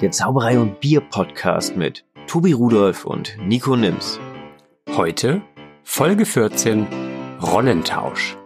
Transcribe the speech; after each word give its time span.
der 0.00 0.10
Zauberei 0.10 0.58
und 0.58 0.80
Bier 0.80 1.00
Podcast 1.00 1.76
mit 1.76 2.04
Tobi 2.26 2.52
Rudolph 2.52 3.04
und 3.04 3.36
Nico 3.38 3.76
Nims. 3.76 4.18
Heute 4.90 5.42
Folge 5.84 6.26
14 6.26 6.86
Rollentausch. 7.40 8.36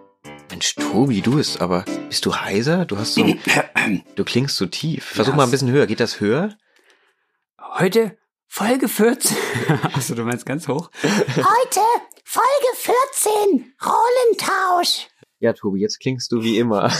Mensch, 0.50 0.74
Tobi, 0.74 1.22
du 1.22 1.36
bist 1.36 1.60
aber, 1.60 1.84
bist 2.08 2.26
du 2.26 2.34
heiser? 2.34 2.84
Du 2.84 2.98
hast 2.98 3.14
so, 3.14 3.24
du 4.14 4.24
klingst 4.24 4.56
so 4.56 4.66
tief. 4.66 5.04
Versuch 5.04 5.34
mal 5.34 5.44
ein 5.44 5.50
bisschen 5.50 5.70
höher. 5.70 5.86
Geht 5.86 6.00
das 6.00 6.20
höher? 6.20 6.56
Heute 7.58 8.18
Folge 8.46 8.88
14. 8.88 9.36
Achso, 9.94 10.14
du 10.14 10.24
meinst 10.24 10.44
ganz 10.44 10.68
hoch? 10.68 10.90
Heute 11.02 11.80
Folge 12.24 12.48
14 12.74 13.74
Rollentausch. 13.84 15.08
Ja, 15.40 15.54
Tobi, 15.54 15.80
jetzt 15.80 16.00
klingst 16.00 16.30
du 16.30 16.42
wie 16.42 16.58
immer. 16.58 16.90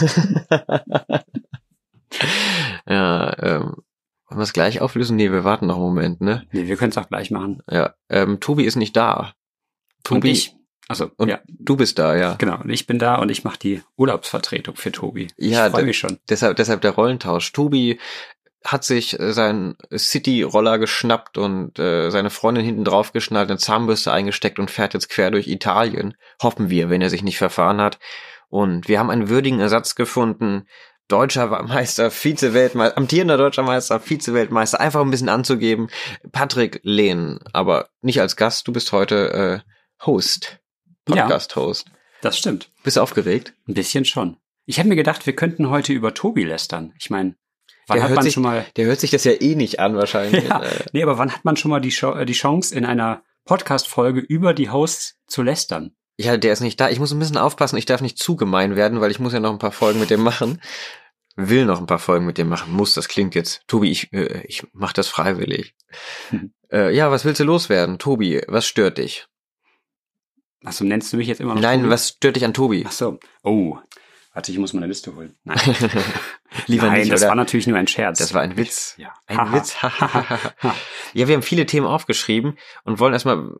ja, 2.87 3.37
ähm, 3.43 3.75
wollen 4.29 4.39
wir 4.39 4.43
es 4.43 4.53
gleich 4.53 4.81
auflösen? 4.81 5.15
Nee, 5.15 5.31
wir 5.31 5.43
warten 5.43 5.67
noch 5.67 5.75
einen 5.75 5.85
Moment, 5.85 6.21
ne? 6.21 6.45
Nee, 6.51 6.67
wir 6.67 6.77
können 6.77 6.91
es 6.91 6.97
auch 6.97 7.09
gleich 7.09 7.31
machen. 7.31 7.61
Ja, 7.69 7.95
ähm, 8.09 8.39
Tobi 8.39 8.65
ist 8.65 8.75
nicht 8.75 8.95
da. 8.95 9.33
Tobi, 10.03 10.29
Und 10.29 10.33
ich. 10.33 10.55
Also, 10.87 11.11
und 11.17 11.29
ja, 11.29 11.39
du 11.47 11.75
bist 11.75 11.99
da, 11.99 12.15
ja. 12.15 12.33
genau. 12.35 12.61
Und 12.61 12.69
ich 12.71 12.87
bin 12.87 12.97
da 12.97 13.15
und 13.15 13.29
ich 13.29 13.43
mache 13.43 13.59
die 13.59 13.83
Urlaubsvertretung 13.95 14.75
für 14.75 14.91
Tobi. 14.91 15.27
Ja, 15.37 15.67
ich 15.67 15.71
freue 15.71 15.83
mich 15.83 15.99
schon. 15.99 16.17
Deshalb, 16.29 16.57
deshalb 16.57 16.81
der 16.81 16.91
Rollentausch. 16.91 17.51
Tobi 17.51 17.99
hat 18.63 18.83
sich 18.83 19.19
äh, 19.19 19.31
seinen 19.31 19.77
City-Roller 19.95 20.79
geschnappt 20.79 21.37
und 21.37 21.79
äh, 21.79 22.09
seine 22.09 22.29
Freundin 22.29 22.65
hinten 22.65 22.83
drauf 22.83 23.13
geschnallt, 23.13 23.49
eine 23.49 23.59
Zahnbürste 23.59 24.11
eingesteckt 24.11 24.59
und 24.59 24.71
fährt 24.71 24.93
jetzt 24.93 25.09
quer 25.09 25.31
durch 25.31 25.47
Italien. 25.47 26.15
Hoffen 26.41 26.69
wir, 26.69 26.89
wenn 26.89 27.01
er 27.01 27.09
sich 27.09 27.23
nicht 27.23 27.37
verfahren 27.37 27.81
hat. 27.81 27.99
Und 28.49 28.87
wir 28.87 28.99
haben 28.99 29.11
einen 29.11 29.29
würdigen 29.29 29.59
Ersatz 29.59 29.95
gefunden. 29.95 30.67
Deutscher 31.09 31.47
Meister, 31.63 32.11
Vize-Weltmeister, 32.11 32.95
amtierender 32.95 33.35
deutscher 33.35 33.63
Meister, 33.63 33.99
Vize-Weltmeister, 33.99 34.79
einfach 34.79 35.01
ein 35.01 35.09
bisschen 35.09 35.27
anzugeben. 35.27 35.89
Patrick 36.31 36.79
Lehn, 36.83 37.39
aber 37.51 37.89
nicht 38.01 38.21
als 38.21 38.35
Gast, 38.35 38.67
du 38.67 38.71
bist 38.71 38.91
heute 38.91 39.63
äh, 39.65 40.05
Host, 40.05 40.59
Ja. 41.09 41.23
Podcast-Host. 41.23 41.87
Das 42.21 42.37
stimmt. 42.37 42.71
Bist 42.83 42.97
du 42.97 43.01
aufgeregt? 43.01 43.53
Ein 43.67 43.73
bisschen 43.73 44.05
schon. 44.05 44.37
Ich 44.67 44.77
habe 44.77 44.87
mir 44.87 44.95
gedacht, 44.95 45.25
wir 45.25 45.35
könnten 45.35 45.71
heute 45.71 45.93
über 45.93 46.13
Tobi 46.13 46.43
lästern. 46.43 46.93
Ich 46.99 47.09
meine, 47.09 47.33
wann 47.87 47.97
Der 47.97 48.03
hat 48.03 48.13
man 48.13 48.23
sich- 48.23 48.35
schon 48.35 48.43
mal 48.43 48.65
Der 48.77 48.85
hört 48.85 48.99
sich 48.99 49.09
das 49.09 49.23
ja 49.23 49.31
eh 49.31 49.55
nicht 49.55 49.79
an 49.79 49.95
wahrscheinlich. 49.95 50.43
Ja, 50.47 50.61
Äh, 50.61 50.85
nee, 50.93 51.01
aber 51.01 51.17
wann 51.17 51.33
hat 51.33 51.43
man 51.43 51.57
schon 51.57 51.71
mal 51.71 51.81
die, 51.81 51.89
Cho- 51.91 52.13
äh, 52.19 52.25
die 52.27 52.33
Chance, 52.33 52.75
in 52.75 52.85
einer 52.85 53.23
Podcast-Folge 53.45 54.19
über 54.19 54.53
die 54.53 54.69
Hosts 54.69 55.17
zu 55.25 55.41
lästern? 55.41 55.95
Ja, 56.21 56.35
der 56.35 56.51
ist 56.51 56.59
nicht 56.59 56.81
da. 56.81 56.89
Ich 56.89 56.99
muss 56.99 57.13
ein 57.13 57.19
bisschen 57.19 57.37
aufpassen. 57.37 57.77
Ich 57.77 57.85
darf 57.85 58.01
nicht 58.01 58.17
zu 58.17 58.35
gemein 58.35 58.75
werden, 58.75 58.99
weil 58.99 59.09
ich 59.09 59.19
muss 59.19 59.31
ja 59.31 59.39
noch 59.39 59.53
ein 59.53 59.57
paar 59.57 59.71
Folgen 59.71 60.01
mit 60.01 60.09
dem 60.09 60.19
machen. 60.19 60.61
Will 61.37 61.63
noch 61.63 61.79
ein 61.79 61.85
paar 61.85 61.97
Folgen 61.97 62.25
mit 62.25 62.37
dem 62.37 62.49
machen. 62.49 62.73
Muss, 62.73 62.93
das 62.93 63.07
klingt 63.07 63.35
jetzt. 63.35 63.61
Tobi, 63.67 63.89
ich, 63.89 64.11
äh, 64.11 64.43
ich 64.45 64.67
mach 64.73 64.91
das 64.91 65.07
freiwillig. 65.07 65.75
Mhm. 66.31 66.51
äh, 66.73 66.93
ja, 66.93 67.09
was 67.09 67.23
willst 67.23 67.39
du 67.39 67.45
loswerden? 67.45 67.99
Tobi, 67.99 68.41
was 68.49 68.67
stört 68.67 68.97
dich? 68.97 69.27
Achso, 70.65 70.83
nennst 70.83 71.13
du 71.13 71.15
mich 71.17 71.29
jetzt 71.29 71.39
immer 71.39 71.55
noch 71.55 71.61
Nein, 71.61 71.79
Tobi? 71.79 71.89
was 71.89 72.09
stört 72.09 72.35
dich 72.35 72.43
an 72.43 72.53
Tobi? 72.53 72.83
Ach 72.85 72.91
so. 72.91 73.17
Oh. 73.43 73.77
Warte, 74.33 74.51
ich 74.51 74.57
muss 74.57 74.73
meine 74.73 74.87
Liste 74.87 75.15
holen. 75.15 75.37
Nein, 75.45 75.57
Lieber 76.67 76.87
Nein 76.87 76.99
nicht, 76.99 77.13
das 77.13 77.21
oder? 77.21 77.29
war 77.29 77.35
natürlich 77.35 77.67
nur 77.67 77.77
ein 77.77 77.87
Scherz. 77.87 78.19
das 78.19 78.33
war 78.33 78.41
ein 78.41 78.57
Witz. 78.57 78.95
Ja. 78.97 79.13
Ein. 79.25 79.53
Witz. 79.53 79.77
ja, 81.13 81.27
wir 81.29 81.33
haben 81.33 81.43
viele 81.43 81.65
Themen 81.65 81.87
aufgeschrieben 81.87 82.57
und 82.83 82.99
wollen 82.99 83.13
erstmal 83.13 83.55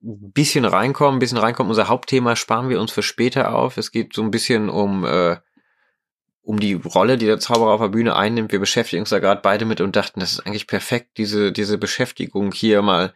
bisschen 0.00 0.64
reinkommen, 0.64 1.16
ein 1.16 1.20
bisschen 1.20 1.38
reinkommen. 1.38 1.70
Unser 1.70 1.88
Hauptthema 1.88 2.36
sparen 2.36 2.68
wir 2.68 2.80
uns 2.80 2.92
für 2.92 3.02
später 3.02 3.54
auf. 3.54 3.76
Es 3.76 3.92
geht 3.92 4.14
so 4.14 4.22
ein 4.22 4.30
bisschen 4.30 4.68
um, 4.68 5.04
äh, 5.04 5.36
um 6.42 6.58
die 6.58 6.74
Rolle, 6.74 7.18
die 7.18 7.26
der 7.26 7.38
Zauberer 7.38 7.72
auf 7.72 7.80
der 7.80 7.88
Bühne 7.88 8.16
einnimmt. 8.16 8.52
Wir 8.52 8.60
beschäftigen 8.60 9.02
uns 9.02 9.10
da 9.10 9.18
gerade 9.18 9.40
beide 9.42 9.64
mit 9.64 9.80
und 9.80 9.96
dachten, 9.96 10.20
das 10.20 10.32
ist 10.32 10.46
eigentlich 10.46 10.66
perfekt, 10.66 11.18
diese, 11.18 11.52
diese 11.52 11.78
Beschäftigung 11.78 12.52
hier 12.52 12.82
mal 12.82 13.12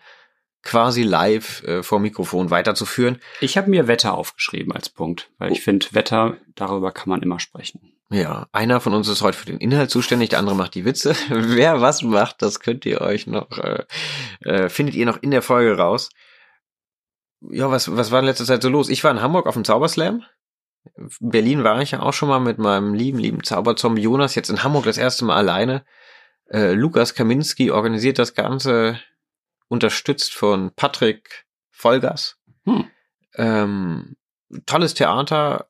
quasi 0.63 1.03
live 1.03 1.63
äh, 1.65 1.83
vor 1.83 2.01
Mikrofon 2.01 2.51
weiterzuführen. 2.51 3.19
Ich 3.41 3.57
habe 3.57 3.71
mir 3.71 3.87
Wetter 3.87 4.15
aufgeschrieben 4.15 4.73
als 4.73 4.89
Punkt, 4.89 5.31
weil 5.39 5.53
ich 5.53 5.63
finde, 5.63 5.87
Wetter, 5.93 6.39
darüber 6.55 6.91
kann 6.91 7.11
man 7.11 7.23
immer 7.23 7.39
sprechen. 7.39 7.93
Ja, 8.11 8.47
einer 8.53 8.81
von 8.81 8.95
uns 8.95 9.09
ist 9.09 9.23
heute 9.23 9.37
für 9.37 9.47
den 9.47 9.59
Inhalt 9.59 9.91
zuständig, 9.91 10.31
der 10.31 10.39
andere 10.39 10.55
macht 10.55 10.75
die 10.75 10.85
Witze. 10.85 11.17
Wer 11.29 11.81
was 11.81 12.03
macht, 12.03 12.43
das 12.43 12.61
könnt 12.61 12.87
ihr 12.87 13.01
euch 13.01 13.27
noch, 13.27 13.59
äh, 13.59 13.85
äh, 14.41 14.69
findet 14.69 14.95
ihr 14.95 15.07
noch 15.07 15.23
in 15.23 15.31
der 15.31 15.43
Folge 15.43 15.77
raus. 15.77 16.11
Ja, 17.51 17.71
was, 17.71 17.95
was 17.97 18.11
war 18.11 18.21
in 18.21 18.27
letzter 18.27 18.45
Zeit 18.45 18.63
so 18.63 18.69
los? 18.69 18.89
Ich 18.89 19.05
war 19.05 19.11
in 19.11 19.23
Hamburg 19.23 19.47
auf 19.47 19.55
dem 19.55 19.65
Zauberslam. 19.65 20.23
In 20.97 21.11
Berlin 21.21 21.65
war 21.65 21.81
ich 21.81 21.93
ja 21.93 22.01
auch 22.01 22.13
schon 22.13 22.29
mal 22.29 22.41
mit 22.41 22.59
meinem 22.59 22.95
lieben, 22.95 23.19
lieben 23.19 23.43
Zauberzombie 23.43 24.03
Jonas, 24.03 24.35
jetzt 24.35 24.51
in 24.51 24.63
Hamburg 24.63 24.85
das 24.85 24.99
erste 24.99 25.25
Mal 25.25 25.37
alleine. 25.37 25.85
Äh, 26.51 26.73
Lukas 26.73 27.15
Kaminski 27.15 27.71
organisiert 27.71 28.19
das 28.19 28.35
Ganze, 28.35 29.01
unterstützt 29.69 30.35
von 30.35 30.73
Patrick 30.75 31.47
Vollgas. 31.71 32.39
Hm. 32.65 32.85
Ähm, 33.37 34.17
tolles 34.67 34.95
Theater, 34.95 35.69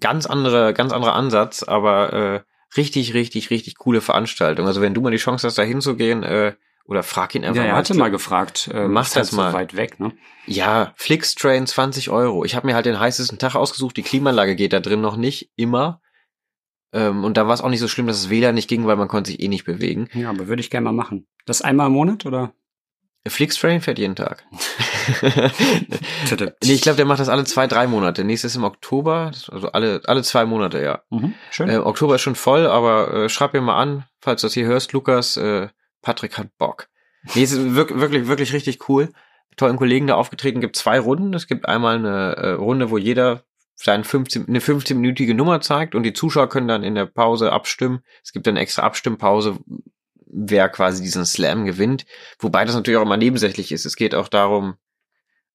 ganz 0.00 0.26
andere, 0.26 0.74
ganz 0.74 0.92
anderer 0.92 1.14
Ansatz, 1.14 1.62
aber 1.62 2.12
äh, 2.12 2.40
richtig, 2.76 3.14
richtig, 3.14 3.50
richtig 3.50 3.76
coole 3.76 4.00
Veranstaltung. 4.00 4.66
Also 4.66 4.80
wenn 4.80 4.94
du 4.94 5.00
mal 5.00 5.10
die 5.10 5.16
Chance 5.16 5.46
hast, 5.46 5.58
da 5.58 5.62
hinzugehen, 5.62 6.22
äh, 6.22 6.54
oder 6.84 7.02
frag 7.02 7.34
ihn 7.34 7.44
einfach 7.44 7.56
Ja, 7.56 7.64
er 7.64 7.72
mal. 7.72 7.78
hatte 7.78 7.94
mal 7.94 8.10
gefragt. 8.10 8.68
Äh, 8.72 8.88
Mach 8.88 9.06
ist 9.06 9.16
das 9.16 9.28
halt 9.30 9.36
mal. 9.36 9.50
So 9.52 9.56
weit 9.58 9.76
weg, 9.76 10.00
ne? 10.00 10.12
Ja, 10.46 10.92
Flixtrain 10.96 11.66
20 11.66 12.10
Euro. 12.10 12.44
Ich 12.44 12.54
habe 12.54 12.66
mir 12.66 12.74
halt 12.74 12.86
den 12.86 13.00
heißesten 13.00 13.38
Tag 13.38 13.54
ausgesucht. 13.54 13.96
Die 13.96 14.02
Klimaanlage 14.02 14.54
geht 14.56 14.72
da 14.72 14.80
drin 14.80 15.00
noch 15.00 15.16
nicht, 15.16 15.50
immer. 15.56 16.00
Ähm, 16.92 17.24
und 17.24 17.36
da 17.36 17.46
war 17.46 17.54
es 17.54 17.60
auch 17.62 17.70
nicht 17.70 17.80
so 17.80 17.88
schlimm, 17.88 18.06
dass 18.06 18.20
das 18.22 18.30
WLAN 18.30 18.54
nicht 18.54 18.68
ging, 18.68 18.86
weil 18.86 18.96
man 18.96 19.08
konnte 19.08 19.30
sich 19.30 19.40
eh 19.40 19.48
nicht 19.48 19.64
bewegen. 19.64 20.08
Ja, 20.12 20.30
aber 20.30 20.46
würde 20.46 20.60
ich 20.60 20.70
gerne 20.70 20.84
mal 20.84 20.92
machen. 20.92 21.26
Das 21.46 21.62
einmal 21.62 21.86
im 21.88 21.94
Monat 21.94 22.26
oder? 22.26 22.52
Flixtrain 23.26 23.80
fährt 23.80 23.98
jeden 23.98 24.16
Tag. 24.16 24.44
nee, 26.62 26.72
ich 26.74 26.82
glaube, 26.82 26.96
der 26.96 27.06
macht 27.06 27.20
das 27.20 27.28
alle 27.30 27.44
zwei, 27.44 27.66
drei 27.66 27.86
Monate. 27.86 28.24
Nächstes 28.24 28.56
im 28.56 28.64
Oktober, 28.64 29.30
also 29.50 29.68
alle, 29.72 30.02
alle 30.04 30.22
zwei 30.22 30.44
Monate, 30.44 30.82
ja. 30.82 31.02
Mhm, 31.10 31.34
schön. 31.50 31.68
Äh, 31.70 31.78
Oktober 31.78 32.16
ist 32.16 32.20
schon 32.22 32.34
voll, 32.34 32.66
aber 32.66 33.12
äh, 33.14 33.28
schreib 33.28 33.54
mir 33.54 33.60
mal 33.60 33.80
an, 33.80 34.04
falls 34.20 34.42
du 34.42 34.46
das 34.46 34.54
hier 34.54 34.66
hörst, 34.66 34.92
Lukas. 34.92 35.36
Äh, 35.36 35.68
Patrick 36.04 36.38
hat 36.38 36.56
Bock. 36.58 36.88
Nee, 37.34 37.42
es 37.42 37.52
ist 37.52 37.74
wirklich, 37.74 37.98
wirklich, 37.98 38.28
wirklich 38.28 38.52
richtig 38.52 38.88
cool. 38.88 39.08
Tollen 39.56 39.76
Kollegen 39.76 40.06
da 40.06 40.14
aufgetreten. 40.14 40.60
Gibt 40.60 40.76
zwei 40.76 41.00
Runden. 41.00 41.34
Es 41.34 41.46
gibt 41.46 41.66
einmal 41.66 41.96
eine 41.96 42.36
äh, 42.36 42.50
Runde, 42.50 42.90
wo 42.90 42.98
jeder 42.98 43.44
seine 43.74 44.04
15, 44.04 44.46
eine 44.48 44.60
15-minütige 44.60 45.34
Nummer 45.34 45.60
zeigt 45.60 45.94
und 45.94 46.04
die 46.04 46.12
Zuschauer 46.12 46.48
können 46.48 46.68
dann 46.68 46.84
in 46.84 46.94
der 46.94 47.06
Pause 47.06 47.52
abstimmen. 47.52 48.00
Es 48.22 48.32
gibt 48.32 48.46
dann 48.46 48.56
extra 48.56 48.82
Abstimmpause, 48.82 49.58
wer 50.26 50.68
quasi 50.68 51.02
diesen 51.02 51.26
Slam 51.26 51.64
gewinnt. 51.64 52.06
Wobei 52.38 52.64
das 52.64 52.74
natürlich 52.74 52.98
auch 52.98 53.04
immer 53.04 53.16
nebensächlich 53.16 53.72
ist. 53.72 53.84
Es 53.84 53.96
geht 53.96 54.14
auch 54.14 54.28
darum, 54.28 54.74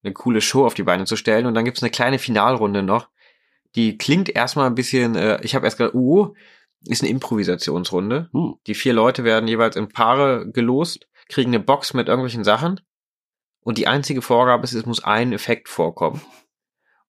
eine 0.04 0.14
coole 0.14 0.42
Show 0.42 0.66
auf 0.66 0.74
die 0.74 0.84
Beine 0.84 1.06
zu 1.06 1.16
stellen. 1.16 1.46
Und 1.46 1.54
dann 1.54 1.66
gibt's 1.66 1.84
eine 1.84 1.92
kleine 1.92 2.20
Finalrunde 2.20 2.84
noch. 2.84 3.10
Die 3.76 3.98
klingt 3.98 4.30
erstmal 4.30 4.68
ein 4.68 4.76
bisschen, 4.76 5.16
äh, 5.16 5.40
ich 5.44 5.56
habe 5.56 5.66
erst 5.66 5.78
gedacht, 5.78 5.94
uh, 5.94 6.34
ist 6.86 7.02
eine 7.02 7.12
Improvisationsrunde. 7.12 8.30
Hm. 8.32 8.56
Die 8.68 8.76
vier 8.76 8.94
Leute 8.94 9.24
werden 9.24 9.48
jeweils 9.48 9.76
in 9.76 9.90
Paare 9.90 10.50
gelost, 10.52 11.08
kriegen 11.28 11.50
eine 11.52 11.60
Box 11.64 11.94
mit 11.94 12.08
irgendwelchen 12.08 12.44
Sachen. 12.44 12.80
Und 13.62 13.78
die 13.78 13.88
einzige 13.88 14.22
Vorgabe 14.22 14.64
ist, 14.64 14.74
es 14.74 14.86
muss 14.86 15.04
ein 15.04 15.34
Effekt 15.34 15.68
vorkommen. 15.70 16.22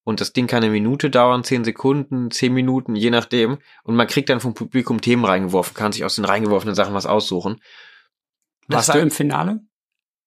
Und 0.03 0.20
das 0.20 0.32
Ding 0.32 0.47
kann 0.47 0.62
eine 0.62 0.72
Minute 0.72 1.10
dauern, 1.10 1.44
zehn 1.44 1.62
Sekunden, 1.64 2.31
zehn 2.31 2.53
Minuten, 2.53 2.97
je 2.97 3.10
nachdem. 3.10 3.58
Und 3.84 3.94
man 3.97 4.06
kriegt 4.08 4.28
dann 4.28 4.41
vom 4.41 4.54
Publikum 4.54 5.00
Themen 5.00 5.25
reingeworfen, 5.25 5.75
kann 5.75 5.92
sich 5.92 6.04
aus 6.04 6.16
den 6.16 6.25
reingeworfenen 6.25 6.75
Sachen 6.75 6.94
was 6.94 7.06
aussuchen. 7.06 7.60
Warst 8.66 8.88
Das 8.88 8.94
du 8.94 8.98
war- 8.98 9.02
im 9.02 9.10
Finale? 9.10 9.60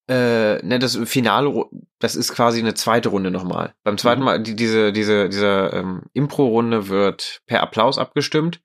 äh, 0.09 0.61
ne, 0.65 0.79
das 0.79 0.97
Finale, 1.05 1.65
das 1.99 2.15
ist 2.17 2.33
quasi 2.33 2.59
eine 2.59 2.73
zweite 2.73 3.07
Runde 3.09 3.31
nochmal. 3.31 3.73
Beim 3.83 3.97
zweiten 3.97 4.19
Mhm. 4.21 4.25
Mal, 4.25 4.43
die, 4.43 4.55
diese, 4.55 4.91
diese, 4.91 5.29
diese 5.29 5.69
ähm, 5.73 6.03
Impro-Runde 6.13 6.89
wird 6.89 7.41
per 7.46 7.61
Applaus 7.63 7.97
abgestimmt 7.97 8.61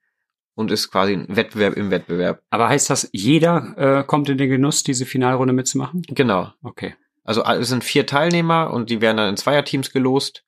und 0.59 0.71
ist 0.73 0.91
quasi 0.91 1.13
ein 1.13 1.27
Wettbewerb 1.29 1.75
im 1.75 1.91
Wettbewerb. 1.91 2.43
Aber 2.51 2.69
heißt 2.69 2.91
das, 2.91 3.09
jeder 3.13 4.01
äh, 4.01 4.05
kommt 4.05 4.29
in 4.29 4.39
den 4.39 4.51
Genuss, 4.51 4.83
diese 4.83 5.07
Finalrunde 5.07 5.55
mitzumachen? 5.55 6.03
Genau. 6.09 6.53
Okay. 6.63 6.97
Also 7.23 7.45
es 7.45 7.69
sind 7.69 7.85
vier 7.85 8.07
Teilnehmer 8.07 8.73
und 8.73 8.91
die 8.91 9.01
werden 9.01 9.19
dann 9.19 9.29
in 9.29 9.37
Zweierteams 9.37 9.93
gelost. 9.93 10.45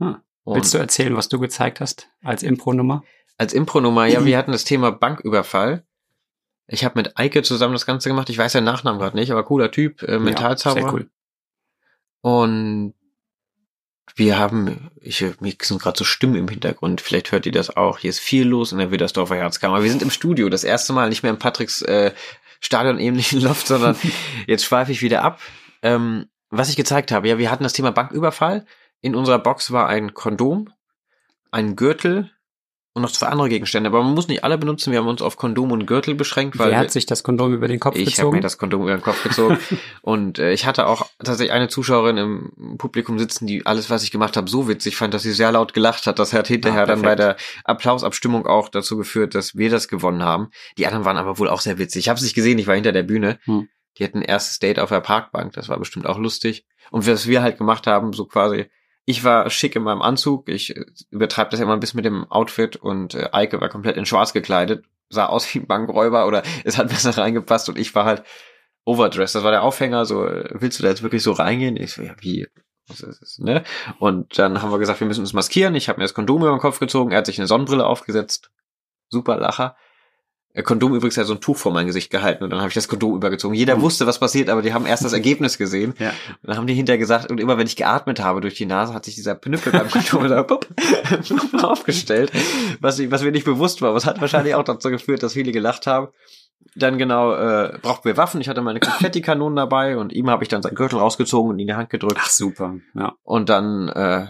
Hm. 0.00 0.16
Willst 0.44 0.74
du 0.74 0.78
erzählen, 0.78 1.14
was 1.16 1.28
du 1.28 1.38
gezeigt 1.38 1.80
hast 1.80 2.08
als 2.22 2.42
Impro-Nummer? 2.42 3.04
als 3.40 3.54
Impro-Nummer, 3.54 4.06
ja, 4.06 4.24
wir 4.24 4.36
hatten 4.38 4.52
das 4.52 4.64
Thema 4.64 4.92
Banküberfall. 4.92 5.84
Ich 6.66 6.84
habe 6.84 6.98
mit 6.98 7.16
Eike 7.18 7.42
zusammen 7.42 7.72
das 7.72 7.86
Ganze 7.86 8.08
gemacht. 8.08 8.28
Ich 8.28 8.38
weiß 8.38 8.52
den 8.52 8.64
Nachnamen 8.64 9.00
gerade 9.00 9.16
nicht, 9.16 9.32
aber 9.32 9.44
cooler 9.44 9.70
Typ, 9.70 10.02
äh, 10.02 10.18
Mentalzauberer. 10.18 10.82
sehr 10.82 10.92
cool. 10.92 11.10
Und 12.20 12.94
wir 14.16 14.38
haben, 14.38 14.90
ich, 15.00 15.24
mir 15.40 15.54
sind 15.60 15.80
gerade 15.80 15.98
so 15.98 16.04
Stimmen 16.04 16.36
im 16.36 16.48
Hintergrund, 16.48 17.00
vielleicht 17.00 17.32
hört 17.32 17.46
ihr 17.46 17.52
das 17.52 17.76
auch. 17.76 17.98
Hier 17.98 18.10
ist 18.10 18.20
viel 18.20 18.46
los 18.46 18.72
in 18.72 18.78
der 18.78 18.90
Widdersdorfer 18.90 19.36
Herzkammer. 19.36 19.82
Wir 19.82 19.90
sind 19.90 20.02
im 20.02 20.10
Studio, 20.10 20.48
das 20.48 20.64
erste 20.64 20.92
Mal 20.92 21.08
nicht 21.08 21.22
mehr 21.22 21.32
in 21.32 21.38
Patricks 21.38 21.82
äh, 21.82 22.12
Stadion-ähnlichen 22.60 23.40
Loft, 23.42 23.66
sondern 23.66 23.96
jetzt 24.46 24.64
schweife 24.64 24.92
ich 24.92 25.02
wieder 25.02 25.22
ab. 25.22 25.40
Ähm, 25.82 26.26
was 26.50 26.68
ich 26.68 26.76
gezeigt 26.76 27.12
habe, 27.12 27.28
ja, 27.28 27.38
wir 27.38 27.50
hatten 27.50 27.62
das 27.62 27.72
Thema 27.72 27.92
Banküberfall. 27.92 28.66
In 29.00 29.14
unserer 29.14 29.38
Box 29.38 29.70
war 29.70 29.88
ein 29.88 30.14
Kondom, 30.14 30.72
ein 31.50 31.76
Gürtel, 31.76 32.30
und 32.92 33.02
noch 33.02 33.12
zwei 33.12 33.28
andere 33.28 33.48
Gegenstände, 33.48 33.88
aber 33.88 34.02
man 34.02 34.14
muss 34.14 34.26
nicht 34.26 34.42
alle 34.42 34.58
benutzen. 34.58 34.90
Wir 34.90 34.98
haben 34.98 35.06
uns 35.06 35.22
auf 35.22 35.36
Kondom 35.36 35.70
und 35.70 35.86
Gürtel 35.86 36.14
beschränkt, 36.16 36.58
weil 36.58 36.72
Wer 36.72 36.78
hat 36.78 36.90
sich 36.90 37.06
das 37.06 37.22
Kondom 37.22 37.54
über 37.54 37.68
den 37.68 37.78
Kopf 37.78 37.94
ich 37.94 38.02
habe 38.02 38.10
gezogen? 38.10 38.36
mir 38.36 38.40
das 38.42 38.58
Kondom 38.58 38.82
über 38.82 38.90
den 38.92 39.02
Kopf 39.02 39.22
gezogen 39.22 39.58
und 40.02 40.38
äh, 40.40 40.52
ich 40.52 40.66
hatte 40.66 40.86
auch 40.86 41.06
tatsächlich 41.22 41.52
eine 41.52 41.68
Zuschauerin 41.68 42.16
im 42.16 42.78
Publikum 42.78 43.18
sitzen, 43.18 43.46
die 43.46 43.64
alles, 43.64 43.90
was 43.90 44.02
ich 44.02 44.10
gemacht 44.10 44.36
habe, 44.36 44.50
so 44.50 44.66
witzig 44.68 44.96
fand, 44.96 45.14
dass 45.14 45.22
sie 45.22 45.32
sehr 45.32 45.52
laut 45.52 45.72
gelacht 45.72 46.06
hat. 46.06 46.18
Das 46.18 46.32
hat 46.32 46.48
hinterher 46.48 46.82
Ah, 46.82 46.86
dann 46.86 47.02
bei 47.02 47.14
der 47.14 47.36
Applausabstimmung 47.64 48.46
auch 48.46 48.68
dazu 48.68 48.96
geführt, 48.96 49.34
dass 49.34 49.54
wir 49.56 49.70
das 49.70 49.86
gewonnen 49.88 50.22
haben. 50.22 50.48
Die 50.76 50.86
anderen 50.86 51.04
waren 51.04 51.16
aber 51.16 51.38
wohl 51.38 51.48
auch 51.48 51.60
sehr 51.60 51.78
witzig. 51.78 52.00
Ich 52.00 52.08
habe 52.08 52.16
es 52.16 52.24
nicht 52.24 52.34
gesehen, 52.34 52.58
ich 52.58 52.66
war 52.66 52.74
hinter 52.74 52.92
der 52.92 53.02
Bühne. 53.04 53.38
Hm. 53.44 53.68
Die 53.98 54.04
hatten 54.04 54.18
ein 54.18 54.22
erstes 54.24 54.58
Date 54.58 54.78
auf 54.78 54.88
der 54.88 55.00
Parkbank, 55.00 55.52
das 55.52 55.68
war 55.68 55.78
bestimmt 55.78 56.06
auch 56.06 56.18
lustig. 56.18 56.64
Und 56.90 57.06
was 57.06 57.26
wir 57.26 57.42
halt 57.42 57.58
gemacht 57.58 57.86
haben, 57.86 58.12
so 58.12 58.24
quasi, 58.24 58.66
ich 59.10 59.24
war 59.24 59.50
schick 59.50 59.76
in 59.76 59.82
meinem 59.82 60.02
Anzug, 60.02 60.48
ich 60.48 60.76
äh, 60.76 60.84
übertreibe 61.10 61.50
das 61.50 61.60
immer 61.60 61.72
ein 61.72 61.80
bisschen 61.80 61.98
mit 61.98 62.04
dem 62.04 62.30
Outfit 62.30 62.76
und 62.76 63.14
äh, 63.14 63.28
Eike 63.32 63.60
war 63.60 63.68
komplett 63.68 63.96
in 63.96 64.06
schwarz 64.06 64.32
gekleidet, 64.32 64.84
sah 65.08 65.26
aus 65.26 65.52
wie 65.52 65.58
ein 65.58 65.66
Bankräuber 65.66 66.26
oder 66.26 66.42
es 66.64 66.78
hat 66.78 66.88
besser 66.88 67.16
reingepasst 67.16 67.68
und 67.68 67.78
ich 67.78 67.94
war 67.94 68.04
halt 68.04 68.22
overdressed. 68.84 69.34
Das 69.34 69.44
war 69.44 69.50
der 69.50 69.62
Aufhänger, 69.62 70.06
so, 70.06 70.24
äh, 70.26 70.48
willst 70.52 70.78
du 70.78 70.82
da 70.82 70.88
jetzt 70.88 71.02
wirklich 71.02 71.22
so 71.22 71.32
reingehen? 71.32 71.76
Ich 71.76 71.92
so, 71.92 72.02
ja, 72.02 72.14
wie? 72.20 72.46
Was 72.86 73.00
ist 73.00 73.20
das, 73.20 73.38
ne? 73.38 73.62
Und 73.98 74.38
dann 74.38 74.62
haben 74.62 74.72
wir 74.72 74.78
gesagt, 74.78 74.98
wir 75.00 75.06
müssen 75.06 75.20
uns 75.20 75.32
maskieren. 75.32 75.76
Ich 75.76 75.88
habe 75.88 75.98
mir 75.98 76.04
das 76.04 76.14
Kondom 76.14 76.38
über 76.38 76.50
den 76.50 76.60
Kopf 76.60 76.80
gezogen, 76.80 77.12
er 77.12 77.18
hat 77.18 77.26
sich 77.26 77.38
eine 77.38 77.46
Sonnenbrille 77.46 77.86
aufgesetzt. 77.86 78.50
Super 79.08 79.36
Lacher. 79.36 79.76
Äh, 80.52 80.62
Kondom 80.62 80.94
übrigens 80.94 81.16
hat 81.16 81.26
so 81.26 81.34
ein 81.34 81.40
Tuch 81.40 81.56
vor 81.56 81.72
mein 81.72 81.86
Gesicht 81.86 82.10
gehalten 82.10 82.42
und 82.44 82.50
dann 82.50 82.58
habe 82.60 82.68
ich 82.68 82.74
das 82.74 82.88
Kondom 82.88 83.14
übergezogen. 83.14 83.54
Jeder 83.54 83.76
Mhm. 83.76 83.82
wusste, 83.82 84.06
was 84.06 84.18
passiert, 84.18 84.48
aber 84.48 84.62
die 84.62 84.74
haben 84.74 84.86
erst 84.86 85.04
das 85.04 85.12
Ergebnis 85.20 85.58
gesehen. 85.58 85.94
Ja. 85.98 86.08
Und 86.10 86.48
dann 86.48 86.56
haben 86.56 86.66
die 86.66 86.74
hinterher 86.74 86.98
gesagt, 86.98 87.30
und 87.30 87.38
immer 87.38 87.56
wenn 87.58 87.66
ich 87.66 87.76
geatmet 87.76 88.20
habe 88.20 88.40
durch 88.40 88.54
die 88.54 88.66
Nase, 88.66 88.92
hat 88.94 89.04
sich 89.04 89.14
dieser 89.14 89.34
Pnüppel 89.34 89.72
beim 89.72 89.88
Kondom 89.88 90.28
da 90.28 90.42
pup, 90.42 90.66
aufgestellt, 91.62 92.32
was, 92.80 92.98
ich, 92.98 93.10
was 93.10 93.22
mir 93.22 93.32
nicht 93.32 93.44
bewusst 93.44 93.82
war. 93.82 93.94
Es 93.94 94.06
hat 94.06 94.20
wahrscheinlich 94.20 94.54
auch 94.54 94.64
dazu 94.64 94.90
geführt, 94.90 95.22
dass 95.22 95.34
viele 95.34 95.52
gelacht 95.52 95.86
haben. 95.86 96.08
Dann 96.76 96.98
genau, 96.98 97.32
äh, 97.34 97.78
brauchten 97.80 98.04
wir 98.04 98.16
Waffen. 98.16 98.40
Ich 98.40 98.48
hatte 98.48 98.60
meine 98.62 98.80
Konfettikanonen 98.80 99.56
dabei 99.56 99.96
und 99.96 100.12
ihm 100.12 100.28
habe 100.30 100.44
ich 100.44 100.48
dann 100.48 100.62
seinen 100.62 100.74
Gürtel 100.74 100.98
rausgezogen 100.98 101.50
und 101.50 101.56
ihn 101.56 101.62
in 101.62 101.66
die 101.68 101.74
Hand 101.74 101.90
gedrückt. 101.90 102.18
Ach 102.20 102.28
super, 102.28 102.74
ja. 102.94 103.14
Und 103.22 103.48
dann, 103.48 103.88
äh, 103.88 104.26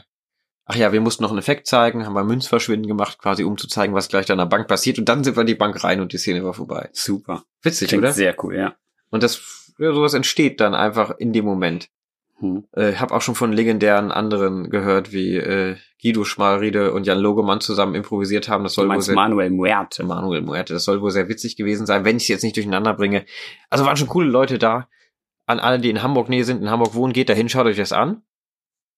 ach 0.64 0.76
ja, 0.76 0.92
wir 0.92 1.00
mussten 1.00 1.22
noch 1.22 1.30
einen 1.30 1.38
Effekt 1.38 1.66
zeigen, 1.66 2.06
haben 2.06 2.14
wir 2.14 2.24
Münzverschwinden 2.24 2.86
gemacht, 2.86 3.18
quasi 3.18 3.44
um 3.44 3.58
zu 3.58 3.68
zeigen, 3.68 3.94
was 3.94 4.08
gleich 4.08 4.30
an 4.30 4.38
der 4.38 4.46
Bank 4.46 4.68
passiert. 4.68 4.98
Und 4.98 5.08
dann 5.08 5.24
sind 5.24 5.36
wir 5.36 5.40
in 5.42 5.46
die 5.46 5.54
Bank 5.54 5.82
rein 5.82 6.00
und 6.00 6.12
die 6.12 6.18
Szene 6.18 6.44
war 6.44 6.54
vorbei. 6.54 6.88
Super. 6.92 7.44
Witzig, 7.62 7.88
Klingt 7.88 8.04
oder? 8.04 8.12
sehr 8.12 8.34
cool, 8.42 8.56
ja. 8.56 8.74
Und 9.10 9.22
das, 9.22 9.72
ja, 9.78 9.92
sowas 9.92 10.14
entsteht 10.14 10.60
dann 10.60 10.74
einfach 10.74 11.10
in 11.18 11.32
dem 11.32 11.44
Moment. 11.44 11.88
Hm. 12.40 12.64
Äh, 12.72 12.94
habe 12.94 13.14
auch 13.14 13.20
schon 13.20 13.34
von 13.34 13.52
legendären 13.52 14.10
anderen 14.10 14.70
gehört, 14.70 15.12
wie 15.12 15.36
äh, 15.36 15.76
Guido 16.00 16.24
Schmalriede 16.24 16.92
und 16.92 17.06
Jan 17.06 17.18
Logemann 17.18 17.60
zusammen 17.60 17.94
improvisiert 17.94 18.48
haben. 18.48 18.64
Das 18.64 18.74
soll 18.74 18.88
wohl 18.88 19.02
sehr, 19.02 19.14
Manuel 19.14 19.50
Muerte. 19.50 20.04
Manuel 20.04 20.40
Muerte, 20.40 20.72
das 20.72 20.84
soll 20.84 21.02
wohl 21.02 21.10
sehr 21.10 21.28
witzig 21.28 21.56
gewesen 21.56 21.84
sein, 21.84 22.04
wenn 22.04 22.16
ich 22.16 22.22
es 22.22 22.28
jetzt 22.28 22.44
nicht 22.44 22.56
durcheinander 22.56 22.94
bringe. 22.94 23.26
Also 23.68 23.84
waren 23.84 23.96
schon 23.96 24.08
coole 24.08 24.28
Leute 24.28 24.58
da. 24.58 24.88
An 25.46 25.60
alle, 25.60 25.80
die 25.80 25.90
in 25.90 26.02
Hamburg 26.02 26.28
Nähe 26.28 26.44
sind, 26.44 26.62
in 26.62 26.70
Hamburg 26.70 26.94
wohnen, 26.94 27.12
geht 27.12 27.28
dahin, 27.28 27.48
schaut 27.48 27.66
euch 27.66 27.76
das 27.76 27.92
an. 27.92 28.22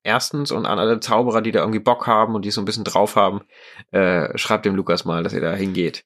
Erstens 0.04 0.50
und 0.50 0.66
an 0.66 0.78
alle 0.78 0.99
Zauberer, 1.00 1.43
die 1.43 1.52
da 1.52 1.60
irgendwie 1.60 1.78
Bock 1.78 2.06
haben 2.06 2.34
und 2.34 2.44
die 2.44 2.50
so 2.50 2.60
ein 2.60 2.64
bisschen 2.64 2.84
drauf 2.84 3.14
haben, 3.16 3.43
äh, 3.93 4.37
schreibt 4.37 4.64
dem 4.66 4.75
Lukas 4.75 5.04
mal, 5.04 5.22
dass 5.22 5.32
ihr 5.32 5.40
da 5.40 5.54
hingeht. 5.54 6.04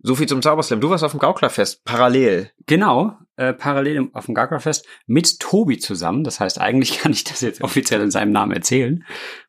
So 0.00 0.14
viel 0.14 0.26
zum 0.28 0.42
Zauberslam. 0.42 0.80
Du 0.80 0.90
warst 0.90 1.04
auf 1.04 1.12
dem 1.12 1.20
Gauklerfest, 1.20 1.84
parallel. 1.84 2.50
Genau, 2.66 3.16
äh, 3.36 3.52
parallel 3.54 3.96
im- 3.96 4.14
auf 4.14 4.26
dem 4.26 4.34
Gaga-Fest 4.34 4.86
mit 5.06 5.40
Tobi 5.40 5.78
zusammen. 5.78 6.22
Das 6.22 6.38
heißt, 6.38 6.60
eigentlich 6.60 6.98
kann 7.00 7.12
ich 7.12 7.24
das 7.24 7.40
jetzt 7.40 7.62
offiziell 7.62 8.00
in 8.02 8.10
seinem 8.10 8.30
Namen 8.32 8.52
erzählen. 8.52 9.04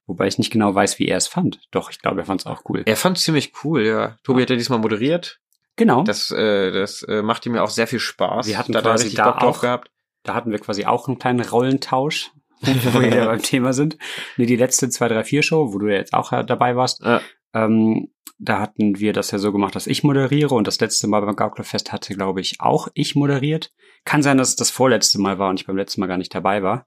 Wobei 0.05 0.27
ich 0.27 0.37
nicht 0.37 0.51
genau 0.51 0.73
weiß, 0.73 0.99
wie 0.99 1.07
er 1.07 1.17
es 1.17 1.27
fand. 1.27 1.59
Doch, 1.71 1.91
ich 1.91 1.99
glaube, 1.99 2.21
er 2.21 2.25
fand 2.25 2.41
es 2.41 2.47
auch 2.47 2.61
cool. 2.69 2.83
Er 2.85 2.95
fand 2.95 3.17
ziemlich 3.17 3.53
cool, 3.63 3.85
ja. 3.85 4.15
Tobi 4.23 4.41
hat 4.43 4.49
ja 4.49 4.55
diesmal 4.55 4.79
moderiert. 4.79 5.39
Genau, 5.75 6.03
Das, 6.03 6.31
äh, 6.31 6.71
das 6.71 7.03
äh, 7.03 7.21
macht 7.21 7.45
ihm 7.45 7.53
ja 7.55 7.61
auch 7.61 7.69
sehr 7.69 7.85
viel 7.87 7.99
Spaß. 7.99 8.47
Wir 8.47 8.57
hatten 8.57 8.71
da 8.71 8.81
quasi 8.81 9.13
da 9.13 9.31
Bock 9.31 9.39
drauf 9.41 9.57
auch- 9.57 9.61
gehabt. 9.61 9.91
da 10.23 10.33
hatten 10.33 10.49
wir 10.51 10.59
quasi 10.59 10.85
auch 10.85 11.07
einen 11.07 11.19
kleinen 11.19 11.41
Rollentausch, 11.41 12.31
wo 12.61 12.99
wir 12.99 13.07
wieder 13.07 13.25
beim 13.25 13.41
Thema 13.43 13.73
sind. 13.73 13.97
Nee, 14.37 14.45
die 14.45 14.55
letzte 14.55 14.89
2, 14.89 15.07
3, 15.09 15.23
4 15.23 15.43
Show, 15.43 15.73
wo 15.73 15.77
du 15.79 15.87
ja 15.87 15.97
jetzt 15.97 16.13
auch 16.13 16.31
dabei 16.43 16.75
warst, 16.75 17.03
Ja. 17.03 17.21
ähm, 17.53 18.09
da 18.39 18.59
hatten 18.59 18.99
wir 18.99 19.13
das 19.13 19.31
ja 19.31 19.39
so 19.39 19.51
gemacht, 19.51 19.75
dass 19.75 19.87
ich 19.87 20.03
moderiere 20.03 20.53
und 20.53 20.67
das 20.67 20.79
letzte 20.79 21.07
Mal 21.07 21.21
beim 21.21 21.35
Gauklerfest 21.35 21.91
hatte, 21.91 22.13
glaube 22.13 22.39
ich, 22.39 22.57
auch 22.61 22.87
ich 22.93 23.15
moderiert. 23.15 23.73
Kann 24.05 24.21
sein, 24.21 24.37
dass 24.37 24.49
es 24.49 24.55
das 24.55 24.69
vorletzte 24.69 25.19
Mal 25.19 25.39
war 25.39 25.49
und 25.49 25.59
ich 25.59 25.65
beim 25.65 25.77
letzten 25.77 26.01
Mal 26.01 26.07
gar 26.07 26.17
nicht 26.17 26.35
dabei 26.35 26.61
war. 26.61 26.85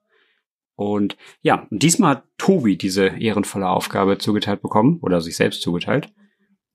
Und 0.76 1.16
ja, 1.42 1.66
diesmal 1.70 2.16
hat 2.16 2.24
Tobi 2.38 2.78
diese 2.78 3.08
ehrenvolle 3.08 3.68
Aufgabe 3.68 4.18
zugeteilt 4.18 4.62
bekommen 4.62 4.98
oder 5.02 5.20
sich 5.20 5.36
selbst 5.36 5.60
zugeteilt. 5.62 6.12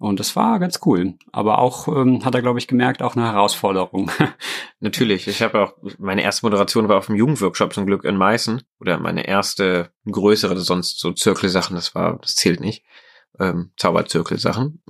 Und 0.06 0.19
das 0.19 0.36
war 0.36 0.60
ganz 0.60 0.81
cool. 0.86 1.16
Aber 1.31 1.57
auch, 1.57 1.88
ähm, 1.88 2.24
hat 2.24 2.36
er, 2.36 2.44
glaube 2.44 2.60
ich, 2.60 2.68
gemerkt, 2.68 3.02
auch 3.02 3.16
eine 3.16 3.25
Herausforderung. 3.25 4.12
Natürlich. 4.80 5.28
Ich 5.28 5.42
habe 5.42 5.60
auch, 5.60 5.74
meine 5.98 6.22
erste 6.22 6.46
Moderation 6.46 6.88
war 6.88 6.98
auf 6.98 7.07
dem 7.07 7.16
Jugendworkshop 7.16 7.74
zum 7.74 7.88
Glück 7.88 8.04
in 8.04 8.16
Meißen. 8.16 8.62
Oder 8.80 9.00
meine 9.00 9.28
erste 9.28 9.90
größere, 10.07 10.60
sonst 10.60 11.00
so 11.00 11.12
Zirkelsachen, 11.12 11.75
das 11.75 11.96
war, 11.96 12.19
das 12.22 12.36
zählt 12.36 12.60
nicht. 12.60 12.86
Ähm, 13.40 13.72
Zauberzirkelsachen. 13.78 14.84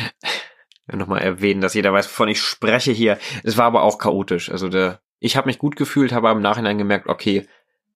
Nochmal 0.90 1.20
erwähnen, 1.20 1.60
dass 1.60 1.74
jeder 1.74 1.92
weiß, 1.92 2.06
wovon 2.06 2.28
ich 2.28 2.40
spreche 2.40 2.92
hier. 2.92 3.18
Es 3.44 3.58
war 3.58 3.66
aber 3.66 3.82
auch 3.82 3.98
chaotisch. 3.98 4.50
Also 4.50 4.70
der, 4.70 5.02
ich 5.18 5.36
habe 5.36 5.48
mich 5.48 5.58
gut 5.58 5.76
gefühlt, 5.76 6.12
habe 6.12 6.30
im 6.30 6.40
Nachhinein 6.40 6.78
gemerkt, 6.78 7.10
okay, 7.10 7.46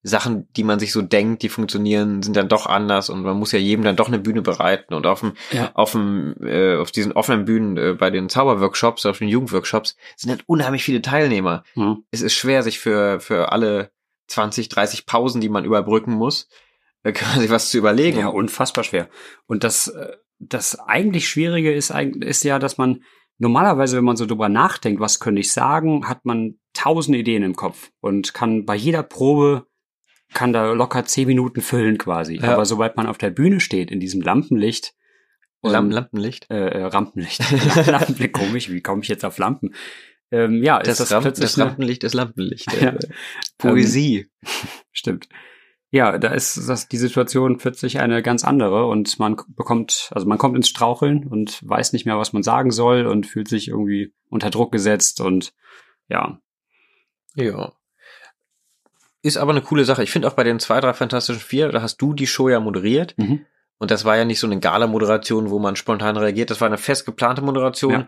Sachen, 0.06 0.46
die 0.52 0.64
man 0.64 0.78
sich 0.78 0.92
so 0.92 1.00
denkt, 1.02 1.42
die 1.42 1.48
funktionieren, 1.48 2.22
sind 2.22 2.36
dann 2.36 2.48
doch 2.48 2.66
anders 2.66 3.08
und 3.10 3.22
man 3.22 3.38
muss 3.38 3.52
ja 3.52 3.58
jedem 3.58 3.84
dann 3.84 3.96
doch 3.96 4.08
eine 4.08 4.18
Bühne 4.18 4.42
bereiten 4.42 4.92
und 4.94 5.06
auf 5.06 5.20
dem, 5.20 5.32
Ja. 5.50 5.70
auf 5.74 5.92
dem, 5.92 6.34
äh, 6.42 6.76
auf 6.76 6.90
diesen 6.92 7.12
offenen 7.12 7.46
Bühnen 7.46 7.76
äh, 7.78 7.94
bei 7.94 8.10
den 8.10 8.28
Zauberworkshops, 8.28 9.06
auf 9.06 9.18
den 9.18 9.28
Jugendworkshops 9.28 9.96
sind 10.16 10.30
halt 10.30 10.44
unheimlich 10.46 10.84
viele 10.84 11.00
Teilnehmer. 11.02 11.64
Hm. 11.72 12.04
Es 12.10 12.20
ist 12.20 12.34
schwer, 12.34 12.62
sich 12.62 12.78
für 12.78 13.18
für 13.20 13.50
alle 13.52 13.90
20, 14.28 14.68
30 14.68 15.06
Pausen, 15.06 15.40
die 15.40 15.48
man 15.48 15.64
überbrücken 15.64 16.12
muss, 16.12 16.48
äh, 17.02 17.12
quasi 17.12 17.48
was 17.50 17.70
zu 17.70 17.78
überlegen. 17.78 18.18
Ja, 18.20 18.28
unfassbar 18.28 18.84
schwer. 18.84 19.08
Und 19.46 19.64
das, 19.64 19.88
äh, 19.88 20.12
das 20.38 20.78
eigentlich 20.78 21.28
Schwierige 21.28 21.72
ist, 21.72 21.94
eig- 21.94 22.22
ist 22.22 22.44
ja, 22.44 22.58
dass 22.58 22.76
man 22.76 23.02
normalerweise, 23.38 23.96
wenn 23.96 24.04
man 24.04 24.16
so 24.16 24.26
drüber 24.26 24.48
nachdenkt, 24.48 25.00
was 25.00 25.18
könnte 25.18 25.40
ich 25.40 25.52
sagen, 25.52 26.08
hat 26.08 26.24
man 26.24 26.58
tausend 26.74 27.16
Ideen 27.16 27.42
im 27.42 27.56
Kopf 27.56 27.90
und 28.00 28.34
kann 28.34 28.64
bei 28.64 28.74
jeder 28.76 29.02
Probe 29.02 29.66
kann 30.34 30.52
da 30.52 30.72
locker 30.72 31.04
zehn 31.04 31.26
Minuten 31.26 31.60
füllen 31.62 31.96
quasi. 31.98 32.36
Ja. 32.36 32.52
Aber 32.52 32.64
sobald 32.66 32.96
man 32.96 33.06
auf 33.06 33.16
der 33.18 33.30
Bühne 33.30 33.60
steht, 33.60 33.90
in 33.90 34.00
diesem 34.00 34.20
Lampenlicht, 34.20 34.94
und- 35.60 35.72
Lam 35.72 35.90
Lampenlicht. 35.90 36.50
äh, 36.50 36.68
äh, 36.68 36.84
Rampenlicht, 36.84 37.40
Lampenlicht, 37.86 38.32
komisch, 38.34 38.70
wie 38.70 38.82
komme 38.82 39.00
ich 39.02 39.08
jetzt 39.08 39.24
auf 39.24 39.38
Lampen? 39.38 39.74
Ähm, 40.30 40.62
ja, 40.62 40.78
ist 40.78 40.88
Das, 40.88 40.98
das, 40.98 41.12
Ram 41.12 41.22
plötzlich 41.22 41.52
das 41.52 41.58
Rampenlicht 41.58 42.04
ist 42.04 42.12
Lampenlicht. 42.14 42.70
Ja. 42.80 42.90
Äh, 42.90 42.98
Poesie. 43.56 44.26
Stimmt. 44.92 45.28
Ja, 45.90 46.18
da 46.18 46.32
ist 46.32 46.68
das, 46.68 46.88
die 46.88 46.96
Situation 46.96 47.56
plötzlich 47.56 48.00
eine 48.00 48.20
ganz 48.20 48.42
andere 48.44 48.86
und 48.86 49.16
man 49.20 49.36
bekommt, 49.48 50.10
also 50.12 50.26
man 50.26 50.38
kommt 50.38 50.56
ins 50.56 50.68
Straucheln 50.68 51.24
und 51.26 51.60
weiß 51.66 51.92
nicht 51.92 52.04
mehr, 52.04 52.18
was 52.18 52.32
man 52.32 52.42
sagen 52.42 52.72
soll 52.72 53.06
und 53.06 53.26
fühlt 53.26 53.46
sich 53.48 53.68
irgendwie 53.68 54.12
unter 54.28 54.50
Druck 54.50 54.72
gesetzt 54.72 55.20
und 55.20 55.54
ja, 56.08 56.40
Ja. 57.36 57.72
Ist 59.24 59.38
aber 59.38 59.52
eine 59.52 59.62
coole 59.62 59.84
Sache. 59.84 60.02
Ich 60.02 60.10
finde 60.10 60.28
auch 60.28 60.34
bei 60.34 60.44
den 60.44 60.60
zwei, 60.60 60.80
drei 60.80 60.92
Fantastischen 60.92 61.40
Vier, 61.40 61.70
da 61.70 61.80
hast 61.82 61.96
du 61.96 62.12
die 62.12 62.26
Show 62.26 62.48
ja 62.48 62.60
moderiert. 62.60 63.14
Mhm. 63.16 63.46
Und 63.78 63.90
das 63.90 64.04
war 64.04 64.16
ja 64.16 64.24
nicht 64.24 64.38
so 64.38 64.46
eine 64.46 64.60
Gala-Moderation, 64.60 65.50
wo 65.50 65.58
man 65.58 65.76
spontan 65.76 66.16
reagiert. 66.16 66.50
Das 66.50 66.60
war 66.60 66.66
eine 66.66 66.78
fest 66.78 67.06
geplante 67.06 67.42
Moderation. 67.42 68.06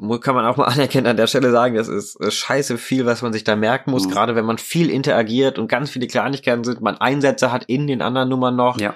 Ja. 0.00 0.18
Kann 0.18 0.34
man 0.34 0.44
auch 0.44 0.56
mal 0.56 0.64
anerkennen 0.66 1.06
an 1.06 1.16
der 1.16 1.26
Stelle 1.28 1.50
sagen, 1.52 1.74
das 1.76 1.88
ist 1.88 2.20
äh, 2.20 2.30
scheiße 2.30 2.78
viel, 2.78 3.06
was 3.06 3.22
man 3.22 3.32
sich 3.32 3.44
da 3.44 3.56
merken 3.56 3.92
muss, 3.92 4.06
Mhm. 4.06 4.10
gerade 4.10 4.34
wenn 4.34 4.44
man 4.44 4.58
viel 4.58 4.90
interagiert 4.90 5.58
und 5.58 5.68
ganz 5.68 5.88
viele 5.90 6.06
Kleinigkeiten 6.08 6.64
sind, 6.64 6.80
man 6.82 6.98
Einsätze 6.98 7.50
hat 7.52 7.64
in 7.66 7.86
den 7.86 8.02
anderen 8.02 8.28
Nummern 8.28 8.56
noch. 8.56 8.78
ja, 8.78 8.94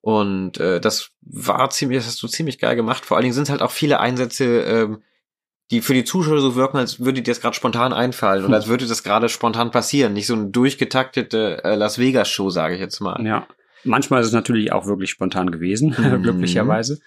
Und 0.00 0.58
äh, 0.58 0.80
das 0.80 1.10
war 1.22 1.70
ziemlich, 1.70 1.98
das 1.98 2.06
hast 2.08 2.22
du 2.22 2.28
ziemlich 2.28 2.58
geil 2.58 2.76
gemacht. 2.76 3.04
Vor 3.04 3.16
allen 3.16 3.24
Dingen 3.24 3.34
sind 3.34 3.44
es 3.44 3.50
halt 3.50 3.62
auch 3.62 3.70
viele 3.70 4.00
Einsätze, 4.00 4.44
ähm, 4.62 5.02
die 5.70 5.80
für 5.82 5.94
die 5.94 6.04
Zuschauer 6.04 6.40
so 6.40 6.54
wirken, 6.54 6.78
als 6.78 6.98
würde 7.00 7.20
dir 7.22 7.30
das 7.32 7.40
gerade 7.40 7.54
spontan 7.56 7.92
einfallen 7.92 8.44
und 8.44 8.54
als 8.58 8.66
würde 8.68 8.86
das 8.86 9.02
gerade 9.02 9.28
spontan 9.28 9.70
passieren. 9.70 10.12
Nicht 10.14 10.26
so 10.26 10.34
eine 10.34 10.46
durchgetaktete 10.50 11.62
äh, 11.64 11.74
Las 11.74 11.98
Vegas 11.98 12.28
Show, 12.28 12.50
sage 12.50 12.74
ich 12.74 12.80
jetzt 12.80 13.00
mal. 13.00 13.24
ja. 13.24 13.46
Manchmal 13.84 14.20
ist 14.20 14.26
es 14.28 14.32
natürlich 14.32 14.72
auch 14.72 14.86
wirklich 14.86 15.08
spontan 15.10 15.50
gewesen, 15.52 15.94
Mhm. 15.98 16.22
glücklicherweise. 16.22 16.98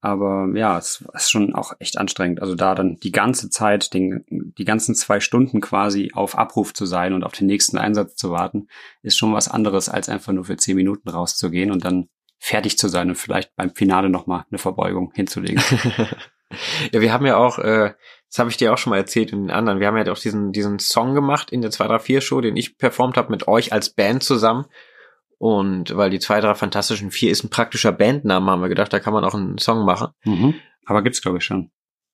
Aber 0.00 0.46
ja, 0.54 0.78
es 0.78 1.02
ist 1.14 1.30
schon 1.30 1.54
auch 1.54 1.72
echt 1.80 1.98
anstrengend. 1.98 2.40
Also 2.40 2.54
da 2.54 2.74
dann 2.76 2.96
die 3.02 3.10
ganze 3.10 3.50
Zeit, 3.50 3.94
den, 3.94 4.24
die 4.30 4.64
ganzen 4.64 4.94
zwei 4.94 5.18
Stunden 5.20 5.60
quasi 5.60 6.12
auf 6.14 6.38
Abruf 6.38 6.72
zu 6.74 6.86
sein 6.86 7.14
und 7.14 7.24
auf 7.24 7.32
den 7.32 7.46
nächsten 7.48 7.78
Einsatz 7.78 8.14
zu 8.14 8.30
warten, 8.30 8.68
ist 9.02 9.16
schon 9.16 9.32
was 9.32 9.48
anderes, 9.48 9.88
als 9.88 10.08
einfach 10.08 10.32
nur 10.32 10.44
für 10.44 10.56
zehn 10.56 10.76
Minuten 10.76 11.08
rauszugehen 11.08 11.72
und 11.72 11.84
dann 11.84 12.08
fertig 12.38 12.78
zu 12.78 12.86
sein 12.88 13.08
und 13.08 13.16
vielleicht 13.16 13.56
beim 13.56 13.70
Finale 13.74 14.08
nochmal 14.10 14.44
eine 14.50 14.58
Verbeugung 14.58 15.10
hinzulegen. 15.14 15.62
ja, 16.92 17.00
wir 17.00 17.12
haben 17.12 17.26
ja 17.26 17.36
auch, 17.36 17.58
äh, 17.58 17.94
das 18.28 18.38
habe 18.38 18.50
ich 18.50 18.56
dir 18.56 18.72
auch 18.72 18.78
schon 18.78 18.90
mal 18.90 18.98
erzählt 18.98 19.32
in 19.32 19.42
den 19.42 19.50
anderen, 19.50 19.80
wir 19.80 19.86
haben 19.86 19.96
ja 19.96 20.10
auch 20.12 20.18
diesen, 20.18 20.52
diesen 20.52 20.78
Song 20.78 21.14
gemacht 21.14 21.50
in 21.50 21.62
der 21.62 21.70
234 21.70 22.26
Show, 22.26 22.40
den 22.40 22.56
ich 22.56 22.78
performt 22.78 23.16
habe 23.16 23.30
mit 23.30 23.48
euch 23.48 23.72
als 23.72 23.90
Band 23.90 24.22
zusammen. 24.22 24.66
Und 25.38 25.96
weil 25.96 26.10
die 26.10 26.18
zwei, 26.18 26.40
drei 26.40 26.54
Fantastischen 26.56 27.12
Vier 27.12 27.30
ist 27.30 27.44
ein 27.44 27.50
praktischer 27.50 27.92
Bandname, 27.92 28.50
haben 28.50 28.60
wir 28.60 28.68
gedacht, 28.68 28.92
da 28.92 28.98
kann 28.98 29.12
man 29.12 29.24
auch 29.24 29.34
einen 29.34 29.58
Song 29.58 29.84
machen. 29.84 30.08
Mhm. 30.24 30.54
Aber 30.84 31.02
gibt's, 31.02 31.22
glaube 31.22 31.38
ich, 31.38 31.44
schon. 31.44 31.70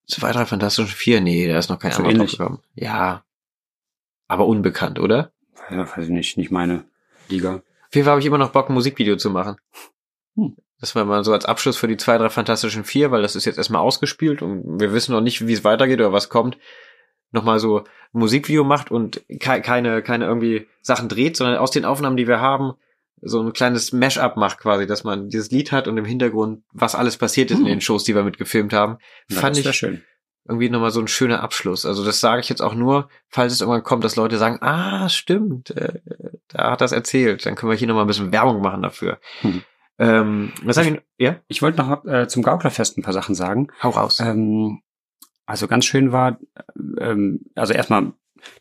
Zwei, 0.07 0.31
drei 0.33 0.45
Fantastischen 0.45 0.95
Vier, 0.95 1.23
nee, 1.23 1.49
da 1.49 1.57
ist 1.59 1.71
noch 1.71 1.79
kein 1.79 1.93
So 1.93 1.99
anderer 1.99 2.15
ähnlich. 2.15 2.37
drauf 2.37 2.39
gekommen. 2.39 2.63
Ja. 2.75 3.25
Aber 4.29 4.47
unbekannt, 4.47 4.99
oder? 4.99 5.33
Ja, 5.71 5.89
weiß 5.97 6.05
ich 6.05 6.11
nicht, 6.11 6.37
nicht 6.37 6.51
meine 6.51 6.85
Liga. 7.31 7.63
Auf 7.89 7.95
jeden 7.95 8.05
Fall 8.05 8.13
habe 8.13 8.21
ich 8.21 8.27
immer 8.27 8.39
noch 8.39 8.51
Bock, 8.51 8.69
ein 8.69 8.75
Musikvideo 8.75 9.17
zu 9.17 9.31
machen. 9.31 9.57
Hm. 10.37 10.57
Das 10.85 10.95
war 10.95 11.07
mal 11.07 11.25
so 11.25 11.33
als 11.33 11.47
Abschluss 11.47 11.79
für 11.79 11.89
die 11.89 11.97
zwei, 11.97 12.19
drei 12.19 12.29
Fantastischen 12.29 12.85
Vier, 12.85 13.11
weil 13.11 13.23
das 13.23 13.37
ist 13.37 13.47
jetzt 13.47 13.57
erstmal 13.57 13.81
ausgespielt 13.81 14.43
und 14.43 14.79
wir 14.79 14.93
wissen 14.93 15.13
noch 15.13 15.23
nicht, 15.23 15.47
wie 15.47 15.55
es 15.55 15.65
weitergeht 15.65 15.99
oder 15.99 16.13
was 16.13 16.29
kommt. 16.29 16.59
Nochmal 17.31 17.59
so 17.59 17.79
ein 17.79 17.85
Musikvideo 18.13 18.65
macht 18.65 18.91
und 18.91 19.23
ke 19.41 19.63
keine, 19.63 20.03
keine 20.03 20.27
irgendwie 20.27 20.67
Sachen 20.83 21.09
dreht, 21.09 21.39
sondern 21.39 21.57
aus 21.57 21.71
den 21.71 21.87
Aufnahmen, 21.87 22.19
die 22.19 22.29
wir 22.29 22.39
haben, 22.43 22.75
so 23.23 23.41
ein 23.41 23.55
kleines 23.55 23.95
Mash-up 23.95 24.37
macht 24.37 24.59
quasi, 24.59 24.87
dass 24.87 25.05
man 25.05 25.31
dieses 25.31 25.51
Lied 25.51 25.73
hat 25.73 25.89
und 25.89 25.97
im 25.97 26.05
Hintergrund, 26.05 26.65
was 26.75 26.95
alles 26.95 27.17
passiert 27.17 27.51
ist 27.51 27.61
in 27.61 27.65
Hm. 27.65 27.71
den 27.73 27.81
Shows, 27.81 28.05
die 28.05 28.15
wir 28.15 28.23
mitgefilmt 28.23 28.75
haben. 28.75 28.99
Ja, 29.31 29.41
Fand 29.41 29.57
ich 29.57 29.75
schön. 29.75 30.05
irgendwie 30.47 30.69
nochmal 30.69 30.91
so 30.91 31.01
ein 31.01 31.09
schöner 31.09 31.43
Abschluss. 31.43 31.87
Also 31.87 32.05
das 32.05 32.21
sage 32.21 32.43
ich 32.43 32.51
jetzt 32.51 32.61
auch 32.61 32.75
nur, 32.75 33.09
falls 33.31 33.55
es 33.55 33.63
irgendwann 33.63 33.85
kommt, 33.85 34.05
dass 34.05 34.17
Leute 34.17 34.37
sagen, 34.37 34.59
ah, 34.61 35.09
stimmt, 35.09 35.71
äh, 35.71 36.01
da 36.49 36.73
hat 36.73 36.83
das 36.83 36.93
erzählt. 36.93 37.47
Dann 37.47 37.55
können 37.55 37.71
wir 37.73 37.79
hier 37.79 37.89
nochmal 37.89 38.05
ein 38.05 38.09
bisschen 38.09 38.33
Werbung 38.33 38.61
machen 38.61 38.83
dafür. 38.83 39.19
Hm. 39.41 39.63
Ähm, 39.99 40.53
was 40.63 40.77
hab 40.77 40.87
ich, 40.87 41.01
ja? 41.19 41.37
Ich 41.47 41.63
wollte 41.63 41.79
noch 41.79 42.05
äh, 42.05 42.27
zum 42.27 42.43
Gauklerfest 42.43 42.99
ein 42.99 43.03
paar 43.03 43.13
Sachen 43.13 43.35
sagen. 43.35 43.69
Hau 43.83 43.91
raus. 43.91 44.21
Ähm, 44.21 44.83
also 45.47 45.69
ganz 45.69 45.85
schön 45.85 46.13
war, 46.13 46.39
ähm, 46.99 47.41
also 47.55 47.75
erstmal, 47.75 48.13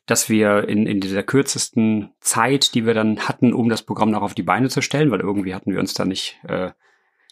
dass 0.06 0.30
wir 0.30 0.68
in, 0.68 0.86
in 0.86 1.00
dieser 1.00 1.24
kürzesten 1.24 2.12
Zeit, 2.20 2.76
die 2.76 2.86
wir 2.86 2.94
dann 2.94 3.20
hatten, 3.22 3.54
um 3.54 3.70
das 3.70 3.84
Programm 3.84 4.12
noch 4.12 4.22
auf 4.22 4.34
die 4.34 4.44
Beine 4.44 4.70
zu 4.70 4.82
stellen, 4.82 5.12
weil 5.12 5.22
irgendwie 5.22 5.56
hatten 5.56 5.72
wir 5.72 5.80
uns 5.80 5.94
da 5.94 6.06
nicht 6.06 6.40
äh, 6.48 6.72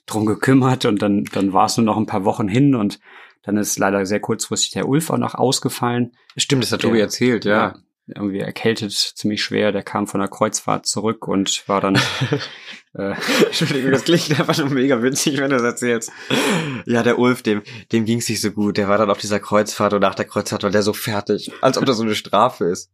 drum 0.05 0.25
gekümmert 0.25 0.85
und 0.85 1.01
dann, 1.01 1.25
dann 1.25 1.53
war 1.53 1.65
es 1.65 1.77
nur 1.77 1.85
noch 1.85 1.97
ein 1.97 2.05
paar 2.05 2.25
Wochen 2.25 2.47
hin 2.47 2.75
und 2.75 2.99
dann 3.43 3.57
ist 3.57 3.77
leider 3.79 4.05
sehr 4.05 4.19
kurzfristig 4.19 4.71
der 4.71 4.87
Ulf 4.87 5.09
auch 5.09 5.17
noch 5.17 5.35
ausgefallen. 5.35 6.13
Stimmt, 6.37 6.63
das 6.63 6.71
hat 6.71 6.81
Tobi 6.81 6.99
erzählt, 6.99 7.45
ja. 7.45 7.75
Irgendwie 8.07 8.39
erkältet, 8.39 8.91
ziemlich 8.91 9.43
schwer. 9.43 9.71
Der 9.71 9.83
kam 9.83 10.07
von 10.07 10.19
der 10.19 10.29
Kreuzfahrt 10.29 10.85
zurück 10.85 11.27
und 11.27 11.67
war 11.67 11.79
dann 11.79 11.95
äh, 12.93 13.13
Entschuldigung, 13.45 13.91
das 13.91 14.03
klingt 14.03 14.37
einfach 14.39 14.57
nur 14.57 14.69
mega 14.69 15.01
witzig, 15.01 15.37
wenn 15.37 15.49
du 15.49 15.57
das 15.57 15.63
erzählst. 15.63 16.11
Ja, 16.85 17.03
der 17.03 17.19
Ulf, 17.19 17.41
dem, 17.41 17.61
dem 17.91 18.05
ging's 18.05 18.27
nicht 18.27 18.41
so 18.41 18.51
gut. 18.51 18.77
Der 18.77 18.89
war 18.89 18.97
dann 18.97 19.09
auf 19.09 19.19
dieser 19.19 19.39
Kreuzfahrt 19.39 19.93
und 19.93 20.01
nach 20.01 20.15
der 20.15 20.25
Kreuzfahrt 20.25 20.63
war 20.63 20.71
der 20.71 20.83
so 20.83 20.93
fertig, 20.93 21.51
als 21.61 21.77
ob 21.77 21.85
das 21.85 21.97
so 21.97 22.03
eine 22.03 22.15
Strafe 22.15 22.65
ist. 22.65 22.91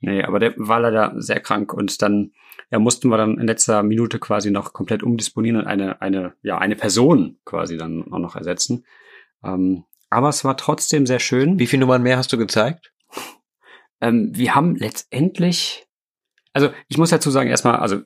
Nee, 0.00 0.22
aber 0.22 0.38
der 0.38 0.54
war 0.56 0.80
leider 0.80 1.14
sehr 1.16 1.40
krank 1.40 1.72
und 1.72 2.00
dann 2.00 2.32
ja, 2.70 2.78
mussten 2.78 3.08
wir 3.08 3.16
dann 3.16 3.38
in 3.38 3.46
letzter 3.46 3.82
Minute 3.82 4.18
quasi 4.18 4.50
noch 4.50 4.72
komplett 4.72 5.02
umdisponieren 5.02 5.60
und 5.60 5.66
eine, 5.66 6.00
eine, 6.00 6.34
ja, 6.42 6.58
eine 6.58 6.76
Person 6.76 7.38
quasi 7.44 7.76
dann 7.76 8.12
auch 8.12 8.18
noch 8.18 8.36
ersetzen. 8.36 8.84
Ähm, 9.44 9.84
aber 10.10 10.28
es 10.28 10.44
war 10.44 10.56
trotzdem 10.56 11.06
sehr 11.06 11.20
schön. 11.20 11.58
Wie 11.58 11.66
viele 11.66 11.80
Nummern 11.80 12.02
mehr 12.02 12.16
hast 12.16 12.32
du 12.32 12.38
gezeigt? 12.38 12.92
Ähm, 14.00 14.30
wir 14.34 14.54
haben 14.54 14.76
letztendlich, 14.76 15.86
also 16.52 16.70
ich 16.88 16.98
muss 16.98 17.10
dazu 17.10 17.30
sagen, 17.30 17.48
erstmal, 17.50 17.76
also 17.76 18.00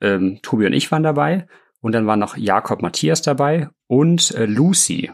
ähm, 0.00 0.40
Tobi 0.42 0.66
und 0.66 0.72
ich 0.72 0.90
waren 0.90 1.02
dabei 1.02 1.46
und 1.80 1.92
dann 1.92 2.06
waren 2.06 2.18
noch 2.18 2.36
Jakob 2.36 2.82
Matthias 2.82 3.22
dabei 3.22 3.68
und 3.86 4.32
äh, 4.34 4.46
Lucy. 4.46 5.10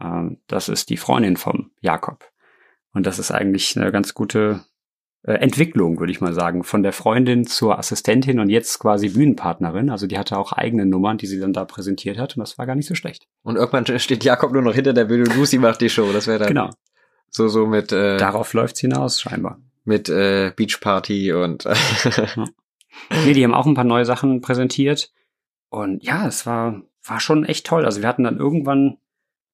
Ähm, 0.00 0.38
das 0.46 0.68
ist 0.68 0.90
die 0.90 0.96
Freundin 0.96 1.36
vom 1.36 1.70
Jakob. 1.80 2.30
Und 2.92 3.06
das 3.06 3.18
ist 3.18 3.30
eigentlich 3.30 3.76
eine 3.78 3.92
ganz 3.92 4.14
gute 4.14 4.64
äh, 5.22 5.34
Entwicklung, 5.34 5.98
würde 5.98 6.12
ich 6.12 6.20
mal 6.20 6.32
sagen, 6.32 6.64
von 6.64 6.82
der 6.82 6.92
Freundin 6.92 7.46
zur 7.46 7.78
Assistentin 7.78 8.40
und 8.40 8.48
jetzt 8.48 8.78
quasi 8.78 9.10
Bühnenpartnerin. 9.10 9.90
Also 9.90 10.06
die 10.06 10.18
hatte 10.18 10.38
auch 10.38 10.52
eigene 10.52 10.86
Nummern, 10.86 11.18
die 11.18 11.26
sie 11.26 11.38
dann 11.40 11.52
da 11.52 11.64
präsentiert 11.64 12.18
hat 12.18 12.36
und 12.36 12.40
das 12.40 12.58
war 12.58 12.66
gar 12.66 12.74
nicht 12.74 12.88
so 12.88 12.94
schlecht. 12.94 13.26
Und 13.42 13.56
irgendwann 13.56 13.86
steht 13.98 14.24
Jakob 14.24 14.52
nur 14.52 14.62
noch 14.62 14.74
hinter 14.74 14.92
der 14.92 15.04
Bühne 15.06 15.24
und 15.24 15.36
Lucy 15.36 15.58
macht 15.58 15.80
die 15.80 15.90
Show. 15.90 16.10
Das 16.12 16.26
wäre 16.26 16.38
dann 16.38 16.48
Genau. 16.48 16.70
so, 17.30 17.48
so 17.48 17.66
mit, 17.66 17.92
äh, 17.92 18.16
Darauf 18.16 18.52
läuft's 18.52 18.80
hinaus, 18.80 19.20
scheinbar. 19.20 19.60
Mit 19.86 20.08
äh, 20.08 20.52
Beachparty 20.54 21.32
und 21.32 21.64
Nee, 23.24 23.32
die 23.34 23.44
haben 23.44 23.54
auch 23.54 23.66
ein 23.66 23.74
paar 23.74 23.84
neue 23.84 24.04
Sachen 24.04 24.40
präsentiert. 24.40 25.12
Und 25.68 26.02
ja, 26.02 26.26
es 26.26 26.46
war, 26.46 26.82
war 27.04 27.20
schon 27.20 27.44
echt 27.44 27.66
toll. 27.66 27.84
Also 27.84 28.00
wir 28.00 28.08
hatten 28.08 28.24
dann 28.24 28.38
irgendwann 28.38 28.98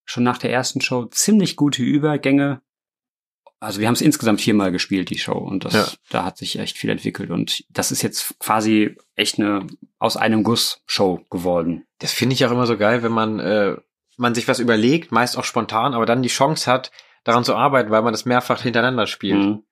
schon 0.05 0.23
nach 0.25 0.39
der 0.39 0.53
ersten 0.53 0.81
Show 0.81 1.07
ziemlich 1.07 1.57
gute 1.57 1.83
Übergänge. 1.83 2.61
Also 3.61 3.81
wir 3.81 3.87
haben 3.87 3.95
es 3.95 4.01
insgesamt 4.01 4.41
viermal 4.41 4.73
gespielt, 4.73 5.11
die 5.11 5.19
Show. 5.19 5.39
Und 5.39 5.65
das, 5.65 5.73
Ja. 5.75 5.87
da 6.11 6.25
hat 6.25 6.37
sich 6.39 6.59
echt 6.59 6.77
viel 6.79 6.91
entwickelt. 6.91 7.31
Und 7.31 7.65
das 7.71 7.93
ist 7.93 8.03
jetzt 8.03 8.39
quasi 8.39 8.97
echt 9.15 9.39
eine 9.39 9.67
aus 9.99 10.17
einem 10.17 10.43
Guss 10.43 10.83
Show 10.87 11.25
geworden. 11.31 11.85
Das 11.99 12.13
finde 12.13 12.35
ich 12.35 12.45
auch 12.45 12.51
immer 12.51 12.67
so 12.67 12.77
geil, 12.77 13.03
wenn 13.03 13.13
man, 13.13 13.39
äh, 13.41 13.77
man 14.17 14.35
sich 14.35 14.49
was 14.49 14.59
überlegt, 14.59 15.13
meist 15.13 15.37
auch 15.39 15.45
spontan, 15.45 15.95
aber 15.95 16.07
dann 16.07 16.23
die 16.23 16.29
Chance 16.29 16.71
hat, 16.71 16.91
daran 17.25 17.45
zu 17.45 17.55
arbeiten, 17.55 17.91
weil 17.91 18.03
man 18.03 18.13
das 18.13 18.25
mehrfach 18.25 18.63
hintereinander 18.63 19.07
spielt. 19.07 19.39
Mhm. 19.39 19.63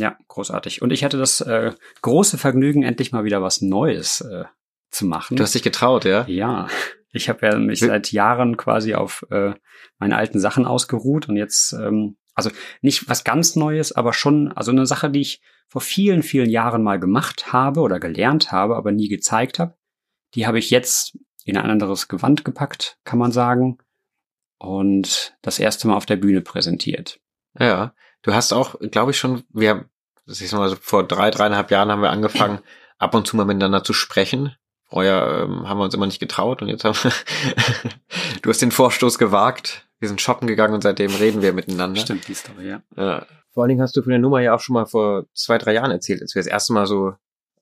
Ja, 0.00 0.16
großartig. 0.28 0.82
Und 0.82 0.92
ich 0.92 1.04
hatte 1.04 1.18
das 1.18 1.40
äh, 1.40 1.72
große 2.02 2.38
Vergnügen, 2.38 2.82
endlich 2.82 3.12
mal 3.12 3.24
wieder 3.24 3.42
was 3.42 3.60
Neues 3.60 4.22
äh, 4.22 4.44
zu 4.90 5.06
machen. 5.06 5.36
Du 5.36 5.42
hast 5.42 5.54
dich 5.54 5.62
getraut, 5.62 6.04
ja? 6.04 6.26
Ja, 6.26 6.68
ich 7.12 7.28
habe 7.28 7.46
ja 7.46 7.58
mich 7.58 7.80
seit 7.80 8.12
Jahren 8.12 8.56
quasi 8.56 8.94
auf 8.94 9.26
äh, 9.30 9.52
meine 9.98 10.16
alten 10.16 10.40
Sachen 10.40 10.64
ausgeruht 10.64 11.28
und 11.28 11.36
jetzt, 11.36 11.72
ähm, 11.74 12.16
also 12.34 12.50
nicht 12.80 13.08
was 13.08 13.24
ganz 13.24 13.56
Neues, 13.56 13.92
aber 13.92 14.12
schon, 14.12 14.52
also 14.52 14.70
eine 14.70 14.86
Sache, 14.86 15.10
die 15.10 15.20
ich 15.20 15.42
vor 15.68 15.80
vielen, 15.80 16.22
vielen 16.22 16.50
Jahren 16.50 16.82
mal 16.82 16.98
gemacht 16.98 17.52
habe 17.52 17.80
oder 17.80 18.00
gelernt 18.00 18.52
habe, 18.52 18.76
aber 18.76 18.92
nie 18.92 19.08
gezeigt 19.08 19.58
habe, 19.58 19.76
die 20.34 20.46
habe 20.46 20.58
ich 20.58 20.70
jetzt 20.70 21.18
in 21.44 21.56
ein 21.56 21.70
anderes 21.70 22.08
Gewand 22.08 22.44
gepackt, 22.44 22.98
kann 23.04 23.18
man 23.18 23.32
sagen, 23.32 23.78
und 24.58 25.36
das 25.42 25.58
erste 25.58 25.88
Mal 25.88 25.96
auf 25.96 26.06
der 26.06 26.16
Bühne 26.16 26.42
präsentiert. 26.42 27.20
Ja. 27.58 27.94
Du 28.22 28.34
hast 28.34 28.52
auch, 28.52 28.76
glaube 28.90 29.12
ich, 29.12 29.18
schon, 29.18 29.44
wir 29.50 29.70
haben, 29.70 29.84
das 30.26 30.40
ist 30.40 30.52
mal 30.52 30.68
so, 30.68 30.76
vor 30.80 31.06
drei, 31.06 31.30
dreieinhalb 31.30 31.70
Jahren 31.70 31.90
haben 31.90 32.02
wir 32.02 32.10
angefangen, 32.10 32.58
ab 32.98 33.14
und 33.14 33.26
zu 33.26 33.36
mal 33.36 33.44
miteinander 33.44 33.82
zu 33.82 33.92
sprechen. 33.92 34.54
Vorher 34.86 35.44
ähm, 35.44 35.68
haben 35.68 35.78
wir 35.78 35.84
uns 35.84 35.94
immer 35.94 36.06
nicht 36.06 36.18
getraut 36.18 36.62
und 36.62 36.68
jetzt 36.68 36.84
haben 36.84 36.96
wir, 37.02 37.12
du 38.42 38.50
hast 38.50 38.60
den 38.60 38.72
Vorstoß 38.72 39.18
gewagt. 39.18 39.86
Wir 40.00 40.08
sind 40.08 40.20
shoppen 40.20 40.48
gegangen 40.48 40.74
und 40.74 40.82
seitdem 40.82 41.14
reden 41.14 41.42
wir 41.42 41.52
miteinander. 41.52 42.00
Stimmt, 42.00 42.26
die 42.26 42.34
Story, 42.34 42.68
ja. 42.68 42.82
Ja. 42.96 43.26
Vor 43.52 43.62
allen 43.62 43.68
Dingen 43.68 43.82
hast 43.82 43.96
du 43.96 44.02
von 44.02 44.10
der 44.10 44.18
Nummer 44.18 44.40
ja 44.40 44.54
auch 44.54 44.60
schon 44.60 44.74
mal 44.74 44.86
vor 44.86 45.26
zwei, 45.34 45.58
drei 45.58 45.74
Jahren 45.74 45.90
erzählt, 45.90 46.22
als 46.22 46.34
wir 46.34 46.40
das 46.40 46.50
erste 46.50 46.72
Mal 46.72 46.86
so 46.86 47.14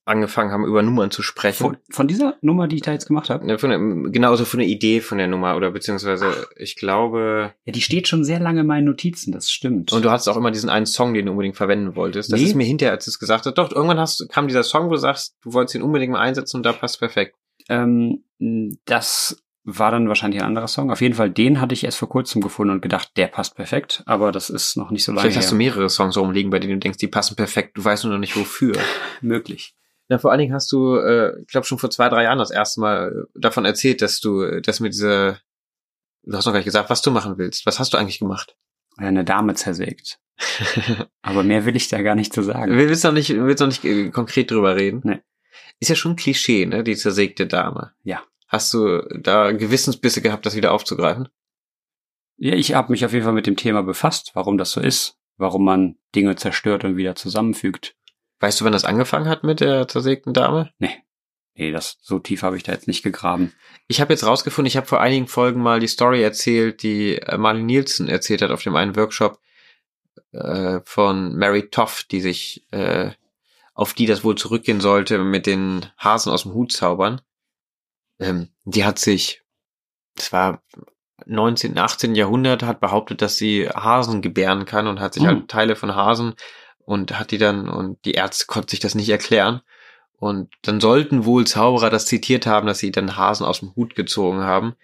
angefangen 0.09 0.51
haben, 0.53 0.65
über 0.65 0.83
Nummern 0.83 1.11
zu 1.11 1.23
sprechen. 1.23 1.63
Von, 1.65 1.77
von 1.91 2.09
dieser 2.09 2.37
Nummer, 2.41 2.67
die 2.69 2.77
ich 2.77 2.83
da 2.83 2.93
jetzt 2.93 3.07
gemacht 3.07 3.31
habe, 3.31 3.47
Ja, 3.49 3.59
von 3.59 3.71
der, 3.71 3.79
genauso 4.11 4.45
von 4.45 4.61
der 4.61 4.69
Idee 4.69 5.01
von 5.01 5.19
der 5.19 5.27
Nummer 5.29 5.57
oder 5.57 5.71
beziehungsweise 5.71 6.49
ich 6.57 6.77
glaube 6.77 7.53
ja, 7.65 7.73
die 7.73 7.81
steht 7.83 8.09
schon 8.09 8.25
sehr 8.25 8.41
lange 8.41 8.61
in 8.61 8.67
meinen 8.67 8.85
Notizen, 8.87 9.33
das 9.33 9.51
stimmt. 9.51 9.93
und 9.93 10.05
du 10.05 10.11
hattest 10.11 10.29
auch 10.29 10.37
immer 10.37 10.51
diesen 10.51 10.71
einen 10.71 10.87
Song, 10.87 11.15
den 11.15 11.27
du 11.27 11.33
unbedingt 11.33 11.57
verwenden 11.57 11.95
wolltest. 11.97 12.33
Das 12.33 12.41
Nee. 12.41 12.47
ist 12.47 12.55
mir 12.55 12.65
hinterher, 12.65 12.93
als 12.95 13.05
du 13.05 13.11
es 13.11 13.19
gesagt 13.19 13.47
hast, 13.47 13.55
doch 13.55 13.71
irgendwann 13.73 13.99
hast 14.01 14.29
kam 14.31 14.49
dieser 14.49 14.63
Song, 14.63 14.87
wo 14.87 14.91
du 14.93 14.97
sagst, 14.99 15.37
du 15.43 15.53
wolltest 15.53 15.75
ihn 15.77 15.83
unbedingt 15.83 16.13
mal 16.13 16.21
einsetzen 16.21 16.57
und 16.59 16.63
da 16.67 16.73
passt 16.73 16.99
perfekt. 16.99 17.37
Ähm, 17.69 18.25
das 18.85 19.43
war 19.71 19.91
dann 19.91 20.09
wahrscheinlich 20.09 20.41
ein 20.41 20.47
anderer 20.49 20.69
Song. 20.69 20.91
Auf 20.91 21.03
jeden 21.03 21.15
Fall, 21.15 21.29
den 21.31 21.61
hatte 21.61 21.75
ich 21.75 21.85
erst 21.85 21.99
vor 21.99 22.09
kurzem 22.09 22.41
gefunden 22.41 22.73
und 22.73 22.81
gedacht, 22.81 23.11
der 23.19 23.27
passt 23.27 23.55
perfekt, 23.55 24.03
aber 24.07 24.33
das 24.33 24.49
ist 24.49 24.77
noch 24.79 24.91
nicht 24.91 25.05
so 25.05 25.13
lange 25.13 25.21
Vielleicht 25.23 25.37
hast 25.37 25.47
her. 25.47 25.51
du 25.51 25.57
mehrere 25.57 25.91
Songs 25.91 26.17
rumliegen, 26.17 26.51
bei 26.51 26.59
denen 26.59 26.75
du 26.75 26.79
denkst, 26.79 26.97
die 26.99 27.07
passen 27.09 27.37
perfekt. 27.37 27.77
Du 27.77 27.85
weißt 27.85 28.05
nur 28.05 28.15
noch 28.15 28.21
nicht 28.21 28.35
wofür. 28.37 28.73
möglich. 29.21 29.75
Na, 30.09 30.19
vor 30.19 30.31
allen 30.31 30.41
Dingen 30.41 30.55
hast 30.55 30.73
du, 30.73 30.97
äh, 30.97 31.39
ich 31.41 31.49
glaube 31.49 31.67
schon 31.67 31.79
vor 31.79 31.91
zwei, 31.91 32.09
drei 32.09 32.25
Jahren 32.25 32.39
das 32.39 32.51
erste 32.51 32.81
Mal 32.81 33.27
äh, 33.35 33.39
davon 33.39 33.65
erzählt, 33.65 34.01
dass 34.01 34.21
du, 34.21 34.43
äh, 34.43 34.63
dass 34.63 34.81
mit 34.81 34.95
dieser, 34.95 35.39
du 36.23 36.37
hast 36.37 36.47
noch 36.47 36.53
gar 36.53 36.59
nicht 36.59 36.65
gesagt, 36.65 36.89
was 36.89 37.03
du 37.03 37.11
machen 37.11 37.37
willst. 37.37 37.67
Was 37.67 37.79
hast 37.79 37.93
du 37.93 37.99
eigentlich 37.99 38.19
gemacht? 38.19 38.57
Eine 38.97 39.25
Dame 39.25 39.55
zersägt. 39.55 40.19
Aber 41.23 41.43
mehr 41.43 41.67
will 41.67 41.77
ich 41.77 41.89
da 41.89 42.01
gar 42.01 42.15
nicht 42.15 42.33
zu 42.33 42.43
sagen. 42.43 42.77
Wir 42.77 42.89
willst 42.89 43.05
noch 43.05 43.13
nicht, 43.13 43.31
willst 43.31 43.61
noch 43.61 43.69
nicht 43.69 43.85
äh, 43.85 44.11
konkret 44.11 44.51
drüber 44.51 44.77
reden. 44.77 45.03
Nee. 45.05 45.21
Ist 45.79 45.89
ja 45.89 45.95
schon 45.95 46.13
ein 46.13 46.17
Klischee, 46.17 46.65
ne, 46.67 46.83
die 46.83 46.97
zersägte 46.97 47.47
Dame. 47.47 47.93
Ja. 48.03 48.23
Hast 48.49 48.73
du 48.73 49.03
da 49.21 49.53
Gewissensbisse 49.53 50.23
gehabt, 50.23 50.47
das 50.47 50.57
wieder 50.57 50.73
aufzugreifen? 50.73 51.29
Ja, 52.39 52.55
ich 52.55 52.75
habe 52.75 52.93
mich 52.93 53.05
auf 53.05 53.13
jeden 53.13 53.25
Fall 53.25 53.35
mit 53.35 53.47
dem 53.47 53.57
Thema 53.57 53.83
befasst, 53.83 54.31
warum 54.35 54.57
das 54.57 54.71
so 54.71 54.81
ist, 54.81 55.19
warum 55.37 55.65
man 55.65 55.97
Dinge 56.15 56.35
zerstört 56.37 56.85
und 56.85 56.97
wieder 56.97 57.15
zusammenfügt. 57.15 57.98
Weißt 58.41 58.61
du, 58.61 58.65
wann 58.65 58.73
das 58.73 58.85
angefangen 58.85 59.29
hat 59.29 59.45
mit 59.45 59.61
der 59.61 59.89
zersägten 59.89 60.33
Dame? 60.33 60.71
Nee, 61.55 61.73
das 61.73 61.99
so 62.03 62.21
tief 62.21 62.43
habe 62.43 62.57
ich 62.57 62.63
da 62.63 62.71
jetzt 62.73 62.87
nicht 62.87 63.03
gegraben. 63.03 63.53
Ich 63.89 64.01
habe 64.01 64.13
jetzt 64.13 64.25
rausgefunden, 64.25 64.69
ich 64.69 64.77
habe 64.77 64.87
vor 64.87 65.01
einigen 65.01 65.27
Folgen 65.27 65.61
mal 65.61 65.81
die 65.81 65.89
Story 65.89 66.23
erzählt, 66.23 66.85
die 66.85 67.17
äh, 67.17 67.37
Marlene 67.37 67.65
Nielsen 67.67 68.09
erzählt 68.09 68.43
hat 68.43 68.53
auf 68.53 68.63
dem 68.63 68.77
einen 68.77 68.95
Workshop 68.95 69.41
äh, 70.31 70.81
von 70.85 71.35
Mary 71.35 71.69
Toff, 71.69 72.05
die 72.09 72.21
sich 72.21 72.65
äh, 72.71 73.11
auf 73.75 73.93
die 73.93 74.07
das 74.07 74.23
wohl 74.23 74.37
zurückgehen 74.37 74.81
sollte 74.81 75.19
mit 75.19 75.47
den 75.47 75.87
Hasen 75.99 76.33
aus 76.33 76.45
dem 76.45 76.55
Hut 76.55 76.71
zaubern. 76.71 77.21
Ähm, 78.21 78.51
die 78.65 78.85
hat 78.85 79.01
sich, 79.01 79.43
das 80.15 80.33
war 80.33 80.63
19., 81.27 81.77
18. 81.77 82.15
Jahrhundert, 82.15 82.63
hat 82.63 82.79
behauptet, 82.79 83.21
dass 83.21 83.37
sie 83.37 83.69
Hasen 83.69 84.23
gebären 84.23 84.65
kann 84.65 84.87
und 84.87 85.01
hat 85.01 85.15
sich 85.15 85.25
Hm. 85.25 85.29
halt 85.29 85.49
Teile 85.49 85.75
von 85.75 85.97
Hasen 85.97 86.35
und 86.89 87.19
hat 87.19 87.33
die 87.33 87.39
dann, 87.39 87.69
und 87.69 88.03
die 88.07 88.13
Ärzte 88.13 88.47
konnten 88.47 88.71
sich 88.71 88.81
das 88.81 88.95
nicht 88.95 89.11
erklären 89.11 89.61
Und 90.17 90.49
dann 90.63 90.81
sollten 90.81 91.27
wohl 91.27 91.47
Zauberer 91.47 91.91
das 91.91 92.07
zitiert 92.07 92.47
haben, 92.47 92.67
dass 92.67 92.79
sie 92.79 92.91
dann 92.91 93.17
Hasen 93.19 93.45
aus 93.45 93.61
dem 93.61 93.77
Hut 93.77 93.95
gezogen 93.95 94.41
haben. 94.41 94.75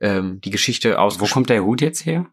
Ähm, 0.00 0.40
die 0.40 0.50
Geschichte 0.50 0.98
aus. 0.98 1.20
Wo 1.20 1.26
kommt 1.26 1.50
der 1.50 1.62
Hut 1.62 1.82
jetzt 1.82 2.06
her? 2.06 2.26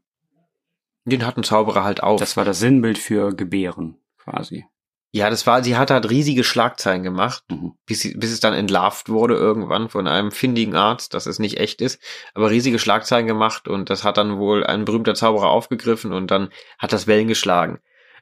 Den 1.03 1.25
hat 1.25 1.35
ein 1.35 1.43
Zauberer 1.43 1.83
halt 1.83 2.01
auf. 2.01 2.19
Das 2.19 2.37
war 2.37 2.45
das 2.45 2.59
Sinnbild 2.59 2.97
für 2.97 3.35
Gebären, 3.35 3.97
quasi. 4.17 4.65
ja, 5.11 5.29
das 5.29 5.45
war, 5.45 5.63
sie 5.63 5.75
hat 5.75 5.91
halt 5.91 6.09
riesige 6.09 6.43
Schlagzeilen 6.45 7.03
gemacht, 7.03 7.43
Mhm. 7.49 7.73
bis, 7.85 7.99
sie, 7.99 8.15
bis 8.15 8.31
es 8.31 8.39
dann 8.39 8.53
entlarvt 8.53 9.09
wurde 9.09 9.35
irgendwann 9.35 9.89
von 9.89 10.07
einem 10.07 10.31
findigen 10.31 10.75
Arzt, 10.75 11.13
dass 11.13 11.25
es 11.25 11.39
nicht 11.39 11.57
echt 11.59 11.81
ist, 11.81 11.99
aber 12.35 12.51
riesige 12.51 12.79
Schlagzeilen 12.79 13.27
gemacht 13.27 13.67
und 13.67 13.89
das 13.89 14.03
hat 14.03 14.17
dann 14.17 14.37
wohl 14.37 14.63
ein 14.63 14.85
berühmter 14.85 15.15
Zauberer 15.15 15.49
aufgegriffen 15.49 16.13
und 16.13 16.31
dann 16.31 16.49
hat 16.77 16.93
das 16.93 17.05
Wellen 17.07 17.27
geschlagen. 17.27 17.79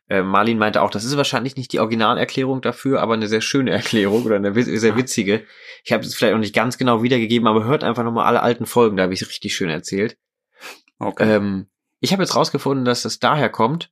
Äh, 0.10 0.22
Marlin 0.22 0.58
meinte 0.58 0.82
auch, 0.82 0.90
das 0.90 1.04
ist 1.04 1.18
wahrscheinlich 1.18 1.56
nicht 1.56 1.74
die 1.74 1.80
Originalerklärung 1.80 2.62
dafür, 2.62 3.02
aber 3.02 3.14
eine 3.14 3.28
sehr 3.28 3.42
schöne 3.42 3.72
Erklärung 3.72 4.24
oder 4.24 4.38
eine 4.38 4.54
sehr 4.64 4.96
witzige. 4.96 5.46
Ich 5.84 5.92
habe 5.92 6.04
es 6.04 6.16
vielleicht 6.16 6.34
auch 6.34 6.40
nicht 6.40 6.56
ganz 6.56 6.78
genau 6.78 7.04
wiedergegeben, 7.04 7.48
aber 7.48 7.66
hört 7.66 7.84
einfach 7.84 8.04
nochmal 8.04 8.26
alle 8.26 8.42
alten 8.42 8.66
Folgen, 8.66 8.98
da 8.98 9.04
habe 9.04 9.14
ich 9.14 9.22
es 9.22 9.30
richtig 9.30 9.56
schön 9.56 9.70
erzählt. 9.70 10.18
Okay. 11.00 11.36
Ähm, 11.36 11.68
ich 12.00 12.14
habe 12.14 12.24
jetzt 12.24 12.36
rausgefunden, 12.36 12.86
dass 12.86 13.06
es 13.06 13.20
daher 13.20 13.50
kommt, 13.50 13.92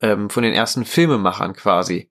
ähm, 0.00 0.30
von 0.30 0.42
den 0.42 0.54
ersten 0.54 0.84
Filmemachern 0.84 1.54
quasi, 1.54 2.10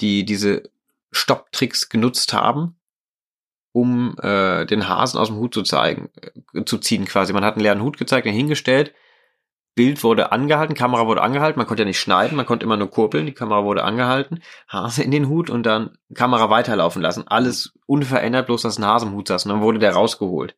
die 0.00 0.24
diese 0.24 0.70
Stopptricks 1.10 1.88
genutzt 1.88 2.32
haben, 2.32 2.78
um 3.72 4.16
äh, 4.20 4.66
den 4.66 4.88
Hasen 4.88 5.18
aus 5.18 5.28
dem 5.28 5.36
Hut 5.36 5.54
zu 5.54 5.62
zeigen, 5.62 6.10
äh, 6.54 6.64
zu 6.64 6.78
ziehen 6.78 7.04
quasi. 7.04 7.32
Man 7.32 7.44
hat 7.44 7.54
einen 7.54 7.62
leeren 7.62 7.82
Hut 7.82 7.96
gezeigt, 7.96 8.26
den 8.26 8.34
hingestellt, 8.34 8.94
Bild 9.78 10.02
wurde 10.02 10.32
angehalten, 10.32 10.74
Kamera 10.74 11.06
wurde 11.06 11.22
angehalten, 11.22 11.56
man 11.56 11.68
konnte 11.68 11.84
ja 11.84 11.86
nicht 11.86 12.00
schneiden, 12.00 12.36
man 12.36 12.46
konnte 12.46 12.64
immer 12.64 12.76
nur 12.76 12.90
kurbeln, 12.90 13.26
die 13.26 13.32
Kamera 13.32 13.62
wurde 13.62 13.84
angehalten, 13.84 14.42
Hase 14.66 15.04
in 15.04 15.12
den 15.12 15.28
Hut 15.28 15.50
und 15.50 15.62
dann 15.62 15.96
Kamera 16.14 16.50
weiterlaufen 16.50 17.00
lassen. 17.00 17.28
Alles 17.28 17.74
unverändert, 17.86 18.46
bloß 18.46 18.62
dass 18.62 18.76
ein 18.76 18.84
Hase 18.84 19.06
im 19.06 19.12
Hut 19.12 19.28
saß 19.28 19.46
und 19.46 19.52
dann 19.52 19.60
wurde 19.60 19.78
der 19.78 19.92
rausgeholt. 19.92 20.56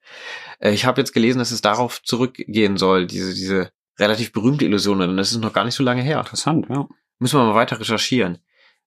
Äh, 0.58 0.70
ich 0.70 0.86
habe 0.86 1.02
jetzt 1.02 1.12
gelesen, 1.12 1.38
dass 1.38 1.50
es 1.50 1.60
darauf 1.60 2.02
zurückgehen 2.02 2.78
soll, 2.78 3.06
diese, 3.06 3.34
diese 3.34 3.72
relativ 3.98 4.32
berühmte 4.32 4.64
Illusion, 4.64 5.02
und 5.02 5.18
das 5.18 5.32
ist 5.32 5.42
noch 5.42 5.52
gar 5.52 5.66
nicht 5.66 5.74
so 5.74 5.84
lange 5.84 6.00
her. 6.00 6.18
Interessant, 6.18 6.66
ja. 6.70 6.88
Müssen 7.18 7.38
wir 7.38 7.44
mal 7.44 7.54
weiter 7.54 7.78
recherchieren. 7.78 8.38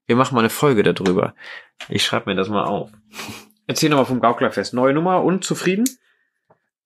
Wir 0.08 0.16
machen 0.16 0.34
mal 0.34 0.42
eine 0.42 0.50
Folge 0.50 0.82
darüber. 0.82 1.36
Ich 1.90 2.04
schreibe 2.04 2.32
mir 2.32 2.36
das 2.36 2.50
mal 2.50 2.64
auf. 2.64 2.90
Erzähl 3.68 3.92
nochmal 3.92 4.08
vom 4.08 4.20
Gauklerfest. 4.20 4.74
Neue 4.74 4.96
Nummer 4.96 5.24
und 5.24 5.44
zufrieden? 5.44 5.86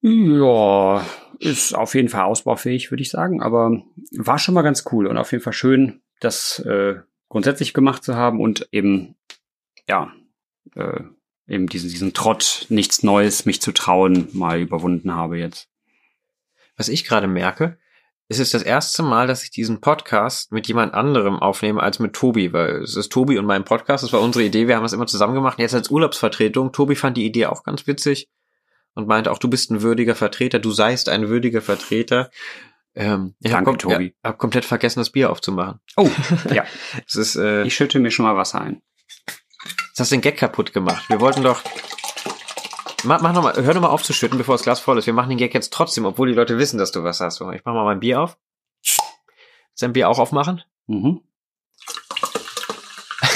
Ja, 0.01 1.01
ist 1.39 1.73
auf 1.73 1.95
jeden 1.95 2.09
Fall 2.09 2.23
ausbaufähig, 2.23 2.91
würde 2.91 3.01
ich 3.01 3.09
sagen, 3.09 3.41
aber 3.41 3.81
war 4.11 4.39
schon 4.39 4.53
mal 4.53 4.61
ganz 4.61 4.85
cool 4.91 5.07
und 5.07 5.17
auf 5.17 5.31
jeden 5.31 5.43
Fall 5.43 5.53
schön, 5.53 6.01
das 6.19 6.59
äh, 6.59 6.95
grundsätzlich 7.29 7.73
gemacht 7.73 8.03
zu 8.03 8.15
haben 8.15 8.39
und 8.39 8.67
eben, 8.71 9.15
ja, 9.87 10.11
äh, 10.75 11.01
eben 11.47 11.67
diesen, 11.67 11.89
diesen 11.89 12.13
Trott, 12.13 12.65
nichts 12.69 13.03
Neues, 13.03 13.45
mich 13.45 13.61
zu 13.61 13.71
trauen, 13.71 14.27
mal 14.33 14.59
überwunden 14.59 15.13
habe 15.15 15.37
jetzt. 15.37 15.69
Was 16.75 16.89
ich 16.89 17.05
gerade 17.05 17.27
merke, 17.27 17.77
es 18.29 18.39
ist 18.39 18.53
das 18.53 18.63
erste 18.63 19.03
Mal, 19.03 19.25
dass 19.25 19.43
ich 19.43 19.51
diesen 19.51 19.79
Podcast 19.79 20.51
mit 20.51 20.67
jemand 20.67 20.93
anderem 20.93 21.39
aufnehme 21.39 21.81
als 21.81 21.99
mit 21.99 22.13
Tobi, 22.13 22.51
weil 22.51 22.81
es 22.81 22.97
ist 22.97 23.11
Tobi 23.11 23.37
und 23.37 23.45
mein 23.45 23.63
Podcast, 23.63 24.03
das 24.03 24.11
war 24.11 24.21
unsere 24.21 24.43
Idee, 24.43 24.67
wir 24.67 24.75
haben 24.75 24.83
das 24.83 24.93
immer 24.93 25.07
zusammen 25.07 25.33
gemacht. 25.33 25.59
Jetzt 25.59 25.73
als 25.73 25.89
Urlaubsvertretung, 25.89 26.73
Tobi 26.73 26.95
fand 26.95 27.15
die 27.15 27.25
Idee 27.25 27.45
auch 27.45 27.63
ganz 27.63 27.87
witzig 27.87 28.27
und 28.97 29.07
meinte 29.07 29.31
auch, 29.31 29.37
du 29.37 29.47
bist 29.47 29.69
ein 29.69 29.83
würdiger 29.83 30.15
Vertreter, 30.15 30.57
du 30.57 30.71
seist 30.71 31.07
ein 31.07 31.29
würdiger 31.29 31.61
Vertreter. 31.61 32.31
Ähm, 32.95 33.35
ich 33.41 33.53
habe 33.53 33.63
kom 33.63 33.77
Tobi. 33.77 34.15
Ja, 34.23 34.31
hab 34.31 34.39
komplett 34.39 34.65
vergessen, 34.65 34.99
das 34.99 35.11
Bier 35.11 35.29
aufzumachen. 35.29 35.79
Oh, 35.97 36.09
ja, 36.51 36.65
Es 37.05 37.15
ist, 37.15 37.35
äh, 37.35 37.61
ich 37.61 37.75
schütte 37.75 37.99
mir 37.99 38.09
schon 38.09 38.25
mal 38.25 38.35
Wasser 38.35 38.59
ein. 38.59 38.81
Jetzt 39.89 39.99
hast 39.99 40.11
du 40.11 40.15
den 40.15 40.21
Gag 40.21 40.37
kaputt 40.37 40.73
gemacht. 40.73 41.07
Wir 41.09 41.21
wollten 41.21 41.43
doch. 41.43 41.61
Mach, 43.03 43.21
mach 43.21 43.33
noch 43.33 43.43
mal, 43.43 43.53
hör 43.55 43.73
noch 43.75 43.81
mal 43.81 43.89
auf 43.89 44.01
zu 44.01 44.13
schütten, 44.13 44.39
bevor 44.39 44.55
das 44.55 44.63
Glas 44.63 44.79
voll 44.79 44.97
ist. 44.97 45.05
Wir 45.05 45.13
machen 45.13 45.29
den 45.29 45.37
Gag 45.37 45.53
jetzt 45.53 45.71
trotzdem, 45.71 46.05
obwohl 46.05 46.29
die 46.29 46.33
Leute 46.33 46.57
wissen, 46.57 46.79
dass 46.79 46.91
du 46.91 47.03
was 47.03 47.19
hast. 47.19 47.39
Ich 47.39 47.61
mach 47.65 47.73
mal 47.75 47.85
mein 47.85 47.99
Bier 47.99 48.19
auf. 48.19 48.39
Dein 49.79 49.93
Bier 49.93 50.09
auch 50.09 50.17
aufmachen? 50.17 50.63
Mhm. 50.87 51.21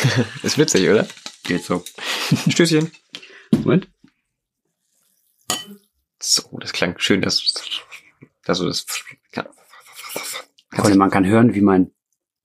Ist 0.42 0.58
witzig, 0.58 0.90
oder? 0.90 1.06
Geht 1.44 1.64
so. 1.64 1.84
Stößchen. 2.50 2.92
Moment. 3.52 3.90
So, 6.20 6.58
das 6.60 6.74
klang 6.74 6.98
schön, 7.00 7.22
dass, 7.22 7.54
dass 8.44 8.60
du 8.60 8.66
das. 8.66 8.86
Freunde, 10.74 10.98
man 10.98 11.12
kann 11.12 11.26
hören, 11.26 11.54
wie 11.54 11.62
mein, 11.62 11.92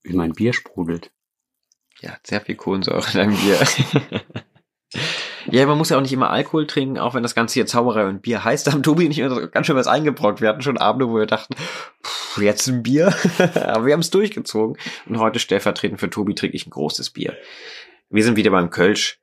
wie 0.03 0.15
mein 0.15 0.33
Bier 0.33 0.53
sprudelt. 0.53 1.13
Ja, 2.01 2.17
sehr 2.25 2.41
viel 2.41 2.57
Kohlensäure 2.57 3.07
in 3.13 3.19
deinem 3.19 3.37
Bier. 3.37 3.59
ja, 5.51 5.67
man 5.67 5.79
muss 5.79 5.91
ja 5.91 5.97
auch 5.97 6.03
nicht 6.03 6.13
immer 6.13 6.31
Alkohol 6.31 6.67
trinken, 6.67 6.99
auch 6.99 7.15
wenn 7.15 7.23
das 7.23 7.35
Ganze 7.35 7.55
hier 7.55 7.67
Zauberei 7.67 8.07
und 8.07 8.23
Bier 8.23 8.45
heißt. 8.45 8.67
Da 8.67 8.73
haben 8.73 8.83
Tobi 8.83 9.07
ich 9.07 9.23
uns 9.23 9.51
ganz 9.53 9.67
schön 9.67 9.77
was 9.77 9.87
eingebrockt. 9.87 10.41
Wir 10.41 10.49
hatten 10.49 10.63
schon 10.63 10.79
Abende, 10.79 11.09
wo 11.09 11.17
wir 11.17 11.27
dachten, 11.27 11.55
pff, 12.03 12.39
jetzt 12.39 12.67
ein 12.67 12.83
Bier. 12.83 13.15
Aber 13.55 13.87
wir 13.87 13.93
haben 13.93 14.01
es 14.01 14.11
durchgezogen. 14.11 14.77
Und 15.07 15.19
heute 15.19 15.39
stellvertretend 15.39 16.01
für 16.01 16.11
Tobi 16.11 16.35
trinke 16.35 16.57
ich 16.57 16.67
ein 16.67 16.71
großes 16.71 17.11
Bier. 17.11 17.37
Wir 18.11 18.25
sind 18.25 18.37
wieder 18.37 18.51
beim 18.51 18.71
Kölsch. 18.71 19.21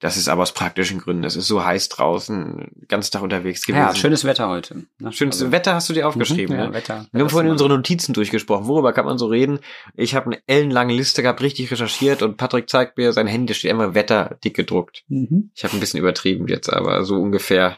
Das 0.00 0.16
ist 0.16 0.28
aber 0.28 0.42
aus 0.42 0.52
praktischen 0.54 0.98
Gründen. 0.98 1.24
Es 1.24 1.36
ist 1.36 1.46
so 1.46 1.62
heiß 1.62 1.90
draußen, 1.90 2.70
ganzen 2.88 3.12
Tag 3.12 3.22
unterwegs 3.22 3.66
gewesen. 3.66 3.82
Ja, 3.82 3.94
schönes 3.94 4.24
Wetter 4.24 4.48
heute. 4.48 4.86
ne? 4.98 5.12
Schönes 5.12 5.36
Also- 5.42 5.52
Wetter 5.52 5.74
hast 5.74 5.90
du 5.90 5.92
dir 5.92 6.08
aufgeschrieben, 6.08 6.56
Mhm, 6.56 6.60
ja, 6.62 6.66
ne? 6.68 6.72
Wetter. 6.72 7.06
Wir 7.12 7.20
haben 7.20 7.28
vorhin 7.28 7.50
unsere 7.50 7.68
Notizen 7.68 8.14
durchgesprochen. 8.14 8.66
Worüber 8.66 8.94
kann 8.94 9.04
man 9.04 9.18
so 9.18 9.26
reden? 9.26 9.60
Ich 9.94 10.14
habe 10.14 10.26
eine 10.26 10.38
ellenlange 10.46 10.94
Liste 10.94 11.22
gehabt, 11.22 11.42
richtig 11.42 11.70
recherchiert 11.70 12.22
und 12.22 12.38
Patrick 12.38 12.70
zeigt 12.70 12.96
mir 12.96 13.12
sein 13.12 13.26
Handy, 13.26 13.52
steht 13.52 13.70
immer 13.70 13.94
Wetter 13.94 14.38
dick 14.42 14.56
gedruckt. 14.56 15.04
Mhm. 15.08 15.50
Ich 15.54 15.64
habe 15.64 15.76
ein 15.76 15.80
bisschen 15.80 16.00
übertrieben 16.00 16.48
jetzt, 16.48 16.72
aber 16.72 17.04
so 17.04 17.16
ungefähr 17.16 17.76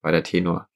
war 0.00 0.12
der 0.12 0.22
Tenor. 0.22 0.68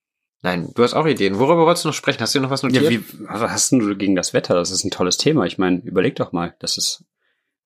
Nein, 0.42 0.68
du 0.74 0.82
hast 0.82 0.94
auch 0.94 1.06
Ideen. 1.06 1.38
Worüber 1.38 1.64
wolltest 1.66 1.84
du 1.84 1.88
noch 1.90 1.94
sprechen? 1.94 2.20
Hast 2.20 2.34
du 2.34 2.40
noch 2.40 2.50
was 2.50 2.62
notiert? 2.64 2.82
Ja, 2.84 2.90
wie, 2.90 3.04
was 3.20 3.40
hast 3.50 3.70
du 3.72 3.96
gegen 3.96 4.16
das 4.16 4.34
Wetter? 4.34 4.54
Das 4.54 4.70
ist 4.72 4.84
ein 4.84 4.90
tolles 4.90 5.16
Thema. 5.16 5.46
Ich 5.46 5.58
meine, 5.58 5.78
überleg 5.78 6.16
doch 6.16 6.32
mal. 6.32 6.54
Das 6.58 6.76
ist 6.76 7.04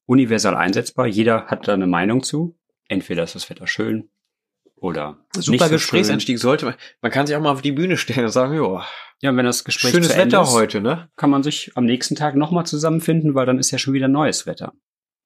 universal 0.07 0.55
einsetzbar. 0.57 1.07
Jeder 1.07 1.47
hat 1.47 1.69
da 1.69 1.73
eine 1.75 1.87
Meinung 1.87 2.23
zu. 2.23 2.57
Entweder 2.93 3.23
ist 3.23 3.35
das 3.35 3.49
Wetter 3.49 3.67
schön 3.67 4.11
oder 4.77 5.25
Super 5.35 5.67
so 5.67 5.71
Gesprächseinstieg 5.71 6.39
sollte 6.39 6.67
man. 6.67 6.75
Man 7.01 7.11
kann 7.11 7.27
sich 7.27 7.35
auch 7.35 7.41
mal 7.41 7.53
auf 7.53 7.63
die 7.63 7.73
Bühne 7.73 7.97
stellen 7.97 8.27
und 8.27 8.33
sagen, 8.33 8.55
ja, 8.55 8.63
Schön. 8.63 8.83
Ja, 9.21 9.37
wenn 9.37 9.47
das 9.47 9.65
Gespräch 9.65 9.93
schönes 9.93 10.17
Wetter 10.17 10.43
ist, 10.43 10.51
heute, 10.51 10.81
ne? 10.81 11.09
kann 11.17 11.31
man 11.31 11.45
sich 11.45 11.71
am 11.77 11.85
nächsten 11.85 12.17
Tag 12.17 12.35
nochmal 12.35 12.67
zusammenfinden, 12.67 13.35
weil 13.35 13.47
dann 13.47 13.59
ist 13.59 13.71
ja 13.71 13.79
schon 13.79 13.95
wieder 13.95 14.09
neues 14.09 14.47
Wetter. 14.47 14.73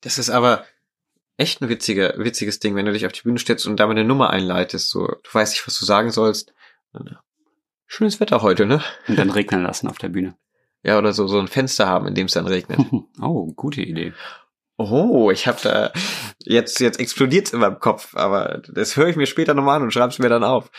Das 0.03 0.19
ist 0.19 0.29
aber 0.29 0.65
echt 1.39 1.63
ein 1.63 1.71
witziger, 1.71 2.15
witziges 2.19 2.61
Ding, 2.61 2.77
wenn 2.77 2.85
du 2.85 2.93
dich 2.93 3.07
auf 3.07 3.13
die 3.13 3.23
Bühne 3.23 3.39
stellst 3.39 3.67
und 3.67 3.81
damit 3.81 3.97
eine 3.97 4.07
Nummer 4.07 4.31
einleitest. 4.31 4.91
So, 4.91 5.07
du 5.07 5.31
weißt 5.33 5.55
nicht, 5.55 5.67
was 5.67 5.79
du 5.79 5.87
sagen 5.87 6.11
sollst. 6.11 6.53
Schönes 7.87 8.21
Wetter 8.21 8.43
heute, 8.43 8.67
ne? 8.67 8.83
Und 9.09 9.19
dann 9.19 9.31
regnen 9.31 9.63
lassen 9.63 9.89
auf 9.89 9.99
der 9.99 10.11
Bühne. 10.11 10.37
Ja, 10.83 10.99
oder 10.99 11.13
so, 11.13 11.27
so 11.27 11.41
ein 11.41 11.49
Fenster 11.49 11.89
haben, 11.89 12.07
in 12.07 12.15
dem 12.15 12.27
es 12.27 12.33
dann 12.33 12.47
regnet. 12.47 12.79
Oh, 13.21 13.51
gute 13.57 13.81
Idee. 13.81 14.13
Oh, 14.79 15.31
ich 15.31 15.47
habe 15.47 15.59
da 15.63 15.93
jetzt 16.41 16.81
jetzt 16.81 17.01
explodiert's 17.01 17.53
in 17.53 17.61
meinem 17.61 17.81
Kopf, 17.81 18.15
aber 18.15 18.63
das 18.69 18.97
höre 18.97 19.09
ich 19.09 19.17
mir 19.17 19.27
später 19.27 19.55
nochmal 19.55 19.77
an 19.77 19.85
und 19.85 19.93
schreib's 19.93 20.19
mir 20.19 20.29
dann 20.29 20.45
auf. 20.45 20.71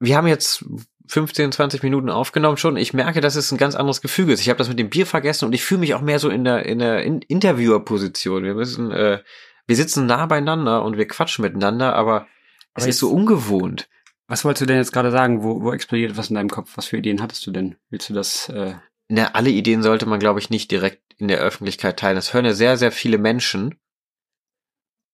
Wir 0.00 0.16
haben 0.16 0.26
jetzt 0.26 0.64
15, 1.06 1.52
20 1.52 1.82
Minuten 1.82 2.10
aufgenommen 2.10 2.56
schon. 2.56 2.76
Ich 2.76 2.94
merke, 2.94 3.20
dass 3.20 3.36
es 3.36 3.52
ein 3.52 3.58
ganz 3.58 3.74
anderes 3.74 4.00
Gefüge 4.00 4.32
ist. 4.32 4.40
Ich 4.40 4.48
habe 4.48 4.58
das 4.58 4.68
mit 4.68 4.78
dem 4.78 4.90
Bier 4.90 5.06
vergessen 5.06 5.44
und 5.44 5.52
ich 5.52 5.62
fühle 5.62 5.80
mich 5.80 5.94
auch 5.94 6.00
mehr 6.00 6.18
so 6.18 6.30
in 6.30 6.44
der 6.44 6.66
in 6.66 6.78
der 6.78 7.02
in 7.04 7.20
Interviewer-Position. 7.20 8.42
Wir 8.42 8.54
müssen, 8.54 8.90
äh, 8.90 9.22
wir 9.66 9.76
sitzen 9.76 10.06
nah 10.06 10.26
beieinander 10.26 10.82
und 10.82 10.96
wir 10.96 11.06
quatschen 11.06 11.42
miteinander, 11.42 11.94
aber 11.94 12.26
es 12.74 12.84
Aber 12.84 12.90
ist 12.90 12.98
so 12.98 13.10
ungewohnt. 13.10 13.88
Was 14.26 14.44
wolltest 14.44 14.62
du 14.62 14.66
denn 14.66 14.78
jetzt 14.78 14.92
gerade 14.92 15.10
sagen? 15.10 15.42
Wo, 15.42 15.62
wo 15.62 15.72
explodiert 15.72 16.16
was 16.16 16.30
in 16.30 16.36
deinem 16.36 16.48
Kopf? 16.48 16.72
Was 16.76 16.86
für 16.86 16.96
Ideen 16.96 17.22
hattest 17.22 17.46
du 17.46 17.50
denn? 17.50 17.76
Willst 17.90 18.08
du 18.08 18.14
das? 18.14 18.48
Äh, 18.48 18.74
Na, 19.16 19.28
alle 19.28 19.50
Ideen 19.50 19.84
sollte 19.84 20.06
man, 20.06 20.18
glaube 20.18 20.40
ich, 20.40 20.50
nicht 20.50 20.72
direkt 20.72 21.14
in 21.18 21.28
der 21.28 21.38
Öffentlichkeit 21.38 22.00
teilen. 22.00 22.16
Das 22.16 22.34
hören 22.34 22.46
ja 22.46 22.52
sehr, 22.52 22.76
sehr 22.76 22.90
viele 22.90 23.16
Menschen. 23.16 23.78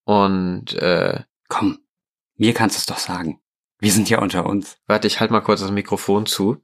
Und 0.06 0.72
äh, 0.72 1.22
komm, 1.48 1.80
mir 2.36 2.54
kannst 2.54 2.76
du 2.76 2.78
es 2.78 2.86
doch 2.86 2.96
sagen. 2.96 3.42
Wir 3.78 3.92
sind 3.92 4.08
ja 4.08 4.20
unter 4.20 4.46
uns. 4.46 4.78
Warte, 4.86 5.06
ich 5.06 5.20
halt 5.20 5.30
mal 5.30 5.42
kurz 5.42 5.60
das 5.60 5.70
Mikrofon 5.70 6.24
zu. 6.24 6.62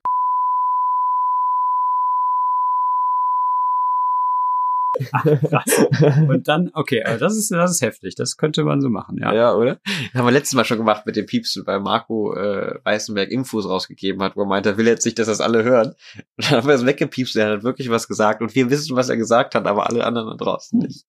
Und 6.28 6.48
dann, 6.48 6.70
okay, 6.72 7.02
also 7.02 7.24
das 7.24 7.36
ist 7.36 7.50
das 7.50 7.70
ist 7.70 7.82
heftig. 7.82 8.14
Das 8.14 8.36
könnte 8.36 8.64
man 8.64 8.80
so 8.80 8.88
machen, 8.88 9.18
ja. 9.18 9.32
Ja, 9.34 9.54
oder? 9.54 9.78
Das 9.84 10.14
haben 10.14 10.26
wir 10.26 10.32
letztes 10.32 10.54
Mal 10.54 10.64
schon 10.64 10.78
gemacht 10.78 11.06
mit 11.06 11.16
dem 11.16 11.26
Piepsen, 11.26 11.66
weil 11.66 11.80
Marco 11.80 12.34
äh, 12.34 12.78
Weißenberg 12.84 13.30
Infos 13.30 13.68
rausgegeben 13.68 14.22
hat, 14.22 14.36
wo 14.36 14.42
er 14.42 14.46
meinte, 14.46 14.70
er 14.70 14.76
will 14.78 14.86
jetzt 14.86 15.04
nicht, 15.04 15.18
dass 15.18 15.26
das 15.26 15.40
alle 15.40 15.64
hören. 15.64 15.88
Und 15.88 15.96
dann 16.50 16.58
haben 16.58 16.68
wir 16.68 16.74
es 16.74 16.86
weggepiepst, 16.86 17.36
er 17.36 17.50
hat 17.50 17.62
wirklich 17.62 17.90
was 17.90 18.08
gesagt 18.08 18.42
und 18.42 18.54
wir 18.54 18.70
wissen, 18.70 18.96
was 18.96 19.08
er 19.08 19.16
gesagt 19.16 19.54
hat, 19.54 19.66
aber 19.66 19.88
alle 19.88 20.04
anderen 20.04 20.28
da 20.28 20.36
draußen 20.36 20.78
nicht. 20.78 21.04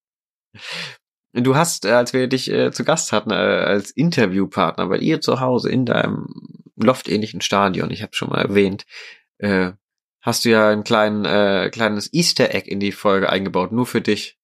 Du 1.33 1.55
hast, 1.55 1.85
äh, 1.85 1.91
als 1.91 2.13
wir 2.13 2.27
dich 2.27 2.49
äh, 2.51 2.71
zu 2.71 2.83
Gast 2.83 3.11
hatten, 3.11 3.31
äh, 3.31 3.35
als 3.35 3.91
Interviewpartner 3.91 4.87
bei 4.87 4.97
ihr 4.97 5.21
zu 5.21 5.39
Hause 5.39 5.69
in 5.69 5.85
deinem 5.85 6.27
loftähnlichen 6.75 7.41
Stadion, 7.41 7.91
ich 7.91 8.01
habe 8.01 8.15
schon 8.15 8.29
mal 8.29 8.41
erwähnt, 8.41 8.85
äh, 9.37 9.71
hast 10.27 10.45
du 10.45 10.49
ja 10.49 10.69
ein 10.69 10.83
kleinen, 10.83 11.25
äh, 11.25 11.69
kleines 11.71 12.13
Easter 12.13 12.53
Egg 12.53 12.69
in 12.69 12.79
die 12.79 12.91
Folge 12.91 13.29
eingebaut, 13.29 13.71
nur 13.71 13.85
für 13.85 14.01
dich. 14.01 14.37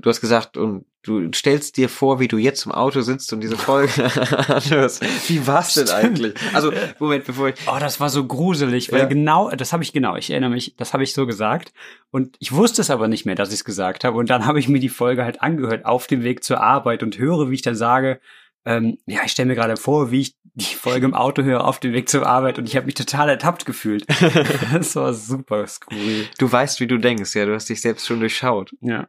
Du 0.00 0.10
hast 0.10 0.20
gesagt, 0.20 0.56
und 0.56 0.84
Du 1.04 1.30
stellst 1.34 1.76
dir 1.76 1.90
vor, 1.90 2.18
wie 2.18 2.28
du 2.28 2.38
jetzt 2.38 2.64
im 2.64 2.72
Auto 2.72 3.02
sitzt 3.02 3.30
und 3.34 3.42
diese 3.42 3.58
Folge 3.58 3.92
anhörst. 4.48 5.04
Wie 5.28 5.46
war's 5.46 5.74
denn 5.74 5.90
eigentlich? 5.90 6.32
Also, 6.54 6.72
Moment, 6.98 7.26
bevor 7.26 7.50
ich. 7.50 7.56
Oh, 7.66 7.76
das 7.78 8.00
war 8.00 8.08
so 8.08 8.26
gruselig, 8.26 8.90
weil 8.90 9.00
Ja. 9.00 9.04
genau, 9.04 9.50
das 9.50 9.74
habe 9.74 9.82
ich 9.82 9.92
genau, 9.92 10.16
ich 10.16 10.30
erinnere 10.30 10.48
mich, 10.48 10.76
das 10.78 10.94
habe 10.94 11.02
ich 11.04 11.12
so 11.12 11.26
gesagt 11.26 11.74
und 12.10 12.36
ich 12.38 12.52
wusste 12.52 12.80
es 12.80 12.88
aber 12.88 13.06
nicht 13.06 13.26
mehr, 13.26 13.34
dass 13.34 13.50
ich 13.50 13.56
es 13.56 13.64
gesagt 13.64 14.02
habe 14.02 14.16
und 14.16 14.30
dann 14.30 14.46
habe 14.46 14.58
ich 14.58 14.66
mir 14.68 14.80
die 14.80 14.88
Folge 14.88 15.24
halt 15.24 15.42
angehört 15.42 15.84
auf 15.84 16.06
dem 16.06 16.22
Weg 16.24 16.42
zur 16.42 16.62
Arbeit 16.62 17.02
und 17.02 17.18
höre, 17.18 17.50
wie 17.50 17.54
ich 17.54 17.62
dann 17.62 17.76
sage, 17.76 18.18
ähm, 18.64 18.96
ja, 19.04 19.20
ich 19.26 19.32
stelle 19.32 19.48
mir 19.48 19.56
gerade 19.56 19.76
vor, 19.76 20.10
wie 20.10 20.22
ich 20.22 20.36
die 20.54 20.74
Folge 20.74 21.06
im 21.06 21.14
Auto 21.14 21.42
höre 21.42 21.64
auf 21.64 21.80
dem 21.80 21.92
Weg 21.92 22.08
zur 22.08 22.26
Arbeit 22.26 22.58
und 22.58 22.68
ich 22.68 22.76
habe 22.76 22.86
mich 22.86 22.94
total 22.94 23.28
ertappt 23.28 23.66
gefühlt. 23.66 24.06
das 24.72 24.94
war 24.94 25.12
super 25.12 25.66
skurril. 25.66 26.28
Du 26.38 26.50
weißt, 26.50 26.80
wie 26.80 26.86
du 26.86 26.98
denkst, 26.98 27.34
ja, 27.34 27.44
du 27.44 27.54
hast 27.54 27.68
dich 27.68 27.80
selbst 27.80 28.06
schon 28.06 28.20
durchschaut. 28.20 28.72
Ja. 28.80 29.08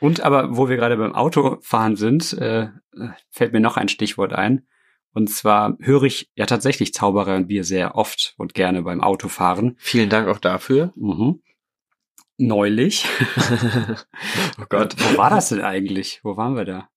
Und 0.00 0.20
aber, 0.20 0.56
wo 0.56 0.68
wir 0.68 0.76
gerade 0.76 0.96
beim 0.98 1.14
Autofahren 1.14 1.96
sind, 1.96 2.34
äh, 2.34 2.68
fällt 3.30 3.54
mir 3.54 3.60
noch 3.60 3.78
ein 3.78 3.88
Stichwort 3.88 4.34
ein. 4.34 4.66
Und 5.14 5.30
zwar 5.30 5.78
höre 5.80 6.02
ich 6.02 6.30
ja 6.34 6.44
tatsächlich 6.44 6.92
Zauberer 6.92 7.36
und 7.36 7.46
Bier 7.46 7.64
sehr 7.64 7.94
oft 7.94 8.34
und 8.36 8.52
gerne 8.52 8.82
beim 8.82 9.00
Autofahren. 9.00 9.76
Vielen 9.78 10.10
Dank 10.10 10.28
auch 10.28 10.38
dafür. 10.38 10.92
Mhm. 10.96 11.40
Neulich. 12.36 13.06
oh 14.60 14.64
Gott. 14.68 14.96
Wo 14.98 15.16
war 15.16 15.30
das 15.30 15.50
denn 15.50 15.60
eigentlich? 15.60 16.20
Wo 16.24 16.36
waren 16.36 16.56
wir 16.56 16.64
da? 16.64 16.88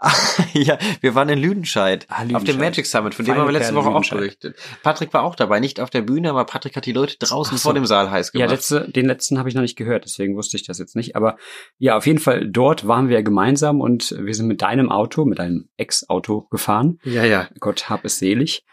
ja, 0.52 0.78
wir 1.00 1.14
waren 1.14 1.28
in 1.28 1.38
Lüdenscheid, 1.38 2.06
Ah, 2.08 2.22
auf 2.22 2.26
dem 2.26 2.28
Lüdenscheid. 2.34 2.58
Magic 2.58 2.86
Summit, 2.86 3.14
von 3.14 3.24
dem 3.24 3.30
Feine 3.32 3.40
haben 3.40 3.48
wir 3.48 3.58
letzte 3.58 3.74
Woche 3.74 3.86
auch 3.88 3.92
Lüdenscheid. 3.94 4.18
berichtet. 4.18 4.56
Patrick 4.82 5.12
war 5.14 5.22
auch 5.22 5.34
dabei, 5.34 5.60
nicht 5.60 5.80
auf 5.80 5.90
der 5.90 6.02
Bühne, 6.02 6.30
aber 6.30 6.44
Patrick 6.44 6.76
hat 6.76 6.86
die 6.86 6.92
Leute 6.92 7.16
draußen 7.18 7.56
so. 7.56 7.62
vor 7.62 7.74
dem 7.74 7.86
Saal 7.86 8.10
heiß 8.10 8.30
Ja, 8.34 8.46
gemacht. 8.46 8.50
letzte, 8.50 8.90
den 8.90 9.06
letzten 9.06 9.38
habe 9.38 9.48
ich 9.48 9.54
noch 9.54 9.62
nicht 9.62 9.76
gehört, 9.76 10.04
deswegen 10.04 10.36
wusste 10.36 10.56
ich 10.56 10.64
das 10.66 10.78
jetzt 10.78 10.96
nicht. 10.96 11.16
Aber 11.16 11.36
ja, 11.78 11.96
auf 11.96 12.06
jeden 12.06 12.18
Fall, 12.18 12.48
dort 12.48 12.86
waren 12.86 13.08
wir 13.08 13.22
gemeinsam 13.22 13.80
und 13.80 14.14
wir 14.18 14.34
sind 14.34 14.46
mit 14.46 14.62
deinem 14.62 14.90
Auto, 14.90 15.24
mit 15.24 15.38
deinem 15.38 15.68
Ex-Auto 15.76 16.42
gefahren. 16.50 16.98
ja, 17.04 17.24
ja. 17.24 17.48
Gott 17.60 17.88
hab 17.90 18.04
es 18.04 18.18
selig. 18.18 18.64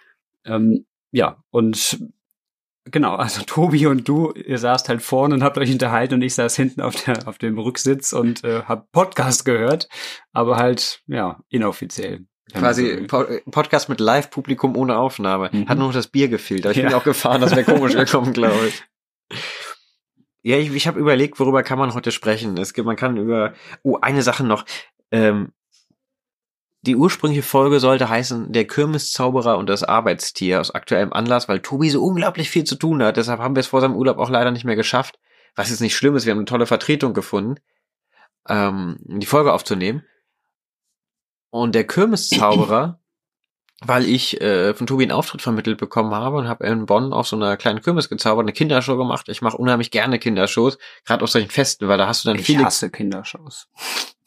Ähm, 0.46 0.86
ja, 1.12 1.44
und 1.50 2.00
genau, 2.86 3.16
also 3.16 3.42
Tobi 3.46 3.88
und 3.88 4.08
du, 4.08 4.32
ihr 4.34 4.58
saßt 4.58 4.90
halt 4.90 5.02
vorne 5.02 5.36
und 5.36 5.44
habt 5.44 5.58
euch 5.58 5.72
unterhalten 5.72 6.16
und 6.16 6.22
ich 6.22 6.34
saß 6.36 6.56
hinten 6.56 6.82
auf, 6.82 6.96
der, 7.04 7.28
auf 7.28 7.38
dem 7.38 7.58
Rücksitz 7.58 8.14
und 8.14 8.44
äh, 8.44 8.64
hab 8.64 8.92
Podcast 8.92 9.46
gehört, 9.46 9.88
aber 10.34 10.58
halt, 10.58 11.02
ja, 11.08 11.40
inoffiziell. 11.50 12.26
Quasi 12.54 13.06
po 13.08 13.24
Podcast 13.50 13.88
mit 13.88 14.02
Live-Publikum 14.02 14.76
ohne 14.76 14.98
Aufnahme. 14.98 15.50
Mhm. 15.54 15.70
Hat 15.70 15.78
nur 15.78 15.88
noch 15.88 15.94
das 15.94 16.08
Bier 16.08 16.28
gefehlt. 16.28 16.66
Aber 16.66 16.72
ich 16.76 16.82
bin 16.82 16.92
Ja. 16.92 16.98
auch 16.98 17.04
gefahren, 17.06 17.40
das 17.40 17.56
wäre 17.56 17.64
komisch 17.64 17.94
gekommen, 17.96 18.34
glaube 18.34 18.68
ich. 18.68 18.84
Ja, 20.44 20.58
ich, 20.58 20.74
ich 20.74 20.86
habe 20.88 21.00
überlegt, 21.00 21.40
worüber 21.40 21.64
kann 21.64 21.80
man 21.80 21.94
heute 21.94 22.12
sprechen. 22.12 22.58
Es 22.58 22.74
gibt, 22.74 22.86
man 22.86 22.98
kann 22.98 23.16
über. 23.16 23.54
Oh, 23.84 23.98
eine 24.02 24.22
Sache 24.22 24.44
noch. 24.44 24.66
Ähm, 25.12 25.54
die 26.84 26.96
ursprüngliche 26.96 27.44
Folge 27.44 27.80
sollte 27.80 28.10
heißen 28.10 28.52
Der 28.52 28.66
Kirmeszauberer 28.66 29.58
und 29.58 29.70
das 29.70 29.84
Arbeitstier 29.84 30.60
aus 30.60 30.72
aktuellem 30.72 31.14
Anlass, 31.14 31.48
weil 31.48 31.60
Tobi 31.60 31.90
so 31.90 32.04
unglaublich 32.04 32.50
viel 32.50 32.64
zu 32.64 32.76
tun 32.76 33.04
hat. 33.04 33.18
Deshalb 33.18 33.40
haben 33.40 33.56
wir 33.56 33.60
es 33.60 33.68
vor 33.68 33.82
seinem 33.82 33.96
Urlaub 33.96 34.18
auch 34.18 34.30
leider 34.30 34.52
nicht 34.52 34.66
mehr 34.66 34.76
geschafft. 34.76 35.20
Was 35.56 35.70
jetzt 35.70 35.82
nicht 35.82 35.96
schlimm 35.96 36.16
ist, 36.16 36.26
wir 36.26 36.32
haben 36.32 36.40
eine 36.40 36.46
tolle 36.46 36.66
Vertretung 36.66 37.14
gefunden, 37.14 37.56
ähm, 38.48 38.98
die 39.06 39.26
Folge 39.28 39.54
aufzunehmen. 39.54 40.04
Und 41.52 41.76
der 41.76 41.86
Kirmeszauberer, 41.86 43.00
weil 43.82 44.06
ich 44.06 44.40
äh, 44.42 44.74
von 44.74 44.88
Tobi 44.88 45.04
einen 45.04 45.12
Auftritt 45.12 45.42
vermittelt 45.42 45.78
bekommen 45.78 46.16
habe 46.16 46.38
und 46.38 46.48
habe 46.48 46.66
in 46.66 46.86
Bonn 46.86 47.14
auf 47.14 47.28
so 47.28 47.36
einer 47.36 47.58
kleinen 47.58 47.82
Kirmes 47.82 48.10
gezaubert, 48.10 48.46
eine 48.46 48.54
Kindershow 48.54 48.98
gemacht. 48.98 49.28
Ich 49.30 49.42
mache 49.42 49.58
unheimlich 49.58 49.92
gerne 49.92 50.18
Kindershows, 50.18 50.78
gerade 51.06 51.24
auf 51.24 51.30
solchen 51.30 51.50
Festen, 51.50 51.88
weil 51.88 51.98
da 51.98 52.08
hast 52.08 52.24
du 52.24 52.30
dann 52.30 52.40
Ich 52.40 52.46
viele. 52.46 52.64
hasse 52.64 52.90
Kindershows. 52.90 53.68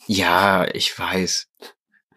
Ja, 0.07 0.67
ich 0.73 0.97
weiß. 0.97 1.49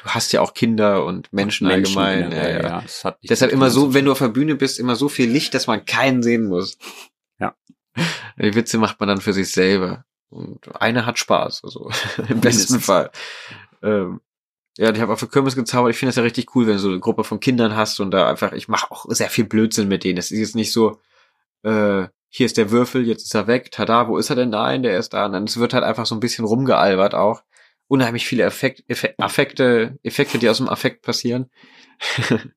Hast 0.07 0.31
ja 0.33 0.41
auch 0.41 0.53
Kinder 0.53 1.05
und 1.05 1.31
Menschen, 1.31 1.67
allgemein. 1.67 2.29
generell, 2.29 2.63
ja, 2.63 2.69
ja. 2.69 2.83
es 2.85 3.03
hat 3.03 3.19
Deshalb 3.27 3.51
immer 3.51 3.69
so, 3.69 3.93
wenn 3.93 4.05
du 4.05 4.11
auf 4.11 4.19
der 4.19 4.29
Bühne 4.29 4.55
bist, 4.55 4.79
immer 4.79 4.95
so 4.95 5.09
viel 5.09 5.29
Licht, 5.29 5.53
dass 5.53 5.67
man 5.67 5.85
keinen 5.85 6.23
sehen 6.23 6.45
muss. 6.45 6.77
Ja. 7.39 7.55
Die 8.37 8.55
Witze 8.55 8.77
macht 8.77 8.99
man 8.99 9.09
dann 9.09 9.21
für 9.21 9.33
sich 9.33 9.51
selber. 9.51 10.05
Und 10.29 10.75
eine 10.81 11.05
hat 11.05 11.19
Spaß, 11.19 11.63
also 11.63 11.89
im 12.29 12.41
besten. 12.41 12.79
Fall. 12.79 13.11
Ähm, 13.81 14.21
ja, 14.77 14.91
ich 14.91 15.01
habe 15.01 15.13
auf 15.13 15.19
der 15.19 15.29
Kirmes 15.29 15.55
gezaubert. 15.55 15.91
Ich 15.91 15.97
finde 15.97 16.09
das 16.09 16.17
ja 16.17 16.23
richtig 16.23 16.55
cool, 16.55 16.67
wenn 16.67 16.73
du 16.73 16.79
so 16.79 16.89
eine 16.89 16.99
Gruppe 16.99 17.23
von 17.23 17.39
Kindern 17.39 17.75
hast 17.75 17.99
und 17.99 18.11
da 18.11 18.29
einfach, 18.29 18.51
ich 18.51 18.67
mache 18.67 18.91
auch 18.91 19.05
sehr 19.09 19.29
viel 19.29 19.45
Blödsinn 19.45 19.87
mit 19.87 20.03
denen. 20.03 20.19
Es 20.19 20.31
ist 20.31 20.39
jetzt 20.39 20.55
nicht 20.55 20.71
so, 20.71 20.99
äh, 21.63 22.07
hier 22.29 22.45
ist 22.45 22.57
der 22.57 22.69
Würfel, 22.69 23.07
jetzt 23.07 23.23
ist 23.23 23.33
er 23.33 23.47
weg, 23.47 23.71
tada, 23.71 24.07
wo 24.07 24.17
ist 24.17 24.29
er 24.29 24.35
denn? 24.35 24.49
Nein, 24.49 24.83
der 24.83 24.97
ist 24.97 25.13
da. 25.13 25.25
Und 25.25 25.33
dann 25.33 25.45
es 25.45 25.57
wird 25.57 25.73
halt 25.73 25.83
einfach 25.83 26.05
so 26.05 26.13
ein 26.15 26.19
bisschen 26.19 26.45
rumgealbert 26.45 27.15
auch. 27.15 27.41
Unheimlich 27.87 28.27
viele 28.27 28.43
Effekt, 28.43 28.83
Effek- 28.89 29.15
Affekte, 29.17 29.97
Effekte, 30.03 30.39
die 30.39 30.49
aus 30.49 30.57
dem 30.57 30.69
Affekt 30.69 31.01
passieren. 31.03 31.49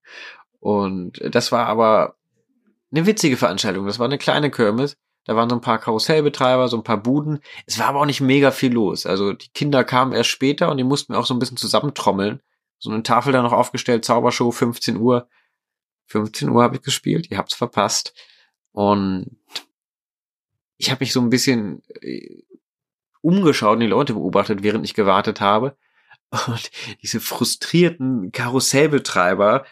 und 0.60 1.20
das 1.22 1.52
war 1.52 1.66
aber 1.66 2.16
eine 2.90 3.06
witzige 3.06 3.36
Veranstaltung. 3.36 3.86
Das 3.86 3.98
war 3.98 4.06
eine 4.06 4.18
kleine 4.18 4.50
Kirmes. 4.50 4.96
Da 5.24 5.36
waren 5.36 5.48
so 5.48 5.56
ein 5.56 5.60
paar 5.60 5.78
Karussellbetreiber, 5.78 6.68
so 6.68 6.76
ein 6.76 6.82
paar 6.82 6.96
Buden. 7.00 7.40
Es 7.66 7.78
war 7.78 7.86
aber 7.86 8.00
auch 8.00 8.06
nicht 8.06 8.20
mega 8.20 8.50
viel 8.50 8.72
los. 8.72 9.06
Also 9.06 9.32
die 9.32 9.50
Kinder 9.50 9.84
kamen 9.84 10.12
erst 10.12 10.30
später 10.30 10.70
und 10.70 10.78
die 10.78 10.84
mussten 10.84 11.14
auch 11.14 11.26
so 11.26 11.34
ein 11.34 11.38
bisschen 11.38 11.56
zusammentrommeln. 11.56 12.40
So 12.78 12.90
eine 12.90 13.02
Tafel 13.02 13.32
da 13.32 13.42
noch 13.42 13.52
aufgestellt, 13.52 14.04
Zaubershow, 14.04 14.50
15 14.50 14.96
Uhr. 14.96 15.28
15 16.06 16.48
Uhr 16.48 16.62
habe 16.62 16.76
ich 16.76 16.82
gespielt, 16.82 17.30
ihr 17.30 17.38
habt's 17.38 17.54
verpasst. 17.54 18.14
Und 18.72 19.36
ich 20.78 20.90
habe 20.90 21.02
mich 21.02 21.12
so 21.12 21.20
ein 21.20 21.30
bisschen 21.30 21.82
äh, 22.00 22.42
umgeschaut 23.22 23.74
und 23.74 23.80
die 23.80 23.86
Leute 23.86 24.14
beobachtet, 24.14 24.62
während 24.62 24.84
ich 24.84 24.94
gewartet 24.94 25.40
habe. 25.40 25.76
Und 26.46 26.70
diese 27.02 27.20
frustrierten 27.20 28.30
Karussellbetreiber, 28.32 29.64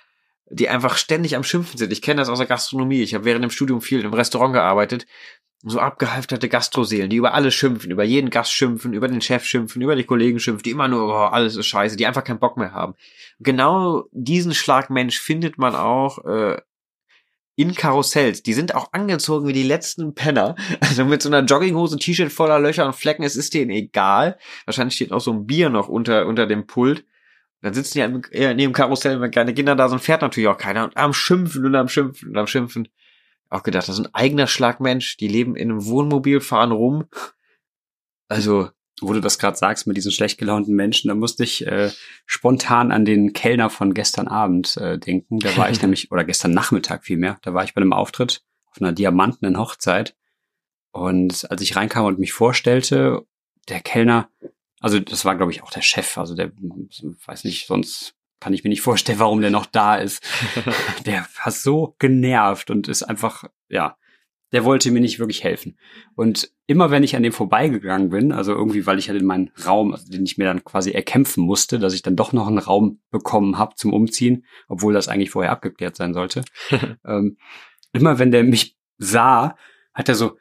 die 0.50 0.68
einfach 0.68 0.96
ständig 0.96 1.37
am 1.37 1.44
Schimpfen 1.44 1.78
sind. 1.78 1.92
Ich 1.92 2.02
kenne 2.02 2.20
das 2.20 2.28
aus 2.28 2.38
der 2.38 2.46
Gastronomie. 2.46 3.02
Ich 3.02 3.14
habe 3.14 3.24
während 3.24 3.44
dem 3.44 3.50
Studium 3.50 3.80
viel 3.80 4.00
im 4.00 4.14
Restaurant 4.14 4.54
gearbeitet. 4.54 5.06
So 5.62 5.80
abgehalfterte 5.80 6.48
Gastroseelen, 6.48 7.11
die 7.11 7.16
über 7.16 7.34
alles 7.34 7.54
schimpfen, 7.54 7.90
über 7.90 8.04
jeden 8.04 8.30
Gast 8.30 8.52
schimpfen, 8.52 8.92
über 8.92 9.08
den 9.08 9.20
Chef 9.20 9.44
schimpfen, 9.44 9.82
über 9.82 9.96
die 9.96 10.04
Kollegen 10.04 10.38
schimpfen, 10.38 10.62
die 10.62 10.70
immer 10.70 10.87
nur, 10.87 11.08
oh, 11.08 11.26
alles 11.26 11.56
ist 11.56 11.66
scheiße, 11.66 11.96
die 11.96 12.06
einfach 12.06 12.22
keinen 12.22 12.38
Bock 12.38 12.56
mehr 12.56 12.72
haben. 12.72 12.94
Genau 13.40 14.04
diesen 14.12 14.54
Schlag 14.54 14.88
Mensch 14.88 15.20
findet 15.20 15.58
man 15.58 15.74
auch 15.74 16.24
äh, 16.24 16.58
in 17.59 17.75
Karussells. 17.75 18.44
Die 18.44 18.55
sind 18.55 18.75
auch 18.77 18.92
angezogen 18.92 19.49
wie 19.49 19.53
die 19.53 19.64
letzten 19.64 20.14
Penner. 20.14 20.55
Also 20.81 21.05
mit 21.05 21.21
so 21.23 21.29
einer 21.29 21.44
Jogginghose, 21.44 21.99
T-Shirt 21.99 22.33
voller 22.33 22.61
Löcher 22.61 22.87
und 22.87 22.94
Flecken, 22.94 23.25
es 23.25 23.35
ist 23.37 23.53
denen 23.53 23.71
egal. 23.71 24.38
Wahrscheinlich 24.64 24.94
steht 24.94 25.12
auch 25.12 25.21
so 25.21 25.33
ein 25.33 25.47
Bier 25.47 25.68
noch 25.68 25.88
unter, 25.88 26.27
unter 26.27 26.47
dem 26.47 26.66
Pult. 26.66 27.05
Dann 27.61 27.75
sitzen 27.75 27.99
die 27.99 28.03
am- 28.05 28.23
eher 28.31 28.55
neben 28.55 28.73
Karussell, 28.73 29.21
wenn 29.21 29.33
kleine 29.33 29.53
Kinder 29.55 29.75
da 29.75 29.88
sind, 29.88 30.01
fährt 30.01 30.23
natürlich 30.23 30.49
auch 30.49 30.57
keiner. 30.57 30.85
Und 30.85 30.97
am 30.97 31.12
Schimpfen 31.12 31.64
und 31.66 31.75
am 31.75 31.88
Schimpfen 31.88 32.29
und 32.31 32.37
am 32.38 32.47
Schimpfen. 32.47 32.88
Auch 33.51 33.64
gedacht, 33.64 33.88
das 33.88 33.99
ist 33.99 34.07
ein 34.07 34.14
eigener 34.14 34.47
Schlag 34.47 34.79
Mensch. 34.79 35.16
Die 35.16 35.27
leben 35.27 35.57
in 35.57 35.71
einem 35.71 35.85
Wohnmobil, 35.87 36.40
fahren 36.40 36.71
rum. 36.71 37.07
Also, 38.29 38.71
Wo 39.00 39.12
du 39.12 39.20
das 39.20 39.38
gerade 39.38 39.56
sagst 39.56 39.87
mit 39.87 39.96
diesen 39.96 40.12
schlecht 40.12 40.38
gelaunten 40.38 40.74
Menschen, 40.74 41.08
da 41.08 41.14
musste 41.14 41.44
ich 41.44 41.66
äh, 41.66 41.90
spontan 42.26 42.92
an 42.92 43.04
den 43.04 43.32
Kellner 43.32 43.70
von 43.70 43.94
gestern 43.94 44.28
Abend 44.28 44.76
äh, 44.76 44.98
denken. 44.98 45.38
Da 45.38 45.56
war 45.56 45.70
ich 45.70 45.80
nämlich, 45.82 46.11
oder 46.11 46.24
gestern 46.24 46.52
Nachmittag 46.52 47.04
vielmehr, 47.04 47.38
da 47.42 47.54
war 47.54 47.64
ich 47.64 47.74
bei 47.74 47.80
einem 47.80 47.92
Auftritt 47.92 48.42
auf 48.66 48.80
einer 48.80 48.92
diamantenen 48.92 49.58
Hochzeit. 49.58 50.16
Und 50.90 51.50
als 51.50 51.62
ich 51.62 51.76
reinkam 51.76 52.06
und 52.06 52.18
mich 52.18 52.32
vorstellte, 52.32 53.26
der 53.68 53.80
Kellner, 53.80 54.30
also 54.80 54.98
das 54.98 55.24
war 55.24 55.37
glaube 55.37 55.52
ich 55.52 55.62
auch 55.62 55.70
der 55.70 55.82
Chef, 55.82 56.18
also 56.18 56.34
der, 56.34 56.50
weiß 57.26 57.44
nicht, 57.44 57.66
sonst 57.66 58.14
kann 58.40 58.54
ich 58.54 58.64
mir 58.64 58.70
nicht 58.70 58.82
vorstellen, 58.82 59.18
warum 59.18 59.40
der 59.40 59.50
noch 59.50 59.66
da 59.66 59.96
ist. 59.96 60.22
der 61.06 61.26
war 61.42 61.52
so 61.52 61.96
genervt 61.98 62.70
und 62.70 62.88
ist 62.88 63.02
einfach, 63.02 63.44
ja, 63.68 63.96
der 64.52 64.64
wollte 64.64 64.90
mir 64.90 65.00
nicht 65.00 65.18
wirklich 65.18 65.44
helfen. 65.44 65.78
Und 66.14 66.50
immer 66.66 66.90
wenn 66.90 67.02
ich 67.02 67.16
an 67.16 67.22
dem 67.22 67.32
vorbeigegangen 67.32 68.11
bin, 68.11 68.32
also 68.32 68.52
irgendwie, 68.52 68.87
weil 68.87 68.98
ich 68.98 69.08
halt 69.08 69.20
in 69.20 69.26
meinen 69.26 69.50
Raum, 69.66 69.92
also 69.92 70.11
den 70.11 70.24
ich 70.24 70.38
mir 70.38 70.44
dann 70.44 70.64
quasi 70.64 70.90
erkämpfen 70.90 71.44
musste, 71.44 71.78
dass 71.78 71.94
ich 71.94 72.02
dann 72.02 72.16
doch 72.16 72.32
noch 72.32 72.46
einen 72.46 72.58
Raum 72.58 73.00
bekommen 73.11 73.58
habe 73.58 73.74
zum 73.76 73.92
Umziehen, 73.92 74.44
obwohl 74.68 74.94
das 74.94 75.08
eigentlich 75.08 75.30
vorher 75.30 75.52
abgeklärt 75.52 75.96
sein 75.96 76.14
sollte. 76.14 76.44
ähm, 77.06 77.37
immer 77.92 78.18
wenn 78.18 78.30
der 78.30 78.44
mich 78.44 78.76
sah, 78.96 79.56
hat 79.92 80.08
er 80.08 80.14
so, 80.14 80.38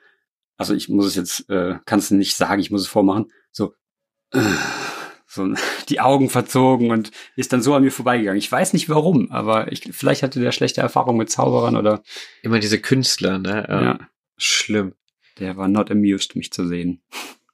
also 0.57 0.73
ich 0.73 0.89
muss 0.89 1.05
es 1.05 1.15
jetzt, 1.15 1.49
äh, 1.49 1.75
kannst 1.85 2.11
du 2.11 2.15
nicht 2.15 2.35
sagen, 2.35 2.61
ich 2.61 2.71
muss 2.71 2.81
es 2.81 2.87
vormachen, 2.87 3.31
so, 3.51 3.73
äh, 4.31 4.39
so 5.27 5.53
die 5.89 5.99
Augen 5.99 6.29
verzogen 6.29 6.91
und 6.91 7.11
ist 7.35 7.53
dann 7.53 7.61
so 7.61 7.75
an 7.75 7.83
mir 7.83 7.91
vorbeigegangen. 7.91 8.39
Ich 8.39 8.51
weiß 8.51 8.73
nicht 8.73 8.89
warum, 8.89 9.31
aber 9.31 9.71
ich, 9.71 9.89
vielleicht 9.91 10.23
hatte 10.23 10.39
der 10.39 10.51
schlechte 10.51 10.81
Erfahrung 10.81 11.17
mit 11.17 11.29
Zauberern 11.29 11.75
oder 11.75 12.01
immer 12.41 12.59
diese 12.59 12.79
Künstler, 12.79 13.37
ne? 13.37 13.67
ja, 13.69 13.99
Schlimm. 14.37 14.93
der 15.39 15.57
war 15.57 15.67
not 15.67 15.91
amused, 15.91 16.35
mich 16.35 16.51
zu 16.51 16.67
sehen. 16.67 17.01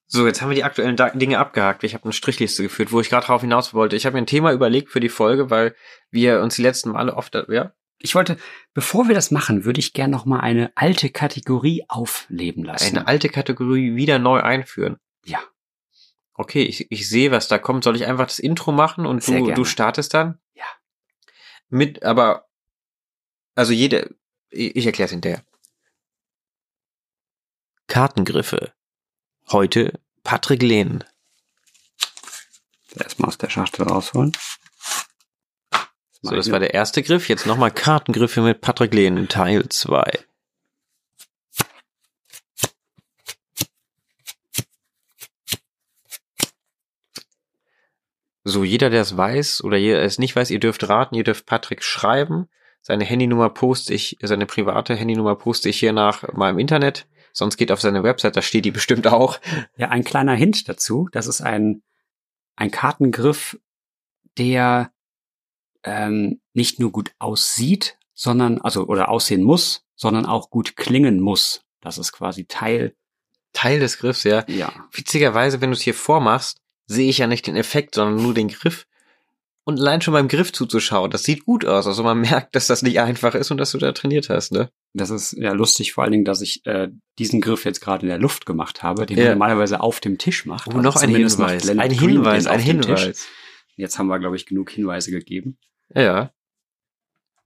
So, 0.06 0.28
jetzt 0.28 0.44
haben 0.44 0.50
wir 0.50 0.56
die 0.56 0.64
aktuellen 0.64 0.96
Dinge 1.16 1.40
abgehakt. 1.40 1.84
Ich 1.84 1.96
habe 1.96 2.04
eine 2.04 2.14
Strichliste 2.14 2.62
geführt, 2.62 2.92
wo 2.92 3.02
ich 3.02 3.10
gerade 3.10 3.26
drauf 3.26 3.42
hinaus 3.42 3.74
wollte. 3.74 3.96
Ich 3.96 4.06
habe 4.06 4.14
mir 4.14 4.22
ein 4.22 4.28
Thema 4.28 4.54
überlegt 4.54 4.92
für 4.92 5.00
die 5.00 5.10
Folge, 5.10 5.50
weil 5.50 5.74
wir 6.12 6.42
uns 6.42 6.56
die 6.56 6.62
letzten 6.62 6.92
Male 6.92 7.16
oft, 7.16 7.34
ja, 7.50 7.74
Ich 7.98 8.14
wollte, 8.14 8.38
bevor 8.76 9.08
wir 9.08 9.16
das 9.16 9.32
machen, 9.32 9.66
würde 9.66 9.80
ich 9.80 9.94
gern 9.94 10.12
noch 10.12 10.26
mal 10.26 10.40
eine 10.40 10.72
alte 10.76 11.10
Kategorie 11.10 11.86
aufleben 11.88 12.64
lassen. 12.64 12.96
eine 12.96 13.08
alte 13.08 13.28
Kategorie 13.28 13.96
wieder 13.96 14.20
neu 14.20 14.40
einführen. 14.40 14.98
Ja. 15.26 15.40
Okay, 16.36 16.64
ich, 16.64 16.92
ich 16.92 17.08
sehe, 17.08 17.32
was 17.32 17.48
da 17.48 17.60
kommt. 17.60 17.84
Soll 17.84 17.96
ich 17.96 18.06
einfach 18.06 18.26
das 18.26 18.40
Intro 18.40 18.72
machen 18.72 19.06
und 19.06 19.24
Sehr 19.24 19.40
du, 19.40 19.46
gerne. 19.46 19.56
du 19.56 19.66
startest 19.66 20.14
dann? 20.14 20.40
Ja. 20.56 20.66
Mit, 21.70 22.04
aber, 22.04 22.48
also 23.56 23.72
jede, 23.72 24.16
ich, 24.50 24.86
erkläre 24.86 25.06
es 25.06 25.12
hinterher. 25.12 25.44
Kartengriffe. 27.88 28.74
Heute 29.52 30.00
Patrick 30.24 30.64
Lehn. 30.64 31.04
Erstmal 32.96 33.28
aus 33.28 33.38
der 33.38 33.50
Schachtel 33.50 33.88
rausholen. 33.88 34.32
So, 36.22 36.36
das 36.36 36.50
war 36.52 36.60
der 36.60 36.74
erste 36.74 37.04
Griff. 37.04 37.28
Jetzt 37.28 37.46
nochmal 37.46 37.72
Kartengriffe 37.72 38.42
mit 38.42 38.62
Patrick 38.62 38.94
Lehn, 38.94 39.28
Teil 39.28 39.68
2. 39.68 40.26
So, 48.44 48.64
jeder, 48.64 48.90
der 48.90 49.02
es 49.02 49.16
weiß 49.16 49.64
oder 49.64 49.78
jeder, 49.78 49.98
der 49.98 50.06
es 50.06 50.20
nicht 50.20 50.36
weiß, 50.36 50.52
ihr 50.52 50.60
dürft 50.60 50.88
raten, 50.90 51.16
ihr 51.16 51.24
dürft 51.24 51.46
Patrick 51.46 51.84
schreiben. 51.84 52.48
Seine 52.82 53.06
Handynummer 53.06 53.50
poste 53.50 53.94
ich, 53.94 54.18
seine 54.22 54.46
private 54.46 54.96
Handynummer 54.96 55.36
poste 55.36 55.70
ich 55.70 55.80
hier 55.80 55.94
nach 55.94 56.34
mal 56.34 56.50
im 56.50 56.60
Internet. 56.60 57.08
Sonst 57.32 57.58
geht 57.58 57.72
auf 57.72 57.82
seine 57.82 58.04
Website, 58.04 58.36
da 58.36 58.42
steht 58.42 58.66
die 58.66 58.72
bestimmt 58.72 59.08
auch. 59.08 59.40
Ja, 59.78 59.90
ein 59.90 60.04
kleiner 60.04 60.36
Hint 60.36 60.68
dazu. 60.68 61.08
Das 61.12 61.28
ist 61.28 61.42
ein, 61.42 61.82
ein 62.56 62.70
Kartengriff, 62.70 63.58
der 64.38 64.92
ähm, 65.84 66.42
nicht 66.54 66.80
nur 66.80 66.92
gut 66.92 67.12
aussieht, 67.20 67.98
sondern, 68.14 68.62
also, 68.62 68.86
oder 68.86 69.10
aussehen 69.10 69.44
muss, 69.44 69.86
sondern 69.96 70.26
auch 70.26 70.50
gut 70.50 70.76
klingen 70.76 71.20
muss. 71.20 71.64
Das 71.82 71.98
ist 71.98 72.12
quasi 72.12 72.46
Teil, 72.46 72.96
Teil 73.54 73.80
des 73.80 73.98
Griffs, 73.98 74.24
ja. 74.24 74.46
ja. 74.48 74.72
Witzigerweise, 74.92 75.62
wenn 75.62 75.72
du 75.72 75.76
es 75.76 75.82
hier 75.82 75.94
vormachst, 75.94 76.62
sehe 76.86 77.10
ich 77.10 77.18
ja 77.20 77.28
nicht 77.28 77.48
den 77.48 77.56
Effekt, 77.56 77.96
sondern 77.96 78.22
nur 78.24 78.34
den 78.34 78.48
Griff. 78.50 78.86
Und 79.66 79.80
allein 79.80 80.02
schon 80.02 80.14
beim 80.14 80.28
Griff 80.28 80.52
zuzuschauen, 80.52 81.10
das 81.10 81.24
sieht 81.24 81.46
gut 81.46 81.66
aus. 81.66 81.88
Also 81.88 82.04
man 82.04 82.20
merkt, 82.22 82.54
dass 82.56 82.68
das 82.68 82.82
nicht 82.82 83.00
einfach 83.00 83.34
ist 83.36 83.50
und 83.52 83.58
dass 83.58 83.72
du 83.72 83.78
da 83.78 83.92
trainiert 83.94 84.30
hast, 84.30 84.52
ne? 84.52 84.70
Das 84.94 85.10
ist 85.10 85.32
ja 85.34 85.54
lustig, 85.54 85.94
vor 85.94 86.04
allen 86.04 86.12
Dingen, 86.12 86.26
dass 86.26 86.42
ich 86.42 86.66
äh, 86.66 86.90
diesen 87.18 87.40
Griff 87.42 87.64
jetzt 87.66 87.80
gerade 87.80 88.04
in 88.04 88.10
der 88.10 88.20
Luft 88.20 88.46
gemacht 88.46 88.84
habe, 88.84 89.06
den 89.06 89.18
Ja. 89.18 89.24
man 89.30 89.34
normalerweise 89.34 89.80
auf 89.80 90.00
dem 90.02 90.18
Tisch 90.18 90.46
macht. 90.46 90.68
Oh, 90.68 90.72
Also 90.72 90.82
noch 90.82 90.96
ein 90.98 91.10
Hinweis. 91.10 91.70
Ein 91.70 91.90
Hinweis, 91.92 92.44
den 92.44 92.52
ein. 92.52 92.60
Hinweis. 92.60 93.26
Jetzt 93.76 93.98
haben 93.98 94.08
wir, 94.08 94.20
glaube 94.20 94.36
ich, 94.36 94.46
genug 94.46 94.70
Hinweise 94.70 95.10
gegeben. 95.12 95.58
Ja. 95.96 96.32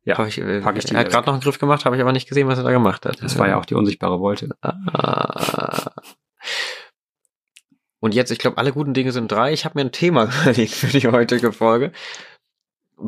Ja, 0.03 0.17
Hab 0.17 0.27
ich, 0.27 0.39
äh, 0.39 0.61
pack 0.61 0.77
ich 0.77 0.85
die 0.85 0.93
er 0.93 1.01
hat 1.01 1.09
gerade 1.09 1.27
noch 1.27 1.33
einen 1.33 1.41
Griff 1.43 1.59
gemacht, 1.59 1.85
habe 1.85 1.95
ich 1.97 2.01
aber 2.01 2.13
nicht 2.13 2.27
gesehen, 2.29 2.47
was 2.47 2.57
er 2.57 2.63
da 2.63 2.71
gemacht 2.71 3.05
hat. 3.05 3.21
Das 3.21 3.37
war 3.37 3.47
ja 3.47 3.57
auch 3.59 3.65
die 3.65 3.75
unsichtbare 3.75 4.19
Wolte. 4.19 4.49
Ah. 4.61 5.91
Und 8.07 8.15
jetzt, 8.15 8.31
ich 8.31 8.39
glaube, 8.39 8.57
alle 8.57 8.71
guten 8.71 8.93
Dinge 8.93 9.11
sind 9.11 9.29
drei. 9.29 9.51
Ich 9.51 9.65
habe 9.65 9.77
mir 9.77 9.81
ein 9.83 9.91
Thema 9.91 10.29
überlegt 10.41 10.73
für 10.73 10.97
die 10.97 11.09
heutige 11.09 11.51
Folge. 11.51 11.91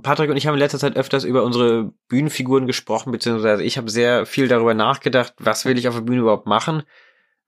Patrick 0.03 0.29
und 0.29 0.35
ich 0.35 0.45
haben 0.45 0.55
in 0.55 0.59
letzter 0.59 0.77
Zeit 0.77 0.97
öfters 0.97 1.23
über 1.23 1.43
unsere 1.43 1.93
Bühnenfiguren 2.09 2.67
gesprochen, 2.67 3.13
beziehungsweise 3.13 3.63
ich 3.63 3.77
habe 3.77 3.89
sehr 3.89 4.25
viel 4.25 4.49
darüber 4.49 4.73
nachgedacht, 4.73 5.35
was 5.39 5.63
will 5.63 5.77
ich 5.77 5.87
auf 5.87 5.95
der 5.95 6.01
Bühne 6.01 6.19
überhaupt 6.19 6.47
machen. 6.47 6.83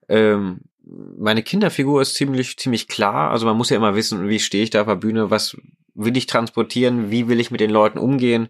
Ähm, 0.07 0.61
meine 0.81 1.43
Kinderfigur 1.43 2.01
ist 2.01 2.15
ziemlich, 2.15 2.57
ziemlich 2.57 2.87
klar. 2.87 3.31
Also 3.31 3.45
man 3.45 3.57
muss 3.57 3.69
ja 3.69 3.75
immer 3.75 3.95
wissen, 3.95 4.29
wie 4.29 4.39
stehe 4.39 4.63
ich 4.63 4.69
da 4.69 4.79
auf 4.79 4.87
der 4.87 4.95
Bühne, 4.95 5.29
was 5.29 5.57
will 5.93 6.15
ich 6.15 6.25
transportieren, 6.25 7.11
wie 7.11 7.27
will 7.27 7.41
ich 7.41 7.51
mit 7.51 7.59
den 7.59 7.69
Leuten 7.69 7.99
umgehen. 7.99 8.47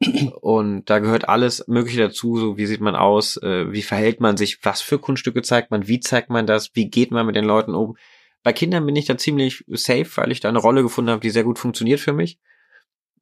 Und 0.40 0.90
da 0.90 0.98
gehört 0.98 1.28
alles 1.28 1.68
Mögliche 1.68 2.00
dazu, 2.00 2.36
so 2.36 2.56
wie 2.56 2.66
sieht 2.66 2.80
man 2.80 2.96
aus, 2.96 3.36
äh, 3.36 3.70
wie 3.70 3.82
verhält 3.82 4.20
man 4.20 4.36
sich, 4.36 4.58
was 4.64 4.82
für 4.82 4.98
Kunststücke 4.98 5.42
zeigt 5.42 5.70
man, 5.70 5.86
wie 5.86 6.00
zeigt 6.00 6.30
man 6.30 6.48
das, 6.48 6.72
wie 6.74 6.90
geht 6.90 7.12
man 7.12 7.26
mit 7.26 7.36
den 7.36 7.44
Leuten 7.44 7.76
um. 7.76 7.96
Bei 8.44 8.52
Kindern 8.52 8.86
bin 8.86 8.94
ich 8.94 9.06
da 9.06 9.16
ziemlich 9.16 9.64
safe, 9.68 10.08
weil 10.16 10.30
ich 10.30 10.38
da 10.38 10.50
eine 10.50 10.58
Rolle 10.58 10.82
gefunden 10.82 11.10
habe, 11.10 11.22
die 11.22 11.30
sehr 11.30 11.44
gut 11.44 11.58
funktioniert 11.58 11.98
für 11.98 12.12
mich. 12.12 12.38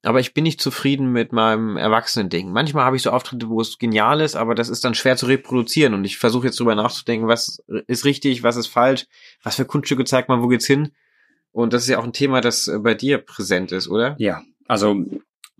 Aber 0.03 0.19
ich 0.19 0.35
bin 0.35 0.43
nicht 0.43 0.61
zufrieden 0.61 1.13
mit 1.13 1.33
meinem 1.33 1.77
Erwachsenen-Ding. 1.77 2.51
Manchmal 2.51 2.85
habe 2.85 2.97
ich 2.97 3.03
so 3.03 3.11
Auftritte, 3.11 3.49
wo 3.49 3.61
es 3.61 3.79
genial 3.79 4.21
ist, 4.21 4.35
aber 4.35 4.57
das 4.57 4.69
ist 4.69 4.85
dann 4.85 4.97
schwer 4.97 5.17
zu 5.17 5.27
reproduzieren. 5.27 5.95
Und 5.95 6.05
ich 6.05 6.19
versuche 6.19 6.47
jetzt 6.47 6.59
drüber 6.59 6.75
nachzudenken, 6.75 7.29
was 7.29 7.63
ist 7.87 8.05
richtig, 8.05 8.43
was 8.43 8.57
ist 8.57 8.67
falsch, 8.67 9.07
was 9.45 9.55
für 9.55 9.65
Kunststücke 9.65 10.05
zeigt 10.05 10.29
man, 10.29 10.43
wo 10.43 10.49
geht's 10.49 10.67
hin. 10.67 10.91
Und 11.53 11.73
das 11.73 11.85
ist 11.85 11.91
ja 11.91 12.01
auch 12.01 12.05
ein 12.05 12.13
Thema, 12.13 12.41
das 12.41 12.67
äh, 12.67 12.81
bei 12.81 12.95
dir 12.95 13.19
präsent 13.19 13.71
ist, 13.71 13.87
oder? 13.87 14.17
Ja, 14.19 14.43
also 14.67 15.05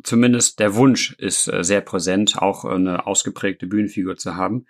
zumindest 0.03 0.59
der 0.59 0.75
Wunsch 0.75 1.12
ist 1.18 1.46
äh, 1.46 1.62
sehr 1.62 1.83
präsent, 1.83 2.38
auch 2.38 2.64
eine 2.64 3.07
ausgeprägte 3.07 3.68
Bühnenfigur 3.68 4.16
zu 4.16 4.35
haben. 4.35 4.66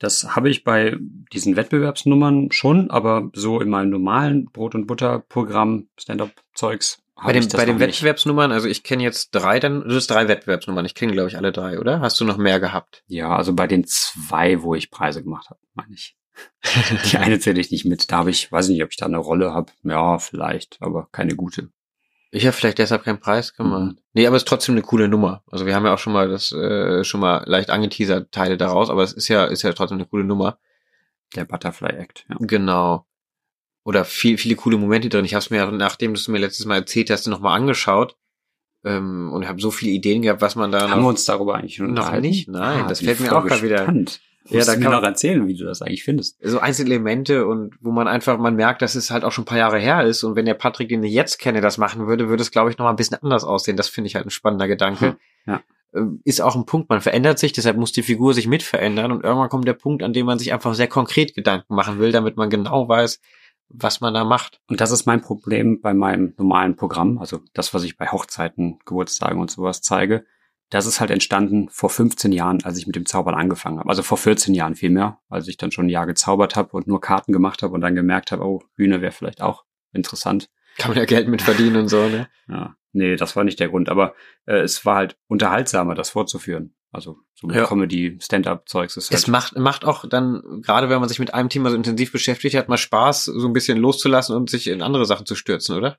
Das 0.00 0.34
habe 0.34 0.48
ich 0.48 0.64
bei 0.64 0.96
diesen 1.32 1.56
Wettbewerbsnummern 1.56 2.50
schon, 2.52 2.90
aber 2.90 3.30
so 3.34 3.60
in 3.60 3.68
meinem 3.68 3.90
normalen 3.90 4.46
Brot- 4.46 4.74
und 4.74 4.86
Butter-Programm, 4.86 5.88
Stand-up-Zeugs, 5.98 7.02
Bei 7.22 7.34
den, 7.34 7.42
ich 7.42 7.48
das 7.48 7.60
bei 7.60 7.66
den. 7.66 7.78
Wettbewerbsnummern, 7.78 8.50
also 8.50 8.66
ich 8.66 8.82
kenne 8.82 9.02
jetzt 9.02 9.30
drei, 9.32 9.60
dann 9.60 9.82
du 9.86 9.94
hast 9.94 10.10
drei 10.10 10.26
Wettbewerbsnummern. 10.26 10.86
Ich 10.86 10.94
kenne, 10.94 11.12
glaube 11.12 11.28
ich, 11.28 11.36
alle 11.36 11.52
drei, 11.52 11.78
oder? 11.78 12.00
Hast 12.00 12.18
du 12.18 12.24
noch 12.24 12.38
mehr 12.38 12.60
gehabt? 12.60 13.04
Ja, 13.08 13.36
also 13.36 13.54
bei 13.54 13.66
den 13.66 13.84
zwei, 13.86 14.62
wo 14.62 14.74
ich 14.74 14.90
Preise 14.90 15.22
gemacht 15.22 15.50
habe, 15.50 15.60
meine 15.74 15.92
ich. 15.92 16.16
Die 17.12 17.18
eine 17.18 17.38
zähle 17.38 17.60
ich 17.60 17.70
nicht 17.70 17.84
mit. 17.84 18.10
Da 18.10 18.18
habe 18.18 18.30
ich, 18.30 18.50
weiß 18.50 18.68
ich 18.68 18.76
nicht, 18.76 18.84
ob 18.84 18.90
ich 18.90 18.96
da 18.96 19.04
eine 19.04 19.18
Rolle 19.18 19.52
habe. 19.52 19.70
Ja, 19.82 20.18
vielleicht, 20.18 20.78
aber 20.80 21.08
keine 21.12 21.36
gute. 21.36 21.68
Ich 22.32 22.46
habe 22.46 22.52
vielleicht 22.52 22.78
deshalb 22.78 23.04
keinen 23.04 23.18
Preis 23.18 23.54
gemacht. 23.54 23.96
Mhm. 23.96 23.98
Nee, 24.12 24.26
aber 24.26 24.36
es 24.36 24.42
ist 24.42 24.48
trotzdem 24.48 24.74
eine 24.74 24.82
coole 24.82 25.08
Nummer. 25.08 25.42
Also 25.50 25.66
wir 25.66 25.74
haben 25.74 25.84
ja 25.84 25.94
auch 25.94 25.98
schon 25.98 26.12
mal 26.12 26.28
das 26.28 26.52
äh, 26.52 27.02
schon 27.02 27.20
mal 27.20 27.42
leicht 27.46 27.70
angeteasert 27.70 28.30
Teile 28.30 28.56
daraus, 28.56 28.88
aber 28.88 29.02
es 29.02 29.12
ist 29.12 29.28
ja 29.28 29.44
ist 29.44 29.62
ja 29.62 29.72
trotzdem 29.72 29.98
eine 29.98 30.06
coole 30.06 30.24
Nummer. 30.24 30.58
Der 31.34 31.44
Butterfly 31.44 31.90
Act, 31.96 32.26
ja. 32.28 32.36
Genau. 32.40 33.06
Oder 33.84 34.04
viel, 34.04 34.38
viele 34.38 34.56
coole 34.56 34.76
Momente 34.76 35.08
drin. 35.08 35.24
Ich 35.24 35.34
habe 35.34 35.40
es 35.40 35.50
mir, 35.50 35.64
nachdem 35.70 36.14
du 36.14 36.20
es 36.20 36.28
mir 36.28 36.38
letztes 36.38 36.66
Mal 36.66 36.76
erzählt 36.76 37.10
hast, 37.10 37.26
nochmal 37.26 37.56
angeschaut 37.58 38.16
ähm, 38.84 39.32
und 39.32 39.48
habe 39.48 39.60
so 39.60 39.70
viele 39.70 39.92
Ideen 39.92 40.22
gehabt, 40.22 40.42
was 40.42 40.54
man 40.54 40.70
da 40.70 40.82
Haben 40.82 40.90
wir 40.90 40.96
noch... 40.96 41.08
uns 41.08 41.24
darüber 41.24 41.56
eigentlich 41.56 41.78
Noch 41.78 42.12
nicht? 42.20 42.48
Nein, 42.48 42.86
das 42.88 43.00
bin 43.00 43.08
fällt 43.08 43.20
mir 43.20 43.36
auch 43.36 43.46
grad 43.46 43.62
wieder-. 43.62 43.92
Ja, 44.48 44.64
da 44.64 44.72
mir 44.76 44.82
kann 44.82 44.92
noch 44.92 45.02
man- 45.02 45.10
erzählen, 45.10 45.46
wie 45.46 45.54
du 45.54 45.64
das 45.64 45.82
eigentlich 45.82 46.02
findest. 46.02 46.38
so 46.42 46.58
einzelne 46.58 46.90
Elemente 46.90 47.46
und 47.46 47.74
wo 47.80 47.90
man 47.90 48.08
einfach, 48.08 48.38
man 48.38 48.56
merkt, 48.56 48.82
dass 48.82 48.94
es 48.94 49.10
halt 49.10 49.22
auch 49.24 49.32
schon 49.32 49.42
ein 49.42 49.46
paar 49.46 49.58
Jahre 49.58 49.78
her 49.78 50.02
ist 50.04 50.24
und 50.24 50.34
wenn 50.34 50.46
der 50.46 50.54
Patrick, 50.54 50.88
den 50.88 51.02
ich 51.04 51.12
jetzt 51.12 51.38
kenne, 51.38 51.60
das 51.60 51.78
machen 51.78 52.06
würde, 52.06 52.28
würde 52.28 52.42
es, 52.42 52.50
glaube 52.50 52.70
ich, 52.70 52.78
noch 52.78 52.84
mal 52.84 52.90
ein 52.90 52.96
bisschen 52.96 53.18
anders 53.22 53.44
aussehen. 53.44 53.76
Das 53.76 53.88
finde 53.88 54.08
ich 54.08 54.14
halt 54.16 54.26
ein 54.26 54.30
spannender 54.30 54.66
Gedanke. 54.68 55.16
Ja. 55.46 55.62
Ähm, 55.94 56.20
Ist 56.24 56.40
auch 56.40 56.56
ein 56.56 56.66
Punkt, 56.66 56.88
man 56.88 57.00
verändert 57.00 57.38
sich, 57.38 57.52
deshalb 57.52 57.76
muss 57.76 57.92
die 57.92 58.02
Figur 58.02 58.32
sich 58.34 58.46
mit 58.46 58.62
verändern 58.62 59.12
und 59.12 59.24
irgendwann 59.24 59.48
kommt 59.48 59.66
der 59.68 59.72
Punkt, 59.74 60.02
an 60.02 60.12
dem 60.12 60.26
man 60.26 60.38
sich 60.38 60.52
einfach 60.52 60.74
sehr 60.74 60.88
konkret 60.88 61.34
Gedanken 61.34 61.74
machen 61.74 61.98
will, 61.98 62.12
damit 62.12 62.36
man 62.36 62.48
genau 62.48 62.88
weiß, 62.88 63.20
was 63.68 64.00
man 64.00 64.14
da 64.14 64.24
macht. 64.24 64.60
Und 64.68 64.80
das 64.80 64.90
ist 64.90 65.06
mein 65.06 65.20
Problem 65.20 65.80
bei 65.80 65.92
meinem 65.94 66.32
normalen 66.38 66.76
Programm, 66.76 67.18
also 67.18 67.40
das, 67.52 67.72
was 67.74 67.84
ich 67.84 67.96
bei 67.96 68.08
Hochzeiten, 68.08 68.78
Geburtstagen 68.84 69.40
und 69.40 69.50
sowas 69.50 69.80
zeige. 69.82 70.24
Das 70.70 70.86
ist 70.86 71.00
halt 71.00 71.10
entstanden 71.10 71.68
vor 71.68 71.90
15 71.90 72.32
Jahren, 72.32 72.64
als 72.64 72.78
ich 72.78 72.86
mit 72.86 72.96
dem 72.96 73.04
Zaubern 73.04 73.34
angefangen 73.34 73.78
habe. 73.80 73.88
Also 73.88 74.02
vor 74.02 74.18
14 74.18 74.54
Jahren 74.54 74.76
vielmehr, 74.76 75.18
als 75.28 75.48
ich 75.48 75.56
dann 75.56 75.72
schon 75.72 75.86
ein 75.86 75.90
Jahr 75.90 76.06
gezaubert 76.06 76.56
habe 76.56 76.70
und 76.72 76.86
nur 76.86 77.00
Karten 77.00 77.32
gemacht 77.32 77.62
habe 77.62 77.74
und 77.74 77.80
dann 77.80 77.94
gemerkt 77.94 78.30
habe, 78.30 78.44
oh, 78.44 78.62
Bühne 78.76 79.02
wäre 79.02 79.12
vielleicht 79.12 79.42
auch 79.42 79.64
interessant. 79.92 80.48
Kann 80.78 80.90
man 80.90 80.98
ja 80.98 81.04
Geld 81.04 81.28
mit 81.28 81.42
verdienen 81.42 81.76
und 81.76 81.88
so, 81.88 82.08
ne? 82.08 82.28
Ja, 82.48 82.76
nee, 82.92 83.16
das 83.16 83.34
war 83.36 83.44
nicht 83.44 83.58
der 83.58 83.68
Grund, 83.68 83.88
aber 83.88 84.14
äh, 84.46 84.60
es 84.60 84.86
war 84.86 84.96
halt 84.96 85.16
unterhaltsamer, 85.26 85.94
das 85.94 86.10
fortzuführen. 86.10 86.74
Also 86.92 87.18
so 87.34 87.46
mit 87.46 87.56
Ja. 87.56 87.66
Comedy, 87.66 88.18
Stand-up-Zeugs 88.20 88.96
ist 88.96 89.12
Es 89.12 89.22
halt, 89.22 89.28
macht, 89.28 89.56
macht 89.56 89.84
auch 89.84 90.06
dann, 90.08 90.60
gerade 90.62 90.88
wenn 90.88 90.98
man 90.98 91.08
sich 91.08 91.20
mit 91.20 91.34
einem 91.34 91.48
Thema 91.48 91.70
so 91.70 91.76
intensiv 91.76 92.10
beschäftigt 92.10 92.56
hat, 92.56 92.68
mal 92.68 92.78
Spaß, 92.78 93.26
so 93.26 93.46
ein 93.46 93.52
bisschen 93.52 93.78
loszulassen 93.78 94.34
und 94.34 94.50
sich 94.50 94.66
in 94.66 94.82
andere 94.82 95.04
Sachen 95.04 95.26
zu 95.26 95.36
stürzen, 95.36 95.76
oder? 95.76 95.98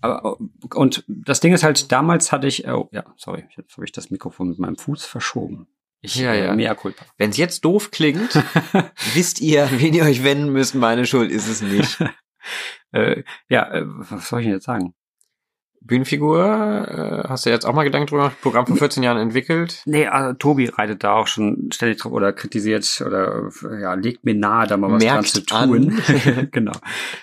Aber, 0.00 0.38
und 0.74 1.04
das 1.08 1.40
Ding 1.40 1.52
ist 1.52 1.64
halt, 1.64 1.90
damals 1.90 2.30
hatte 2.30 2.46
ich, 2.46 2.68
oh 2.68 2.88
ja, 2.92 3.04
sorry, 3.16 3.44
jetzt 3.56 3.76
habe 3.76 3.84
ich 3.84 3.92
das 3.92 4.10
Mikrofon 4.10 4.48
mit 4.50 4.58
meinem 4.58 4.76
Fuß 4.76 5.04
verschoben. 5.04 5.66
Ich, 6.00 6.14
Ja, 6.14 6.32
ja. 6.32 6.52
Äh, 6.52 6.56
mea 6.56 6.74
culpa. 6.74 7.04
Wenn 7.16 7.30
es 7.30 7.36
jetzt 7.36 7.64
doof 7.64 7.90
klingt, 7.90 8.34
wisst 9.14 9.40
ihr, 9.40 9.68
wen 9.72 9.94
ihr 9.94 10.04
euch 10.04 10.22
wenden 10.22 10.52
müsst. 10.52 10.74
Meine 10.74 11.06
Schuld 11.06 11.32
ist 11.32 11.48
es 11.48 11.62
nicht. 11.62 11.98
äh, 12.92 13.24
ja, 13.48 13.68
äh, 13.72 13.82
was 13.84 14.28
soll 14.28 14.40
ich 14.40 14.46
denn 14.46 14.54
jetzt 14.54 14.66
sagen? 14.66 14.94
Bühnenfigur, 15.80 17.24
äh, 17.24 17.28
hast 17.28 17.46
du 17.46 17.50
jetzt 17.50 17.64
auch 17.64 17.72
mal 17.72 17.84
Gedanken 17.84 18.08
drüber? 18.08 18.32
Programm 18.42 18.66
vor 18.66 18.76
14 18.76 19.02
Jahren 19.02 19.18
entwickelt? 19.18 19.82
Nee, 19.86 20.06
also 20.06 20.34
Tobi 20.34 20.66
reitet 20.66 21.04
da 21.04 21.14
auch 21.14 21.26
schon 21.26 21.70
ständig 21.72 21.98
drauf 21.98 22.12
oder 22.12 22.32
kritisiert 22.32 23.02
oder 23.04 23.50
ja, 23.80 23.94
legt 23.94 24.24
mir 24.24 24.34
nahe, 24.34 24.66
da 24.66 24.76
mal 24.76 24.90
was 24.90 25.02
dran 25.02 25.14
Merkt 25.14 25.28
zu 25.28 25.44
tun. 25.44 26.00
an. 26.06 26.48
genau. 26.52 26.72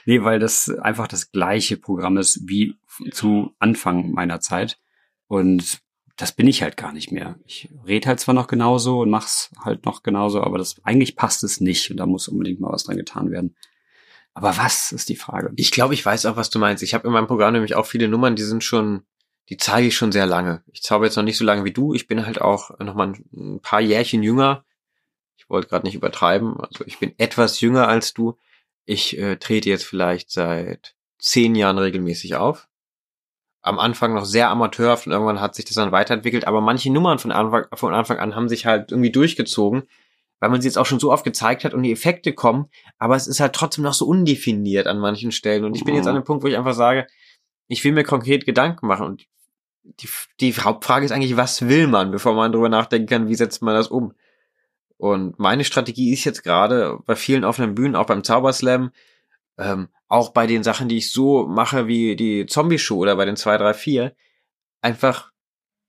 Nee, 0.06 0.24
weil 0.24 0.40
das 0.40 0.70
einfach 0.70 1.08
das 1.08 1.32
gleiche 1.32 1.78
Programm 1.78 2.18
ist 2.18 2.42
wie 2.48 2.76
zu 3.12 3.52
Anfang 3.60 4.12
meiner 4.12 4.40
Zeit. 4.40 4.80
Und 5.28 5.80
das 6.18 6.32
bin 6.32 6.48
ich 6.48 6.62
halt 6.62 6.78
gar 6.78 6.94
nicht 6.94 7.12
mehr. 7.12 7.36
Ich 7.46 7.70
rede 7.86 8.08
halt 8.08 8.20
zwar 8.20 8.34
noch 8.34 8.48
genauso 8.48 9.02
und 9.02 9.10
mach's 9.10 9.52
halt 9.60 9.86
noch 9.86 10.02
genauso, 10.02 10.42
aber 10.42 10.58
das 10.58 10.76
eigentlich 10.84 11.16
passt 11.16 11.44
es 11.44 11.60
nicht 11.60 11.92
und 11.92 11.98
da 11.98 12.06
muss 12.06 12.28
unbedingt 12.28 12.60
mal 12.60 12.72
was 12.72 12.86
dran 12.86 12.98
getan 12.98 13.32
werden. 13.32 13.56
Aber 14.36 14.58
was 14.58 14.92
ist 14.92 15.08
die 15.08 15.16
Frage? 15.16 15.52
Ich 15.56 15.72
glaube, 15.72 15.94
ich 15.94 16.06
weiß 16.06 16.26
auch, 16.26 16.36
was 16.36 16.50
du 16.50 16.60
meinst. 16.60 16.84
Ich 16.84 16.94
habe 16.94 17.08
in 17.08 17.14
meinem 17.14 17.26
Programm 17.26 17.54
nämlich 17.54 17.76
auch 17.76 17.86
viele 17.86 18.10
Nummern, 18.10 18.36
die 18.36 18.44
sind 18.44 18.64
schon, 18.64 19.04
die 19.48 19.56
zeige 19.56 19.88
ich 19.88 19.96
schon 19.96 20.12
sehr 20.12 20.26
lange. 20.26 20.62
Ich 20.74 20.84
zauber 20.84 21.06
jetzt 21.06 21.16
noch 21.16 21.24
nicht 21.24 21.38
so 21.38 21.46
lange 21.46 21.64
wie 21.64 21.72
du. 21.72 21.94
Ich 21.94 22.08
bin 22.08 22.26
halt 22.26 22.42
auch 22.42 22.78
noch 22.80 22.96
mal 22.96 23.14
ein 23.34 23.62
paar 23.62 23.80
Jährchen 23.80 24.24
jünger. 24.24 24.66
Ich 25.38 25.50
wollte 25.50 25.70
gerade 25.70 25.86
nicht 25.86 25.96
übertreiben. 25.96 26.60
Also 26.60 26.84
ich 26.86 27.00
bin 27.00 27.14
etwas 27.18 27.62
jünger 27.62 27.88
als 27.88 28.14
du. 28.14 28.38
ich 28.86 29.18
äh, 29.18 29.38
trete 29.38 29.70
jetzt 29.70 29.86
vielleicht 29.86 30.32
seit 30.32 30.96
zehn 31.18 31.56
Jahren 31.56 31.78
regelmäßig 31.78 32.36
auf. 32.36 32.68
Am 33.62 33.80
Anfang 33.80 34.14
noch 34.14 34.26
sehr 34.26 34.50
amateurhaft 34.50 35.08
und 35.08 35.14
irgendwann 35.14 35.42
hat 35.42 35.56
sich 35.56 35.66
das 35.66 35.76
dann 35.76 35.92
weiterentwickelt, 35.92 36.46
aber 36.46 36.62
manche 36.62 36.92
Nummern 36.92 37.20
von 37.20 37.32
Anfang, 37.32 37.66
von 37.74 37.96
Anfang 37.96 38.20
an 38.20 38.36
haben 38.36 38.50
sich 38.50 38.66
halt 38.68 38.92
irgendwie 38.92 39.12
durchgezogen, 39.12 39.84
weil 40.40 40.50
man 40.50 40.62
sie 40.62 40.68
jetzt 40.68 40.78
auch 40.78 40.86
schon 40.86 41.00
so 41.00 41.12
oft 41.12 41.24
gezeigt 41.24 41.64
hat 41.64 41.74
und 41.74 41.84
die 41.84 41.92
Effekte 41.92 42.34
kommen, 42.34 42.70
aber 42.98 43.16
es 43.16 43.28
ist 43.28 43.40
halt 43.40 43.54
trotzdem 43.54 43.84
noch 43.84 43.94
so 43.94 44.06
undefiniert 44.06 44.88
an 44.88 45.00
manchen 45.00 45.32
Stellen. 45.32 45.64
Und 45.64 45.76
ich 45.76 45.86
bin 45.86 45.96
jetzt 45.96 46.08
an 46.08 46.16
dem 46.16 46.24
Punkt, 46.24 46.44
wo 46.44 46.48
ich 46.48 46.58
einfach 46.58 46.74
sage, 46.74 47.08
ich 47.68 47.84
will 47.84 47.94
mir 47.94 48.04
konkret 48.04 48.46
Gedanken 48.46 48.88
machen 48.88 49.06
und 49.06 49.26
die, 49.84 50.10
die 50.40 50.54
Hauptfrage 50.54 51.06
ist 51.06 51.12
eigentlich, 51.12 51.38
was 51.38 51.68
will 51.68 51.88
man, 51.88 52.12
bevor 52.12 52.34
man 52.34 52.52
darüber 52.52 52.70
nachdenken 52.70 53.08
kann, 53.08 53.28
wie 53.28 53.36
setzt 53.36 53.62
man 53.62 53.76
das 53.76 53.88
um? 53.88 54.14
Und 54.98 55.40
meine 55.40 55.64
Strategie 55.64 56.14
ist 56.14 56.24
jetzt 56.24 56.44
gerade 56.44 57.00
bei 57.06 57.16
vielen 57.16 57.44
offenen 57.44 57.76
Bühnen, 57.76 57.96
auch 57.96 58.06
beim 58.06 58.24
Zauberslam, 58.24 58.92
ähm, 59.58 59.90
auch 60.08 60.30
bei 60.30 60.48
den 60.48 60.64
Sachen, 60.64 60.90
die 60.90 60.98
ich 60.98 61.12
so 61.12 61.46
mache 61.46 61.88
wie 61.88 62.16
die 62.16 62.46
Zombie-Show 62.46 62.98
oder 62.98 63.16
bei 63.16 63.26
den 63.26 63.36
2, 63.36 63.58
3, 63.58 63.74
4, 63.74 64.16
einfach 64.82 65.32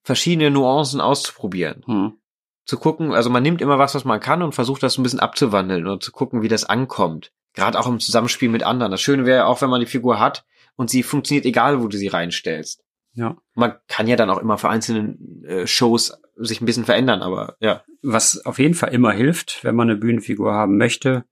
verschiedene 0.03 0.51
Nuancen 0.51 1.01
auszuprobieren. 1.01 1.83
Hm. 1.87 2.19
Zu 2.67 2.79
gucken, 2.79 3.13
also 3.13 3.31
man 3.31 3.43
nimmt 3.43 3.63
immer 3.63 3.79
was, 3.79 3.95
was 3.95 4.05
man 4.05 4.21
kann 4.21 4.43
und 4.43 4.55
versucht 4.55 4.83
das 4.83 4.99
ein 4.99 5.03
bisschen 5.03 5.21
abzuwandeln 5.21 5.87
und 5.87 6.03
zu 6.03 6.13
gucken, 6.13 6.43
wie 6.43 6.49
das 6.49 6.65
ankommt. 6.65 7.33
Gerade 7.55 7.79
auch 7.79 7.87
im 7.87 8.01
Zusammenspiel 8.01 8.49
mit 8.49 8.65
anderen. 8.65 8.91
Das 8.91 9.01
Schöne 9.01 9.25
wäre 9.25 9.47
auch, 9.47 9.63
wenn 9.63 9.71
man 9.71 9.81
die 9.81 9.87
Figur 9.87 10.19
hat 10.19 10.45
und 10.75 10.91
sie 10.91 11.03
funktioniert 11.03 11.47
egal, 11.47 11.81
wo 11.81 11.89
du 11.89 11.97
sie 11.97 12.09
reinstellst. 12.09 12.85
Ja. 13.15 13.37
Man 13.55 13.75
kann 13.89 14.09
ja 14.09 14.17
dann 14.17 14.31
auch 14.31 14.39
immer 14.39 14.59
für 14.59 14.69
einzelne 14.69 15.17
äh, 15.47 15.67
Shows 15.67 16.13
sich 16.37 16.61
ein 16.61 16.67
bisschen 16.67 16.85
verändern, 16.85 17.23
aber 17.23 17.57
ja. 17.61 17.83
Was 18.03 18.45
auf 18.45 18.59
jeden 18.59 18.75
Fall 18.75 18.93
immer 18.93 19.13
hilft, 19.13 19.65
wenn 19.65 19.75
man 19.75 19.89
eine 19.89 19.99
Bühnenfigur 19.99 20.53
haben 20.53 20.77
möchte, 20.77 21.25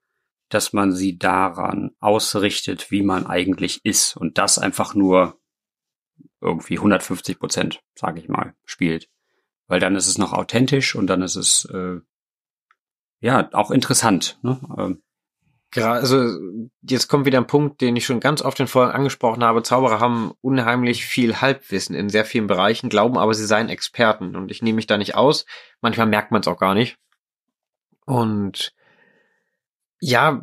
dass 0.49 0.73
man 0.73 0.93
sie 0.93 1.19
daran 1.19 1.91
ausrichtet, 2.01 2.91
wie 2.91 3.03
man 3.03 3.27
eigentlich 3.27 3.85
ist 3.85 4.17
und 4.17 4.39
das 4.39 4.59
einfach 4.59 4.95
nur 4.95 5.39
irgendwie 6.41 6.79
150 6.79 7.39
Prozent, 7.39 7.83
sage 7.95 8.21
ich 8.21 8.29
mal, 8.29 8.55
spielt. 8.65 9.09
Weil 9.67 9.81
dann 9.81 9.97
ist 9.97 10.07
es 10.07 10.19
noch 10.19 10.33
authentisch 10.33 10.95
und 10.95 11.07
dann 11.07 11.23
ist 11.23 11.37
es 11.37 11.65
äh, 11.73 12.01
ja 13.21 13.49
auch 13.53 13.71
interessant. 13.71 14.39
Ne? 14.43 14.61
Ähm, 14.77 15.03
Gerade, 15.71 16.01
also 16.01 16.39
jetzt 16.83 17.09
kommt 17.09 17.27
wieder 17.27 17.39
ein 17.39 17.49
Punkt, 17.49 17.81
den 17.81 17.97
ich 17.97 18.07
schon 18.07 18.21
ganz 18.21 18.43
oft 18.43 18.61
in 18.61 18.69
Folgen 18.69 18.93
angesprochen 18.93 19.43
habe. 19.43 19.65
Zauberer 19.65 19.99
haben 19.99 20.33
unheimlich 20.41 21.05
viel 21.05 21.41
Halbwissen 21.41 21.97
in 21.97 22.09
sehr 22.09 22.25
vielen 22.25 22.47
Bereichen, 22.47 22.89
glauben 22.89 23.19
aber, 23.19 23.35
sie 23.35 23.45
seien 23.47 23.69
Experten. 23.69 24.37
Und 24.37 24.53
ich 24.53 24.63
nehme 24.63 24.77
mich 24.77 24.87
da 24.87 24.99
nicht 24.99 25.17
aus. 25.17 25.47
Manchmal 25.81 26.07
merkt 26.07 26.31
man 26.31 26.43
es 26.43 26.47
auch 26.47 26.59
gar 26.59 26.75
nicht. 26.75 26.97
Und 28.07 28.73
ja, 30.01 30.43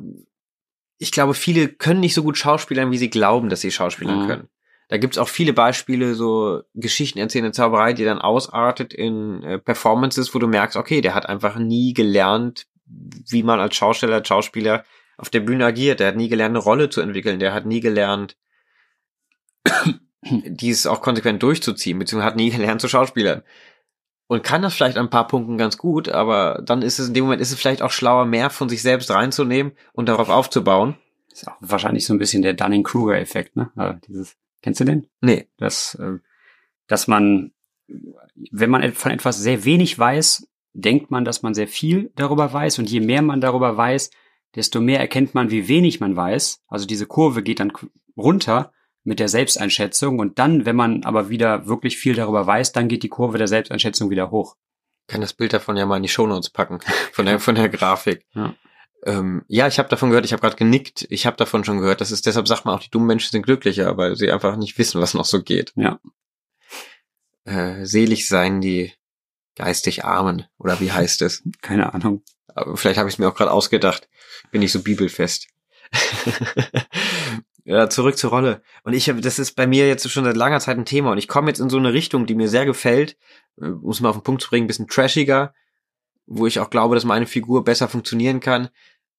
ich 0.98 1.12
glaube, 1.14 1.34
viele 1.34 1.70
können 1.70 2.02
nicht 2.02 2.14
so 2.14 2.24
gut 2.24 2.38
schauspielern, 2.38 2.92
wie 2.92 2.98
sie 2.98 3.10
glauben, 3.10 3.48
dass 3.48 3.62
sie 3.62 3.72
schauspielern 3.72 4.24
Mhm. 4.24 4.28
können. 4.28 4.50
Da 4.92 4.98
gibt's 4.98 5.18
auch 5.18 5.30
viele 5.30 5.54
Beispiele, 5.54 6.16
so 6.16 6.64
Geschichten 6.74 7.18
erzählende 7.18 7.54
Zauberei, 7.54 7.94
die 7.94 8.04
dann 8.04 8.20
ausartet 8.20 8.94
in 8.94 9.42
äh, 9.42 9.58
Performances, 9.58 10.36
wo 10.36 10.40
du 10.40 10.48
merkst, 10.48 10.76
okay, 10.76 11.00
der 11.00 11.16
hat 11.16 11.30
einfach 11.30 11.58
nie 11.58 11.94
gelernt, 11.94 12.68
wie 12.86 13.42
man 13.42 13.62
als 13.62 13.78
Schausteller, 13.78 14.16
als 14.16 14.28
Schauspieler 14.28 14.84
auf 15.16 15.30
der 15.30 15.40
Bühne 15.40 15.66
agiert. 15.66 16.02
Der 16.02 16.10
hat 16.10 16.18
nie 16.18 16.28
gelernt, 16.28 16.58
eine 16.58 16.64
Rolle 16.64 16.90
zu 16.90 17.00
entwickeln. 17.00 17.40
Der 17.40 17.54
hat 17.54 17.66
nie 17.66 17.80
gelernt, 17.80 18.36
dies 20.24 20.86
auch 20.86 21.00
konsequent 21.00 21.42
durchzuziehen, 21.42 21.98
beziehungsweise 21.98 22.30
hat 22.30 22.36
nie 22.36 22.50
gelernt 22.50 22.82
zu 22.82 22.90
Schauspielern. 22.90 23.44
Und 24.28 24.44
kann 24.44 24.62
das 24.62 24.74
vielleicht 24.74 24.98
an 24.98 25.06
ein 25.06 25.10
paar 25.10 25.28
Punkten 25.28 25.58
ganz 25.58 25.78
gut, 25.78 26.10
aber 26.10 26.62
dann 26.66 26.82
ist 26.82 27.00
es 27.00 27.08
in 27.08 27.14
dem 27.14 27.24
Moment 27.24 27.42
ist 27.42 27.54
es 27.54 27.60
vielleicht 27.60 27.82
auch 27.82 27.92
schlauer, 27.92 28.26
mehr 28.26 28.50
von 28.50 28.68
sich 28.68 28.82
selbst 28.82 29.10
reinzunehmen 29.10 29.72
und 29.94 30.10
darauf 30.10 30.28
aufzubauen. 30.28 30.98
ist 31.32 31.48
auch 31.48 31.56
wahrscheinlich 31.62 32.06
so 32.06 32.14
ein 32.14 32.20
bisschen 32.20 32.42
der 32.42 32.56
Dunning-Kruger-Effekt, 32.56 33.56
ne? 33.56 33.72
Also 33.78 33.98
dieses, 34.06 34.36
kennst 34.62 34.80
du 34.80 34.86
den? 34.86 35.08
Nee, 35.22 35.48
dass, 35.58 35.96
äh, 35.96 36.20
dass 36.88 37.08
man, 37.08 37.52
wenn 37.88 38.70
man 38.70 38.94
von 38.94 39.12
etwas 39.12 39.38
sehr 39.38 39.66
wenig 39.66 39.98
weiß, 39.98 40.48
denkt 40.74 41.12
man, 41.12 41.26
dass 41.26 41.42
man 41.42 41.54
sehr 41.54 41.68
viel 41.68 42.12
darüber 42.16 42.52
weiß 42.52 42.80
und 42.80 42.90
je 42.90 43.02
mehr 43.02 43.22
man 43.22 43.42
darüber 43.42 43.76
weiß, 43.76 44.12
desto 44.56 44.82
mehr 44.82 45.00
erkennt 45.00 45.34
man, 45.34 45.52
wie 45.52 45.68
wenig 45.68 46.00
man 46.00 46.16
weiß. 46.16 46.64
Also 46.68 46.86
diese 46.86 47.06
Kurve 47.06 47.44
geht 47.44 47.60
dann 47.60 47.74
runter 48.18 48.72
mit 49.04 49.20
der 49.20 49.30
Selbsteinschätzung 49.30 50.20
und 50.20 50.38
dann, 50.40 50.66
wenn 50.66 50.76
man 50.76 51.04
aber 51.04 51.30
wieder 51.30 51.68
wirklich 51.68 51.98
viel 51.98 52.14
darüber 52.14 52.46
weiß, 52.46 52.72
dann 52.72 52.88
geht 52.88 53.04
die 53.04 53.10
Kurve 53.10 53.38
der 53.38 53.48
Selbsteinschätzung 53.48 54.10
wieder 54.10 54.32
hoch. 54.32 54.56
kann 55.08 55.22
das 55.22 55.34
Bild 55.34 55.54
davon 55.54 55.76
ja 55.76 55.86
mal 55.86 55.98
in 55.98 56.04
die 56.04 56.10
Shownotes 56.10 56.52
packen, 56.52 56.80
von 57.12 57.26
der, 57.26 57.40
von 57.40 57.56
der 57.56 57.70
Grafik. 57.70 58.26
Ja. 58.34 58.56
Ähm, 59.04 59.44
ja, 59.48 59.68
ich 59.68 59.80
habe 59.80 59.90
davon 59.90 60.10
gehört, 60.10 60.26
ich 60.26 60.34
habe 60.34 60.42
gerade 60.42 60.56
genickt, 60.56 61.08
ich 61.10 61.26
habe 61.26 61.38
davon 61.38 61.64
schon 61.64 61.80
gehört. 61.80 62.02
Das 62.02 62.12
ist 62.12 62.26
deshalb 62.26 62.48
sagt 62.48 62.66
man 62.66 62.76
auch, 62.76 62.84
die 62.84 62.92
dummen 62.92 63.08
Menschen 63.08 63.32
sind 63.32 63.44
glücklicher, 63.44 63.98
weil 63.98 64.16
sie 64.16 64.32
einfach 64.32 64.56
nicht 64.58 64.78
wissen, 64.78 65.02
was 65.02 65.14
noch 65.14 65.26
so 65.26 65.42
geht. 65.42 65.74
Ja. 65.76 66.00
Äh, 67.46 67.86
selig 67.86 68.28
seien 68.28 68.62
die 68.62 68.94
geistig 69.56 70.06
Armen, 70.06 70.46
oder 70.58 70.80
wie 70.80 70.92
heißt 70.92 71.22
es? 71.22 71.44
Keine 71.62 71.94
Ahnung. 71.94 72.24
Aber 72.54 72.78
vielleicht 72.78 72.98
habe 72.98 73.10
ich 73.10 73.16
es 73.16 73.20
mir 73.20 73.28
auch 73.28 73.36
gerade 73.36 73.52
ausgedacht. 73.52 74.10
Bin 74.52 74.62
nicht 74.62 74.72
so 74.72 74.82
bibelfest. 74.82 75.48
ja, 77.64 77.90
zurück 77.90 78.18
zur 78.18 78.30
Rolle. 78.30 78.62
Und 78.84 78.94
ich 78.94 79.10
habe, 79.10 79.22
das 79.22 79.40
ist 79.40 79.56
bei 79.56 79.68
mir 79.68 79.88
jetzt 79.88 80.10
schon 80.10 80.26
seit 80.26 80.38
langer 80.38 80.60
Zeit 80.60 80.78
ein 80.78 80.86
Thema 80.86 81.12
und 81.12 81.18
ich 81.18 81.28
komme 81.28 81.50
jetzt 81.50 81.60
in 81.60 81.70
so 81.70 81.78
eine 81.78 81.94
Richtung, 81.94 82.26
die 82.26 82.36
mir 82.36 82.50
sehr 82.50 82.66
gefällt, 82.66 83.18
äh, 83.60 83.66
um 83.66 83.90
es 83.90 84.00
mal 84.00 84.10
auf 84.10 84.18
den 84.18 84.24
Punkt 84.24 84.42
zu 84.42 84.50
bringen, 84.50 84.66
ein 84.66 84.68
bisschen 84.68 84.88
trashiger, 84.88 85.54
wo 86.26 86.48
ich 86.48 86.60
auch 86.60 86.70
glaube, 86.70 86.96
dass 86.96 87.04
meine 87.04 87.28
Figur 87.28 87.64
besser 87.64 87.88
funktionieren 87.88 88.40
kann, 88.40 88.70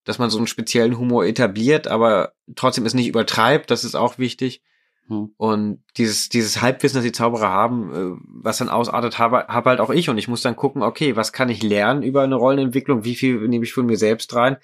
dass 0.04 0.18
man 0.18 0.30
so 0.30 0.38
einen 0.38 0.46
speziellen 0.46 0.98
Humor 0.98 1.24
etabliert, 1.24 1.88
aber 1.88 2.32
trotzdem 2.56 2.86
es 2.86 2.94
nicht 2.94 3.08
übertreibt, 3.08 3.70
das 3.70 3.84
ist 3.84 3.94
auch 3.94 4.18
wichtig. 4.18 4.62
Hm. 5.08 5.32
Und 5.36 5.82
dieses, 5.96 6.28
dieses 6.28 6.62
Halbwissen, 6.62 6.96
das 6.96 7.04
die 7.04 7.12
Zauberer 7.12 7.48
haben, 7.48 7.94
äh, 7.94 8.20
was 8.26 8.58
dann 8.58 8.68
ausartet, 8.68 9.18
habe, 9.18 9.46
habe 9.48 9.70
halt 9.70 9.80
auch 9.80 9.90
ich. 9.90 10.08
Und 10.08 10.18
ich 10.18 10.28
muss 10.28 10.42
dann 10.42 10.56
gucken, 10.56 10.82
okay, 10.82 11.16
was 11.16 11.32
kann 11.32 11.48
ich 11.48 11.62
lernen 11.62 12.02
über 12.02 12.22
eine 12.22 12.36
Rollenentwicklung? 12.36 13.04
Wie 13.04 13.14
viel 13.14 13.48
nehme 13.48 13.64
ich 13.64 13.72
von 13.72 13.86
mir 13.86 13.96
selbst 13.96 14.34
rein? 14.34 14.56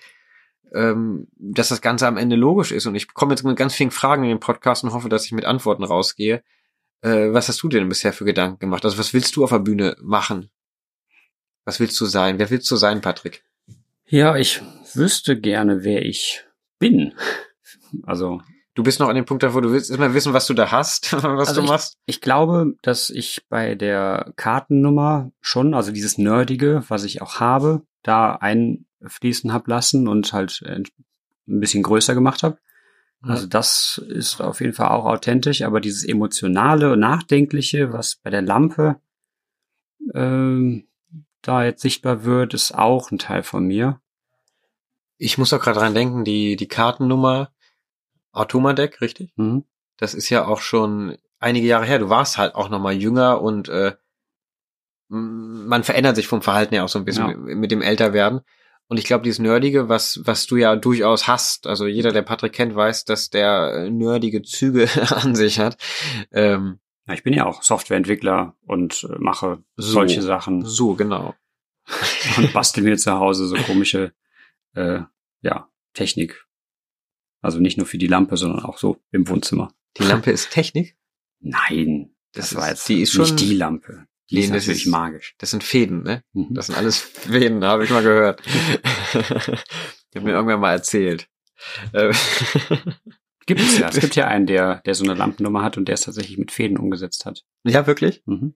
Ähm, 0.72 1.29
dass 1.38 1.68
das 1.68 1.81
Ganze 1.81 2.07
am 2.07 2.16
Ende 2.16 2.37
logisch 2.37 2.72
ist. 2.72 2.87
Und 2.87 2.94
ich 2.94 3.12
komme 3.14 3.33
jetzt 3.33 3.42
mit 3.42 3.57
ganz 3.57 3.74
vielen 3.74 3.90
Fragen 3.90 4.24
in 4.24 4.29
den 4.29 4.40
Podcast 4.40 4.85
und 4.85 4.92
hoffe, 4.92 5.09
dass 5.09 5.24
ich 5.24 5.33
mit 5.33 5.44
Antworten 5.44 5.85
rausgehe. 5.85 6.42
Äh, 7.01 7.33
was 7.33 7.48
hast 7.48 7.62
du 7.62 7.68
denn 7.68 7.88
bisher 7.88 8.12
für 8.12 8.24
Gedanken 8.24 8.59
gemacht? 8.59 8.85
Also 8.85 8.98
was 8.98 9.14
willst 9.14 9.37
du 9.37 9.44
auf 9.44 9.51
der 9.51 9.61
Bühne 9.61 9.96
machen? 10.01 10.51
Was 11.64 11.81
willst 11.81 12.01
du 12.01 12.07
sein? 12.07 12.38
Wer 12.38 12.51
willst 12.51 12.70
du 12.70 12.77
sein, 12.77 13.01
Patrick? 13.01 13.44
Ja, 14.09 14.37
ich 14.37 14.62
wüsste 14.94 15.38
gerne, 15.38 15.85
wer 15.85 16.05
ich 16.05 16.44
bin. 16.79 17.14
Also 18.03 18.40
Du 18.79 18.85
bist 18.85 19.01
noch 19.01 19.09
an 19.09 19.16
dem 19.16 19.25
Punkt, 19.25 19.42
da 19.42 19.55
wo 19.55 19.61
du 19.61 19.73
willst 19.73 19.90
erstmal 19.90 20.14
wissen, 20.14 20.35
was 20.35 20.47
du 20.47 20.55
da 20.55 20.71
hast, 20.71 21.12
was 21.23 21.49
Also 21.49 21.62
du 21.62 21.66
machst. 21.66 21.99
Ich 22.07 22.21
glaube, 22.21 22.77
dass 22.81 23.11
ich 23.11 23.42
bei 23.49 23.75
der 23.75 24.33
Kartennummer 24.37 25.33
schon, 25.40 25.75
also 25.75 25.90
dieses 25.90 26.16
Nerdige, 26.16 26.85
was 26.87 27.03
ich 27.03 27.21
auch 27.21 27.40
habe, 27.40 27.83
da 28.05 28.37
einfließen 28.37 29.53
hab 29.53 29.66
lassen 29.66 30.07
und 30.07 30.33
halt 30.33 30.62
äh, 30.64 30.77
ein 30.77 30.85
bisschen 31.59 31.83
größer 31.83 32.14
gemacht 32.14 32.44
habe. 32.44 32.59
Also 33.21 33.49
das 33.49 34.01
ist 34.07 34.40
auf 34.40 34.61
jeden 34.61 34.75
Fall 34.75 34.90
auch 34.90 35.07
authentisch, 35.07 35.62
aber 35.62 35.81
dieses 35.81 36.05
emotionale 36.05 36.92
und 36.92 37.01
nachdenkliche, 37.01 37.92
was 37.92 38.21
bei 38.23 38.31
der 38.31 38.42
Lampe 38.42 39.01
ähm, 40.14 40.87
da 41.42 41.64
jetzt 41.64 41.83
sichtbar 41.83 42.24
wird, 42.24 42.55
ist 42.55 42.74
auch 42.74 43.11
ein 43.11 43.18
Teil 43.18 43.42
von 43.42 43.64
mir. 43.66 44.01
Ich 45.16 45.38
muss 45.38 45.53
auch 45.53 45.61
gerade 45.61 45.81
dran 45.81 45.94
denken, 45.94 46.24
die, 46.24 46.57
die 46.57 46.68
Kartennummer 46.68 47.53
Automadeck, 48.33 49.01
richtig? 49.01 49.33
Mhm. 49.37 49.64
Das 49.96 50.14
ist 50.14 50.29
ja 50.31 50.46
auch 50.46 50.61
schon 50.61 51.16
einige 51.40 51.66
Jahre 51.66 51.87
her. 51.87 51.98
Du 51.98 52.09
warst 52.09 52.38
halt 52.38 52.55
auch 52.55 52.68
noch 52.68 52.79
mal 52.79 52.92
jünger 52.94 53.40
und 53.40 53.68
äh, 53.68 53.94
man 55.09 55.85
verändert 55.85 56.16
sich 56.16 56.29
vom 56.29 56.42
Verhalten 56.42 56.74
ja 56.74 56.85
auch 56.85 56.88
so 56.88 56.98
ein 56.98 57.05
bisschen 57.05 57.29
Ja. 57.31 57.37
mit, 57.37 57.57
mit 57.57 57.70
dem 57.70 57.83
Älterwerden. 57.83 58.40
Und 58.88 58.98
ich 58.98 59.05
glaube, 59.05 59.24
dieses 59.24 59.38
Nerdige, 59.38 59.88
was, 59.88 60.20
was 60.24 60.46
du 60.46 60.57
ja 60.57 60.74
durchaus 60.77 61.27
hast, 61.27 61.66
also 61.66 61.87
jeder, 61.87 62.12
der 62.12 62.22
Patrick 62.22 62.53
kennt, 62.55 62.74
weiß, 62.74 63.05
dass 63.05 63.29
der 63.29 63.72
äh, 63.74 63.91
nerdige 63.91 64.43
Züge 64.43 64.89
an 65.11 65.34
sich 65.34 65.59
hat. 65.61 65.76
Ähm, 66.32 66.78
Ja, 67.09 67.14
ich 67.14 67.22
bin 67.22 67.32
ja 67.34 67.46
auch 67.46 67.62
Softwareentwickler 67.62 68.54
und 68.66 69.04
äh, 69.11 69.16
mache 69.18 69.64
So. 69.76 69.92
solche 69.92 70.22
Sachen 70.22 70.64
so, 70.64 70.94
genau. 70.94 71.34
und 72.36 72.52
bastel 72.52 72.84
mir 72.84 72.98
zu 72.98 73.12
Hause 73.18 73.46
so 73.46 73.56
komische 73.56 74.12
äh, 74.74 75.00
ja, 75.40 75.70
Technik. 75.94 76.44
Also 77.40 77.61
nicht 77.61 77.78
nur 77.78 77.86
für 77.86 77.98
die 77.98 78.06
Lampe, 78.09 78.36
sondern 78.36 78.64
auch 78.64 78.78
so 78.78 79.00
im 79.11 79.26
Wohnzimmer. 79.28 79.72
Die 79.96 80.02
Lampe 80.02 80.30
ist 80.30 80.50
Technik. 80.50 80.96
Nein, 81.40 82.14
das, 82.32 82.50
Das 82.50 82.59
war 82.61 82.68
jetzt 82.68 82.88
die 82.88 83.00
ist 83.00 83.16
nicht 83.16 83.28
schon- 83.28 83.36
die 83.38 83.54
Lampe. 83.54 84.06
Die 84.30 84.34
Nee, 84.34 84.40
ist 84.42 84.50
das 84.50 84.64
natürlich 84.66 84.84
ist- 84.84 84.90
magisch. 84.90 85.34
Das 85.38 85.50
sind 85.50 85.64
Fäden, 85.64 86.02
ne? 86.02 86.22
Mhm. 86.34 86.48
Das 86.52 86.66
sind 86.66 86.76
alles 86.76 86.98
Fäden, 87.00 87.64
habe 87.64 87.84
ich 87.84 87.90
mal 87.90 88.02
gehört. 88.02 88.42
ich 88.46 89.14
habe 89.14 90.24
mir 90.26 90.32
irgendwann 90.32 90.61
mal 90.61 90.72
erzählt. 90.72 91.30
Gibt 93.49 93.61
es 93.61 93.78
ja. 93.78 93.88
Es 93.92 93.99
gibt 93.99 94.14
ja 94.14 94.28
einen, 94.28 94.46
der, 94.46 94.82
der 94.84 94.94
so 94.94 95.05
eine 95.05 95.14
Lampennummer 95.14 95.62
hat 95.62 95.78
und 95.78 95.88
der 95.88 95.94
es 95.94 96.03
tatsächlich 96.03 96.36
mit 96.36 96.53
Fäden 96.53 96.76
umgesetzt 96.76 97.24
hat. 97.24 97.44
ja, 97.64 97.86
wirklich? 97.86 98.22
Mhm. 98.26 98.55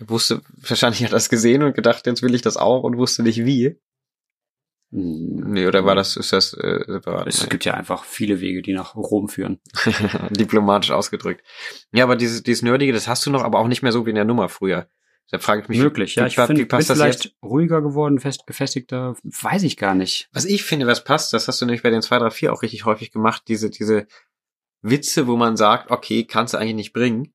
Der 0.00 0.08
wusste, 0.08 0.40
wahrscheinlich 0.56 1.04
hat 1.04 1.10
er 1.10 1.16
das 1.16 1.28
gesehen 1.28 1.62
und 1.62 1.76
gedacht, 1.76 2.06
jetzt 2.06 2.22
will 2.22 2.34
ich 2.34 2.42
das 2.42 2.56
auch 2.56 2.82
und 2.82 2.96
wusste 2.96 3.22
nicht 3.22 3.44
wie. 3.44 3.78
Nee, 4.90 5.66
oder 5.66 5.84
war 5.84 5.94
das, 5.94 6.16
ist 6.16 6.32
das 6.32 6.54
äh, 6.54 6.84
separat? 6.86 7.26
Es 7.26 7.48
gibt 7.48 7.64
ja 7.64 7.74
einfach 7.74 8.04
viele 8.04 8.40
Wege, 8.40 8.62
die 8.62 8.72
nach 8.72 8.96
Rom 8.96 9.28
führen. 9.28 9.60
Diplomatisch 10.30 10.90
ausgedrückt. 10.90 11.44
Ja, 11.92 12.04
aber 12.04 12.16
dieses, 12.16 12.42
dieses 12.42 12.62
Nerdige, 12.62 12.92
das 12.92 13.06
hast 13.06 13.26
du 13.26 13.30
noch, 13.30 13.42
aber 13.42 13.58
auch 13.58 13.68
nicht 13.68 13.82
mehr 13.82 13.92
so 13.92 14.06
wie 14.06 14.10
in 14.10 14.16
der 14.16 14.24
Nummer 14.24 14.48
früher. 14.48 14.88
Da 15.30 15.38
frage 15.38 15.62
ich 15.62 15.68
mich, 15.68 15.78
Möglich, 15.78 16.14
ja. 16.16 16.26
Ich 16.26 16.36
finde, 16.36 16.66
passt 16.66 16.90
das 16.90 16.98
vielleicht 16.98 17.24
jetzt? 17.24 17.36
ruhiger 17.42 17.80
geworden, 17.80 18.20
fest, 18.20 18.46
gefestigter, 18.46 19.16
weiß 19.24 19.62
ich 19.62 19.76
gar 19.76 19.94
nicht. 19.94 20.28
Was 20.32 20.44
ich 20.44 20.64
finde, 20.64 20.86
was 20.86 21.02
passt, 21.02 21.32
das 21.32 21.48
hast 21.48 21.60
du 21.60 21.66
nämlich 21.66 21.82
bei 21.82 21.90
den 21.90 22.02
2, 22.02 22.18
3, 22.18 22.30
4 22.30 22.52
auch 22.52 22.62
richtig 22.62 22.84
häufig 22.84 23.10
gemacht, 23.10 23.42
diese, 23.48 23.70
diese 23.70 24.06
Witze, 24.82 25.26
wo 25.26 25.36
man 25.36 25.56
sagt, 25.56 25.90
okay, 25.90 26.24
kannst 26.24 26.54
du 26.54 26.58
eigentlich 26.58 26.74
nicht 26.74 26.92
bringen, 26.92 27.32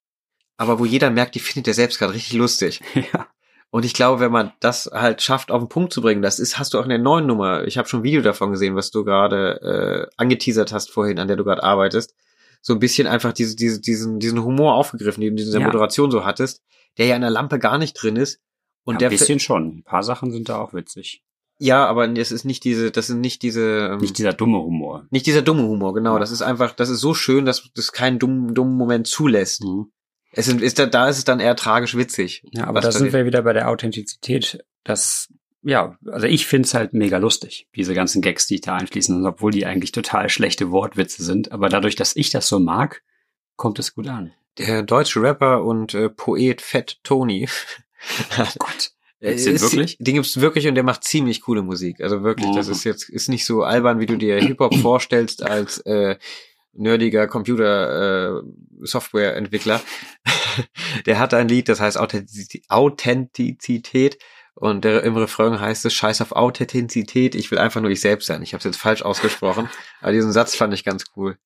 aber 0.58 0.80
wo 0.80 0.86
jeder 0.86 1.10
merkt, 1.10 1.36
die 1.36 1.40
findet 1.40 1.68
er 1.68 1.74
selbst 1.74 1.98
gerade 2.00 2.14
richtig 2.14 2.34
lustig. 2.34 2.82
ja. 3.14 3.28
Und 3.72 3.86
ich 3.86 3.94
glaube, 3.94 4.20
wenn 4.20 4.32
man 4.32 4.52
das 4.60 4.90
halt 4.92 5.22
schafft, 5.22 5.52
auf 5.52 5.62
den 5.62 5.70
Punkt 5.70 5.94
zu 5.94 6.02
bringen, 6.02 6.22
das 6.22 6.40
ist, 6.40 6.58
hast 6.58 6.74
du 6.74 6.80
auch 6.80 6.84
in 6.84 6.90
der 6.90 6.98
neuen 6.98 7.28
Nummer. 7.28 7.66
Ich 7.66 7.78
habe 7.78 7.88
schon 7.88 8.02
ein 8.02 8.04
Video 8.04 8.22
davon 8.22 8.52
gesehen, 8.52 8.76
was 8.76 8.90
du 8.90 9.04
gerade 9.04 10.08
äh, 10.10 10.16
angeteasert 10.18 10.74
hast 10.74 10.92
vorhin, 10.92 11.20
an 11.20 11.28
der 11.28 11.38
du 11.38 11.44
gerade 11.44 11.64
arbeitest. 11.64 12.16
So 12.62 12.74
ein 12.74 12.80
bisschen 12.80 13.08
einfach 13.08 13.32
diese, 13.32 13.56
diese, 13.56 13.80
diesen, 13.80 14.20
diesen 14.20 14.44
Humor 14.44 14.74
aufgegriffen, 14.74 15.22
den 15.22 15.36
du 15.36 15.42
in 15.42 15.48
dieser 15.48 15.60
Ja. 15.60 15.68
Moderation 15.68 16.10
so 16.10 16.26
hattest, 16.26 16.64
der 16.98 17.08
ja 17.08 17.16
in 17.16 17.22
der 17.22 17.30
Lampe 17.30 17.60
gar 17.60 17.78
nicht 17.78 17.94
drin 17.94 18.16
ist. 18.16 18.42
Und 18.84 18.96
ja, 18.96 19.00
der 19.00 19.08
ein 19.10 19.12
bisschen 19.12 19.40
schon. 19.40 19.78
Ein 19.80 19.84
paar 19.84 20.04
Sachen 20.04 20.32
sind 20.32 20.50
da 20.50 20.58
auch 20.60 20.74
witzig. 20.74 21.24
ja, 21.60 21.86
aber 21.86 22.10
es 22.18 22.32
ist 22.32 22.46
nicht 22.46 22.64
diese, 22.64 22.92
das 22.92 23.08
sind 23.08 23.22
nicht 23.22 23.42
diese, 23.44 23.90
ähm, 23.94 24.00
Nicht 24.00 24.18
dieser 24.18 24.34
dumme 24.34 24.60
Humor. 24.60 25.06
nicht 25.12 25.26
dieser 25.26 25.42
dumme 25.42 25.64
Humor, 25.64 25.94
genau. 25.94 26.14
Ja. 26.14 26.20
Das 26.20 26.32
ist 26.32 26.42
einfach, 26.42 26.72
das 26.74 26.90
ist 26.90 27.02
so 27.02 27.14
schön, 27.14 27.46
dass 27.46 27.70
das 27.76 27.92
keinen 27.92 28.18
dummen, 28.18 28.56
dummen 28.56 28.76
Moment 28.78 29.08
zulässt. 29.08 29.64
Mhm. 29.64 29.92
Es 30.32 30.46
sind, 30.46 30.62
ist 30.62 30.80
da, 30.80 30.86
da 30.86 31.10
ist 31.10 31.18
es 31.18 31.24
dann 31.26 31.40
eher 31.40 31.56
tragisch 31.56 31.98
witzig. 31.98 32.44
Ja, 32.52 32.68
aber 32.68 32.82
da 32.82 32.92
sind 32.92 33.14
wir 33.14 33.26
wieder 33.26 33.42
bei 33.42 33.54
der 33.54 33.68
Authentizität. 33.68 34.64
Das, 34.84 35.28
ja, 35.64 35.98
also 36.06 36.28
ich 36.28 36.46
find's 36.48 36.74
halt 36.74 36.94
mega 36.94 37.18
lustig, 37.18 37.68
diese 37.76 37.94
ganzen 37.94 38.22
Gags, 38.22 38.48
die 38.48 38.56
ich 38.56 38.62
da 38.62 38.76
einfließen, 38.76 39.16
und 39.16 39.26
obwohl 39.26 39.52
die 39.52 39.66
eigentlich 39.66 39.92
total 39.92 40.30
schlechte 40.30 40.72
Wortwitze 40.72 41.24
sind. 41.24 41.52
Aber 41.52 41.68
dadurch, 41.68 41.96
dass 41.96 42.16
ich 42.16 42.30
das 42.30 42.48
so 42.48 42.60
mag, 42.60 43.02
kommt 43.56 43.80
es 43.80 43.94
gut 43.96 44.08
an. 44.08 44.32
Der 44.60 44.84
deutsche 44.84 45.22
Rapper 45.22 45.64
und 45.64 45.94
äh, 45.96 46.10
Poet 46.10 46.62
Fett 46.62 47.00
Tony. 47.04 47.48
Gott. 48.60 48.92
Äh, 49.22 49.30
Gibt's 49.30 49.44
den 49.46 49.56
ist- 49.56 49.62
wirklich? 49.64 49.98
Den 50.00 50.14
gibt's 50.16 50.40
wirklich 50.40 50.68
und 50.68 50.76
der 50.76 50.84
macht 50.84 51.04
ziemlich 51.04 51.42
coole 51.42 51.62
Musik. 51.64 52.02
Also 52.02 52.24
wirklich, 52.24 52.54
das 52.56 52.68
Mhm. 52.68 52.74
ist 52.74 52.84
jetzt 52.84 53.10
ist 53.10 53.30
nicht 53.30 53.46
so 53.46 53.64
albern, 53.64 54.00
wie 54.00 54.06
du 54.06 54.18
dir 54.18 54.38
Hip-Hop 54.40 54.76
vorstellst 54.82 55.44
als 55.44 55.80
äh, 55.80 56.18
nerdiger 56.74 57.28
Computer 57.28 58.40
äh, 58.40 58.42
Softwareentwickler. 58.82 59.82
der 61.06 61.20
hat 61.20 61.34
ein 61.34 61.48
Lied, 61.50 61.68
das 61.70 61.80
heißt 61.80 61.98
Authentiz- 62.00 62.62
Authentizität 62.70 64.18
und 64.56 64.84
der, 64.86 65.04
im 65.04 65.16
Refrain 65.18 65.60
heißt 65.60 65.86
es 65.86 65.94
Scheiß 65.94 66.22
auf 66.22 66.32
Authentizität, 66.34 67.34
ich 67.36 67.50
will 67.52 67.58
einfach 67.60 67.82
nur 67.82 67.92
ich 67.92 68.02
selbst 68.02 68.28
sein. 68.28 68.42
Ich 68.44 68.54
habe 68.54 68.60
es 68.60 68.66
jetzt 68.66 68.78
falsch 68.78 69.02
ausgesprochen, 69.02 69.70
aber 70.02 70.12
diesen 70.12 70.32
Satz 70.32 70.56
fand 70.56 70.74
ich 70.74 70.84
ganz 70.84 71.06
cool. 71.16 71.38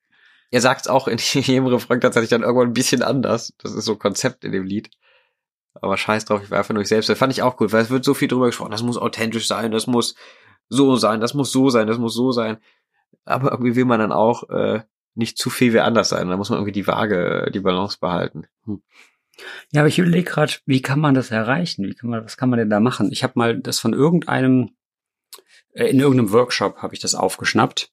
Er 0.54 0.62
sagt 0.62 0.82
es 0.82 0.88
auch 0.88 1.08
in 1.08 1.18
jedem 1.32 1.66
Refrain 1.66 2.00
tatsächlich 2.00 2.30
dann 2.30 2.44
irgendwann 2.44 2.68
ein 2.68 2.74
bisschen 2.74 3.02
anders. 3.02 3.56
Das 3.58 3.74
ist 3.74 3.86
so 3.86 3.94
ein 3.94 4.00
Konzept 4.00 4.44
in 4.44 4.52
dem 4.52 4.66
Lied. 4.66 4.92
Aber 5.74 5.98
scheiß 5.98 6.26
drauf, 6.26 6.44
ich 6.44 6.52
war 6.52 6.60
einfach 6.60 6.76
nur 6.76 6.84
ich 6.84 6.90
selbst. 6.90 7.10
Das 7.10 7.18
fand 7.18 7.34
ich 7.34 7.42
auch 7.42 7.58
gut, 7.58 7.74
weil 7.74 7.82
es 7.82 7.90
wird 7.90 8.06
so 8.06 8.14
viel 8.14 8.28
drüber 8.28 8.46
gesprochen. 8.46 8.70
Das 8.70 8.84
muss 8.84 9.00
authentisch 9.00 9.48
sein, 9.48 9.72
das 9.72 9.88
muss 9.88 10.14
so 10.70 10.96
sein, 10.96 11.22
das 11.22 11.34
muss 11.34 11.52
so 11.52 11.72
sein, 11.72 11.88
das 11.88 11.98
muss 11.98 12.14
so 12.14 12.32
sein. 12.32 12.58
Aber 13.26 13.50
irgendwie 13.50 13.76
will 13.76 13.86
man 13.86 14.00
dann 14.00 14.12
auch 14.12 14.48
äh, 14.50 14.84
nicht 15.16 15.40
zu 15.40 15.50
viel 15.50 15.74
wie 15.74 15.80
anders 15.80 16.10
sein. 16.10 16.30
Da 16.30 16.38
muss 16.38 16.52
man 16.52 16.60
irgendwie 16.60 16.72
die 16.72 16.86
Waage, 16.86 17.50
die 17.52 17.60
Balance 17.60 17.98
behalten. 18.00 18.46
Ja, 19.72 19.82
aber 19.82 19.88
ich 19.88 19.98
überlege 19.98 20.30
gerade, 20.30 20.54
wie 20.68 20.84
kann 20.84 21.00
man 21.00 21.16
das 21.16 21.32
erreichen? 21.32 21.86
Wie 21.88 21.96
kann 21.96 22.12
man, 22.12 22.24
was 22.24 22.38
kann 22.38 22.52
man 22.52 22.60
denn 22.60 22.70
da 22.70 22.80
machen? 22.80 23.12
Ich 23.12 23.24
habe 23.24 23.34
mal 23.36 23.60
das 23.60 23.80
von 23.80 23.94
irgendeinem, 23.94 24.76
äh, 25.72 25.88
in 25.88 26.00
irgendeinem 26.00 26.32
Workshop 26.32 26.78
habe 26.84 26.94
ich 26.94 27.00
das 27.00 27.16
aufgeschnappt, 27.16 27.92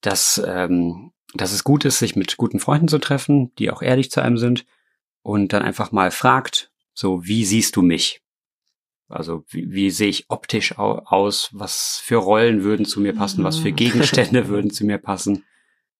dass, 0.00 0.42
ähm, 0.44 1.12
dass 1.34 1.52
es 1.52 1.64
gut 1.64 1.84
ist, 1.84 1.98
sich 1.98 2.16
mit 2.16 2.36
guten 2.36 2.60
Freunden 2.60 2.88
zu 2.88 2.98
treffen, 2.98 3.54
die 3.56 3.70
auch 3.70 3.82
ehrlich 3.82 4.10
zu 4.10 4.22
einem 4.22 4.38
sind 4.38 4.64
und 5.22 5.52
dann 5.52 5.62
einfach 5.62 5.92
mal 5.92 6.10
fragt, 6.10 6.70
so, 6.94 7.24
wie 7.24 7.44
siehst 7.44 7.76
du 7.76 7.82
mich? 7.82 8.22
Also, 9.08 9.44
wie, 9.48 9.70
wie 9.70 9.90
sehe 9.90 10.08
ich 10.08 10.26
optisch 10.28 10.78
au 10.78 10.98
aus? 11.04 11.50
Was 11.52 12.00
für 12.02 12.16
Rollen 12.16 12.62
würden 12.62 12.84
zu 12.84 13.00
mir 13.00 13.14
passen? 13.14 13.44
Was 13.44 13.58
für 13.58 13.72
Gegenstände 13.72 14.48
würden 14.48 14.70
zu 14.70 14.84
mir 14.84 14.98
passen? 14.98 15.44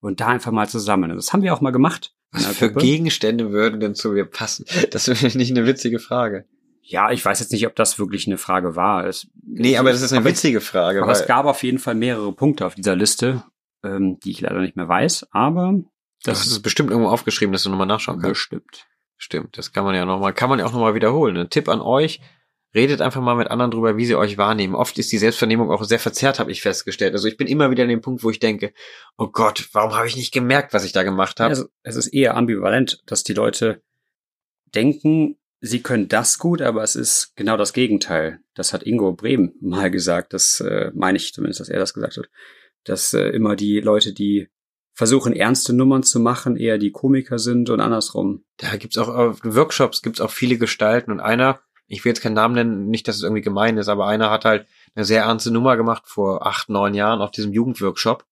Und 0.00 0.20
da 0.20 0.28
einfach 0.28 0.52
mal 0.52 0.68
zusammen. 0.68 1.14
Das 1.14 1.32
haben 1.32 1.42
wir 1.42 1.54
auch 1.54 1.60
mal 1.60 1.70
gemacht. 1.70 2.14
Was 2.32 2.46
für 2.56 2.70
Gruppe. 2.70 2.84
Gegenstände 2.84 3.50
würden 3.50 3.80
denn 3.80 3.94
zu 3.94 4.10
mir 4.10 4.26
passen? 4.26 4.66
Das 4.90 5.08
ist 5.08 5.22
nicht 5.34 5.50
eine 5.50 5.66
witzige 5.66 5.98
Frage. 5.98 6.44
Ja, 6.82 7.10
ich 7.10 7.24
weiß 7.24 7.40
jetzt 7.40 7.52
nicht, 7.52 7.66
ob 7.66 7.76
das 7.76 7.98
wirklich 7.98 8.26
eine 8.26 8.38
Frage 8.38 8.76
war. 8.76 9.06
Es, 9.06 9.28
Nee, 9.42 9.76
aber 9.76 9.92
das 9.92 10.02
ist 10.02 10.12
eine 10.12 10.24
witzige 10.24 10.60
Frage. 10.60 11.02
Aber 11.02 11.12
es 11.12 11.26
gab 11.26 11.46
auf 11.46 11.62
jeden 11.62 11.78
Fall 11.78 11.94
mehrere 11.94 12.32
Punkte 12.32 12.66
auf 12.66 12.74
dieser 12.74 12.96
Liste, 12.96 13.42
ähm, 13.84 14.18
die 14.20 14.30
ich 14.30 14.40
leider 14.40 14.60
nicht 14.60 14.76
mehr 14.76 14.88
weiß, 14.88 15.28
aber 15.30 15.80
das 16.24 16.40
hast 16.40 16.50
es 16.50 16.60
bestimmt 16.60 16.90
irgendwo 16.90 17.10
aufgeschrieben, 17.10 17.52
dass 17.52 17.62
du 17.62 17.70
nochmal 17.70 17.86
nachschauen 17.86 18.20
kannst. 18.20 18.32
bestimmt. 18.34 18.86
Stimmt, 19.16 19.58
das 19.58 19.72
kann 19.72 19.84
man 19.84 19.94
ja 19.94 20.04
nochmal, 20.04 20.32
kann 20.32 20.48
man 20.48 20.58
ja 20.58 20.66
auch 20.66 20.72
nochmal 20.72 20.94
wiederholen. 20.94 21.36
Ein 21.36 21.50
Tipp 21.50 21.68
an 21.68 21.80
euch, 21.80 22.20
redet 22.74 23.00
einfach 23.00 23.20
mal 23.20 23.34
mit 23.34 23.50
anderen 23.50 23.70
drüber, 23.70 23.96
wie 23.96 24.06
sie 24.06 24.14
euch 24.14 24.38
wahrnehmen. 24.38 24.74
Oft 24.74 24.98
ist 24.98 25.10
die 25.10 25.18
Selbstvernehmung 25.18 25.70
auch 25.70 25.82
sehr 25.84 25.98
verzerrt, 25.98 26.38
habe 26.38 26.52
ich 26.52 26.62
festgestellt. 26.62 27.14
Also 27.14 27.26
ich 27.26 27.36
bin 27.36 27.46
immer 27.46 27.70
wieder 27.70 27.82
an 27.82 27.88
dem 27.88 28.00
Punkt, 28.00 28.22
wo 28.22 28.30
ich 28.30 28.38
denke, 28.38 28.72
oh 29.16 29.28
Gott, 29.28 29.68
warum 29.72 29.94
habe 29.94 30.06
ich 30.06 30.16
nicht 30.16 30.32
gemerkt, 30.32 30.72
was 30.72 30.84
ich 30.84 30.92
da 30.92 31.02
gemacht 31.02 31.40
habe? 31.40 31.50
Also, 31.50 31.66
es 31.82 31.96
ist 31.96 32.08
eher 32.08 32.36
ambivalent, 32.36 33.02
dass 33.06 33.24
die 33.24 33.34
Leute 33.34 33.82
denken, 34.74 35.36
sie 35.60 35.82
können 35.82 36.08
das 36.08 36.38
gut, 36.38 36.62
aber 36.62 36.82
es 36.82 36.94
ist 36.94 37.32
genau 37.36 37.56
das 37.56 37.72
Gegenteil. 37.72 38.40
Das 38.54 38.72
hat 38.72 38.84
Ingo 38.84 39.12
Brehm 39.12 39.54
mal 39.60 39.90
gesagt, 39.90 40.32
das 40.32 40.60
äh, 40.60 40.92
meine 40.94 41.16
ich 41.16 41.32
zumindest, 41.32 41.60
dass 41.60 41.68
er 41.68 41.78
das 41.78 41.94
gesagt 41.94 42.18
hat, 42.18 42.28
dass 42.88 43.12
äh, 43.14 43.28
immer 43.28 43.56
die 43.56 43.80
Leute, 43.80 44.12
die 44.12 44.48
versuchen, 44.94 45.32
ernste 45.32 45.72
Nummern 45.72 46.02
zu 46.02 46.18
machen, 46.18 46.56
eher 46.56 46.78
die 46.78 46.90
Komiker 46.90 47.38
sind 47.38 47.70
und 47.70 47.80
andersrum. 47.80 48.44
da 48.56 48.76
gibt's 48.76 48.98
auch 48.98 49.08
auf 49.08 49.38
Workshops 49.44 50.02
gibt's 50.02 50.20
auch 50.20 50.30
viele 50.30 50.58
Gestalten 50.58 51.12
und 51.12 51.20
einer, 51.20 51.60
ich 51.86 52.04
will 52.04 52.10
jetzt 52.10 52.20
keinen 52.20 52.34
Namen 52.34 52.54
nennen, 52.54 52.88
nicht, 52.88 53.06
dass 53.06 53.16
es 53.16 53.22
irgendwie 53.22 53.42
gemein 53.42 53.78
ist, 53.78 53.88
aber 53.88 54.08
einer 54.08 54.30
hat 54.30 54.44
halt 54.44 54.66
eine 54.94 55.04
sehr 55.04 55.22
ernste 55.22 55.52
Nummer 55.52 55.76
gemacht 55.76 56.02
vor 56.06 56.46
acht, 56.46 56.68
neun 56.68 56.94
Jahren 56.94 57.20
auf 57.20 57.30
diesem 57.30 57.52
Jugendworkshop. 57.52 58.24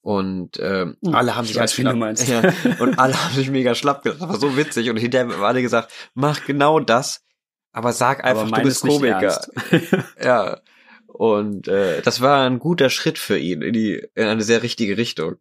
Und 0.00 0.58
ähm, 0.60 0.96
Hm, 1.02 1.14
alle 1.14 1.34
haben 1.34 1.44
ich 1.44 1.52
sich 1.52 1.60
als 1.60 1.74
du 1.76 1.82
schlapp, 1.82 2.28
ja, 2.28 2.42
und 2.80 2.98
alle 2.98 3.14
haben 3.22 3.34
sich 3.34 3.50
mega 3.50 3.74
schlapp 3.74 4.02
gelacht. 4.02 4.20
Das 4.20 4.28
war 4.28 4.38
so 4.38 4.56
witzig. 4.56 4.90
Und 4.90 4.98
hinterher 4.98 5.32
haben 5.32 5.42
alle 5.42 5.62
gesagt, 5.62 5.92
mach 6.14 6.44
genau 6.44 6.78
das, 6.80 7.24
aber 7.72 7.92
sag 7.92 8.24
einfach, 8.24 8.46
Aber 8.46 8.56
du 8.56 8.62
bist 8.62 8.82
Komiker. 8.82 9.20
ernst. 9.22 9.50
Ja. 10.22 10.60
Und 11.16 11.68
äh, 11.68 12.02
das 12.02 12.20
war 12.20 12.44
ein 12.44 12.58
guter 12.58 12.90
Schritt 12.90 13.18
für 13.18 13.38
ihn 13.38 13.62
in 13.62 13.72
die 13.72 14.04
in 14.16 14.24
eine 14.26 14.42
sehr 14.42 14.62
richtige 14.64 14.96
Richtung. 14.96 15.36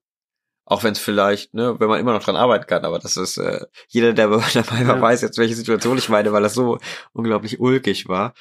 Auch 0.65 0.83
wenn 0.83 0.93
es 0.93 0.99
vielleicht, 0.99 1.53
ne, 1.55 1.79
wenn 1.79 1.89
man 1.89 1.99
immer 1.99 2.13
noch 2.13 2.23
dran 2.23 2.35
arbeiten 2.35 2.67
kann, 2.67 2.85
aber 2.85 2.99
das 2.99 3.17
ist 3.17 3.37
äh, 3.37 3.65
jeder, 3.87 4.13
der 4.13 4.27
dabei 4.53 4.87
war, 4.87 4.95
Ja. 4.95 5.01
weiß 5.01 5.21
jetzt, 5.23 5.37
welche 5.39 5.55
Situation 5.55 5.97
ich 5.97 6.09
meine, 6.09 6.31
weil 6.31 6.43
das 6.43 6.53
so 6.53 6.77
unglaublich 7.11 7.59
ulkig 7.59 8.07
war. 8.07 8.33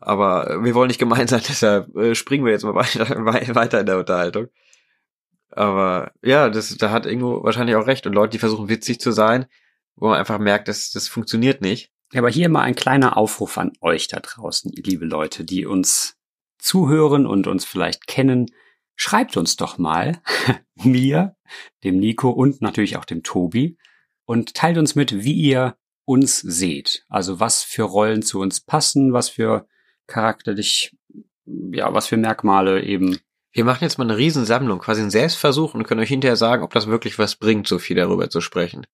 Aber 0.00 0.64
wir 0.64 0.74
wollen 0.74 0.88
nicht 0.88 0.98
gemein 0.98 1.28
sein, 1.28 1.42
deshalb 1.48 1.94
äh, 1.96 2.14
springen 2.14 2.44
wir 2.46 2.52
jetzt 2.52 2.64
mal 2.64 2.74
weiter, 2.74 3.08
wei- 3.24 3.54
weiter 3.54 3.80
in 3.80 3.86
der 3.86 3.98
Unterhaltung. 3.98 4.48
Aber 5.50 6.12
ja, 6.22 6.48
das, 6.48 6.76
da 6.76 6.90
hat 6.90 7.06
Ingo 7.06 7.44
wahrscheinlich 7.44 7.76
auch 7.76 7.86
recht. 7.86 8.06
Und 8.06 8.14
Leute, 8.14 8.30
die 8.30 8.38
versuchen 8.38 8.68
witzig 8.68 9.00
zu 9.00 9.12
sein, 9.12 9.46
wo 9.96 10.08
man 10.08 10.18
einfach 10.18 10.38
merkt, 10.38 10.68
das, 10.68 10.90
das 10.90 11.08
funktioniert 11.08 11.60
nicht. 11.60 11.92
Ja, 12.12 12.20
aber 12.20 12.30
hier 12.30 12.48
mal 12.48 12.62
ein 12.62 12.74
kleiner 12.74 13.16
Aufruf 13.16 13.58
an 13.58 13.72
euch 13.80 14.08
da 14.08 14.20
draußen, 14.20 14.72
liebe 14.74 15.04
Leute, 15.04 15.44
die 15.44 15.66
uns 15.66 16.16
zuhören 16.64 17.26
und 17.26 17.46
uns 17.46 17.64
vielleicht 17.64 18.06
kennen. 18.06 18.50
Schreibt 18.96 19.36
uns 19.36 19.56
doch 19.56 19.78
mal, 19.78 20.20
mir, 20.74 21.36
dem 21.84 21.98
Nico 21.98 22.30
und 22.30 22.62
natürlich 22.62 22.96
auch 22.96 23.04
dem 23.04 23.22
Tobi, 23.22 23.76
und 24.24 24.54
teilt 24.54 24.78
uns 24.78 24.94
mit, 24.94 25.24
wie 25.24 25.34
ihr 25.34 25.76
uns 26.06 26.38
seht. 26.38 27.04
Also 27.08 27.40
was 27.40 27.62
für 27.62 27.82
Rollen 27.82 28.22
zu 28.22 28.40
uns 28.40 28.60
passen, 28.60 29.12
was 29.12 29.28
für 29.28 29.66
charakterlich, 30.06 30.96
ja, 31.44 31.92
was 31.92 32.06
für 32.06 32.16
Merkmale 32.16 32.82
eben. 32.82 33.18
Wir 33.52 33.64
machen 33.64 33.84
jetzt 33.84 33.98
mal 33.98 34.04
eine 34.04 34.16
Riesensammlung, 34.16 34.78
quasi 34.78 35.02
einen 35.02 35.10
Selbstversuch 35.10 35.74
und 35.74 35.84
können 35.84 36.00
euch 36.00 36.08
hinterher 36.08 36.36
sagen, 36.36 36.62
ob 36.62 36.72
das 36.72 36.86
wirklich 36.86 37.18
was 37.18 37.36
bringt, 37.36 37.68
so 37.68 37.78
viel 37.78 37.96
darüber 37.96 38.28
zu 38.30 38.40
sprechen. 38.40 38.86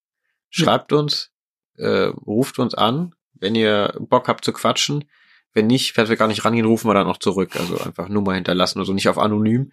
Schreibt 0.51 0.93
uns, 0.93 1.31
äh, 1.77 2.11
ruft 2.27 2.59
uns 2.59 2.75
an, 2.75 3.15
wenn 3.35 3.55
ihr 3.55 3.95
Bock 3.99 4.29
habt 4.29 4.45
zu 4.45 4.53
quatschen. 4.53 5.05
Wenn 5.53 5.67
nicht, 5.67 5.95
falls 5.95 6.09
wir 6.09 6.17
gar 6.17 6.29
nicht 6.29 6.45
rangehen, 6.45 6.67
rufen 6.67 6.89
wir 6.89 6.95
dann 6.95 7.07
auch 7.07 7.19
zurück. 7.19 7.57
Also 7.57 7.79
einfach 7.79 8.09
Nummer 8.09 8.35
hinterlassen 8.35 8.79
oder 8.79 8.87
so, 8.87 8.93
nicht 8.93 9.09
auf 9.09 9.19
anonym. 9.19 9.73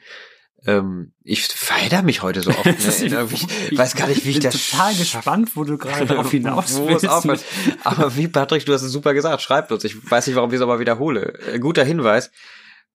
Ähm, 0.65 1.13
ich 1.23 1.43
verhedder 1.45 2.01
mich 2.01 2.23
heute 2.23 2.41
so 2.41 2.49
oft. 2.49 2.65
Ne? 2.65 2.73
Irgendwie- 3.07 3.47
Ich 3.71 3.77
weiß 3.77 3.95
gar 3.95 4.07
nicht, 4.07 4.25
wie 4.25 4.29
ich 4.31 4.35
bin 4.39 4.43
das 4.49 4.69
total 4.71 4.95
gespannt, 4.95 5.55
wo 5.55 5.63
du 5.63 5.77
gerade 5.77 6.05
drauf 6.15 6.31
hinaus 6.31 6.79
willst. 6.79 7.45
Aber 7.83 8.15
wie 8.15 8.27
Patrick, 8.27 8.65
du 8.65 8.73
hast 8.73 8.81
es 8.81 8.91
super 8.91 9.13
gesagt, 9.13 9.41
schreibt 9.43 9.71
uns. 9.71 9.83
Ich 9.83 10.09
weiß 10.09 10.25
nicht, 10.27 10.35
warum 10.35 10.49
ich 10.49 10.55
es 10.55 10.61
aber 10.61 10.79
wiederhole. 10.79 11.37
Äh, 11.53 11.59
guter 11.59 11.83
Hinweis. 11.83 12.31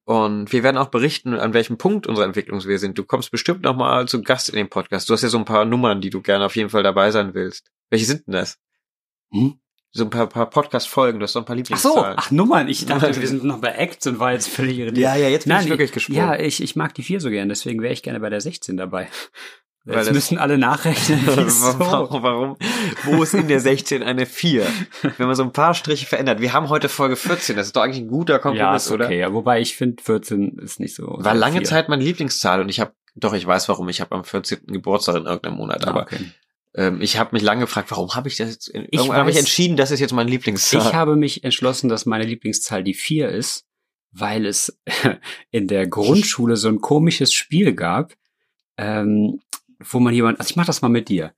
Und 0.05 0.51
wir 0.53 0.65
werden 0.65 0.77
auch 0.79 0.89
berichten, 0.89 1.35
an 1.35 1.55
welchem 1.55 1.79
Punkt 1.79 2.09
unserer 2.09 2.25
Entwicklung 2.27 2.65
wir 2.65 2.81
sind. 2.81 2.99
Du 2.99 3.05
kommst 3.05 3.31
bestimmt 3.31 3.63
noch 3.63 3.77
mal 3.77 4.09
zu 4.09 4.21
Gast 4.23 4.49
in 4.49 4.57
dem 4.57 4.69
Podcast. 4.69 5.09
Du 5.09 5.13
hast 5.15 5.23
ja 5.23 5.29
so 5.29 5.39
ein 5.39 5.45
paar 5.45 5.65
Nummern, 5.65 6.01
die 6.01 6.11
du 6.11 6.21
gerne 6.21 6.45
auf 6.45 6.57
jeden 6.57 6.71
Fall 6.71 6.83
dabei 6.83 7.13
sein 7.13 7.35
willst. 7.35 7.71
Welche 7.91 8.07
sind 8.07 8.27
denn 8.27 8.33
das? 8.35 8.59
Hm? 9.31 9.61
So 9.95 10.05
ein 10.05 10.11
paar, 10.11 10.27
paar 10.27 10.49
Podcast-Folgen, 10.49 11.21
du 11.21 11.25
hast 11.25 11.37
doch 11.37 11.43
ein 11.43 11.45
paar 11.45 11.55
Ach 11.55 11.59
so, 11.77 11.91
Lieblingszahlen. 11.91 12.15
ach 12.19 12.31
Nummern, 12.31 12.67
ich 12.69 12.87
dachte, 12.87 13.15
wir 13.21 13.29
sind 13.29 13.45
noch 13.45 13.59
bei 13.59 13.69
Acts 13.73 14.07
und 14.07 14.19
war 14.19 14.33
jetzt 14.33 14.49
völlig 14.49 14.79
irritiert. 14.79 15.03
Ja, 15.03 15.17
ja, 15.17 15.29
jetzt 15.29 15.45
bin 15.45 15.53
Nein, 15.53 15.65
ich 15.65 15.71
wirklich 15.71 15.93
gesprungen. 15.93 16.19
Ja, 16.19 16.39
ich, 16.39 16.63
ich 16.63 16.77
mag 16.77 16.95
die 16.95 17.03
vier 17.03 17.21
so 17.21 17.29
gern, 17.29 17.51
deswegen 17.51 17.83
wäre 17.83 17.93
ich 17.93 18.03
gerne 18.03 18.19
bei 18.19 18.31
der 18.31 18.41
16 18.41 18.77
dabei. 18.79 19.09
Weil 19.85 20.05
Jetzt 20.05 20.13
müssen 20.13 20.39
alle 20.39 20.59
nachrechnen. 20.59 21.21
Wieso? 21.27 21.77
warum, 21.81 22.23
warum? 22.23 22.57
Wo 23.03 23.21
ist 23.25 23.35
in 23.35 23.49
der 23.49 23.59
16 23.59 24.05
eine 24.05 24.27
4? 24.27 24.65
Wenn 25.19 25.27
man 25.27 25.35
so 25.35 25.43
ein 25.43 25.53
paar 25.53 25.75
Striche 25.75 26.07
verändert. 26.07 26.41
Wir 26.41 26.53
haben 26.53 26.69
heute 26.69 26.89
Folge 26.89 27.17
14, 27.17 27.57
das 27.57 27.67
ist 27.67 27.75
doch 27.77 27.83
eigentlich 27.83 27.99
ein 28.05 28.07
guter 28.09 28.35
Ja, 28.35 28.39
Kompromiss, 28.39 28.85
ist 28.87 28.93
okay. 28.93 28.95
oder? 29.07 29.11
Ja, 29.11 29.33
wobei 29.35 29.61
ich 29.61 29.77
finde 29.77 30.01
14 30.01 30.59
ist 30.63 30.79
nicht 30.79 30.95
so. 30.95 31.17
War 31.19 31.35
so 31.35 31.41
lange 31.41 31.59
viel. 31.59 31.67
Zeit 31.67 31.89
meine 31.89 32.05
Lieblingszahl 32.05 32.61
und 32.61 32.69
ich 32.69 32.79
habe, 32.79 32.93
doch, 33.17 33.35
ich 33.35 33.45
weiß 33.45 33.69
warum, 33.69 33.89
ich 33.89 34.01
habe 34.01 34.15
am 34.15 34.23
14. 34.25 34.69
Geburtstag 34.69 35.17
in 35.17 35.25
irgendeinem 35.27 35.57
Monat, 35.57 35.85
Ah, 35.85 35.91
aber 35.91 36.03
okay. 36.03 36.31
Ähm, 36.75 37.01
ich 37.01 37.19
habe 37.19 37.31
mich 37.35 37.43
lange 37.43 37.63
gefragt, 37.63 37.91
warum 37.91 38.15
habe 38.15 38.29
ich 38.29 38.37
das 38.37 38.51
jetzt, 38.51 38.69
in, 38.69 38.87
Ich 38.91 39.09
habe 39.11 39.31
ich 39.31 39.37
weiß- 39.37 39.41
entschieden, 39.41 39.77
das 39.77 39.91
ist 39.91 40.01
jetzt 40.01 40.13
meine 40.13 40.31
Lieblingszahl. 40.31 40.81
Ich 40.81 40.95
habe 40.95 41.17
mich 41.17 41.45
entschlossen, 41.45 41.89
dass 41.89 42.07
meine 42.07 42.25
Lieblingszahl 42.25 42.83
die 42.85 42.95
4 42.95 43.29
ist, 43.29 43.67
weil 44.11 44.47
es 44.47 44.79
in 45.51 45.69
der 45.69 45.87
Grundschule 45.87 46.57
so 46.57 46.69
ein 46.69 46.81
komisches 46.81 47.33
Spiel 47.33 47.75
gab, 47.75 48.15
ähm, 48.77 49.41
wo 49.81 50.01
man 50.01 50.15
jemand, 50.15 50.39
also 50.41 50.51
ich 50.51 50.57
mach 50.57 50.67
das 50.67 50.83
mal 50.83 50.89
mit 50.89 51.09
dir. 51.09 51.35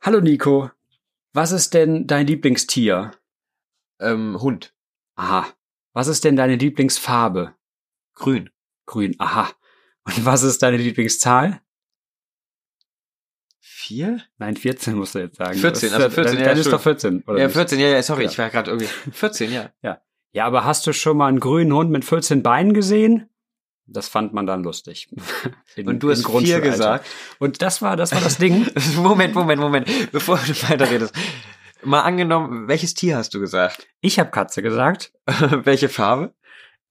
Hallo 0.00 0.20
Nico, 0.20 0.70
was 1.32 1.52
ist 1.52 1.74
denn 1.74 2.06
dein 2.06 2.26
Lieblingstier? 2.26 3.12
ähm, 4.00 4.40
Hund, 4.40 4.74
Aha. 5.14 5.46
Was 5.94 6.08
ist 6.08 6.24
denn 6.24 6.36
deine 6.36 6.56
Lieblingsfarbe? 6.56 7.54
grün, 8.14 8.50
Grün. 8.86 9.14
Aha. 9.18 9.50
Und 10.04 10.24
was 10.24 10.42
ist 10.42 10.62
deine 10.62 10.76
Lieblingszahl? 10.78 11.60
4? 13.82 14.20
Nein, 14.38 14.56
14 14.56 14.94
musst 14.94 15.14
du 15.14 15.20
jetzt 15.20 15.36
sagen. 15.36 15.58
14, 15.58 15.90
Das 15.90 15.94
also 15.94 16.06
ist, 16.08 16.14
14, 16.14 16.32
dann, 16.36 16.42
ja, 16.42 16.48
dann 16.50 16.58
ist 16.58 16.72
doch 16.72 16.80
14. 16.80 17.22
Oder 17.26 17.38
Ja, 17.38 17.44
nicht? 17.46 17.54
14, 17.54 17.78
ja, 17.80 17.88
ja, 17.88 18.02
sorry, 18.02 18.24
Ja. 18.24 18.30
ich 18.30 18.38
war 18.38 18.50
gerade 18.50 18.70
irgendwie, 18.70 18.88
14, 19.12 19.52
ja. 19.82 20.00
Ja, 20.34 20.46
aber 20.46 20.64
hast 20.64 20.86
du 20.86 20.92
schon 20.92 21.16
mal 21.16 21.26
einen 21.28 21.40
grünen 21.40 21.72
Hund 21.74 21.90
mit 21.90 22.04
14 22.04 22.42
Beinen 22.42 22.72
gesehen? 22.74 23.28
Das 23.86 24.08
fand 24.08 24.32
man 24.32 24.46
dann 24.46 24.62
lustig. 24.62 25.08
In- 25.76 25.88
Und 25.88 26.02
du 26.02 26.10
hast 26.10 26.20
4 26.20 26.24
Grundschulalter. 26.30 26.70
gesagt. 26.70 27.06
Und 27.38 27.60
das 27.62 27.82
war, 27.82 27.96
das 27.96 28.12
war 28.12 28.20
das 28.20 28.38
Ding. 28.38 28.66
Moment, 28.96 29.34
Moment, 29.34 29.60
Moment, 29.60 29.88
bevor 30.12 30.38
du 30.38 30.52
weiterredest. 30.68 31.14
Mal 31.84 32.00
angenommen, 32.02 32.68
welches 32.68 32.94
Tier 32.94 33.16
hast 33.16 33.34
du 33.34 33.40
gesagt? 33.40 33.88
Ich 34.00 34.18
habe 34.20 34.30
Katze 34.30 34.62
gesagt. 34.62 35.12
Welche 35.64 35.88
Farbe? 35.88 36.32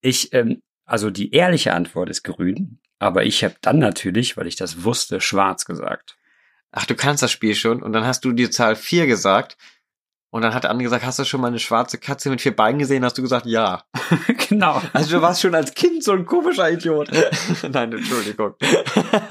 Ich, 0.02 0.34
ähm, 0.34 0.62
also 0.86 1.10
die 1.10 1.32
ehrliche 1.32 1.74
Antwort 1.74 2.10
ist 2.10 2.24
grün. 2.24 2.80
Aber 3.00 3.24
ich 3.24 3.44
habe 3.44 3.56
dann 3.62 3.80
natürlich, 3.80 4.36
weil 4.38 4.48
ich 4.48 4.58
das 4.58 4.84
wusste, 4.84 5.22
schwarz 5.22 5.66
gesagt. 5.66 6.18
Ach, 6.72 6.86
du 6.86 6.96
kannst 6.96 7.22
das 7.22 7.32
Spiel 7.32 7.56
schon 7.56 7.82
und 7.82 7.94
dann 7.94 8.06
hast 8.06 8.24
du 8.26 8.32
die 8.32 8.50
Zahl 8.50 8.76
4 8.76 9.08
gesagt 9.08 9.58
und 10.34 10.44
dann 10.44 10.54
hat 10.54 10.64
der 10.64 10.72
andere 10.72 10.86
gesagt, 10.86 11.06
hast 11.06 11.20
du 11.20 11.26
schon 11.26 11.42
mal 11.42 11.48
eine 11.48 11.60
schwarze 11.60 11.98
Katze 11.98 12.30
mit 12.30 12.40
vier 12.40 12.56
Beinen 12.56 12.80
gesehen? 12.80 13.04
Hast 13.04 13.18
du 13.18 13.22
gesagt, 13.22 13.46
ja. 13.46 13.84
genau. 14.50 14.82
Also 14.94 15.18
du 15.18 15.22
warst 15.22 15.42
schon 15.42 15.54
als 15.54 15.74
Kind 15.74 16.04
so 16.04 16.14
ein 16.14 16.26
komischer 16.26 16.72
Idiot. 16.72 17.12
Nein, 17.70 17.92
Entschuldigung. 17.92 18.56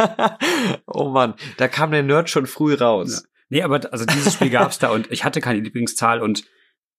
oh 0.86 1.08
Mann, 1.08 1.34
da 1.56 1.68
kam 1.68 1.90
der 1.90 2.02
Nerd 2.02 2.28
schon 2.28 2.46
früh 2.46 2.74
raus. 2.74 3.24
Nee, 3.48 3.62
aber 3.62 3.80
also 3.92 4.04
dieses 4.04 4.34
Spiel 4.34 4.50
gab's 4.50 4.78
da 4.78 4.90
und 4.90 5.10
ich 5.10 5.24
hatte 5.24 5.40
keine 5.40 5.60
Lieblingszahl 5.60 6.20
und 6.20 6.44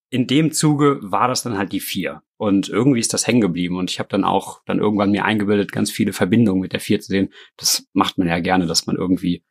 in 0.10 0.28
dem 0.28 0.52
Zuge 0.52 1.00
war 1.02 1.28
das 1.28 1.44
dann 1.44 1.58
halt 1.58 1.72
die 1.72 1.80
vier. 1.80 2.24
Und 2.38 2.70
irgendwie 2.70 3.00
ist 3.00 3.14
das 3.14 3.28
hängen 3.28 3.40
geblieben 3.40 3.78
und 3.78 3.92
ich 3.92 4.00
habe 4.00 4.10
dann 4.10 4.26
auch 4.26 4.62
dann 4.66 4.80
irgendwann 4.80 5.12
mir 5.12 5.26
eingebildet, 5.26 5.72
ganz 5.72 5.92
viele 5.92 6.12
Verbindungen 6.12 6.60
mit 6.60 6.74
der 6.74 6.80
vier 6.80 7.00
zu 7.00 7.08
sehen. 7.08 7.32
Das 7.56 7.86
macht 7.94 8.18
man 8.18 8.28
ja 8.28 8.40
gerne, 8.40 8.66
dass 8.66 8.88
man 8.88 8.96
irgendwie, 8.96 9.44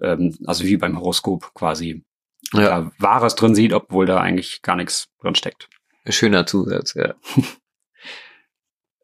ähm, 0.00 0.36
also 0.46 0.64
wie 0.64 0.76
beim 0.76 0.98
Horoskop 0.98 1.52
quasi, 1.54 2.04
Ja. 2.52 2.60
da 2.82 2.92
Wahres 2.98 3.34
drin 3.34 3.54
sieht, 3.54 3.72
obwohl 3.72 4.06
da 4.06 4.18
eigentlich 4.20 4.62
gar 4.62 4.76
nichts 4.76 5.08
drin 5.20 5.34
steckt. 5.34 5.68
Schöner 6.08 6.46
Zusatz, 6.46 6.94
ja. 6.94 7.14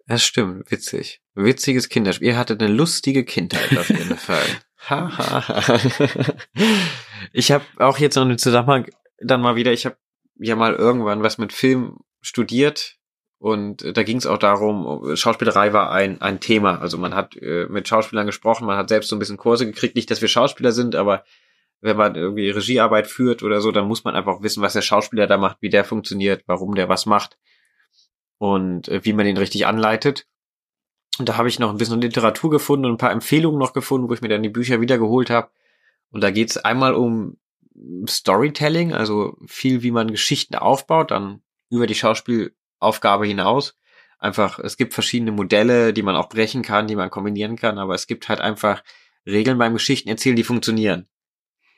Das 0.06 0.24
stimmt, 0.24 0.70
witzig. 0.70 1.20
Witziges 1.34 1.88
Kinderspiel. 1.88 2.28
Ihr 2.28 2.36
hattet 2.36 2.60
eine 2.62 2.72
lustige 2.72 3.24
Kindheit 3.24 3.78
auf 3.78 3.88
jeden 3.88 4.16
Fall. 4.18 4.44
Ha, 4.90 5.16
ha, 5.16 5.48
ha. 5.48 6.28
ich 7.32 7.52
habe 7.52 7.64
auch 7.78 7.98
jetzt 7.98 8.16
noch 8.16 8.22
einen 8.24 8.36
Zusammenhang 8.36 8.88
dann 9.18 9.40
mal 9.40 9.54
wieder, 9.54 9.72
ich 9.72 9.86
habe 9.86 9.96
ja 10.34 10.56
mal 10.56 10.74
irgendwann 10.74 11.22
was 11.22 11.38
mit 11.38 11.52
Film 11.52 11.98
studiert 12.20 12.96
und 13.42 13.96
da 13.96 14.04
ging 14.04 14.18
es 14.18 14.26
auch 14.26 14.38
darum, 14.38 15.16
Schauspielerei 15.16 15.72
war 15.72 15.90
ein, 15.90 16.22
ein 16.22 16.38
Thema. 16.38 16.80
Also 16.80 16.96
man 16.96 17.12
hat 17.12 17.36
äh, 17.38 17.66
mit 17.68 17.88
Schauspielern 17.88 18.24
gesprochen, 18.24 18.66
man 18.66 18.76
hat 18.76 18.88
selbst 18.88 19.08
so 19.08 19.16
ein 19.16 19.18
bisschen 19.18 19.36
Kurse 19.36 19.66
gekriegt, 19.66 19.96
nicht, 19.96 20.08
dass 20.12 20.20
wir 20.20 20.28
Schauspieler 20.28 20.70
sind, 20.70 20.94
aber 20.94 21.24
wenn 21.80 21.96
man 21.96 22.14
irgendwie 22.14 22.50
Regiearbeit 22.50 23.08
führt 23.08 23.42
oder 23.42 23.60
so, 23.60 23.72
dann 23.72 23.88
muss 23.88 24.04
man 24.04 24.14
einfach 24.14 24.44
wissen, 24.44 24.62
was 24.62 24.74
der 24.74 24.82
Schauspieler 24.82 25.26
da 25.26 25.38
macht, 25.38 25.56
wie 25.60 25.70
der 25.70 25.82
funktioniert, 25.82 26.44
warum 26.46 26.76
der 26.76 26.88
was 26.88 27.04
macht 27.04 27.36
und 28.38 28.86
äh, 28.86 29.04
wie 29.04 29.12
man 29.12 29.26
den 29.26 29.36
richtig 29.36 29.66
anleitet. 29.66 30.28
Und 31.18 31.28
da 31.28 31.36
habe 31.36 31.48
ich 31.48 31.58
noch 31.58 31.70
ein 31.70 31.78
bisschen 31.78 32.00
Literatur 32.00 32.48
gefunden 32.48 32.86
und 32.86 32.92
ein 32.92 32.98
paar 32.98 33.10
Empfehlungen 33.10 33.58
noch 33.58 33.72
gefunden, 33.72 34.08
wo 34.08 34.14
ich 34.14 34.22
mir 34.22 34.28
dann 34.28 34.44
die 34.44 34.50
Bücher 34.50 34.80
wiedergeholt 34.80 35.30
habe. 35.30 35.50
Und 36.12 36.22
da 36.22 36.30
geht 36.30 36.50
es 36.50 36.58
einmal 36.58 36.94
um 36.94 37.38
Storytelling, 38.08 38.92
also 38.92 39.36
viel, 39.48 39.82
wie 39.82 39.90
man 39.90 40.12
Geschichten 40.12 40.54
aufbaut, 40.54 41.10
dann 41.10 41.42
über 41.70 41.88
die 41.88 41.96
Schauspielaufgabe 42.82 43.26
hinaus. 43.26 43.76
Einfach, 44.18 44.58
es 44.58 44.76
gibt 44.76 44.94
verschiedene 44.94 45.32
Modelle, 45.32 45.92
die 45.92 46.02
man 46.02 46.16
auch 46.16 46.28
brechen 46.28 46.62
kann, 46.62 46.86
die 46.86 46.96
man 46.96 47.10
kombinieren 47.10 47.56
kann, 47.56 47.78
aber 47.78 47.94
es 47.94 48.06
gibt 48.06 48.28
halt 48.28 48.40
einfach 48.40 48.82
Regeln 49.26 49.58
beim 49.58 49.72
Geschichtenerzählen, 49.72 50.36
die 50.36 50.44
funktionieren. 50.44 51.08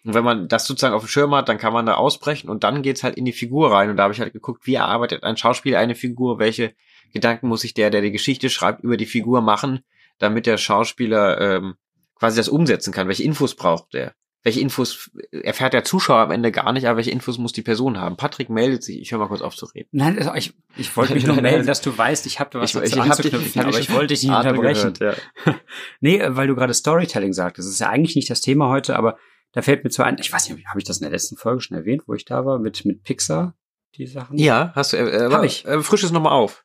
Und 0.05 0.13
wenn 0.13 0.25
man 0.25 0.49
das 0.49 0.67
sozusagen 0.67 0.95
auf 0.95 1.03
dem 1.03 1.09
Schirm 1.09 1.35
hat, 1.35 1.49
dann 1.49 1.57
kann 1.57 1.73
man 1.73 1.87
da 1.87 1.95
ausbrechen 1.95 2.51
und 2.51 2.63
dann 2.63 2.83
geht's 2.83 3.03
halt 3.03 3.17
in 3.17 3.25
die 3.25 3.33
Figur 3.33 3.73
rein. 3.73 3.89
Und 3.89 3.97
da 3.97 4.03
habe 4.03 4.13
ich 4.13 4.21
halt 4.21 4.35
geguckt, 4.35 4.67
wie 4.67 4.75
erarbeitet 4.75 5.23
ein 5.23 5.39
Schauspieler 5.39 5.79
eine 5.79 5.95
Figur, 5.95 6.39
welche 6.39 6.75
Gedanken 7.15 7.49
muss 7.49 7.63
sich 7.63 7.73
der, 7.73 7.89
der 7.89 8.03
die 8.03 8.13
Geschichte 8.13 8.51
schreibt, 8.51 8.83
über 8.85 8.99
die 8.99 9.07
Figur 9.07 9.41
machen, 9.41 9.83
damit 10.19 10.45
der 10.45 10.59
Schauspieler 10.59 11.41
ähm, 11.41 11.77
quasi 12.17 12.37
das 12.37 12.51
umsetzen 12.51 12.93
kann. 12.93 13.09
Welche 13.09 13.23
Infos 13.23 13.55
braucht 13.55 13.95
der? 13.95 14.15
Welche 14.45 14.61
Infos 14.61 15.11
erfährt 15.33 15.73
der 15.73 15.85
Zuschauer 15.85 16.19
am 16.21 16.31
Ende 16.31 16.53
gar 16.53 16.71
nicht, 16.73 16.87
aber 16.87 16.99
welche 16.99 17.11
Infos 17.11 17.39
muss 17.39 17.53
die 17.55 17.63
Person 17.63 17.99
haben? 17.99 18.17
Patrick 18.19 18.51
meldet 18.51 18.83
sich. 18.85 19.01
Ich 19.01 19.11
höre 19.11 19.19
mal 19.19 19.29
kurz 19.29 19.41
auf 19.41 19.57
zu 19.57 19.65
reden. 19.67 19.89
Nein, 19.93 20.19
also 20.19 20.35
ich, 20.35 20.53
ich 20.77 20.95
wollte 20.97 21.15
mich 21.15 21.27
nur 21.27 21.41
melden, 21.41 21.67
dass 21.67 21.81
du 21.81 21.97
weißt, 21.97 22.27
ich 22.27 22.41
habe 22.41 22.51
da 22.53 22.61
was 22.61 22.75
Ich- 22.75 22.83
ich 22.83 22.93
dich- 22.93 23.01
anzuknüpfen, 23.03 23.41
ich 23.49 23.57
hab 23.59 23.65
aber 23.69 23.77
dich 23.79 23.89
ich 23.89 23.95
wollte 23.95 24.07
dich 24.15 24.23
nicht 24.23 24.33
unterbrechen. 24.37 24.93
gehört, 24.93 25.19
ja. 25.47 25.55
Nee, 26.01 26.19
äh, 26.19 26.37
weil 26.37 26.47
du 26.47 26.55
gerade 26.55 26.75
Storytelling 26.75 27.33
sagtest. 27.33 27.67
Das 27.69 27.73
ist 27.75 27.81
ja 27.81 27.89
eigentlich 27.89 28.17
nicht 28.17 28.29
das 28.29 28.43
Thema 28.43 28.69
heute, 28.69 28.97
aber 28.97 29.17
da 29.53 29.63
fällt 29.63 29.83
mir 29.83 29.91
zu 29.91 30.03
ein, 30.03 30.19
ich 30.21 30.31
weiß 30.33 30.51
nicht, 30.51 30.67
habe 30.67 30.79
ich 30.79 30.85
das 30.85 30.99
in 30.99 31.03
der 31.05 31.11
letzten 31.13 31.37
Folge 31.39 31.63
schon 31.63 31.77
erwähnt, 31.79 32.03
wo 32.07 32.13
ich 32.15 32.25
da 32.27 32.45
war, 32.45 32.59
mit, 32.59 32.85
mit 32.85 33.03
Pixar, 33.03 33.55
die 33.97 34.07
Sachen? 34.07 34.37
Ja, 34.37 34.73
hast 34.75 34.93
du, 34.93 34.99
äh, 34.99 35.31
Hab 35.33 35.43
ich. 35.45 35.65
Äh, 35.65 35.81
frisch 35.81 36.03
es 36.03 36.11
nochmal 36.11 36.33
auf. 36.33 36.65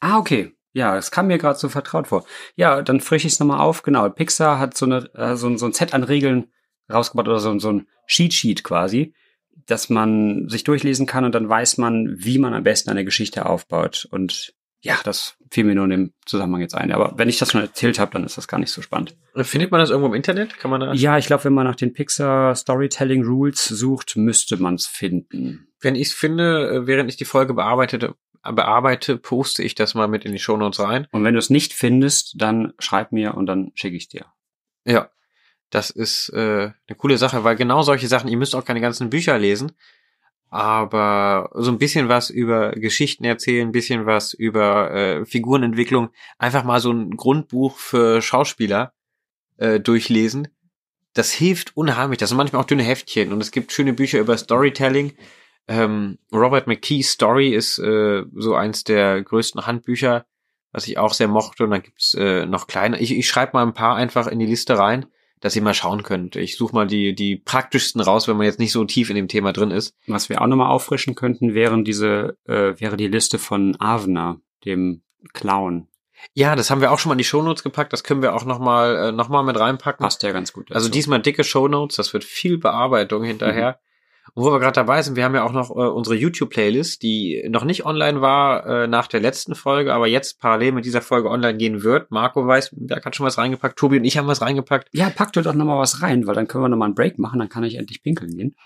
Ah, 0.00 0.16
okay. 0.18 0.54
Ja, 0.72 0.94
das 0.94 1.10
kam 1.10 1.26
mir 1.26 1.36
gerade 1.38 1.58
so 1.58 1.68
vertraut 1.68 2.06
vor. 2.06 2.24
Ja, 2.54 2.80
dann 2.80 3.00
frisch 3.00 3.24
ich 3.26 3.32
es 3.32 3.40
nochmal 3.40 3.60
auf. 3.60 3.82
Genau, 3.82 4.08
Pixar 4.08 4.58
hat 4.58 4.76
so, 4.78 4.86
eine, 4.86 5.12
äh, 5.14 5.36
so, 5.36 5.54
so 5.58 5.66
ein 5.66 5.72
Set 5.72 5.92
an 5.92 6.04
Regeln 6.04 6.52
rausgebracht 6.92 7.28
oder 7.28 7.40
so, 7.40 7.58
so 7.58 7.72
ein 7.72 7.86
Cheat 8.06 8.32
Sheet 8.32 8.64
quasi, 8.64 9.14
dass 9.66 9.90
man 9.90 10.48
sich 10.48 10.64
durchlesen 10.64 11.06
kann 11.06 11.24
und 11.24 11.34
dann 11.34 11.48
weiß 11.48 11.78
man, 11.78 12.16
wie 12.18 12.38
man 12.38 12.54
am 12.54 12.64
besten 12.64 12.90
eine 12.90 13.04
Geschichte 13.04 13.46
aufbaut. 13.46 14.08
Und 14.10 14.54
ja, 14.80 14.96
das 15.04 15.36
fiel 15.50 15.64
mir 15.64 15.74
nur 15.74 15.84
in 15.84 15.90
dem 15.90 16.12
Zusammenhang 16.24 16.60
jetzt 16.60 16.74
ein. 16.74 16.92
Aber 16.92 17.14
wenn 17.16 17.28
ich 17.28 17.38
das 17.38 17.50
schon 17.50 17.60
erzählt 17.60 17.98
habe, 17.98 18.12
dann 18.12 18.24
ist 18.24 18.38
das 18.38 18.48
gar 18.48 18.58
nicht 18.58 18.70
so 18.70 18.82
spannend. 18.82 19.16
Findet 19.34 19.70
man 19.70 19.80
das 19.80 19.90
irgendwo 19.90 20.08
im 20.08 20.14
Internet? 20.14 20.58
Kann 20.58 20.70
man 20.70 20.80
da? 20.80 20.92
Ja, 20.92 21.18
ich 21.18 21.26
glaube, 21.26 21.44
wenn 21.44 21.52
man 21.52 21.66
nach 21.66 21.76
den 21.76 21.92
Pixar 21.92 22.54
Storytelling 22.54 23.24
Rules 23.24 23.64
sucht, 23.64 24.16
müsste 24.16 24.56
man 24.56 24.76
es 24.76 24.86
finden. 24.86 25.68
Wenn 25.80 25.94
ich 25.94 26.08
es 26.08 26.14
finde, 26.14 26.70
äh, 26.70 26.86
während 26.86 27.10
ich 27.10 27.16
die 27.16 27.24
Folge 27.24 27.54
bearbeitete, 27.54 28.14
bearbeite, 28.42 29.16
poste 29.16 29.62
ich 29.62 29.74
das 29.74 29.94
mal 29.94 30.08
mit 30.08 30.24
in 30.24 30.32
die 30.32 30.38
Shownotes 30.38 30.80
rein. 30.80 31.06
Und 31.10 31.24
wenn 31.24 31.34
du 31.34 31.38
es 31.38 31.50
nicht 31.50 31.72
findest, 31.72 32.34
dann 32.40 32.72
schreib 32.78 33.12
mir 33.12 33.34
und 33.34 33.46
dann 33.46 33.72
schicke 33.74 33.96
ich 33.96 34.08
dir. 34.08 34.26
Ja, 34.84 35.10
das 35.70 35.90
ist 35.90 36.30
äh, 36.30 36.70
eine 36.86 36.96
coole 36.96 37.18
Sache, 37.18 37.44
weil 37.44 37.56
genau 37.56 37.82
solche 37.82 38.08
Sachen, 38.08 38.28
ihr 38.28 38.36
müsst 38.36 38.54
auch 38.54 38.64
keine 38.64 38.80
ganzen 38.80 39.10
Bücher 39.10 39.38
lesen, 39.38 39.72
aber 40.50 41.50
so 41.54 41.70
ein 41.70 41.78
bisschen 41.78 42.08
was 42.08 42.30
über 42.30 42.70
Geschichten 42.72 43.24
erzählen, 43.24 43.68
ein 43.68 43.72
bisschen 43.72 44.06
was 44.06 44.32
über 44.32 44.90
äh, 44.92 45.26
Figurenentwicklung, 45.26 46.08
einfach 46.38 46.64
mal 46.64 46.80
so 46.80 46.90
ein 46.90 47.16
Grundbuch 47.16 47.76
für 47.76 48.22
Schauspieler 48.22 48.94
äh, 49.58 49.78
durchlesen. 49.78 50.48
Das 51.12 51.32
hilft 51.32 51.76
unheimlich. 51.76 52.18
Das 52.18 52.30
sind 52.30 52.38
manchmal 52.38 52.62
auch 52.62 52.66
dünne 52.66 52.82
Heftchen 52.82 53.32
und 53.32 53.42
es 53.42 53.50
gibt 53.50 53.72
schöne 53.72 53.92
Bücher 53.92 54.20
über 54.20 54.36
Storytelling. 54.38 55.14
Ähm, 55.66 56.18
Robert 56.32 56.66
McKee's 56.66 57.10
Story 57.10 57.50
ist 57.54 57.78
äh, 57.78 58.24
so 58.34 58.54
eins 58.54 58.84
der 58.84 59.22
größten 59.22 59.66
Handbücher, 59.66 60.24
was 60.72 60.88
ich 60.88 60.96
auch 60.96 61.12
sehr 61.12 61.28
mochte. 61.28 61.64
Und 61.64 61.70
dann 61.72 61.82
gibt's 61.82 62.14
äh, 62.14 62.46
noch 62.46 62.66
kleine. 62.66 62.98
Ich, 63.00 63.12
ich 63.12 63.28
schreibe 63.28 63.52
mal 63.52 63.66
ein 63.66 63.74
paar 63.74 63.96
einfach 63.96 64.28
in 64.28 64.38
die 64.38 64.46
Liste 64.46 64.78
rein, 64.78 65.06
dass 65.40 65.56
ihr 65.56 65.62
mal 65.62 65.74
schauen 65.74 66.02
könnt. 66.02 66.36
Ich 66.36 66.56
suche 66.56 66.74
mal 66.74 66.86
die, 66.86 67.14
die 67.14 67.36
praktischsten 67.36 68.00
raus, 68.00 68.28
wenn 68.28 68.36
man 68.36 68.46
jetzt 68.46 68.58
nicht 68.58 68.72
so 68.72 68.84
tief 68.84 69.10
in 69.10 69.16
dem 69.16 69.28
Thema 69.28 69.52
drin 69.52 69.70
ist. 69.70 69.94
Was 70.06 70.28
wir 70.28 70.40
auch 70.40 70.46
nochmal 70.46 70.70
auffrischen 70.70 71.14
könnten, 71.14 71.54
wären 71.54 71.84
diese, 71.84 72.36
äh, 72.44 72.74
wäre 72.78 72.96
die 72.96 73.08
Liste 73.08 73.38
von 73.38 73.76
Avner, 73.78 74.40
dem 74.64 75.02
Clown. 75.32 75.88
Ja, 76.34 76.56
das 76.56 76.70
haben 76.70 76.80
wir 76.80 76.90
auch 76.90 76.98
schon 76.98 77.10
mal 77.10 77.14
in 77.14 77.18
die 77.18 77.24
Shownotes 77.24 77.62
gepackt. 77.62 77.92
Das 77.92 78.04
können 78.04 78.22
wir 78.22 78.34
auch 78.34 78.44
noch 78.44 78.58
mal, 78.58 78.96
äh, 78.96 79.12
noch 79.12 79.28
mal 79.28 79.42
mit 79.42 79.58
reinpacken. 79.58 80.02
Passt 80.02 80.22
ja 80.22 80.32
ganz 80.32 80.52
gut. 80.52 80.72
Also 80.72 80.88
dazu. 80.88 80.92
diesmal 80.92 81.22
dicke 81.22 81.44
Shownotes. 81.44 81.96
Das 81.96 82.12
wird 82.12 82.24
viel 82.24 82.58
Bearbeitung 82.58 83.22
hinterher. 83.22 83.80
Und 84.34 84.44
wo 84.44 84.52
wir 84.52 84.58
gerade 84.60 84.74
dabei 84.74 85.02
sind, 85.02 85.16
wir 85.16 85.24
haben 85.24 85.34
ja 85.34 85.44
auch 85.44 85.52
noch 85.52 85.70
äh, 85.70 85.88
unsere 85.88 86.16
YouTube-Playlist, 86.16 87.02
die 87.02 87.46
noch 87.48 87.64
nicht 87.64 87.84
online 87.84 88.20
war 88.20 88.66
äh, 88.66 88.86
nach 88.86 89.06
der 89.06 89.20
letzten 89.20 89.54
Folge, 89.54 89.92
aber 89.92 90.06
jetzt 90.06 90.40
parallel 90.40 90.72
mit 90.72 90.84
dieser 90.84 91.02
Folge 91.02 91.30
online 91.30 91.56
gehen 91.56 91.82
wird. 91.82 92.10
Marco 92.10 92.46
weiß, 92.46 92.70
der 92.72 93.02
hat 93.02 93.16
schon 93.16 93.26
was 93.26 93.38
reingepackt. 93.38 93.78
Tobi 93.78 93.98
und 93.98 94.04
ich 94.04 94.18
haben 94.18 94.28
was 94.28 94.40
reingepackt. 94.40 94.88
Ja, 94.92 95.10
packt 95.10 95.36
doch 95.36 95.54
noch 95.54 95.64
mal 95.64 95.78
was 95.78 96.02
rein, 96.02 96.26
weil 96.26 96.34
dann 96.34 96.48
können 96.48 96.64
wir 96.64 96.68
noch 96.68 96.76
mal 96.76 96.86
einen 96.86 96.94
Break 96.94 97.18
machen, 97.18 97.38
dann 97.38 97.48
kann 97.48 97.64
ich 97.64 97.76
endlich 97.76 98.02
pinkeln 98.02 98.36
gehen. 98.36 98.56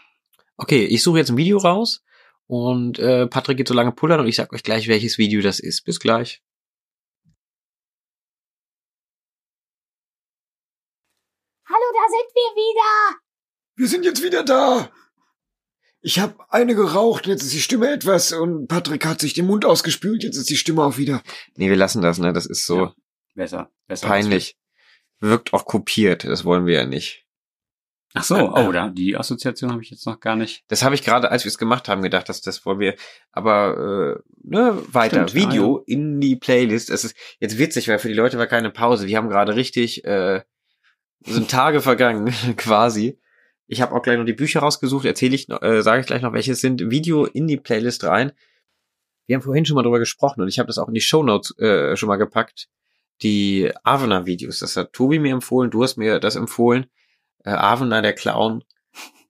Okay, 0.56 0.84
ich 0.84 1.02
suche 1.02 1.18
jetzt 1.18 1.30
ein 1.30 1.36
Video 1.36 1.58
raus 1.58 2.04
und 2.46 2.98
äh, 2.98 3.26
Patrick 3.26 3.56
geht 3.56 3.68
so 3.68 3.74
lange 3.74 3.92
pullern 3.92 4.20
und 4.20 4.26
ich 4.26 4.36
sag 4.36 4.52
euch 4.52 4.62
gleich, 4.62 4.88
welches 4.88 5.18
Video 5.18 5.42
das 5.42 5.58
ist. 5.58 5.84
Bis 5.84 5.98
gleich. 5.98 6.42
Hallo, 11.66 11.86
da 11.94 12.08
sind 12.08 12.34
wir 12.34 12.50
wieder. 12.54 13.18
Wir 13.76 13.88
sind 13.88 14.04
jetzt 14.04 14.22
wieder 14.22 14.44
da. 14.44 14.90
Ich 16.05 16.18
habe 16.18 16.34
eine 16.48 16.74
geraucht, 16.74 17.28
jetzt 17.28 17.44
ist 17.44 17.55
die 17.55 17.61
Stimme 17.61 17.88
etwas 17.90 18.32
und 18.32 18.66
Patrick 18.66 19.07
hat 19.07 19.20
sich 19.20 19.34
den 19.34 19.46
Mund 19.46 19.64
ausgespült, 19.64 20.24
jetzt 20.24 20.36
ist 20.36 20.50
die 20.50 20.57
Stimme 20.57 20.82
auch 20.82 20.98
wieder. 20.98 21.22
Nee, 21.57 21.70
wir 21.70 21.76
lassen 21.76 22.03
das, 22.03 22.18
ne? 22.18 22.32
Das 22.32 22.44
ist 22.44 22.66
so 22.66 22.76
Ja, 22.76 22.94
Besser, 23.34 23.70
besser. 23.86 24.09
peinlich. 24.09 24.57
Wirkt 25.20 25.53
auch 25.53 25.64
kopiert, 25.64 26.24
das 26.24 26.44
wollen 26.44 26.66
wir 26.66 26.74
ja 26.74 26.84
nicht. 26.86 27.24
Ach 28.14 28.24
so, 28.24 28.53
oh, 28.53 28.72
da, 28.72 28.88
die 28.90 29.16
Assoziation 29.16 29.70
habe 29.70 29.80
ich 29.82 29.90
jetzt 29.90 30.05
noch 30.05 30.20
gar 30.20 30.36
nicht. 30.36 30.64
Das 30.68 30.82
habe 30.82 30.94
ich 30.94 31.03
gerade, 31.03 31.30
als 31.30 31.44
wir 31.44 31.48
es 31.48 31.57
gemacht 31.57 31.88
haben, 31.88 32.03
gedacht, 32.03 32.28
dass 32.28 32.42
das 32.42 32.66
wollen 32.66 32.78
wir. 32.80 32.94
Aber 33.30 34.18
äh, 34.18 34.22
ne, 34.42 34.76
weiter. 34.92 35.28
Stimmt, 35.28 35.34
Video 35.34 35.78
ah, 35.78 35.82
in 35.86 36.20
die 36.20 36.36
Playlist. 36.36 36.90
Es 36.90 37.05
ist 37.05 37.16
jetzt 37.38 37.59
witzig, 37.59 37.88
weil 37.88 37.98
für 37.98 38.09
die 38.09 38.14
Leute 38.14 38.36
war 38.36 38.46
keine 38.48 38.70
Pause. 38.70 39.07
Wir 39.07 39.16
haben 39.16 39.30
gerade 39.30 39.57
richtig, 39.57 40.05
äh, 40.05 40.42
sind 41.24 41.50
Tage 41.50 41.80
vergangen, 41.80 42.34
quasi. 42.59 43.18
Ich 43.72 43.80
habe 43.80 43.94
auch 43.94 44.02
gleich 44.02 44.18
noch 44.18 44.26
die 44.26 44.34
Bücher 44.34 44.60
rausgesucht, 44.60 45.06
erzähle 45.06 45.34
ich, 45.34 45.48
äh, 45.48 45.80
sage 45.80 46.02
ich 46.02 46.06
gleich 46.06 46.20
noch, 46.20 46.34
welche 46.34 46.54
sind. 46.54 46.90
Video 46.90 47.24
in 47.24 47.46
die 47.46 47.56
Playlist 47.56 48.04
rein. 48.04 48.32
Wir 49.26 49.36
haben 49.36 49.42
vorhin 49.42 49.64
schon 49.64 49.76
mal 49.76 49.82
drüber 49.82 49.98
gesprochen 49.98 50.42
und 50.42 50.48
ich 50.48 50.58
habe 50.58 50.66
das 50.66 50.76
auch 50.76 50.88
in 50.88 50.94
die 50.94 51.00
Shownotes 51.00 51.58
äh, 51.58 51.96
schon 51.96 52.10
mal 52.10 52.16
gepackt. 52.16 52.68
Die 53.22 53.72
Avena-Videos, 53.82 54.58
das 54.58 54.76
hat 54.76 54.92
Tobi 54.92 55.18
mir 55.18 55.32
empfohlen, 55.32 55.70
du 55.70 55.82
hast 55.82 55.96
mir 55.96 56.20
das 56.20 56.36
empfohlen. 56.36 56.84
Äh, 57.44 57.52
Avena, 57.52 58.02
der 58.02 58.12
Clown, 58.12 58.62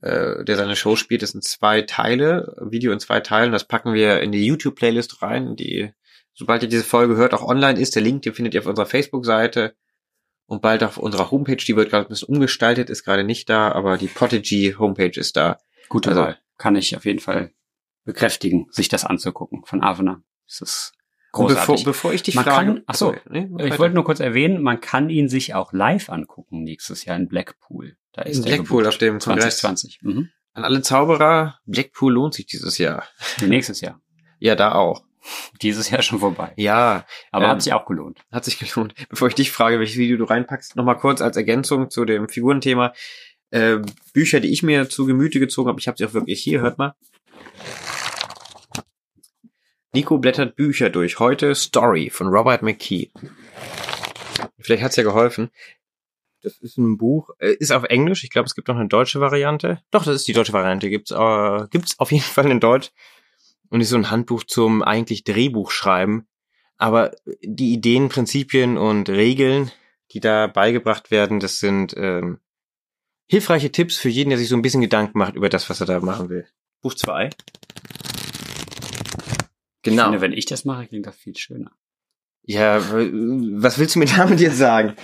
äh, 0.01 0.43
der 0.45 0.57
seine 0.57 0.75
Show 0.75 0.97
spielt, 0.97 1.23
das 1.23 1.31
sind 1.31 1.45
zwei 1.45 1.83
Teile, 1.83 2.57
Video 2.69 2.91
in 2.91 2.99
zwei 2.99 3.21
Teilen. 3.21 3.53
Das 3.53 3.69
packen 3.69 3.95
wir 3.95 4.23
in 4.23 4.33
die 4.33 4.45
YouTube-Playlist 4.45 5.23
rein, 5.23 5.55
die, 5.55 5.93
sobald 6.35 6.65
ihr 6.65 6.69
diese 6.69 6.83
Folge 6.83 7.15
hört, 7.15 7.33
auch 7.33 7.47
online 7.47 7.79
ist. 7.79 7.95
Der 7.95 8.03
Link, 8.03 8.23
den 8.23 8.35
findet 8.35 8.55
ihr 8.55 8.61
auf 8.63 8.67
unserer 8.67 8.87
Facebook-Seite 8.87 9.77
und 10.47 10.63
bald 10.63 10.83
auf 10.85 10.99
unserer 10.99 11.31
Homepage. 11.31 11.57
Die 11.57 11.77
wird 11.77 11.91
gerade 11.91 12.07
ein 12.07 12.09
bisschen 12.09 12.29
umgestaltet, 12.29 12.91
ist 12.91 13.05
gerade 13.05 13.25
nicht 13.25 13.49
da, 13.49 13.73
aber 13.73 13.99
die 13.99 14.09
Podigy 14.09 14.75
Homepage 14.79 15.19
ist 15.19 15.37
da. 15.37 15.59
Gute 15.89 16.11
Also- 16.11 16.23
Wahl. 16.23 16.39
Kann 16.59 16.77
ich 16.77 16.97
auf 16.97 17.05
jeden 17.05 17.19
Fall 17.19 17.53
bekräftigen, 18.05 18.67
sich 18.71 18.89
das 18.89 19.05
anzugucken 19.05 19.65
von 19.65 19.83
Avena. 19.83 20.23
Das 20.47 20.61
ist 20.61 20.93
Und 21.33 21.49
bevor, 21.49 21.65
großartig. 21.65 21.85
bevor 21.85 22.13
ich 22.13 22.23
dich 22.23 22.35
Man 22.35 22.45
frage, 22.45 22.75
kann- 22.75 22.83
ach 22.87 22.95
so, 22.95 23.15
nee, 23.29 23.49
ich 23.65 23.79
wollte 23.79 23.95
nur 23.95 24.05
kurz 24.05 24.21
erwähnen, 24.21 24.63
man 24.63 24.81
kann 24.81 25.09
ihn 25.11 25.29
sich 25.29 25.55
auch 25.55 25.73
live 25.73 26.09
angucken 26.11 26.63
nächstes 26.63 27.05
Jahr 27.05 27.17
in 27.17 27.29
Blackpool. 27.29 27.97
Da 28.13 28.23
ist 28.23 28.39
In 28.39 28.45
er 28.45 28.57
Blackpool 28.57 28.83
gebucht. 28.83 28.95
auf 28.95 28.99
dem 28.99 29.19
Kongress. 29.19 29.59
2020. 29.59 30.01
Mhm. 30.03 30.29
An 30.53 30.65
alle 30.65 30.83
Zauberer, 30.83 31.59
Blackpool 31.65 32.13
lohnt 32.13 32.35
sich 32.35 32.47
dieses 32.47 32.77
Jahr. 32.79 33.05
Nächstes 33.45 33.81
Jahr. 33.81 34.01
Ja, 34.39 34.57
da 34.57 34.73
auch. 34.73 35.05
Dieses 35.63 35.91
Jahr 35.91 36.03
schon 36.03 36.19
vorbei. 36.21 36.53
Ja, 36.57 37.07
Aber 37.31 37.45
Ähm, 37.45 37.51
hat 37.53 37.63
sich 37.63 37.73
auch 37.73 37.87
gelohnt. 37.87 38.19
hat 38.33 38.45
sich 38.45 38.59
gelohnt. 38.59 38.95
Bevor 39.09 39.29
ich 39.29 39.35
dich 39.35 39.51
frage, 39.53 39.79
welches 39.79 39.97
Video 39.97 40.17
du 40.17 40.25
reinpackst, 40.25 40.77
nochmal 40.77 40.99
kurz 40.99 41.21
als 41.21 41.37
Ergänzung 41.37 41.91
zu 41.91 42.05
dem 42.05 42.29
Figurenthema. 42.29 42.93
Äh, 43.51 43.79
Bücher, 44.13 44.41
die 44.41 44.51
ich 44.53 44.63
mir 44.63 44.89
zu 44.89 45.07
Gemüte 45.07 45.39
gezogen 45.39 45.69
habe, 45.69 45.79
ich 45.79 45.87
habe 45.87 45.99
sie 45.99 46.07
auch 46.07 46.15
wirklich 46.15 46.41
hier, 46.43 46.61
hört 46.61 46.79
mal. 46.79 46.95
Nico 49.93 50.19
blättert 50.19 50.57
Bücher 50.57 50.89
durch. 50.91 51.19
Heute 51.19 51.55
Story 51.55 52.09
von 52.11 52.29
Robert 52.29 52.63
McKee. 52.63 53.11
Vielleicht 54.59 54.83
hat's 54.83 54.97
ja 54.97 55.03
geholfen. 55.03 55.51
Das 56.43 56.57
ist 56.59 56.77
ein 56.79 56.97
Buch, 56.99 57.31
äh, 57.39 57.53
ist 57.53 57.71
auf 57.73 57.85
Englisch. 57.85 58.25
Ich 58.25 58.31
glaube, 58.31 58.47
es 58.47 58.55
gibt 58.55 58.69
noch 58.69 58.77
eine 58.77 58.89
deutsche 58.89 59.21
Variante. 59.21 59.81
Doch, 59.91 60.05
das 60.05 60.17
ist 60.17 60.27
die 60.29 60.33
deutsche 60.33 60.53
Variante. 60.53 60.89
Gibt's, 60.91 61.11
äh, 61.13 61.67
gibt's 61.71 61.99
auf 62.01 62.11
jeden 62.11 62.25
Fall 62.25 62.51
in 62.51 62.59
Deutsch. 62.59 62.91
Und 63.73 63.81
ist 63.81 63.89
so 63.89 63.97
ein 63.97 64.11
Handbuch 64.11 64.45
zum 64.45 64.83
eigentlich 64.83 65.25
Drehbuch 65.25 65.71
schreiben. 65.71 66.27
Aber 66.77 67.13
die 67.43 67.73
Ideen, 67.73 68.11
Prinzipien 68.11 68.77
und 68.77 69.09
Regeln, 69.09 69.71
die 70.11 70.21
da 70.21 70.47
beigebracht 70.47 71.11
werden, 71.11 71.41
das 71.41 71.59
sind 71.59 71.95
ähm, 71.97 72.39
hilfreiche 73.29 73.73
Tipps 73.73 73.97
für 73.97 74.11
jeden, 74.11 74.29
der 74.29 74.39
sich 74.39 74.51
so 74.51 74.57
ein 74.57 74.61
bisschen 74.61 74.83
Gedanken 74.83 75.17
macht 75.19 75.37
über 75.37 75.49
das, 75.49 75.71
was 75.71 75.81
er 75.81 75.87
da 75.87 76.01
machen 76.01 76.29
will. 76.29 76.47
Buch 76.83 76.93
2. 76.93 77.31
Ich 77.31 77.35
Genau. 79.81 80.05
finde, 80.05 80.21
wenn 80.21 80.33
ich 80.33 80.45
das 80.45 80.67
mache, 80.67 80.87
klingt 80.87 81.07
das 81.07 81.17
viel 81.17 81.35
schöner. 81.35 81.71
Ja, 82.43 82.79
was 82.91 83.79
willst 83.79 83.95
du 83.95 84.01
mir 84.01 84.05
damit 84.05 84.39
jetzt 84.39 84.59
sagen? 84.59 84.97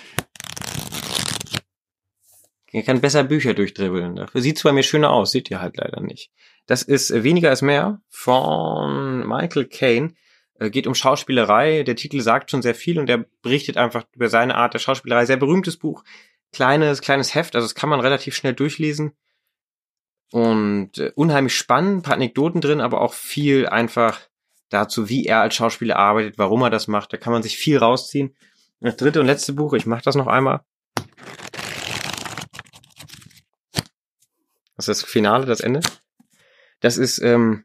Er 2.70 2.82
kann 2.82 3.00
besser 3.00 3.24
Bücher 3.24 3.54
durchdribbeln. 3.54 4.16
Dafür 4.16 4.42
sieht's 4.42 4.62
bei 4.62 4.72
mir 4.72 4.82
schöner 4.82 5.10
aus, 5.10 5.30
seht 5.30 5.50
ihr 5.50 5.60
halt 5.62 5.78
leider 5.78 6.02
nicht. 6.02 6.30
Das 6.68 6.82
ist 6.82 7.10
äh, 7.10 7.24
Weniger 7.24 7.50
ist 7.50 7.62
mehr 7.62 8.00
von 8.08 9.26
Michael 9.26 9.64
Caine. 9.64 10.14
Äh, 10.60 10.70
Geht 10.70 10.86
um 10.86 10.94
Schauspielerei. 10.94 11.82
Der 11.82 11.96
Titel 11.96 12.20
sagt 12.20 12.52
schon 12.52 12.62
sehr 12.62 12.76
viel 12.76 13.00
und 13.00 13.10
er 13.10 13.24
berichtet 13.42 13.76
einfach 13.76 14.04
über 14.12 14.28
seine 14.28 14.54
Art 14.54 14.74
der 14.74 14.78
Schauspielerei. 14.78 15.26
Sehr 15.26 15.38
berühmtes 15.38 15.78
Buch. 15.78 16.04
Kleines, 16.52 17.00
kleines 17.00 17.34
Heft, 17.34 17.56
also 17.56 17.66
das 17.66 17.74
kann 17.74 17.90
man 17.90 18.00
relativ 18.00 18.36
schnell 18.36 18.54
durchlesen. 18.54 19.12
Und 20.30 20.98
äh, 20.98 21.10
unheimlich 21.14 21.56
spannend, 21.56 21.98
ein 21.98 22.02
paar 22.02 22.14
Anekdoten 22.14 22.60
drin, 22.60 22.80
aber 22.82 23.00
auch 23.00 23.14
viel 23.14 23.66
einfach 23.66 24.20
dazu, 24.68 25.08
wie 25.08 25.24
er 25.24 25.40
als 25.40 25.54
Schauspieler 25.54 25.96
arbeitet, 25.96 26.36
warum 26.36 26.62
er 26.62 26.70
das 26.70 26.86
macht. 26.86 27.14
Da 27.14 27.16
kann 27.16 27.32
man 27.32 27.42
sich 27.42 27.56
viel 27.56 27.78
rausziehen. 27.78 28.36
Das 28.80 28.96
dritte 28.96 29.20
und 29.20 29.26
letzte 29.26 29.54
Buch, 29.54 29.72
ich 29.72 29.86
mache 29.86 30.02
das 30.02 30.14
noch 30.14 30.26
einmal. 30.26 30.60
Das 34.76 34.86
ist 34.86 35.02
das 35.02 35.10
Finale, 35.10 35.46
das 35.46 35.60
Ende. 35.60 35.80
Das 36.80 36.96
ist 36.96 37.18
ähm, 37.20 37.64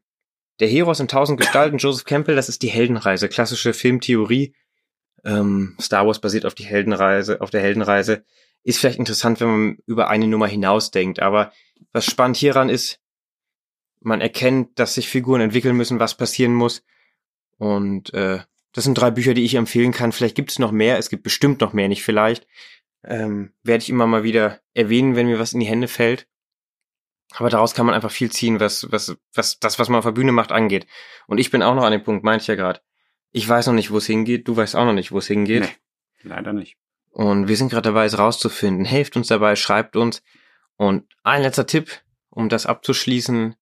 der 0.60 0.68
Heros 0.68 1.00
in 1.00 1.08
tausend 1.08 1.40
Gestalten, 1.40 1.78
Joseph 1.78 2.06
Campbell, 2.06 2.36
das 2.36 2.50
ist 2.50 2.62
die 2.62 2.70
Heldenreise, 2.70 3.30
klassische 3.30 3.74
Filmtheorie. 3.74 4.56
Ähm, 5.24 5.76
Star 5.80 6.06
Wars 6.06 6.20
basiert 6.20 6.46
auf 6.46 6.56
die 6.56 6.66
Heldenreise, 6.66 7.42
auf 7.42 7.50
der 7.50 7.62
Heldenreise. 7.62 8.24
Ist 8.64 8.80
vielleicht 8.80 9.00
interessant, 9.00 9.40
wenn 9.40 9.48
man 9.48 9.78
über 9.86 10.10
eine 10.10 10.28
Nummer 10.28 10.48
hinausdenkt, 10.48 11.20
aber 11.20 11.52
was 11.92 12.06
spannend 12.06 12.38
hieran 12.38 12.70
ist, 12.70 13.00
man 14.00 14.22
erkennt, 14.22 14.80
dass 14.80 14.96
sich 14.96 15.08
Figuren 15.08 15.42
entwickeln 15.42 15.78
müssen, 15.78 16.00
was 16.00 16.16
passieren 16.16 16.54
muss. 16.54 16.84
Und 17.58 18.14
äh, 18.14 18.40
das 18.74 18.84
sind 18.84 18.96
drei 18.96 19.12
Bücher, 19.12 19.34
die 19.34 19.46
ich 19.46 19.56
empfehlen 19.56 19.92
kann. 19.92 20.12
Vielleicht 20.12 20.36
gibt 20.36 20.52
es 20.52 20.60
noch 20.60 20.72
mehr, 20.72 20.98
es 20.98 21.10
gibt 21.10 21.24
bestimmt 21.24 21.62
noch 21.62 21.74
mehr, 21.74 21.88
nicht 21.88 22.04
vielleicht. 22.04 22.48
Ähm, 23.04 23.54
Werde 23.64 23.84
ich 23.84 23.90
immer 23.90 24.08
mal 24.08 24.24
wieder 24.24 24.60
erwähnen, 24.74 25.16
wenn 25.16 25.28
mir 25.28 25.40
was 25.40 25.54
in 25.54 25.60
die 25.60 25.66
Hände 25.66 25.88
fällt. 25.88 26.28
Aber 27.36 27.50
daraus 27.50 27.74
kann 27.74 27.86
man 27.86 27.96
einfach 27.96 28.12
viel 28.12 28.32
ziehen, 28.32 28.60
was, 28.60 28.92
was, 28.92 29.18
was 29.34 29.60
das, 29.60 29.80
was 29.80 29.90
man 29.90 29.98
auf 29.98 30.06
der 30.06 30.12
Bühne 30.12 30.32
macht, 30.32 30.52
angeht. 30.52 30.86
Und 31.28 31.40
ich 31.40 31.50
bin 31.50 31.64
auch 31.64 31.74
noch 31.74 31.84
an 31.84 31.92
dem 31.92 32.04
Punkt, 32.04 32.24
meinte 32.24 32.44
ich 32.44 32.48
ja 32.48 32.56
gerade. 32.56 32.82
Ich 33.32 33.48
weiß 33.50 33.68
noch 33.68 33.74
nicht, 33.74 33.92
wo 33.92 33.98
es 33.98 34.06
hingeht, 34.06 34.48
du 34.48 34.56
weißt 34.56 34.76
auch 34.76 34.86
noch 34.86 34.94
nicht, 34.94 35.12
wo 35.12 35.18
es 35.18 35.28
hingeht. 35.28 35.64
Nee, 35.64 36.30
leider 36.30 36.54
nicht. 36.54 36.78
Und 37.10 37.48
wir 37.48 37.58
sind 37.58 37.70
gerade 37.70 37.90
dabei, 37.90 38.06
es 38.06 38.18
rauszufinden. 38.18 38.86
Helft 38.86 39.16
uns 39.16 39.28
dabei, 39.28 39.56
schreibt 39.56 39.96
uns. 39.96 40.24
Und 40.78 41.06
ein 41.24 41.42
letzter 41.42 41.66
Tipp, 41.66 42.02
um 42.30 42.50
das 42.50 42.66
abzuschließen, 42.66 43.56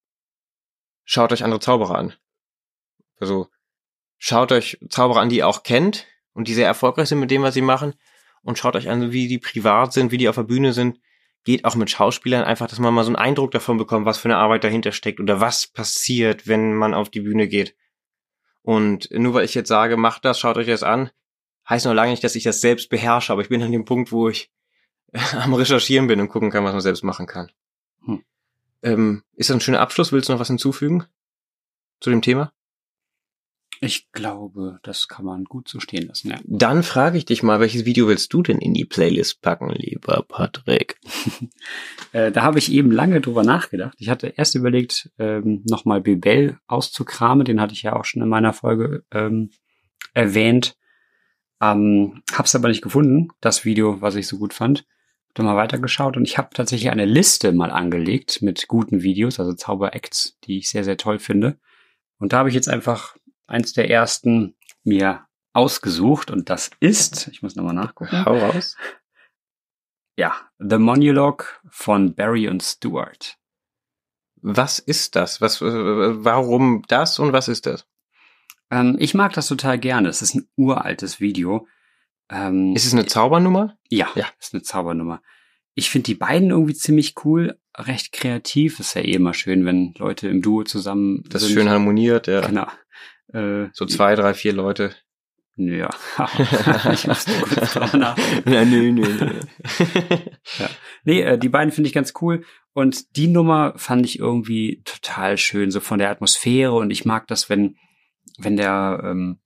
schaut 1.06 1.32
euch 1.32 1.44
andere 1.44 1.60
Zauberer 1.60 1.96
an. 1.96 2.14
Also 3.20 3.50
schaut 4.18 4.52
euch 4.52 4.80
Zauberer 4.90 5.22
an, 5.22 5.30
die 5.30 5.38
ihr 5.38 5.48
auch 5.48 5.64
kennt 5.64 6.08
und 6.34 6.48
die 6.48 6.54
sehr 6.54 6.68
erfolgreich 6.68 7.10
sind 7.10 7.20
mit 7.20 7.32
dem, 7.32 7.42
was 7.42 7.54
sie 7.54 7.62
machen. 7.62 7.94
Und 8.42 8.58
schaut 8.58 8.76
euch 8.76 8.90
an, 8.90 9.12
wie 9.12 9.28
die 9.28 9.38
privat 9.38 9.94
sind, 9.94 10.12
wie 10.12 10.18
die 10.18 10.28
auf 10.28 10.36
der 10.36 10.44
Bühne 10.44 10.74
sind. 10.74 11.00
Geht 11.44 11.66
auch 11.66 11.76
mit 11.76 11.90
Schauspielern 11.90 12.44
einfach, 12.44 12.68
dass 12.68 12.80
man 12.80 12.94
mal 12.94 13.04
so 13.04 13.10
einen 13.10 13.16
Eindruck 13.16 13.52
davon 13.52 13.78
bekommt, 13.78 14.06
was 14.06 14.20
für 14.20 14.28
eine 14.28 14.38
Arbeit 14.38 14.64
dahinter 14.64 14.92
steckt 14.92 15.20
oder 15.20 15.40
was 15.40 15.68
passiert, 15.68 16.48
wenn 16.48 16.76
man 16.76 16.94
auf 16.94 17.10
die 17.10 17.22
Bühne 17.22 17.48
geht. 17.48 17.76
Und 18.62 19.10
nur 19.12 19.34
weil 19.34 19.46
ich 19.46 19.56
jetzt 19.56 19.70
sage, 19.70 19.98
macht 19.98 20.24
das, 20.24 20.40
schaut 20.40 20.58
euch 20.58 20.68
das 20.68 20.84
an, 20.84 21.10
heißt 21.68 21.86
noch 21.86 21.94
lange 21.94 22.12
nicht, 22.12 22.24
dass 22.24 22.36
ich 22.36 22.44
das 22.44 22.62
selbst 22.62 22.90
beherrsche, 22.90 23.34
aber 23.34 23.42
ich 23.42 23.50
bin 23.50 23.64
an 23.64 23.72
dem 23.72 23.86
Punkt, 23.86 24.12
wo 24.12 24.30
ich 24.30 24.52
am 25.34 25.54
Recherchieren 25.54 26.08
bin 26.08 26.22
und 26.22 26.30
gucken 26.30 26.52
kann, 26.52 26.64
was 26.64 26.74
man 26.74 26.82
selbst 26.82 27.04
machen 27.04 27.26
kann. 27.26 27.52
Hm. 28.06 28.24
Ähm, 28.84 29.24
ist 29.36 29.50
das 29.50 29.58
ein 29.58 29.62
schöner 29.62 29.80
Abschluss? 29.80 30.12
Willst 30.12 30.30
du 30.30 30.34
noch 30.34 30.40
was 30.40 30.48
hinzufügen 30.48 31.06
zu 32.00 32.10
dem 32.10 32.22
Thema? 32.22 32.54
Ich 33.84 34.12
glaube, 34.12 34.80
das 34.84 35.08
kann 35.08 35.26
man 35.26 35.44
gut 35.44 35.68
so 35.68 35.80
stehen 35.80 36.08
lassen, 36.08 36.30
ja. 36.30 36.38
Dann 36.44 36.84
frage 36.84 37.18
ich 37.18 37.26
dich 37.26 37.42
mal, 37.42 37.60
welches 37.60 37.84
Video 37.84 38.08
willst 38.08 38.32
du 38.32 38.44
denn 38.44 38.60
in 38.60 38.76
die 38.76 38.86
Playlist 38.86 39.42
packen, 39.42 39.70
lieber 39.72 40.24
Patrick? 40.28 41.00
Äh, 42.14 42.34
da 42.34 42.42
habe 42.42 42.60
ich 42.60 42.70
eben 42.74 42.92
lange 42.92 43.22
drüber 43.22 43.44
nachgedacht. 43.44 43.96
Ich 43.98 44.10
hatte 44.10 44.34
erst 44.36 44.56
überlegt, 44.56 45.10
ähm, 45.18 45.64
nochmal 45.66 46.02
Bebel 46.02 46.60
auszukramen. 46.68 47.46
Den 47.46 47.62
hatte 47.62 47.74
ich 47.74 47.84
ja 47.84 47.96
auch 47.96 48.04
schon 48.04 48.22
in 48.22 48.28
meiner 48.28 48.52
Folge 48.52 49.06
ähm, 49.14 49.52
erwähnt. 50.14 50.76
Ähm, 51.62 52.22
hab's 52.34 52.54
aber 52.54 52.68
nicht 52.68 52.82
gefunden, 52.82 53.30
das 53.40 53.64
Video, 53.64 54.02
was 54.02 54.16
ich 54.16 54.28
so 54.28 54.38
gut 54.40 54.54
fand. 54.54 54.86
dann 55.36 55.46
mal 55.46 55.56
weitergeschaut 55.56 56.18
und 56.18 56.26
ich 56.26 56.38
habe 56.38 56.50
tatsächlich 56.54 56.92
eine 56.92 57.06
Liste 57.06 57.54
mal 57.54 57.72
angelegt 57.72 58.42
mit 58.42 58.68
guten 58.68 59.04
Videos, 59.04 59.40
also 59.40 59.54
Zauberacts, 59.54 60.38
die 60.44 60.58
ich 60.58 60.70
sehr, 60.70 60.84
sehr 60.84 60.98
toll 60.98 61.18
finde. 61.18 61.58
Und 62.18 62.34
da 62.34 62.40
habe 62.40 62.50
ich 62.50 62.56
jetzt 62.56 62.68
einfach 62.68 63.16
eins 63.52 63.74
der 63.74 63.90
ersten 63.90 64.56
mir 64.84 65.26
ausgesucht 65.54 66.32
und 66.32 66.50
das 66.50 66.72
ist, 66.80 67.28
ich 67.28 67.42
muss 67.42 67.56
nochmal 67.56 67.74
nachgucken. 67.74 68.26
Hau 68.26 68.38
raus. 68.38 68.78
Ja, 70.18 70.36
The 70.60 70.78
Monologue 70.78 71.46
von 71.70 72.16
Barry 72.16 72.48
und 72.48 72.64
Stewart. 72.64 73.38
Was 74.42 74.80
ist 74.80 75.16
das? 75.16 75.42
Was, 75.42 75.62
äh, 75.62 75.66
warum 75.66 76.84
das 76.88 77.20
und 77.20 77.32
was 77.34 77.48
ist 77.48 77.66
das? 77.66 77.86
Ähm, 78.72 78.96
ich 79.00 79.14
mag 79.14 79.34
das 79.34 79.48
total 79.48 79.78
gerne. 79.80 80.10
Es 80.10 80.22
ist 80.22 80.36
ein 80.36 80.48
uraltes 80.56 81.20
Video. 81.20 81.68
Ähm, 82.30 82.74
Ist 82.76 82.86
es 82.86 82.94
eine 82.94 83.06
Zaubernummer? 83.06 83.78
Ja, 83.90 84.10
Ja. 84.16 84.26
ist 84.40 84.54
eine 84.54 84.64
Zaubernummer. 84.64 85.22
Ich 85.76 85.90
finde 85.90 86.06
die 86.06 86.16
beiden 86.16 86.50
irgendwie 86.50 86.74
ziemlich 86.74 87.14
cool, 87.24 87.60
recht 87.78 88.12
kreativ. 88.14 88.80
Ist 88.80 88.96
ja 88.96 89.02
eh 89.02 89.12
immer 89.14 89.34
schön, 89.34 89.66
wenn 89.66 89.94
Leute 89.98 90.28
im 90.28 90.42
Duo 90.42 90.64
zusammen 90.64 91.24
Das 91.30 91.44
sind. 91.44 91.54
schön 91.54 91.70
harmoniert, 91.70 92.28
ja. 92.28 92.42
Genau. 92.42 92.68
Äh, 93.34 93.70
So 93.74 93.86
zwei, 93.86 94.16
drei, 94.16 94.34
vier 94.34 94.54
Leute. 94.54 94.94
Ja, 95.56 95.90
ich 96.92 97.08
musste 97.08 97.32
kurz 97.42 97.74
drüber 97.74 97.98
nachdenken. 97.98 98.44
Na, 98.46 98.66
nö, 98.66 98.92
nö, 98.92 99.08
nö. 99.20 99.40
Nee, 101.04 101.22
äh, 101.22 101.38
die 101.38 101.50
beiden 101.50 101.72
finde 101.72 101.88
ich 101.88 101.94
ganz 101.94 102.14
cool. 102.22 102.44
Und 102.74 103.18
die 103.18 103.28
Nummer 103.28 103.74
fand 103.76 104.06
ich 104.06 104.18
irgendwie 104.20 104.82
total 104.86 105.38
schön, 105.38 105.72
so 105.72 105.80
von 105.82 106.00
der 106.00 106.10
Atmosphäre. 106.10 106.74
Und 106.74 106.90
ich 106.90 107.06
mag 107.06 107.28
das, 107.28 107.50
wenn, 107.50 107.76
wenn 108.38 108.56
der, 108.56 109.02
ähm, 109.04 109.40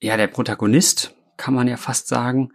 ja, 0.00 0.16
der 0.16 0.28
Protagonist, 0.28 1.14
kann 1.36 1.54
man 1.54 1.66
ja 1.66 1.76
fast 1.76 2.06
sagen, 2.06 2.50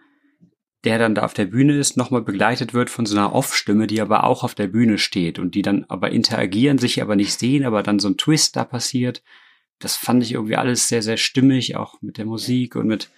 der 0.86 0.98
dann 0.98 1.14
da 1.14 1.24
auf 1.24 1.34
der 1.34 1.46
Bühne 1.46 1.78
ist, 1.78 1.98
nochmal 1.98 2.22
begleitet 2.22 2.74
wird 2.74 2.90
von 2.90 3.06
so 3.06 3.18
einer 3.18 3.34
Off-Stimme, 3.36 3.86
die 3.86 4.00
aber 4.00 4.24
auch 4.24 4.44
auf 4.46 4.56
der 4.56 4.68
Bühne 4.68 4.98
steht 4.98 5.38
und 5.38 5.56
die 5.56 5.62
dann 5.62 5.86
aber 5.90 6.12
interagieren, 6.12 6.78
sich 6.78 7.02
aber 7.02 7.18
nicht 7.18 7.38
sehen, 7.38 7.66
aber 7.66 7.84
dann 7.84 8.00
so 8.00 8.08
ein 8.08 8.18
Twist 8.18 8.56
da 8.56 8.64
passiert. 8.64 9.22
Das 9.80 9.96
fand 9.96 10.24
ich 10.24 10.34
irgendwie 10.34 10.56
alles 10.56 10.90
sehr, 10.90 11.02
sehr 11.02 11.18
stimmig, 11.18 11.76
auch 11.76 12.02
mit 12.02 12.18
der 12.18 12.26
Musik 12.26 12.76
und 12.76 12.88
mit 12.88 13.10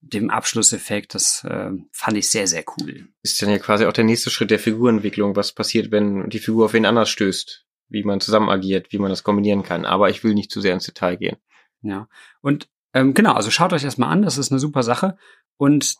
dem 0.00 0.30
Abschlusseffekt. 0.30 1.14
Das 1.14 1.44
äh, 1.44 1.70
fand 1.92 2.16
ich 2.16 2.30
sehr, 2.30 2.46
sehr 2.46 2.64
cool. 2.76 3.08
ist 3.22 3.40
dann 3.40 3.50
ja 3.50 3.58
quasi 3.58 3.84
auch 3.86 3.92
der 3.92 4.04
nächste 4.04 4.30
Schritt 4.30 4.50
der 4.50 4.58
Figurentwicklung, 4.58 5.36
was 5.36 5.52
passiert, 5.52 5.90
wenn 5.90 6.28
die 6.30 6.38
Figur 6.38 6.66
auf 6.66 6.72
wen 6.72 6.86
anders 6.86 7.08
stößt, 7.10 7.66
wie 7.88 8.04
man 8.04 8.20
zusammen 8.20 8.48
agiert, 8.48 8.92
wie 8.92 8.98
man 8.98 9.10
das 9.10 9.24
kombinieren 9.24 9.62
kann. 9.62 9.84
Aber 9.84 10.10
ich 10.10 10.22
will 10.24 10.34
nicht 10.34 10.50
zu 10.50 10.60
sehr 10.60 10.74
ins 10.74 10.86
Detail 10.86 11.16
gehen. 11.16 11.36
Ja. 11.82 12.08
Und 12.40 12.68
ähm, 12.92 13.14
genau, 13.14 13.34
also 13.34 13.50
schaut 13.50 13.72
euch 13.72 13.82
das 13.82 13.98
mal 13.98 14.08
an, 14.08 14.22
das 14.22 14.38
ist 14.38 14.50
eine 14.50 14.60
super 14.60 14.82
Sache. 14.82 15.16
Und 15.56 15.96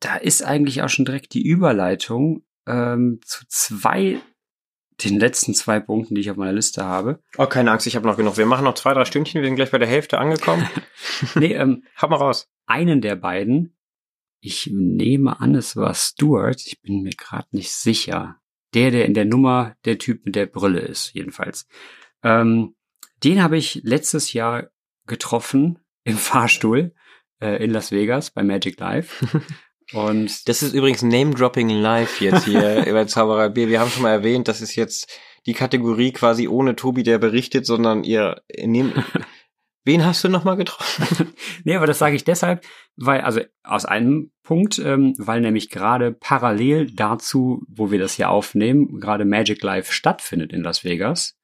da 0.00 0.16
ist 0.16 0.42
eigentlich 0.42 0.82
auch 0.82 0.88
schon 0.88 1.04
direkt 1.04 1.34
die 1.34 1.42
Überleitung 1.42 2.44
ähm, 2.66 3.20
zu 3.24 3.44
zwei, 3.48 4.20
den 5.02 5.18
letzten 5.18 5.54
zwei 5.54 5.80
Punkten, 5.80 6.14
die 6.14 6.20
ich 6.20 6.30
auf 6.30 6.36
meiner 6.36 6.52
Liste 6.52 6.84
habe. 6.84 7.20
Oh, 7.36 7.46
keine 7.46 7.70
Angst, 7.70 7.86
ich 7.86 7.96
habe 7.96 8.06
noch 8.06 8.16
genug. 8.16 8.36
Wir 8.36 8.46
machen 8.46 8.64
noch 8.64 8.74
zwei, 8.74 8.94
drei 8.94 9.04
Stündchen, 9.04 9.40
wir 9.40 9.48
sind 9.48 9.56
gleich 9.56 9.70
bei 9.70 9.78
der 9.78 9.88
Hälfte 9.88 10.18
angekommen. 10.18 10.68
Nee, 11.34 11.52
ähm, 11.52 11.84
Hau 12.00 12.08
mal 12.08 12.16
raus. 12.16 12.48
einen 12.66 13.00
der 13.00 13.14
beiden, 13.16 13.76
ich 14.40 14.70
nehme 14.72 15.40
an, 15.40 15.54
es 15.54 15.76
war 15.76 15.94
Stuart, 15.94 16.62
ich 16.66 16.80
bin 16.80 17.02
mir 17.02 17.12
gerade 17.16 17.48
nicht 17.52 17.72
sicher. 17.72 18.36
Der, 18.74 18.90
der 18.90 19.04
in 19.06 19.14
der 19.14 19.24
Nummer 19.24 19.76
der 19.84 19.98
Typ 19.98 20.24
mit 20.24 20.34
der 20.34 20.46
Brille 20.46 20.80
ist, 20.80 21.14
jedenfalls. 21.14 21.66
Ähm, 22.22 22.74
den 23.22 23.42
habe 23.42 23.56
ich 23.56 23.80
letztes 23.84 24.32
Jahr 24.32 24.70
getroffen 25.06 25.78
im 26.02 26.16
Fahrstuhl 26.16 26.94
äh, 27.40 27.62
in 27.62 27.70
Las 27.70 27.92
Vegas 27.92 28.30
bei 28.30 28.42
Magic 28.42 28.78
Live. 28.80 29.24
Und 29.92 30.48
Das 30.48 30.62
ist 30.62 30.72
übrigens 30.72 31.02
Name-Dropping 31.02 31.68
live 31.68 32.20
jetzt 32.20 32.44
hier 32.44 32.86
über 32.86 33.06
Zauberei 33.06 33.48
Bier. 33.48 33.68
Wir 33.68 33.80
haben 33.80 33.90
schon 33.90 34.02
mal 34.02 34.12
erwähnt, 34.12 34.48
das 34.48 34.60
ist 34.60 34.74
jetzt 34.76 35.08
die 35.46 35.52
Kategorie 35.52 36.12
quasi 36.12 36.48
ohne 36.48 36.74
Tobi, 36.74 37.02
der 37.02 37.18
berichtet, 37.18 37.66
sondern 37.66 38.04
ihr 38.04 38.42
nehmt. 38.64 38.94
Wen 39.86 40.02
hast 40.02 40.24
du 40.24 40.28
nochmal 40.28 40.56
getroffen? 40.56 41.34
nee, 41.64 41.76
aber 41.76 41.86
das 41.86 41.98
sage 41.98 42.16
ich 42.16 42.24
deshalb, 42.24 42.64
weil, 42.96 43.20
also 43.20 43.42
aus 43.62 43.84
einem 43.84 44.30
Punkt, 44.42 44.78
ähm, 44.78 45.14
weil 45.18 45.42
nämlich 45.42 45.68
gerade 45.68 46.12
parallel 46.12 46.90
dazu, 46.90 47.62
wo 47.68 47.90
wir 47.90 47.98
das 47.98 48.14
hier 48.14 48.30
aufnehmen, 48.30 48.98
gerade 48.98 49.26
Magic 49.26 49.62
Live 49.62 49.92
stattfindet 49.92 50.54
in 50.54 50.62
Las 50.62 50.84
Vegas, 50.84 51.36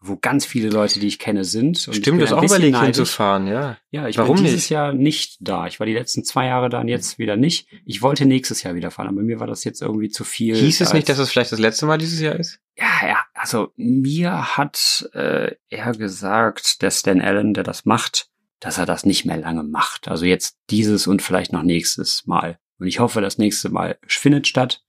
wo 0.00 0.16
ganz 0.16 0.46
viele 0.46 0.68
Leute, 0.70 1.00
die 1.00 1.08
ich 1.08 1.18
kenne, 1.18 1.44
sind. 1.44 1.88
Und 1.88 1.94
Stimmt, 1.94 2.22
das 2.22 2.32
auch 2.32 2.42
überlegt 2.42 2.72
neidisch. 2.72 2.96
hinzufahren, 2.98 3.46
ja. 3.48 3.76
Ja, 3.90 4.06
ich 4.06 4.16
Warum 4.18 4.36
bin 4.36 4.44
dieses 4.44 4.58
nicht? 4.62 4.70
Jahr 4.70 4.92
nicht 4.92 5.38
da. 5.40 5.66
Ich 5.66 5.80
war 5.80 5.86
die 5.86 5.92
letzten 5.94 6.24
zwei 6.24 6.46
Jahre 6.46 6.68
da 6.68 6.80
und 6.80 6.88
jetzt 6.88 7.18
wieder 7.18 7.36
nicht. 7.36 7.68
Ich 7.84 8.00
wollte 8.00 8.24
nächstes 8.24 8.62
Jahr 8.62 8.74
wieder 8.76 8.90
fahren, 8.92 9.08
aber 9.08 9.22
mir 9.22 9.40
war 9.40 9.46
das 9.48 9.64
jetzt 9.64 9.82
irgendwie 9.82 10.08
zu 10.08 10.22
viel. 10.24 10.54
Hieß 10.56 10.80
es 10.80 10.92
nicht, 10.92 11.08
dass 11.08 11.18
es 11.18 11.30
vielleicht 11.30 11.50
das 11.52 11.58
letzte 11.58 11.86
Mal 11.86 11.98
dieses 11.98 12.20
Jahr 12.20 12.36
ist? 12.36 12.60
ja, 12.76 13.08
ja, 13.08 13.16
also 13.34 13.72
mir 13.76 14.56
hat 14.56 15.08
äh, 15.14 15.56
er 15.68 15.92
gesagt, 15.92 16.80
der 16.82 16.92
Stan 16.92 17.20
Allen, 17.20 17.52
der 17.54 17.64
das 17.64 17.84
macht, 17.84 18.28
dass 18.60 18.78
er 18.78 18.86
das 18.86 19.04
nicht 19.04 19.24
mehr 19.24 19.36
lange 19.36 19.64
macht. 19.64 20.06
Also 20.06 20.26
jetzt 20.26 20.56
dieses 20.70 21.08
und 21.08 21.22
vielleicht 21.22 21.52
noch 21.52 21.64
nächstes 21.64 22.24
Mal. 22.26 22.58
Und 22.78 22.86
ich 22.86 23.00
hoffe, 23.00 23.20
das 23.20 23.36
nächste 23.38 23.68
Mal 23.68 23.98
findet 24.06 24.46
statt. 24.46 24.82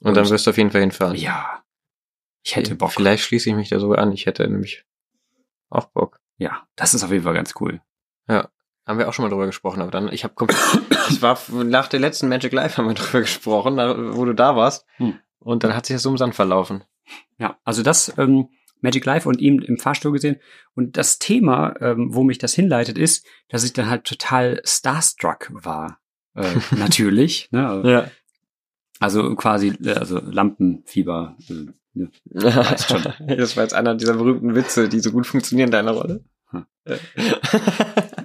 Und 0.00 0.16
dann 0.16 0.24
Und- 0.24 0.30
wirst 0.32 0.46
du 0.46 0.50
auf 0.50 0.58
jeden 0.58 0.72
Fall 0.72 0.80
hinfahren. 0.80 1.16
Ja, 1.16 1.62
ich 2.46 2.54
hätte 2.56 2.76
Bock. 2.76 2.92
Vielleicht 2.92 3.24
schließe 3.24 3.50
ich 3.50 3.56
mich 3.56 3.68
da 3.70 3.80
sogar 3.80 3.98
an. 3.98 4.12
Ich 4.12 4.26
hätte 4.26 4.48
nämlich 4.48 4.84
auch 5.68 5.86
Bock. 5.86 6.20
Ja, 6.38 6.62
das 6.76 6.94
ist 6.94 7.02
auf 7.02 7.10
jeden 7.10 7.24
Fall 7.24 7.34
ganz 7.34 7.54
cool. 7.60 7.80
Haben 8.28 9.00
wir 9.00 9.08
auch 9.08 9.12
schon 9.12 9.24
mal 9.24 9.30
drüber 9.30 9.46
gesprochen, 9.46 9.82
aber 9.82 9.90
dann, 9.90 10.12
ich 10.12 10.22
habe 10.22 10.34
es 11.08 11.20
war 11.22 11.36
nach 11.64 11.88
der 11.88 11.98
letzten 11.98 12.28
Magic 12.28 12.52
Live 12.52 12.78
haben 12.78 12.86
wir 12.86 12.94
drüber 12.94 13.20
gesprochen, 13.22 13.76
wo 14.16 14.24
du 14.24 14.32
da 14.32 14.54
warst. 14.54 14.86
Hm. 14.98 15.18
Und 15.40 15.64
dann 15.64 15.74
hat 15.74 15.86
sich 15.86 15.96
das 15.96 16.02
so 16.04 16.10
im 16.10 16.16
Sand 16.18 16.36
verlaufen. 16.36 16.84
Ja, 17.38 17.58
also 17.64 17.82
das 17.82 18.12
ähm, 18.16 18.48
Magic 18.80 19.04
Live 19.04 19.26
und 19.26 19.40
ihm 19.40 19.58
im 19.58 19.76
Fahrstuhl 19.78 20.12
gesehen. 20.12 20.36
Und 20.76 20.96
das 20.96 21.18
Thema, 21.18 21.74
ähm, 21.80 22.10
wo 22.14 22.22
mich 22.22 22.38
das 22.38 22.54
hinleitet, 22.54 22.96
ist, 22.96 23.26
dass 23.48 23.64
ich 23.64 23.72
dann 23.72 23.90
halt 23.90 24.04
total 24.04 24.60
starstruck 24.64 25.48
war. 25.52 25.98
Äh, 26.36 26.54
natürlich. 26.76 27.48
Ne? 27.50 27.68
Also- 27.68 27.88
Ja. 27.88 28.10
Also 29.00 29.34
quasi, 29.34 29.74
äh, 29.84 29.94
also 29.94 30.20
Lampenfieber. 30.20 31.36
Schon. 31.96 33.02
Das 33.36 33.56
war 33.56 33.62
jetzt 33.64 33.74
einer 33.74 33.94
dieser 33.94 34.14
berühmten 34.14 34.54
Witze, 34.54 34.88
die 34.88 35.00
so 35.00 35.12
gut 35.12 35.26
funktionieren 35.26 35.68
in 35.68 35.72
deiner 35.72 35.92
Rolle. 35.92 36.24
Hm. 36.50 36.66
Äh. 36.84 36.96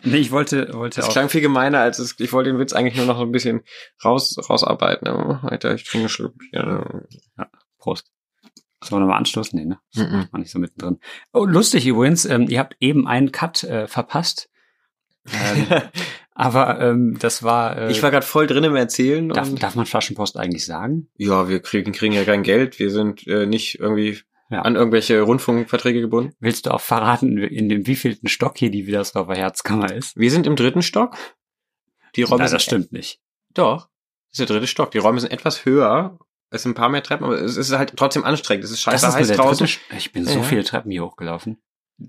Nee, 0.04 0.18
ich 0.18 0.32
wollte, 0.32 0.74
wollte 0.74 0.96
Das 0.96 1.10
auch. 1.10 1.12
klang 1.14 1.30
viel 1.30 1.42
gemeiner, 1.42 1.80
als 1.80 2.00
es, 2.00 2.20
ich 2.20 2.34
wollte 2.34 2.50
den 2.50 2.58
Witz 2.58 2.74
eigentlich 2.74 2.96
nur 2.98 3.06
noch 3.06 3.18
so 3.18 3.24
ein 3.24 3.32
bisschen 3.32 3.62
raus, 4.04 4.36
rausarbeiten. 4.50 5.08
Aber 5.08 5.44
weiter, 5.44 5.76
ich 5.76 5.84
trinke 5.84 6.06
einen 6.06 6.10
Schluck. 6.10 6.34
Ja. 6.52 7.04
Prost. 7.78 8.12
Sollen 8.84 9.00
wir 9.00 9.06
nochmal 9.06 9.20
anstoßen? 9.20 9.60
Nee, 9.60 9.66
ne? 9.66 9.80
Mhm. 9.94 10.28
War 10.32 10.40
nicht 10.40 10.50
so 10.50 10.58
mittendrin. 10.58 11.00
Oh, 11.34 11.46
lustig 11.46 11.86
übrigens, 11.86 12.26
ähm, 12.26 12.48
ihr 12.50 12.58
habt 12.58 12.76
eben 12.80 13.08
einen 13.08 13.32
Cut 13.32 13.64
äh, 13.64 13.88
verpasst. 13.88 14.50
Ähm, 15.32 15.68
aber 16.42 16.80
ähm, 16.82 17.18
das 17.20 17.44
war. 17.44 17.78
Äh, 17.78 17.92
Ich 17.92 18.02
war 18.04 18.12
gerade 18.12 18.26
voll 18.26 18.48
drin 18.48 18.64
im 18.64 18.76
Erzählen. 18.76 19.30
darf, 19.30 19.54
darf 19.56 19.76
man 19.76 19.86
Flaschenpost 19.86 20.38
eigentlich 20.38 20.66
sagen? 20.66 21.08
ja, 21.18 21.48
wir 21.50 21.60
kriegen, 21.62 21.92
kriegen 21.92 22.14
ja 22.14 22.24
kein 22.24 22.44
Geld. 22.44 22.80
Wir 22.80 22.90
sind 22.92 23.26
äh, 23.28 23.46
nicht 23.46 23.80
irgendwie 23.80 24.20
Ja. 24.50 24.62
an 24.64 24.76
irgendwelche 24.76 25.22
Rundfunkverträge 25.22 26.02
gebunden. 26.02 26.34
Willst 26.40 26.66
du 26.66 26.72
auch 26.72 26.82
verraten, 26.82 27.38
in 27.38 27.70
dem 27.70 27.88
wievielten 27.88 28.28
Stock 28.28 28.58
hier 28.58 28.70
die 28.72 28.86
Widersdorfer 28.88 29.36
Herzkammer 29.36 29.92
ist? 29.94 30.18
Wir 30.18 30.32
sind 30.32 30.46
im 30.48 30.56
dritten 30.56 30.82
Stock. 30.82 31.16
Die 32.16 32.24
Räume 32.24 32.40
Nein, 32.40 32.48
sind 32.50 32.56
das 32.58 32.64
stimmt 32.64 32.92
nicht. 32.92 33.20
Doch. 33.54 33.88
Das 34.32 34.40
ist 34.40 34.50
der 34.50 34.56
dritte 34.58 34.68
Stock. 34.68 34.92
Die 34.92 34.98
Räume 34.98 35.20
sind 35.20 35.32
etwas 35.32 35.66
höher. 35.66 36.18
Es 36.50 36.64
sind 36.64 36.72
ein 36.72 36.76
paar 36.76 36.90
mehr 36.90 37.02
Treppen, 37.04 37.24
aber 37.26 37.40
es 37.42 37.56
ist 37.56 37.72
halt 37.72 37.94
trotzdem 37.96 38.26
anstrengend. 38.26 38.66
Es 38.66 38.72
ist 38.72 38.82
scheiße 38.82 39.06
Das 39.06 39.16
ist 39.16 39.30
heiß 39.30 39.38
draußen. 39.38 39.68
dritte. 39.68 39.98
Ich 39.98 40.12
bin 40.12 40.26
so 40.26 40.40
Ja. 40.40 40.44
viele 40.44 40.64
Treppen 40.66 40.92
hier 40.92 41.06
hochgelaufen. 41.06 41.62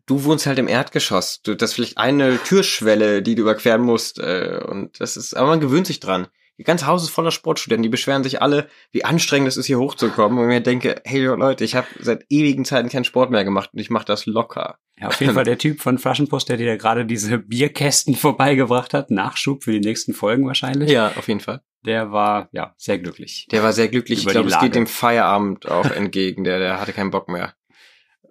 Du 0.06 0.24
wohnst 0.24 0.46
halt 0.46 0.58
im 0.58 0.68
Erdgeschoss. 0.68 1.42
Du, 1.42 1.54
das 1.54 1.70
ist 1.70 1.74
vielleicht 1.74 1.98
eine 1.98 2.38
Türschwelle, 2.38 3.22
die 3.22 3.34
du 3.34 3.42
überqueren 3.42 3.82
musst. 3.82 4.18
Äh, 4.18 4.60
und 4.66 5.00
das 5.00 5.16
ist, 5.16 5.34
aber 5.34 5.48
man 5.48 5.60
gewöhnt 5.60 5.86
sich 5.86 6.00
dran. 6.00 6.28
Ihr 6.58 6.66
ganze 6.66 6.86
Haus 6.86 7.02
ist 7.02 7.10
voller 7.10 7.30
Sportstudenten, 7.30 7.82
die 7.82 7.88
beschweren 7.88 8.22
sich 8.22 8.42
alle, 8.42 8.68
wie 8.92 9.04
anstrengend 9.04 9.48
es 9.48 9.56
ist, 9.56 9.66
hier 9.66 9.78
hochzukommen. 9.78 10.38
Und 10.38 10.46
mir 10.46 10.60
denke, 10.60 11.00
hey 11.04 11.24
Leute, 11.24 11.64
ich 11.64 11.74
habe 11.74 11.86
seit 11.98 12.26
ewigen 12.28 12.64
Zeiten 12.64 12.88
keinen 12.88 13.04
Sport 13.04 13.30
mehr 13.30 13.44
gemacht 13.44 13.70
und 13.72 13.80
ich 13.80 13.90
mache 13.90 14.04
das 14.04 14.26
locker. 14.26 14.78
Ja, 15.00 15.08
auf 15.08 15.20
jeden 15.20 15.34
Fall 15.34 15.44
der 15.44 15.58
Typ 15.58 15.80
von 15.80 15.98
Flaschenpost, 15.98 16.48
der 16.48 16.58
dir 16.58 16.66
da 16.66 16.76
gerade 16.76 17.06
diese 17.06 17.38
Bierkästen 17.38 18.14
vorbeigebracht 18.14 18.94
hat, 18.94 19.10
Nachschub 19.10 19.64
für 19.64 19.72
die 19.72 19.80
nächsten 19.80 20.12
Folgen 20.12 20.46
wahrscheinlich. 20.46 20.90
Ja, 20.90 21.12
auf 21.16 21.26
jeden 21.26 21.40
Fall. 21.40 21.62
Der 21.84 22.12
war, 22.12 22.48
ja, 22.52 22.74
sehr 22.76 22.98
glücklich. 22.98 23.48
Der 23.50 23.64
war 23.64 23.72
sehr 23.72 23.88
glücklich. 23.88 24.22
Über 24.22 24.30
ich 24.30 24.34
glaube, 24.34 24.50
es 24.50 24.60
geht 24.60 24.76
dem 24.76 24.86
Feierabend 24.86 25.68
auch 25.68 25.90
entgegen. 25.90 26.44
Der, 26.44 26.60
der 26.60 26.80
hatte 26.80 26.92
keinen 26.92 27.10
Bock 27.10 27.28
mehr. 27.28 27.54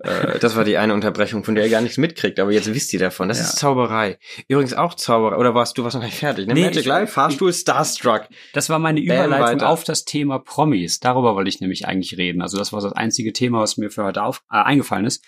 Äh, 0.04 0.39
das 0.39 0.56
war 0.56 0.64
die 0.64 0.78
eine 0.78 0.93
Unterbrechung, 0.93 1.43
von 1.43 1.54
der 1.56 1.66
ihr 1.66 1.70
gar 1.72 1.82
nichts 1.82 1.97
mitkriegt, 1.97 2.39
aber 2.39 2.52
jetzt 2.52 2.74
wisst 2.74 2.91
ihr 2.93 2.99
davon. 2.99 3.28
Das 3.28 3.38
Ja. 3.38 3.43
ist 3.45 3.58
Zauberei. 3.58 4.18
Übrigens 4.47 4.74
auch 4.74 4.95
Zauberei. 4.95 5.36
Oder 5.38 5.54
warst 5.54 5.78
du 5.78 5.84
warst 5.84 5.95
noch 5.95 6.04
nicht 6.04 6.18
fertig? 6.18 6.47
Ne? 6.47 6.54
Nee, 6.56 6.66
Magic 6.66 6.82
ich- 6.82 6.86
Live, 6.88 7.12
Fahrstuhl, 7.14 7.54
Starstruck. 7.54 8.28
Das 8.54 8.70
war 8.70 8.80
meine 8.80 8.99
Bam, 9.02 9.26
Überleitung 9.28 9.60
weiter. 9.62 9.70
auf 9.70 9.84
das 9.84 10.06
Thema 10.06 10.39
Promis. 10.39 10.99
Darüber 10.99 11.36
wollte 11.36 11.49
ich 11.49 11.62
nämlich 11.62 11.88
eigentlich 11.88 12.18
reden. 12.18 12.41
Also 12.41 12.58
das 12.58 12.74
war 12.74 12.82
das 12.82 12.93
einzige 12.93 13.32
Thema, 13.34 13.60
was 13.60 13.78
mir 13.78 13.91
für 13.91 14.04
heute 14.04 14.24
auf, 14.24 14.43
äh, 14.52 14.56
eingefallen 14.58 15.06
ist. 15.06 15.24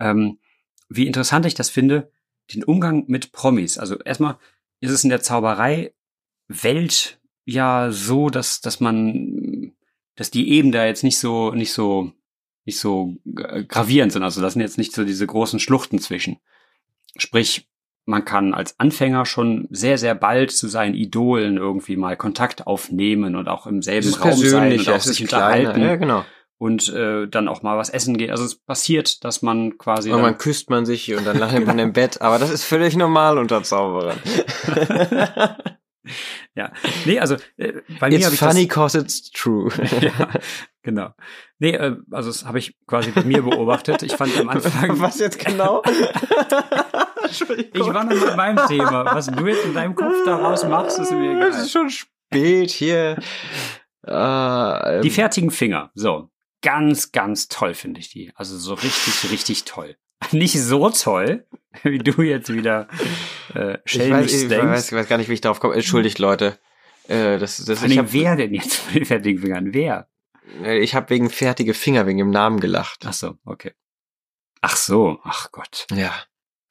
Ähm, 0.00 0.38
wie 0.88 1.06
interessant 1.06 1.44
ich 1.46 1.54
das 1.54 1.70
finde, 1.70 2.10
den 2.54 2.62
Umgang 2.64 3.04
mit 3.08 3.32
Promis. 3.32 3.78
Also 3.78 3.98
erstmal 4.00 4.36
ist 4.80 4.90
es 4.90 5.04
in 5.04 5.10
der 5.10 5.20
Zauberei 5.22 5.94
Welt 6.48 7.18
ja 7.44 7.90
so, 7.90 8.28
dass, 8.30 8.60
dass 8.60 8.78
man, 8.80 9.72
dass 10.16 10.30
die 10.30 10.50
eben 10.52 10.70
da 10.70 10.84
jetzt 10.86 11.02
nicht 11.02 11.18
so, 11.18 11.52
nicht 11.52 11.72
so, 11.72 12.12
nicht 12.64 12.78
so 12.78 13.16
äh, 13.36 13.64
gravierend 13.64 14.12
sind. 14.12 14.22
Also 14.22 14.40
das 14.40 14.52
sind 14.54 14.62
jetzt 14.62 14.78
nicht 14.78 14.92
so 14.94 15.04
diese 15.04 15.26
großen 15.26 15.60
Schluchten 15.60 15.98
zwischen. 15.98 16.38
Sprich, 17.16 17.68
man 18.04 18.24
kann 18.24 18.54
als 18.54 18.78
Anfänger 18.80 19.26
schon 19.26 19.68
sehr, 19.70 19.98
sehr 19.98 20.14
bald 20.14 20.50
zu 20.50 20.68
seinen 20.68 20.94
Idolen 20.94 21.56
irgendwie 21.56 21.96
mal 21.96 22.16
Kontakt 22.16 22.66
aufnehmen 22.66 23.36
und 23.36 23.48
auch 23.48 23.66
im 23.66 23.82
selben 23.82 24.12
Raum 24.14 24.36
sein 24.36 24.78
und 24.78 24.88
auch 24.88 25.00
sich 25.00 25.26
kleiner. 25.26 25.46
unterhalten 25.46 25.82
Ja, 25.82 25.96
genau. 25.96 26.24
und 26.58 26.88
äh, 26.92 27.28
dann 27.28 27.48
auch 27.48 27.62
mal 27.62 27.78
was 27.78 27.90
essen 27.90 28.16
geht. 28.18 28.30
Also 28.30 28.44
es 28.44 28.56
passiert, 28.56 29.24
dass 29.24 29.42
man 29.42 29.78
quasi 29.78 30.08
dann, 30.08 30.18
Irgendwann 30.18 30.38
küsst 30.38 30.68
man 30.68 30.84
sich 30.84 31.14
und 31.14 31.24
dann 31.24 31.38
landet 31.40 31.66
man 31.66 31.78
im 31.78 31.92
Bett. 31.92 32.20
Aber 32.20 32.38
das 32.38 32.50
ist 32.50 32.64
völlig 32.64 32.96
normal 32.96 33.38
unter 33.38 33.62
Zauberern. 33.62 34.18
ja, 36.54 36.72
nee, 37.04 37.20
also 37.20 37.36
äh, 37.56 37.74
bei 38.00 38.08
mir 38.08 38.16
It's 38.16 38.24
habe 38.26 38.34
ich 38.34 38.40
funny 38.40 38.66
cause 38.66 38.98
it's 38.98 39.30
true. 39.30 39.70
das, 39.76 39.90
ja, 40.02 40.30
genau. 40.82 41.10
Nee, 41.62 41.74
äh, 41.74 41.94
also 42.10 42.28
das 42.28 42.44
habe 42.44 42.58
ich 42.58 42.74
quasi 42.88 43.12
bei 43.12 43.22
mir 43.22 43.40
beobachtet. 43.42 44.02
Ich 44.02 44.14
fand 44.16 44.36
am 44.36 44.48
Anfang 44.48 44.98
Was 45.00 45.20
jetzt 45.20 45.38
genau? 45.38 45.80
Entschuldigung. 47.22 47.70
Ich 47.88 47.94
war 47.94 48.02
noch 48.02 48.20
mit 48.20 48.36
meinem 48.36 48.66
Thema. 48.66 49.04
Was 49.04 49.28
du 49.28 49.46
jetzt 49.46 49.64
in 49.64 49.72
deinem 49.72 49.94
Kopf 49.94 50.12
daraus 50.24 50.64
machst, 50.66 50.98
ist 50.98 51.12
mir 51.12 51.38
Es 51.38 51.54
egal. 51.54 51.62
ist 51.62 51.70
schon 51.70 51.88
spät 51.88 52.70
hier. 52.72 53.16
Äh, 54.04 55.00
Die 55.02 55.10
fertigen 55.10 55.52
Finger. 55.52 55.92
So. 55.94 56.30
Ganz, 56.62 57.12
ganz 57.12 57.46
toll 57.46 57.74
finde 57.74 58.00
ich 58.00 58.10
die. 58.10 58.32
Also 58.34 58.58
so 58.58 58.74
richtig, 58.74 59.30
richtig 59.30 59.62
toll. 59.62 59.94
Nicht 60.32 60.60
so 60.60 60.90
toll, 60.90 61.46
wie 61.84 61.98
du 61.98 62.22
jetzt 62.22 62.52
wieder 62.52 62.88
äh, 63.54 63.78
ich, 63.84 63.92
schelmisch 63.92 64.24
weiß, 64.24 64.32
ich 64.42 64.48
denkst. 64.48 64.66
weiß, 64.66 64.86
ich 64.90 64.98
weiß 64.98 65.08
gar 65.08 65.18
nicht, 65.18 65.28
wie 65.28 65.34
ich 65.34 65.40
darauf 65.40 65.60
komme. 65.60 65.74
Entschuldigt, 65.74 66.18
Leute. 66.18 66.58
Äh, 67.06 67.38
das, 67.38 67.64
das, 67.64 67.78
Vor 67.78 67.88
ich 67.88 67.98
habe 67.98 68.12
wer 68.12 68.34
denn 68.34 68.52
jetzt 68.52 68.74
von 68.78 68.94
den 68.94 69.04
fertigen 69.04 69.40
Fingern? 69.40 69.72
Wer? 69.72 70.08
Ich 70.64 70.94
hab 70.94 71.10
wegen 71.10 71.30
fertige 71.30 71.74
Finger, 71.74 72.06
wegen 72.06 72.18
dem 72.18 72.30
Namen 72.30 72.60
gelacht. 72.60 73.00
Ach 73.06 73.12
so, 73.12 73.34
okay. 73.44 73.72
Ach 74.60 74.76
so, 74.76 75.18
ach 75.24 75.50
Gott. 75.50 75.86
Ja, 75.92 76.12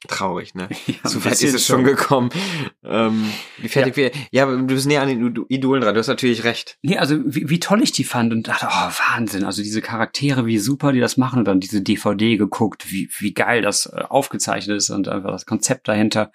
traurig, 0.07 0.55
ne? 0.55 0.69
Ja, 0.87 1.09
So 1.09 1.23
weit 1.25 1.41
ist 1.41 1.53
es 1.53 1.65
schon 1.65 1.83
gekommen. 1.83 2.29
Ähm, 2.83 3.31
wie 3.57 3.67
fertig 3.67 3.97
wir. 3.97 4.11
Ja, 4.31 4.45
du 4.45 4.65
bist 4.65 4.87
näher 4.87 5.01
an 5.01 5.09
den 5.09 5.21
Ido- 5.33 5.45
Idolen 5.49 5.81
dran. 5.81 5.93
Du 5.93 5.99
hast 5.99 6.07
natürlich 6.07 6.43
recht. 6.43 6.77
Nee, 6.81 6.97
also 6.97 7.17
wie, 7.25 7.49
wie 7.49 7.59
toll 7.59 7.81
ich 7.83 7.91
die 7.91 8.03
fand 8.03 8.31
und 8.33 8.47
dachte, 8.47 8.67
oh, 8.69 8.91
Wahnsinn, 9.13 9.43
also 9.43 9.61
diese 9.61 9.81
Charaktere, 9.81 10.45
wie 10.45 10.57
super 10.57 10.91
die 10.93 10.99
das 11.01 11.17
machen 11.17 11.39
und 11.39 11.45
dann 11.45 11.59
diese 11.59 11.81
DVD 11.81 12.37
geguckt, 12.37 12.91
wie, 12.91 13.09
wie 13.19 13.33
geil 13.33 13.61
das 13.61 13.85
äh, 13.87 14.03
aufgezeichnet 14.09 14.77
ist 14.77 14.89
und 14.89 15.07
einfach 15.07 15.31
das 15.31 15.45
Konzept 15.45 15.87
dahinter. 15.87 16.31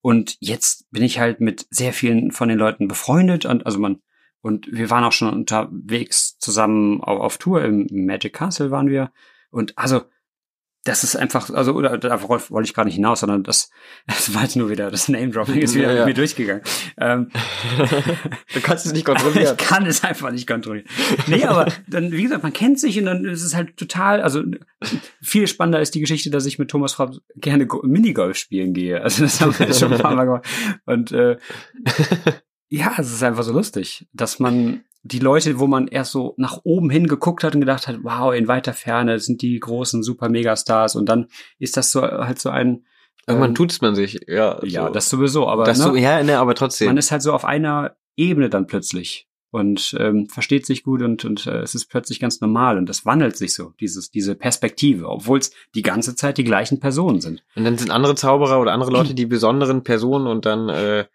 Und 0.00 0.36
jetzt 0.40 0.84
bin 0.90 1.02
ich 1.02 1.18
halt 1.18 1.40
mit 1.40 1.66
sehr 1.70 1.92
vielen 1.92 2.30
von 2.30 2.48
den 2.48 2.58
Leuten 2.58 2.88
befreundet 2.88 3.46
und 3.46 3.64
also 3.66 3.78
man, 3.78 4.00
und 4.44 4.66
wir 4.70 4.90
waren 4.90 5.04
auch 5.04 5.12
schon 5.12 5.32
unterwegs 5.32 6.36
zusammen 6.38 7.00
auf, 7.00 7.38
Tour 7.38 7.64
im 7.64 7.86
Magic 7.90 8.34
Castle 8.34 8.70
waren 8.70 8.88
wir. 8.90 9.10
Und 9.50 9.72
also, 9.78 10.02
das 10.86 11.02
ist 11.02 11.16
einfach, 11.16 11.48
also, 11.48 11.72
oder 11.72 11.96
darauf 11.96 12.50
wollte 12.50 12.68
ich 12.68 12.74
gar 12.74 12.84
nicht 12.84 12.96
hinaus, 12.96 13.20
sondern 13.20 13.42
das, 13.42 13.70
das 14.06 14.34
war 14.34 14.42
jetzt 14.42 14.56
nur 14.56 14.68
wieder, 14.68 14.90
das 14.90 15.08
Name-Dropping 15.08 15.62
ist 15.62 15.74
wieder 15.74 15.86
Ja, 15.86 15.92
ja. 15.94 15.98
mit 16.00 16.08
mir 16.08 16.20
durchgegangen. 16.20 16.62
Ähm, 16.98 17.30
Du 18.52 18.60
kannst 18.60 18.84
es 18.84 18.92
nicht 18.92 19.08
ich 19.34 19.56
kann 19.56 19.86
es 19.86 20.04
einfach 20.04 20.30
nicht 20.30 20.46
kontrollieren. 20.46 20.86
Nee, 21.26 21.44
aber 21.44 21.72
dann, 21.88 22.12
wie 22.12 22.22
gesagt, 22.24 22.42
man 22.42 22.52
kennt 22.52 22.78
sich 22.78 22.98
und 22.98 23.06
dann 23.06 23.24
ist 23.24 23.42
es 23.42 23.54
halt 23.54 23.78
total, 23.78 24.20
also 24.20 24.42
viel 25.22 25.46
spannender 25.46 25.80
ist 25.80 25.94
die 25.94 26.00
Geschichte, 26.00 26.28
dass 26.28 26.44
ich 26.44 26.58
mit 26.58 26.70
Thomas 26.70 26.92
Frapp 26.92 27.14
gerne 27.36 27.66
Go- 27.66 27.80
Minigolf 27.82 28.36
spielen 28.36 28.74
gehe. 28.74 29.00
Also 29.00 29.22
das 29.22 29.40
haben 29.40 29.58
wir 29.58 29.72
schon 29.72 29.94
ein 29.94 30.00
paar 30.00 30.14
Mal 30.14 30.26
gemacht. 30.26 30.46
Und 30.84 31.12
äh, 31.12 31.38
ja, 32.68 32.94
es 32.98 33.12
ist 33.12 33.22
einfach 33.22 33.42
so 33.42 33.52
lustig, 33.52 34.06
dass 34.12 34.38
man 34.38 34.84
die 35.02 35.18
Leute, 35.18 35.58
wo 35.58 35.66
man 35.66 35.86
erst 35.86 36.12
so 36.12 36.34
nach 36.38 36.60
oben 36.64 36.88
hin 36.88 37.06
geguckt 37.06 37.44
hat 37.44 37.54
und 37.54 37.60
gedacht 37.60 37.86
hat, 37.86 37.98
wow, 38.02 38.34
in 38.34 38.48
weiter 38.48 38.72
Ferne 38.72 39.18
sind 39.18 39.42
die 39.42 39.60
großen 39.60 40.02
super 40.02 40.30
Megastars 40.30 40.96
und 40.96 41.08
dann 41.08 41.26
ist 41.58 41.76
das 41.76 41.92
so 41.92 42.02
halt 42.02 42.40
so 42.40 42.50
ein 42.50 42.84
Irgendwann 43.26 43.50
ähm, 43.50 43.54
tut's 43.54 43.80
man 43.80 43.94
sich. 43.94 44.20
Ja, 44.26 44.62
ja, 44.64 44.86
so. 44.86 44.92
das 44.92 45.08
sowieso, 45.08 45.48
aber 45.48 45.64
das 45.64 45.78
ne? 45.78 45.84
so, 45.84 45.94
ja, 45.94 46.22
ne, 46.22 46.38
aber 46.38 46.54
trotzdem. 46.54 46.88
man 46.88 46.98
ist 46.98 47.10
halt 47.10 47.22
so 47.22 47.32
auf 47.32 47.44
einer 47.44 47.96
Ebene 48.16 48.50
dann 48.50 48.66
plötzlich 48.66 49.28
und 49.50 49.96
ähm, 49.98 50.28
versteht 50.28 50.66
sich 50.66 50.82
gut 50.82 51.00
und, 51.00 51.24
und 51.24 51.46
äh, 51.46 51.60
es 51.60 51.74
ist 51.74 51.86
plötzlich 51.86 52.20
ganz 52.20 52.40
normal 52.40 52.76
und 52.76 52.88
das 52.88 53.06
wandelt 53.06 53.36
sich 53.36 53.54
so, 53.54 53.72
dieses, 53.80 54.10
diese 54.10 54.34
Perspektive, 54.34 55.08
obwohl 55.08 55.38
es 55.38 55.52
die 55.74 55.82
ganze 55.82 56.16
Zeit 56.16 56.38
die 56.38 56.44
gleichen 56.44 56.80
Personen 56.80 57.20
sind. 57.20 57.44
Und 57.54 57.64
dann 57.64 57.78
sind 57.78 57.90
andere 57.90 58.14
Zauberer 58.14 58.60
oder 58.60 58.72
andere 58.72 58.90
Leute 58.90 59.14
die 59.14 59.26
besonderen 59.26 59.84
Personen 59.84 60.26
und 60.26 60.44
dann 60.44 60.68
äh, 60.68 61.06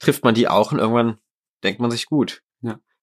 trifft 0.00 0.24
man 0.24 0.34
die 0.34 0.48
auch 0.48 0.72
und 0.72 0.78
irgendwann 0.78 1.18
denkt 1.62 1.80
man 1.80 1.90
sich 1.90 2.06
gut. 2.06 2.42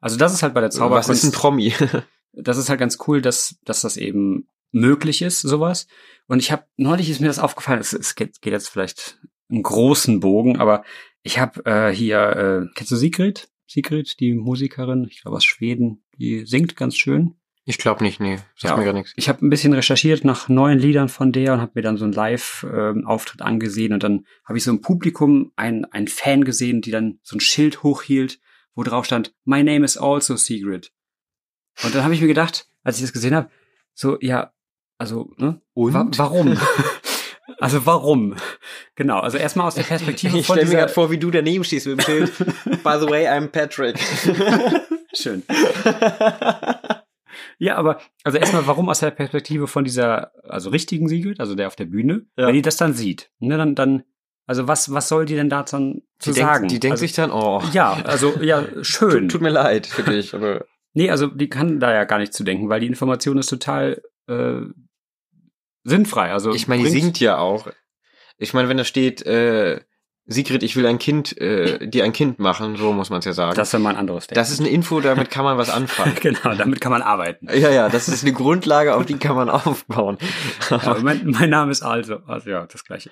Also 0.01 0.17
das 0.17 0.34
ist 0.34 0.43
halt 0.43 0.53
bei 0.53 0.61
der 0.61 0.70
Was 0.70 0.76
Zauberkunst, 0.76 1.09
ist 1.09 1.24
ein 1.24 1.32
Promi? 1.32 1.74
das 2.34 2.57
ist 2.57 2.70
halt 2.70 2.80
ganz 2.80 2.97
cool, 3.07 3.22
dass, 3.22 3.57
dass 3.65 3.82
das 3.82 3.97
eben 3.97 4.47
möglich 4.72 5.22
ist, 5.22 5.41
sowas. 5.41 5.88
Und 6.28 6.39
ich 6.39 6.51
habe, 6.51 6.65
neulich 6.78 7.09
ist 7.09 7.20
mir 7.20 7.28
das 7.28 7.39
aufgefallen, 7.39 7.80
es, 7.80 7.93
es 7.93 8.15
geht, 8.15 8.41
geht 8.41 8.53
jetzt 8.53 8.70
vielleicht 8.70 9.20
einen 9.49 9.63
großen 9.63 10.20
Bogen, 10.20 10.57
aber 10.57 10.84
ich 11.24 11.39
habe 11.39 11.65
äh, 11.65 11.93
hier, 11.93 12.20
äh, 12.20 12.74
kennst 12.76 12.91
du 12.91 12.95
Sigrid? 12.95 13.49
Sigrid, 13.67 14.20
die 14.20 14.34
Musikerin, 14.34 15.07
ich 15.09 15.22
glaube 15.22 15.38
aus 15.38 15.45
Schweden, 15.45 16.03
die 16.17 16.45
singt 16.45 16.76
ganz 16.76 16.95
schön. 16.95 17.36
Ich 17.70 17.78
glaube 17.78 18.03
nicht, 18.03 18.20
nee. 18.20 18.38
Sagt 18.55 18.72
Ja. 18.72 18.78
mir 18.78 18.84
gar 18.84 18.93
nichts. 18.93 19.13
Ich 19.15 19.30
habe 19.30 19.45
ein 19.45 19.51
bisschen 19.51 19.74
recherchiert 19.74 20.26
nach 20.26 20.49
neuen 20.49 20.80
Liedern 20.80 21.07
von 21.07 21.32
der 21.32 21.53
und 21.53 21.61
habe 21.61 21.74
mir 21.76 21.84
dann 21.84 21.97
so 21.97 22.03
einen 22.03 22.13
Live-Auftritt 22.13 23.43
angesehen 23.43 23.93
und 23.93 24.01
dann 24.01 24.26
habe 24.43 24.57
ich 24.57 24.63
so 24.63 24.72
im 24.72 24.82
Publikum 24.82 25.51
einen, 25.55 25.86
einen 25.86 26.07
Fan 26.07 26.43
gesehen, 26.43 26.82
die 26.82 26.89
dann 26.89 27.20
so 27.22 27.38
ein 27.38 27.39
Schild 27.39 27.84
hochhielt, 27.84 28.39
wo 28.74 28.82
drauf 28.82 29.05
stand, 29.05 29.36
My 29.45 29.63
name 29.63 29.86
is 29.86 29.97
also 29.97 30.36
Secret. 30.36 30.91
Und 31.84 31.93
dann 31.93 32.03
habe 32.03 32.15
ich 32.15 32.22
mir 32.22 32.28
gedacht, 32.28 32.67
als 32.82 32.95
ich 32.97 33.03
das 33.03 33.13
gesehen 33.13 33.36
habe, 33.36 33.51
so, 33.93 34.17
ja, 34.20 34.51
also, 34.97 35.32
ne? 35.38 35.61
Und? 35.76 35.93
Wa 35.93 36.07
warum? 36.17 36.57
also 37.59 37.86
warum? 37.86 38.36
Genau, 38.95 39.20
also 39.20 39.38
erstmal 39.38 39.67
aus 39.67 39.76
der 39.76 39.84
Perspektive 39.84 40.39
Ich 40.39 40.47
von 40.47 40.55
stelle 40.55 40.72
mir 40.72 40.78
gerade 40.78 40.91
vor, 40.91 41.11
wie 41.11 41.20
du 41.20 41.30
daneben 41.30 41.63
stehst 41.63 41.86
mit 41.86 41.99
dem 41.99 42.03
Schild. 42.03 42.36
By 42.84 42.97
the 42.99 43.07
way, 43.07 43.28
I'm 43.28 43.47
Patrick. 43.49 43.99
Schön. 45.13 45.43
Ja, 47.60 47.76
aber 47.76 47.99
also 48.24 48.38
erstmal, 48.38 48.66
warum 48.68 48.89
aus 48.89 49.01
der 49.01 49.12
Perspektive 49.12 49.68
von 49.68 49.84
dieser, 49.84 50.32
also 50.49 50.70
richtigen 50.70 51.07
Sigrid, 51.10 51.39
also 51.39 51.55
der 51.55 51.68
auf 51.68 51.76
der 51.76 51.86
Bühne, 51.86 52.26
Ja. 52.38 52.47
wenn 52.47 52.55
die 52.55 52.62
das 52.62 52.78
dann 52.78 52.93
sieht, 52.93 53.32
ne, 53.39 53.57
dann, 53.57 53.76
dann, 53.76 54.03
also 54.47 54.68
was, 54.68 54.91
was 54.93 55.10
soll 55.10 55.26
die 55.26 55.36
denn 55.36 55.49
da 55.49 55.64
dann 55.64 56.01
zu 56.20 56.32
die 56.32 56.39
sagen? 56.39 56.62
Denkt, 56.64 56.72
die 56.72 56.80
denkt 56.80 56.93
also, 56.93 57.01
sich 57.01 57.14
dann, 57.14 57.32
oh, 57.32 57.62
ja, 57.74 57.93
also 58.05 58.34
ja, 58.41 58.64
schön. 58.82 59.24
tut, 59.24 59.32
tut 59.32 59.41
mir 59.41 59.49
leid 59.49 59.86
für 59.88 60.03
dich. 60.03 60.34
Aber 60.34 60.66
Nee, 60.93 61.12
also 61.12 61.28
die 61.28 61.49
kann 61.49 61.80
da 61.80 61.93
ja 61.93 62.05
gar 62.05 62.18
nicht 62.18 62.34
zu 62.34 62.43
denken, 62.43 62.68
weil 62.70 62.80
die 62.80 62.88
Information 62.88 63.38
ist 63.38 63.47
total 63.47 64.01
äh, 64.28 64.62
sinnfrei. 65.84 66.32
Also 66.32 66.53
ich 66.53 66.68
meine, 66.68 66.84
die 66.84 66.89
singt 66.89 67.20
ja 67.20 67.38
auch. 67.38 67.68
Ich 68.38 68.53
meine, 68.53 68.70
wenn 68.70 68.78
da 68.78 68.84
steht, 68.84 69.22
äh, 69.26 69.82
Sigrid, 70.32 70.61
ich 70.61 70.75
will 70.75 70.86
ein 70.86 70.99
Kind, 70.99 71.36
äh, 71.41 71.88
dir 71.88 72.03
ein 72.03 72.13
Kind 72.13 72.39
machen, 72.39 72.75
so 72.75 72.93
muss 72.93 73.09
man 73.09 73.19
es 73.19 73.25
ja 73.25 73.34
sagen. 73.34 73.55
Das 73.55 73.73
ist 73.73 73.80
mal 73.80 73.89
ein 73.89 73.95
anderes 73.95 74.27
Ding. 74.27 74.36
das 74.36 74.51
ist 74.51 74.59
eine 74.59 74.69
Info, 74.69 75.01
damit 75.01 75.32
kann 75.32 75.43
man 75.43 75.57
was 75.57 75.69
anfangen. 75.69 76.15
genau, 76.21 76.53
damit 76.55 76.80
kann 76.80 76.91
man 76.91 77.01
arbeiten. 77.01 77.47
Ja, 77.51 77.71
ja, 77.71 77.89
das 77.89 78.07
ist 78.07 78.23
eine 78.23 78.34
Grundlage, 78.34 78.95
auf 78.95 79.05
die 79.05 79.17
kann 79.17 79.36
man 79.36 79.49
aufbauen. 79.49 80.17
Ja, 80.69 80.97
mein, 81.01 81.25
mein 81.25 81.49
Name 81.49 81.71
ist 81.71 81.82
also, 81.82 82.17
also 82.27 82.49
ja, 82.49 82.65
das 82.65 82.86
gleiche. 82.86 83.09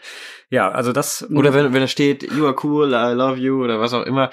Ja, 0.50 0.70
also 0.70 0.94
das 0.94 1.28
Oder 1.32 1.54
wenn, 1.54 1.74
wenn 1.74 1.82
da 1.82 1.88
steht, 1.88 2.24
you 2.32 2.46
are 2.46 2.56
cool, 2.64 2.90
I 2.90 3.14
love 3.14 3.38
you 3.40 3.64
oder 3.64 3.80
was 3.80 3.94
auch 3.94 4.04
immer, 4.04 4.30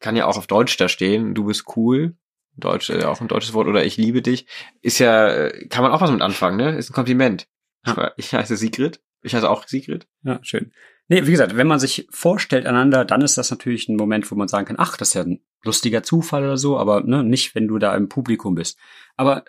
kann 0.00 0.16
ja 0.16 0.26
auch 0.26 0.36
auf 0.36 0.46
Deutsch 0.46 0.76
da 0.76 0.88
stehen, 0.88 1.34
du 1.34 1.44
bist 1.44 1.64
cool. 1.76 2.16
Deutsch, 2.56 2.90
äh, 2.90 3.04
auch 3.04 3.20
ein 3.20 3.28
deutsches 3.28 3.52
Wort, 3.54 3.68
oder 3.68 3.84
ich 3.84 3.96
liebe 3.96 4.22
dich, 4.22 4.46
ist 4.80 4.98
ja, 4.98 5.28
äh, 5.28 5.68
kann 5.68 5.82
man 5.82 5.92
auch 5.92 6.00
was 6.00 6.10
mit 6.10 6.22
anfangen, 6.22 6.56
ne? 6.56 6.76
Ist 6.76 6.90
ein 6.90 6.94
Kompliment. 6.94 7.46
Ja. 7.86 8.12
Ich 8.16 8.34
heiße 8.34 8.56
Sigrid. 8.56 9.00
Ich 9.22 9.34
heiße 9.34 9.48
auch 9.48 9.66
Sigrid. 9.66 10.06
Ja, 10.22 10.38
schön. 10.42 10.72
Nee, 11.08 11.26
wie 11.26 11.30
gesagt, 11.30 11.56
wenn 11.56 11.68
man 11.68 11.78
sich 11.78 12.08
vorstellt 12.10 12.66
einander, 12.66 13.04
dann 13.04 13.22
ist 13.22 13.38
das 13.38 13.50
natürlich 13.50 13.88
ein 13.88 13.96
Moment, 13.96 14.28
wo 14.30 14.34
man 14.34 14.48
sagen 14.48 14.66
kann, 14.66 14.76
ach, 14.78 14.96
das 14.96 15.08
ist 15.08 15.14
ja 15.14 15.22
ein 15.22 15.40
lustiger 15.62 16.02
Zufall 16.02 16.42
oder 16.42 16.56
so, 16.56 16.78
aber 16.78 17.02
ne, 17.02 17.22
nicht, 17.22 17.54
wenn 17.54 17.68
du 17.68 17.78
da 17.78 17.94
im 17.94 18.08
Publikum 18.08 18.56
bist. 18.56 18.76
Aber 19.16 19.44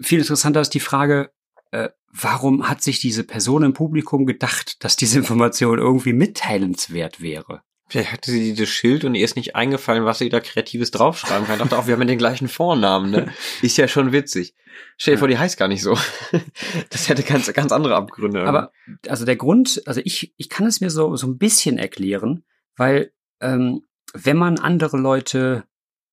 viel 0.00 0.20
interessanter 0.20 0.62
ist 0.62 0.74
die 0.74 0.80
Frage, 0.80 1.30
äh, 1.70 1.90
warum 2.08 2.68
hat 2.68 2.82
sich 2.82 3.00
diese 3.00 3.24
Person 3.24 3.62
im 3.62 3.74
Publikum 3.74 4.24
gedacht, 4.24 4.82
dass 4.84 4.96
diese 4.96 5.18
Information 5.18 5.78
irgendwie 5.78 6.14
mitteilenswert 6.14 7.20
wäre? 7.20 7.62
Vielleicht 7.92 8.10
hatte 8.10 8.30
sie 8.30 8.54
dieses 8.54 8.70
Schild 8.70 9.04
und 9.04 9.14
ihr 9.14 9.22
ist 9.22 9.36
nicht 9.36 9.54
eingefallen, 9.54 10.06
was 10.06 10.18
sie 10.18 10.30
da 10.30 10.40
Kreatives 10.40 10.92
draufschreiben 10.92 11.46
kann. 11.46 11.58
Dachte 11.58 11.76
auch, 11.76 11.86
wir 11.86 11.92
haben 11.92 12.00
ja 12.00 12.06
den 12.06 12.16
gleichen 12.16 12.48
Vornamen, 12.48 13.10
ne? 13.10 13.30
Ist 13.60 13.76
ja 13.76 13.86
schon 13.86 14.12
witzig. 14.12 14.54
Stell 14.96 15.16
dir 15.16 15.18
vor, 15.18 15.28
die 15.28 15.36
heißt 15.36 15.58
gar 15.58 15.68
nicht 15.68 15.82
so. 15.82 15.98
Das 16.88 17.10
hätte 17.10 17.22
ganz, 17.22 17.52
ganz 17.52 17.70
andere 17.70 17.94
Abgründe. 17.94 18.44
Aber 18.44 18.72
also 19.08 19.26
der 19.26 19.36
Grund, 19.36 19.82
also 19.84 20.00
ich, 20.04 20.32
ich 20.38 20.48
kann 20.48 20.64
es 20.64 20.80
mir 20.80 20.88
so, 20.88 21.14
so 21.16 21.26
ein 21.26 21.36
bisschen 21.36 21.76
erklären, 21.76 22.44
weil 22.76 23.12
ähm, 23.42 23.82
wenn 24.14 24.38
man 24.38 24.58
andere 24.58 24.96
Leute 24.96 25.64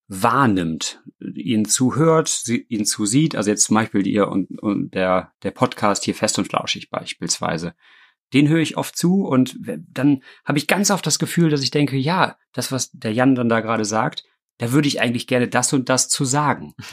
wahrnimmt, 0.10 1.02
ihnen 1.22 1.64
zuhört, 1.64 2.28
sie, 2.28 2.66
ihnen 2.68 2.86
zusieht, 2.86 3.38
also 3.38 3.52
jetzt 3.52 3.64
zum 3.64 3.76
Beispiel 3.76 4.06
ihr 4.06 4.28
und, 4.28 4.60
und 4.62 4.94
der, 4.94 5.32
der 5.44 5.52
Podcast 5.52 6.04
hier 6.04 6.16
fest 6.16 6.38
und 6.40 6.50
flauschig 6.50 6.90
beispielsweise, 6.90 7.74
den 8.34 8.48
höre 8.48 8.60
ich 8.60 8.78
oft 8.78 8.98
zu 8.98 9.26
und 9.26 9.58
dann 9.92 10.24
habe 10.46 10.58
ich 10.58 10.68
ganz 10.68 10.92
oft 10.92 11.06
das 11.06 11.20
Gefühl, 11.20 11.50
dass 11.50 11.64
ich 11.64 11.72
denke, 11.72 11.98
ja, 11.98 12.38
das, 12.54 12.72
was 12.72 12.92
der 12.92 13.14
Jan 13.14 13.36
dann 13.36 13.50
da 13.50 13.60
gerade 13.62 13.86
sagt, 13.86 14.24
da 14.58 14.72
würde 14.72 14.88
ich 14.88 15.02
eigentlich 15.02 15.28
gerne 15.28 15.48
das 15.48 15.74
und 15.74 15.90
das 15.90 16.10
zu 16.10 16.26
sagen. 16.26 16.74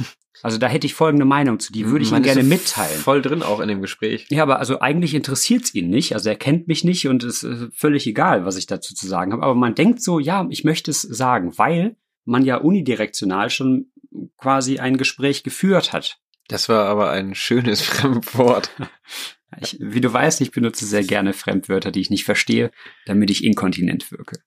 Also 0.42 0.58
da 0.58 0.68
hätte 0.68 0.86
ich 0.86 0.94
folgende 0.94 1.24
Meinung 1.24 1.58
zu, 1.58 1.72
die 1.72 1.86
würde 1.86 2.04
ich 2.04 2.10
Man 2.10 2.20
ihm 2.20 2.24
gerne 2.24 2.42
mitteilen. 2.42 3.00
Voll 3.00 3.22
drin 3.22 3.42
auch 3.42 3.58
in 3.58 3.68
dem 3.68 3.80
Gespräch. 3.80 4.26
Ja, 4.28 4.42
aber 4.42 4.58
also 4.58 4.80
eigentlich 4.80 5.14
interessiert's 5.14 5.74
ihn 5.74 5.88
nicht. 5.88 6.12
Also 6.12 6.28
er 6.28 6.36
kennt 6.36 6.68
mich 6.68 6.84
nicht 6.84 7.08
und 7.08 7.24
es 7.24 7.42
ist 7.42 7.74
völlig 7.74 8.06
egal, 8.06 8.44
was 8.44 8.56
ich 8.56 8.66
dazu 8.66 8.94
zu 8.94 9.06
sagen 9.06 9.32
habe. 9.32 9.42
Aber 9.42 9.54
man 9.54 9.74
denkt 9.74 10.02
so, 10.02 10.18
ja, 10.18 10.46
ich 10.50 10.62
möchte 10.62 10.90
es 10.90 11.00
sagen, 11.00 11.56
weil 11.56 11.96
man 12.26 12.44
ja 12.44 12.58
unidirektional 12.58 13.48
schon 13.48 13.86
quasi 14.36 14.78
ein 14.78 14.98
Gespräch 14.98 15.42
geführt 15.42 15.94
hat. 15.94 16.18
Das 16.48 16.68
war 16.68 16.86
aber 16.86 17.10
ein 17.10 17.34
schönes 17.34 17.80
Fremdwort. 17.82 18.70
Ich, 19.60 19.78
wie 19.80 20.00
du 20.00 20.12
weißt, 20.12 20.40
ich 20.40 20.50
benutze 20.50 20.86
sehr 20.86 21.02
gerne 21.02 21.32
Fremdwörter, 21.32 21.90
die 21.90 22.00
ich 22.00 22.10
nicht 22.10 22.24
verstehe, 22.24 22.70
damit 23.06 23.30
ich 23.30 23.44
inkontinent 23.44 24.10
wirke. 24.10 24.40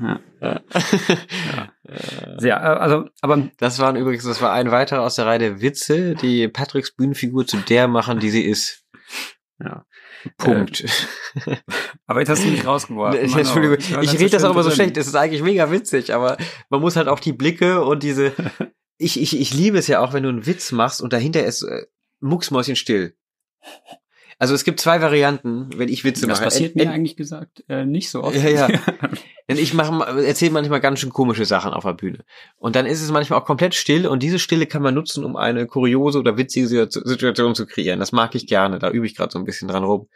Ja. 0.00 0.60
Sehr, 2.38 2.56
äh, 2.56 2.60
also, 2.60 3.08
aber 3.20 3.50
Das 3.58 3.78
waren 3.78 3.96
übrigens, 3.96 4.24
das 4.24 4.40
war 4.40 4.52
ein 4.52 4.70
weiterer 4.70 5.02
aus 5.02 5.16
der 5.16 5.26
Reihe 5.26 5.38
der 5.38 5.60
Witze, 5.60 6.14
die 6.14 6.48
Patricks 6.48 6.94
Bühnenfigur 6.94 7.46
zu 7.46 7.58
der 7.58 7.88
machen, 7.88 8.20
die 8.20 8.30
sie 8.30 8.42
ist. 8.42 8.84
ja. 9.58 9.84
Punkt. 10.38 10.84
Aber 12.06 12.20
jetzt 12.20 12.28
hast 12.28 12.44
du 12.44 12.48
mich 12.48 12.64
rausgeworfen. 12.64 13.18
Nee, 13.34 13.40
Entschuldigung, 13.40 13.78
oh, 13.78 13.94
war 13.94 14.02
ich 14.02 14.10
ganz 14.10 14.20
rede 14.20 14.30
das 14.30 14.44
auch 14.44 14.52
immer 14.52 14.62
so 14.62 14.70
schlecht. 14.70 14.96
Es 14.96 15.06
ist 15.06 15.16
eigentlich 15.16 15.42
mega 15.42 15.70
witzig, 15.70 16.14
aber 16.14 16.36
man 16.70 16.80
muss 16.80 16.96
halt 16.96 17.08
auch 17.08 17.20
die 17.20 17.32
Blicke 17.32 17.82
und 17.84 18.02
diese. 18.02 18.32
Ich, 18.98 19.20
ich, 19.20 19.40
ich 19.40 19.52
liebe 19.52 19.78
es 19.78 19.88
ja 19.88 19.98
auch, 19.98 20.12
wenn 20.12 20.22
du 20.22 20.28
einen 20.28 20.46
Witz 20.46 20.70
machst 20.70 21.02
und 21.02 21.12
dahinter 21.12 21.44
ist 21.44 21.62
äh, 21.62 21.86
mucksmäuschen 22.20 22.76
still. 22.76 23.16
Also 24.42 24.54
es 24.54 24.64
gibt 24.64 24.80
zwei 24.80 25.00
Varianten, 25.00 25.70
wenn 25.76 25.88
ich 25.88 26.02
Witze 26.02 26.26
Das 26.26 26.38
mache. 26.40 26.46
passiert 26.46 26.74
Ent- 26.74 26.84
mir 26.84 26.90
eigentlich 26.90 27.14
gesagt 27.16 27.62
äh, 27.68 27.84
nicht 27.84 28.10
so 28.10 28.24
oft. 28.24 28.34
Ja, 28.36 28.48
ja. 28.48 28.66
Denn 29.48 29.56
ich 29.56 29.72
mache, 29.72 30.04
erzähle 30.24 30.50
manchmal 30.50 30.80
ganz 30.80 30.98
schön 30.98 31.10
komische 31.10 31.44
Sachen 31.44 31.72
auf 31.72 31.84
der 31.84 31.92
Bühne. 31.92 32.24
Und 32.56 32.74
dann 32.74 32.84
ist 32.84 33.00
es 33.02 33.12
manchmal 33.12 33.38
auch 33.40 33.44
komplett 33.44 33.76
still 33.76 34.04
und 34.08 34.20
diese 34.20 34.40
Stille 34.40 34.66
kann 34.66 34.82
man 34.82 34.94
nutzen, 34.94 35.24
um 35.24 35.36
eine 35.36 35.68
kuriose 35.68 36.18
oder 36.18 36.36
witzige 36.38 36.66
Situ- 36.66 37.02
Situation 37.06 37.54
zu 37.54 37.66
kreieren. 37.66 38.00
Das 38.00 38.10
mag 38.10 38.34
ich 38.34 38.48
gerne, 38.48 38.80
da 38.80 38.90
übe 38.90 39.06
ich 39.06 39.14
gerade 39.14 39.30
so 39.30 39.38
ein 39.38 39.44
bisschen 39.44 39.68
dran 39.68 39.84
rum. 39.84 40.08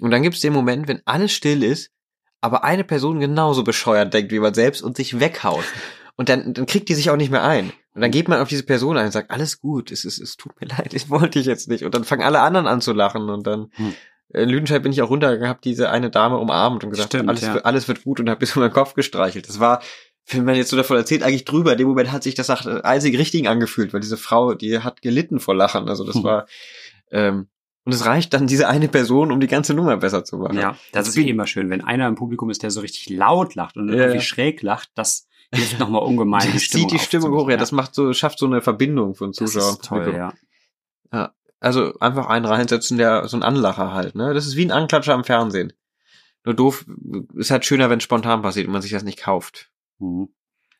Und 0.00 0.10
dann 0.10 0.22
gibt 0.24 0.34
es 0.34 0.40
den 0.40 0.52
Moment, 0.54 0.88
wenn 0.88 1.00
alles 1.04 1.30
still 1.30 1.62
ist, 1.62 1.92
aber 2.40 2.64
eine 2.64 2.82
Person 2.82 3.20
genauso 3.20 3.62
bescheuert 3.62 4.12
denkt 4.12 4.32
wie 4.32 4.40
man 4.40 4.54
selbst 4.54 4.82
und 4.82 4.96
sich 4.96 5.20
weghaut. 5.20 5.64
Und 6.16 6.28
dann, 6.28 6.52
dann 6.52 6.66
kriegt 6.66 6.88
die 6.88 6.94
sich 6.94 7.10
auch 7.10 7.16
nicht 7.16 7.30
mehr 7.30 7.44
ein. 7.44 7.72
Und 7.98 8.02
dann 8.02 8.12
geht 8.12 8.28
man 8.28 8.40
auf 8.40 8.46
diese 8.46 8.62
Person 8.62 8.96
ein 8.96 9.06
und 9.06 9.10
sagt, 9.12 9.32
alles 9.32 9.60
gut, 9.60 9.90
es, 9.90 10.04
ist, 10.04 10.20
es 10.20 10.36
tut 10.36 10.52
mir 10.60 10.68
leid, 10.78 10.94
ich 10.94 11.10
wollte 11.10 11.40
ich 11.40 11.46
jetzt 11.46 11.68
nicht. 11.68 11.82
Und 11.84 11.94
dann 11.96 12.04
fangen 12.04 12.22
alle 12.22 12.40
anderen 12.40 12.68
an 12.68 12.80
zu 12.80 12.92
lachen 12.92 13.28
und 13.28 13.44
dann 13.44 13.72
Hm. 13.74 13.92
äh, 14.32 14.42
in 14.44 14.48
Lüdenscheid 14.48 14.82
bin 14.84 14.92
ich 14.92 15.02
auch 15.02 15.10
runtergegangen, 15.10 15.48
habe 15.48 15.58
diese 15.64 15.90
eine 15.90 16.08
Dame 16.08 16.36
umarmt 16.38 16.84
und 16.84 16.90
gesagt, 16.90 17.08
Stimmt, 17.12 17.28
alles, 17.28 17.42
ja. 17.42 17.54
wird, 17.54 17.64
alles 17.66 17.88
wird 17.88 18.04
gut 18.04 18.20
und 18.20 18.30
habe 18.30 18.38
bis 18.38 18.52
über 18.52 18.60
meinen 18.66 18.72
Kopf 18.72 18.94
gestreichelt. 18.94 19.48
Das 19.48 19.58
war, 19.58 19.82
wenn 20.30 20.44
man 20.44 20.54
jetzt 20.54 20.70
so 20.70 20.76
davon 20.76 20.96
erzählt, 20.96 21.22
eigentlich 21.24 21.44
drüber. 21.44 21.72
In 21.72 21.78
dem 21.78 21.88
Moment 21.88 22.12
hat 22.12 22.22
sich 22.22 22.34
das 22.36 22.46
nach 22.48 22.64
äh, 22.66 22.82
einzig 22.82 23.18
Richtigen 23.18 23.48
angefühlt, 23.48 23.92
weil 23.92 24.00
diese 24.00 24.16
Frau, 24.16 24.54
die 24.54 24.78
hat 24.78 25.02
gelitten 25.02 25.40
vor 25.40 25.56
Lachen. 25.56 25.88
Also 25.88 26.04
das 26.04 26.16
Hm. 26.16 26.22
war, 26.24 26.46
ähm, 27.10 27.48
und 27.84 27.94
es 27.94 28.04
reicht 28.04 28.34
dann 28.34 28.46
diese 28.46 28.68
eine 28.68 28.88
Person, 28.88 29.32
um 29.32 29.40
die 29.40 29.46
ganze 29.46 29.72
Nummer 29.72 29.96
besser 29.96 30.22
zu 30.22 30.36
machen. 30.36 30.58
Ja, 30.58 30.76
das 30.92 31.08
ist 31.08 31.16
eh 31.16 31.22
immer 31.28 31.46
schön, 31.46 31.70
wenn 31.70 31.82
einer 31.82 32.06
im 32.06 32.16
Publikum 32.16 32.50
ist, 32.50 32.62
der 32.62 32.70
so 32.70 32.80
richtig 32.80 33.08
laut 33.08 33.54
lacht 33.54 33.76
und 33.78 33.88
Ja, 33.88 33.94
irgendwie 33.94 34.20
schräg 34.20 34.60
lacht, 34.62 34.90
das 34.94 35.26
hilft 35.54 35.78
nochmal 35.78 36.02
ungemein. 36.02 36.42
das 36.42 36.52
die 36.52 36.58
Stimmung 36.60 36.88
zieht 36.88 37.00
die 37.00 37.04
Stimmung 37.04 37.32
hoch, 37.32 37.48
ja, 37.50 37.56
das 37.56 37.72
macht 37.72 37.94
so, 37.94 38.12
schafft 38.12 38.38
so 38.38 38.46
eine 38.46 38.60
Verbindung 38.60 39.14
von 39.14 39.32
das 39.32 39.52
Zuschauern. 39.52 39.72
ist 39.74 39.84
toll, 39.84 40.14
ja. 40.14 40.32
Also 41.60 41.98
einfach 41.98 42.26
einen 42.28 42.44
reinsetzen, 42.44 42.98
der 42.98 43.26
so 43.26 43.36
ein 43.36 43.42
Anlacher 43.42 43.92
halt, 43.92 44.14
ne? 44.14 44.32
Das 44.32 44.46
ist 44.46 44.54
wie 44.56 44.64
ein 44.64 44.70
Anklatscher 44.70 45.14
am 45.14 45.24
Fernsehen. 45.24 45.72
Nur 46.44 46.54
doof, 46.54 46.86
ist 47.34 47.50
halt 47.50 47.64
schöner, 47.64 47.90
wenn 47.90 47.98
es 47.98 48.04
spontan 48.04 48.42
passiert 48.42 48.66
und 48.68 48.72
man 48.72 48.80
sich 48.82 48.92
das 48.92 49.02
nicht 49.02 49.18
kauft. 49.20 49.70
Mhm. 49.98 50.28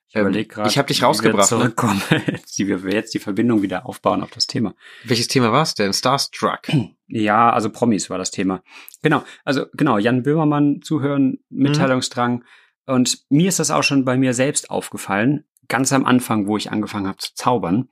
Ich 0.07 0.15
Ähm, 0.15 0.23
überlege 0.23 0.49
gerade, 0.49 0.69
ich 0.71 0.79
hab 0.79 0.87
dich 0.87 0.99
wie 0.99 1.03
wir 1.03 1.07
rausgebracht, 1.09 1.51
ne? 1.51 1.59
zurückkommen, 1.59 2.01
wie 2.57 2.83
wir 2.85 2.93
jetzt 2.93 3.13
die 3.13 3.19
Verbindung 3.19 3.61
wieder 3.63 3.87
aufbauen 3.87 4.23
auf 4.23 4.31
das 4.31 4.47
Thema. 4.47 4.75
Welches 5.05 5.27
Thema 5.27 5.51
war's 5.51 5.75
denn? 5.75 5.93
Starstruck. 5.93 6.61
Ja, 7.11 7.51
also 7.51 7.71
Promis 7.71 8.11
war 8.11 8.19
das 8.19 8.31
Thema. 8.31 8.63
Genau, 9.01 9.25
also 9.43 9.65
genau, 9.73 9.97
Jan 9.97 10.23
Böhmermann 10.23 10.83
zuhören, 10.83 11.39
Mitteilungsdrang. 11.49 12.45
Und 12.89 13.19
mir 13.29 13.51
ist 13.51 13.59
das 13.59 13.71
auch 13.71 13.83
schon 13.83 14.07
bei 14.07 14.17
mir 14.17 14.33
selbst 14.33 14.71
aufgefallen, 14.71 15.45
ganz 15.69 15.93
am 15.93 16.07
Anfang, 16.07 16.47
wo 16.47 16.57
ich 16.57 16.73
angefangen 16.73 17.07
habe 17.07 17.19
zu 17.19 17.35
zaubern. 17.35 17.91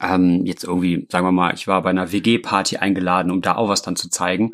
Ähm, 0.00 0.46
jetzt 0.46 0.62
irgendwie, 0.62 1.06
sagen 1.10 1.26
wir 1.26 1.32
mal, 1.32 1.52
ich 1.54 1.66
war 1.66 1.82
bei 1.82 1.90
einer 1.90 2.12
WG-Party 2.12 2.76
eingeladen, 2.76 3.32
um 3.32 3.40
da 3.40 3.56
auch 3.56 3.68
was 3.68 3.82
dann 3.82 3.96
zu 3.96 4.08
zeigen. 4.08 4.52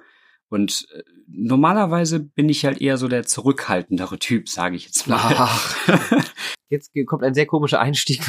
Und 0.49 0.87
äh, 0.95 1.03
normalerweise 1.27 2.21
bin 2.21 2.49
ich 2.49 2.65
halt 2.65 2.81
eher 2.81 2.97
so 2.97 3.07
der 3.07 3.25
zurückhaltendere 3.25 4.19
Typ, 4.19 4.49
sage 4.49 4.77
ich 4.77 4.87
jetzt 4.87 5.09
mal. 5.09 5.19
Ach. 5.21 5.89
Jetzt 6.71 6.93
kommt 7.07 7.23
ein 7.23 7.35
sehr 7.35 7.47
komischer 7.47 7.79
Einstieg. 7.79 8.23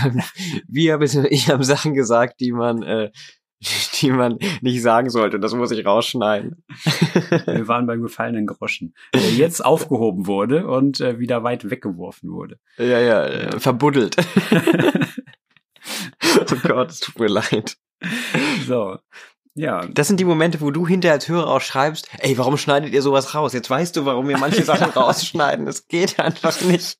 Wir 0.68 0.98
bzw. 0.98 1.30
ich 1.30 1.50
haben 1.50 1.64
Sachen 1.64 1.94
gesagt, 1.94 2.42
die 2.42 2.52
man, 2.52 2.84
äh, 2.84 3.10
die 4.02 4.12
man 4.12 4.38
nicht 4.62 4.82
sagen 4.82 5.10
sollte. 5.10 5.40
Das 5.40 5.54
muss 5.54 5.72
ich 5.72 5.86
rausschneiden. 5.86 6.64
Wir 7.46 7.68
waren 7.68 7.88
beim 7.88 8.02
gefallenen 8.02 8.48
Groschen, 8.48 8.94
der 9.14 9.32
jetzt 9.32 9.64
aufgehoben 9.64 10.28
wurde 10.28 10.68
und 10.68 11.00
äh, 11.00 11.20
wieder 11.20 11.44
weit 11.44 11.70
weggeworfen 11.70 12.32
wurde. 12.32 12.60
ja, 12.78 13.00
ja, 13.00 13.26
äh, 13.26 13.60
verbuddelt. 13.60 14.16
oh 16.40 16.56
Gott, 16.64 16.92
es 16.92 17.00
tut 17.00 17.20
mir 17.20 17.28
leid. 17.28 17.78
So, 18.68 18.98
ja, 19.58 19.86
Das 19.86 20.08
sind 20.10 20.20
die 20.20 20.26
Momente, 20.26 20.60
wo 20.60 20.70
du 20.70 20.86
hinterher 20.86 21.14
als 21.14 21.30
Hörer 21.30 21.48
auch 21.48 21.62
schreibst, 21.62 22.10
ey, 22.20 22.38
warum 22.38 22.58
schneidet 22.58 22.94
ihr 22.94 23.02
sowas 23.02 23.34
raus? 23.34 23.54
Jetzt 23.54 23.70
weißt 23.70 23.96
du, 23.96 24.06
warum 24.06 24.28
wir 24.28 24.38
manche 24.38 24.64
Sachen 24.64 24.90
rausschneiden. 24.92 25.66
Das 25.66 25.88
geht 25.88 26.20
einfach 26.20 26.60
nicht. 26.62 26.98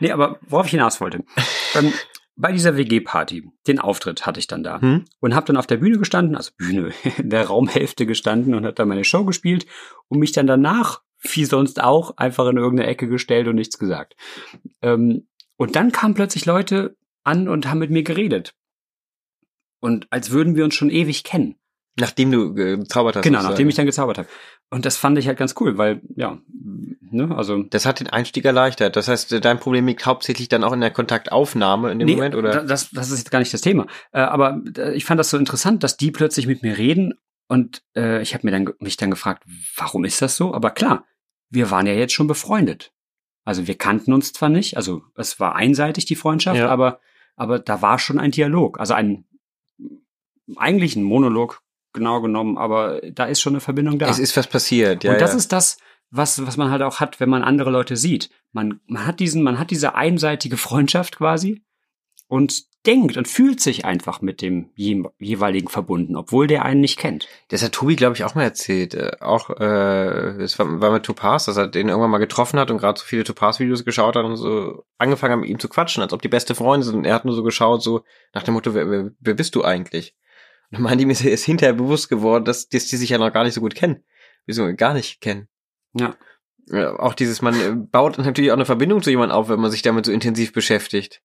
Nee, 0.00 0.10
aber 0.10 0.38
worauf 0.48 0.66
ich 0.66 0.72
hinaus 0.72 1.00
wollte. 1.02 1.22
ähm, 1.74 1.92
bei 2.36 2.52
dieser 2.52 2.76
WG-Party, 2.76 3.50
den 3.66 3.78
Auftritt 3.78 4.26
hatte 4.26 4.40
ich 4.40 4.46
dann 4.46 4.62
da. 4.62 4.80
Hm? 4.80 5.04
Und 5.20 5.34
habe 5.34 5.46
dann 5.46 5.56
auf 5.56 5.66
der 5.66 5.76
Bühne 5.76 5.98
gestanden, 5.98 6.36
also 6.36 6.52
Bühne, 6.56 6.92
in 7.18 7.30
der 7.30 7.46
Raumhälfte 7.46 8.06
gestanden 8.06 8.54
und 8.54 8.64
hat 8.64 8.78
dann 8.78 8.88
meine 8.88 9.04
Show 9.04 9.24
gespielt 9.24 9.66
und 10.08 10.18
mich 10.18 10.32
dann 10.32 10.46
danach, 10.46 11.02
wie 11.20 11.44
sonst 11.44 11.82
auch, 11.82 12.16
einfach 12.16 12.46
in 12.48 12.56
irgendeine 12.56 12.88
Ecke 12.88 13.06
gestellt 13.06 13.48
und 13.48 13.56
nichts 13.56 13.78
gesagt. 13.78 14.16
Ähm, 14.80 15.28
und 15.56 15.76
dann 15.76 15.92
kamen 15.92 16.14
plötzlich 16.14 16.46
Leute 16.46 16.96
an 17.22 17.48
und 17.48 17.68
haben 17.68 17.78
mit 17.78 17.90
mir 17.90 18.02
geredet. 18.02 18.54
Und 19.80 20.06
als 20.10 20.30
würden 20.30 20.56
wir 20.56 20.64
uns 20.64 20.74
schon 20.74 20.90
ewig 20.90 21.24
kennen. 21.24 21.56
Nachdem 21.98 22.32
du 22.32 22.56
äh, 22.56 22.78
gezaubert 22.78 23.16
hast. 23.16 23.22
genau, 23.22 23.42
nachdem 23.42 23.68
ich 23.68 23.74
dann 23.74 23.86
gezaubert 23.86 24.18
habe. 24.18 24.28
Und 24.72 24.86
das 24.86 24.96
fand 24.96 25.18
ich 25.18 25.26
halt 25.28 25.36
ganz 25.38 25.54
cool, 25.60 25.76
weil, 25.76 26.00
ja, 26.16 26.38
ne, 27.10 27.36
also 27.36 27.62
Das 27.64 27.84
hat 27.84 28.00
den 28.00 28.08
Einstieg 28.08 28.44
erleichtert. 28.46 28.96
Das 28.96 29.06
heißt, 29.06 29.44
dein 29.44 29.60
Problem 29.60 29.86
liegt 29.86 30.06
hauptsächlich 30.06 30.48
dann 30.48 30.64
auch 30.64 30.72
in 30.72 30.80
der 30.80 30.90
Kontaktaufnahme 30.90 31.92
in 31.92 31.98
dem 31.98 32.06
Nee, 32.06 32.14
Moment, 32.14 32.34
oder? 32.34 32.50
da- 32.52 32.62
Das, 32.64 32.90
das 32.90 33.10
ist 33.10 33.18
jetzt 33.18 33.30
gar 33.30 33.38
nicht 33.38 33.52
das 33.52 33.60
Thema. 33.60 33.86
Äh, 34.12 34.20
aber 34.20 34.62
äh, 34.78 34.94
ich 34.94 35.04
fand 35.04 35.18
das 35.20 35.28
so 35.30 35.36
interessant, 35.36 35.82
dass 35.84 35.98
die 35.98 36.10
plötzlich 36.10 36.46
mit 36.46 36.62
mir 36.62 36.78
reden 36.78 37.12
und 37.48 37.82
äh, 37.94 38.22
ich 38.22 38.32
habe 38.34 38.46
mir 38.46 38.50
dann 38.50 38.70
mich 38.78 38.96
dann 38.96 39.10
gefragt, 39.10 39.44
warum 39.76 40.04
ist 40.06 40.22
das 40.22 40.36
so? 40.36 40.54
Aber 40.54 40.70
klar, 40.70 41.04
wir 41.50 41.70
waren 41.70 41.86
ja 41.86 41.92
jetzt 41.92 42.14
schon 42.14 42.26
befreundet. 42.26 42.92
Also 43.44 43.66
wir 43.66 43.76
kannten 43.76 44.12
uns 44.14 44.32
zwar 44.32 44.48
nicht, 44.48 44.76
also 44.78 45.02
es 45.16 45.38
war 45.38 45.54
einseitig 45.54 46.06
die 46.06 46.16
Freundschaft, 46.16 46.58
Ja. 46.60 46.68
aber 46.68 46.98
aber 47.36 47.58
da 47.58 47.82
war 47.82 47.98
schon 47.98 48.18
ein 48.18 48.30
Dialog, 48.30 48.78
also 48.80 48.94
ein 48.94 49.24
eigentlich 50.56 50.96
ein 50.96 51.02
Monolog 51.02 51.61
genau 51.92 52.20
genommen, 52.20 52.58
aber 52.58 53.00
da 53.12 53.24
ist 53.24 53.40
schon 53.40 53.54
eine 53.54 53.60
Verbindung 53.60 53.98
da. 53.98 54.08
Es 54.08 54.18
ist 54.18 54.36
was 54.36 54.46
passiert, 54.46 55.04
ja. 55.04 55.12
und 55.12 55.20
das 55.20 55.32
ja. 55.32 55.38
ist 55.38 55.52
das, 55.52 55.76
was, 56.10 56.46
was 56.46 56.56
man 56.56 56.70
halt 56.70 56.82
auch 56.82 57.00
hat, 57.00 57.20
wenn 57.20 57.28
man 57.28 57.42
andere 57.42 57.70
Leute 57.70 57.96
sieht. 57.96 58.30
Man, 58.52 58.80
man 58.86 59.06
hat 59.06 59.18
diesen, 59.20 59.42
man 59.42 59.58
hat 59.58 59.70
diese 59.70 59.94
einseitige 59.94 60.56
Freundschaft 60.56 61.16
quasi 61.16 61.62
und 62.28 62.64
denkt 62.84 63.16
und 63.16 63.28
fühlt 63.28 63.60
sich 63.60 63.84
einfach 63.84 64.22
mit 64.22 64.42
dem 64.42 64.70
je, 64.74 65.04
jeweiligen 65.18 65.68
verbunden, 65.68 66.16
obwohl 66.16 66.46
der 66.46 66.64
einen 66.64 66.80
nicht 66.80 66.98
kennt. 66.98 67.28
Das 67.48 67.62
hat 67.62 67.72
Tobi, 67.72 67.94
glaube 67.94 68.16
ich, 68.16 68.24
auch 68.24 68.34
mal 68.34 68.42
erzählt. 68.42 68.94
Äh, 68.94 69.12
auch, 69.20 69.50
äh, 69.50 70.42
es 70.42 70.58
war, 70.58 70.80
war 70.80 70.92
mit 70.92 71.04
Topaz, 71.04 71.44
dass 71.44 71.56
er 71.56 71.68
den 71.68 71.88
irgendwann 71.88 72.10
mal 72.10 72.18
getroffen 72.18 72.58
hat 72.58 72.70
und 72.70 72.78
gerade 72.78 72.98
so 72.98 73.06
viele 73.06 73.24
Topaz-Videos 73.24 73.84
geschaut 73.84 74.16
hat 74.16 74.24
und 74.24 74.36
so 74.36 74.84
angefangen 74.98 75.34
hat, 75.34 75.40
mit 75.40 75.50
ihm 75.50 75.60
zu 75.60 75.68
quatschen, 75.68 76.02
als 76.02 76.12
ob 76.12 76.22
die 76.22 76.28
beste 76.28 76.54
Freunde 76.54 76.84
sind. 76.84 76.96
Und 76.96 77.04
er 77.04 77.14
hat 77.14 77.24
nur 77.24 77.34
so 77.34 77.42
geschaut, 77.42 77.82
so 77.82 78.02
nach 78.34 78.42
dem 78.42 78.54
Motto, 78.54 78.74
wer, 78.74 78.90
wer, 78.90 79.10
wer 79.20 79.34
bist 79.34 79.54
du 79.54 79.62
eigentlich? 79.62 80.16
Dann 80.72 80.82
meinte 80.82 81.02
ihm, 81.04 81.10
ist, 81.10 81.20
hinterher 81.44 81.74
bewusst 81.74 82.08
geworden, 82.08 82.44
dass, 82.44 82.68
dass 82.68 82.86
die 82.86 82.96
sich 82.96 83.10
ja 83.10 83.18
noch 83.18 83.32
gar 83.32 83.44
nicht 83.44 83.54
so 83.54 83.60
gut 83.60 83.74
kennen. 83.76 84.02
Wieso 84.46 84.74
gar 84.74 84.94
nicht 84.94 85.20
kennen. 85.20 85.48
Ja. 85.94 86.16
Auch 86.98 87.14
dieses, 87.14 87.42
man 87.42 87.54
äh, 87.60 87.74
baut 87.74 88.18
natürlich 88.18 88.50
auch 88.50 88.56
eine 88.56 88.64
Verbindung 88.64 89.02
zu 89.02 89.10
jemandem 89.10 89.36
auf, 89.36 89.48
wenn 89.48 89.60
man 89.60 89.70
sich 89.70 89.82
damit 89.82 90.06
so 90.06 90.12
intensiv 90.12 90.52
beschäftigt. 90.52 91.22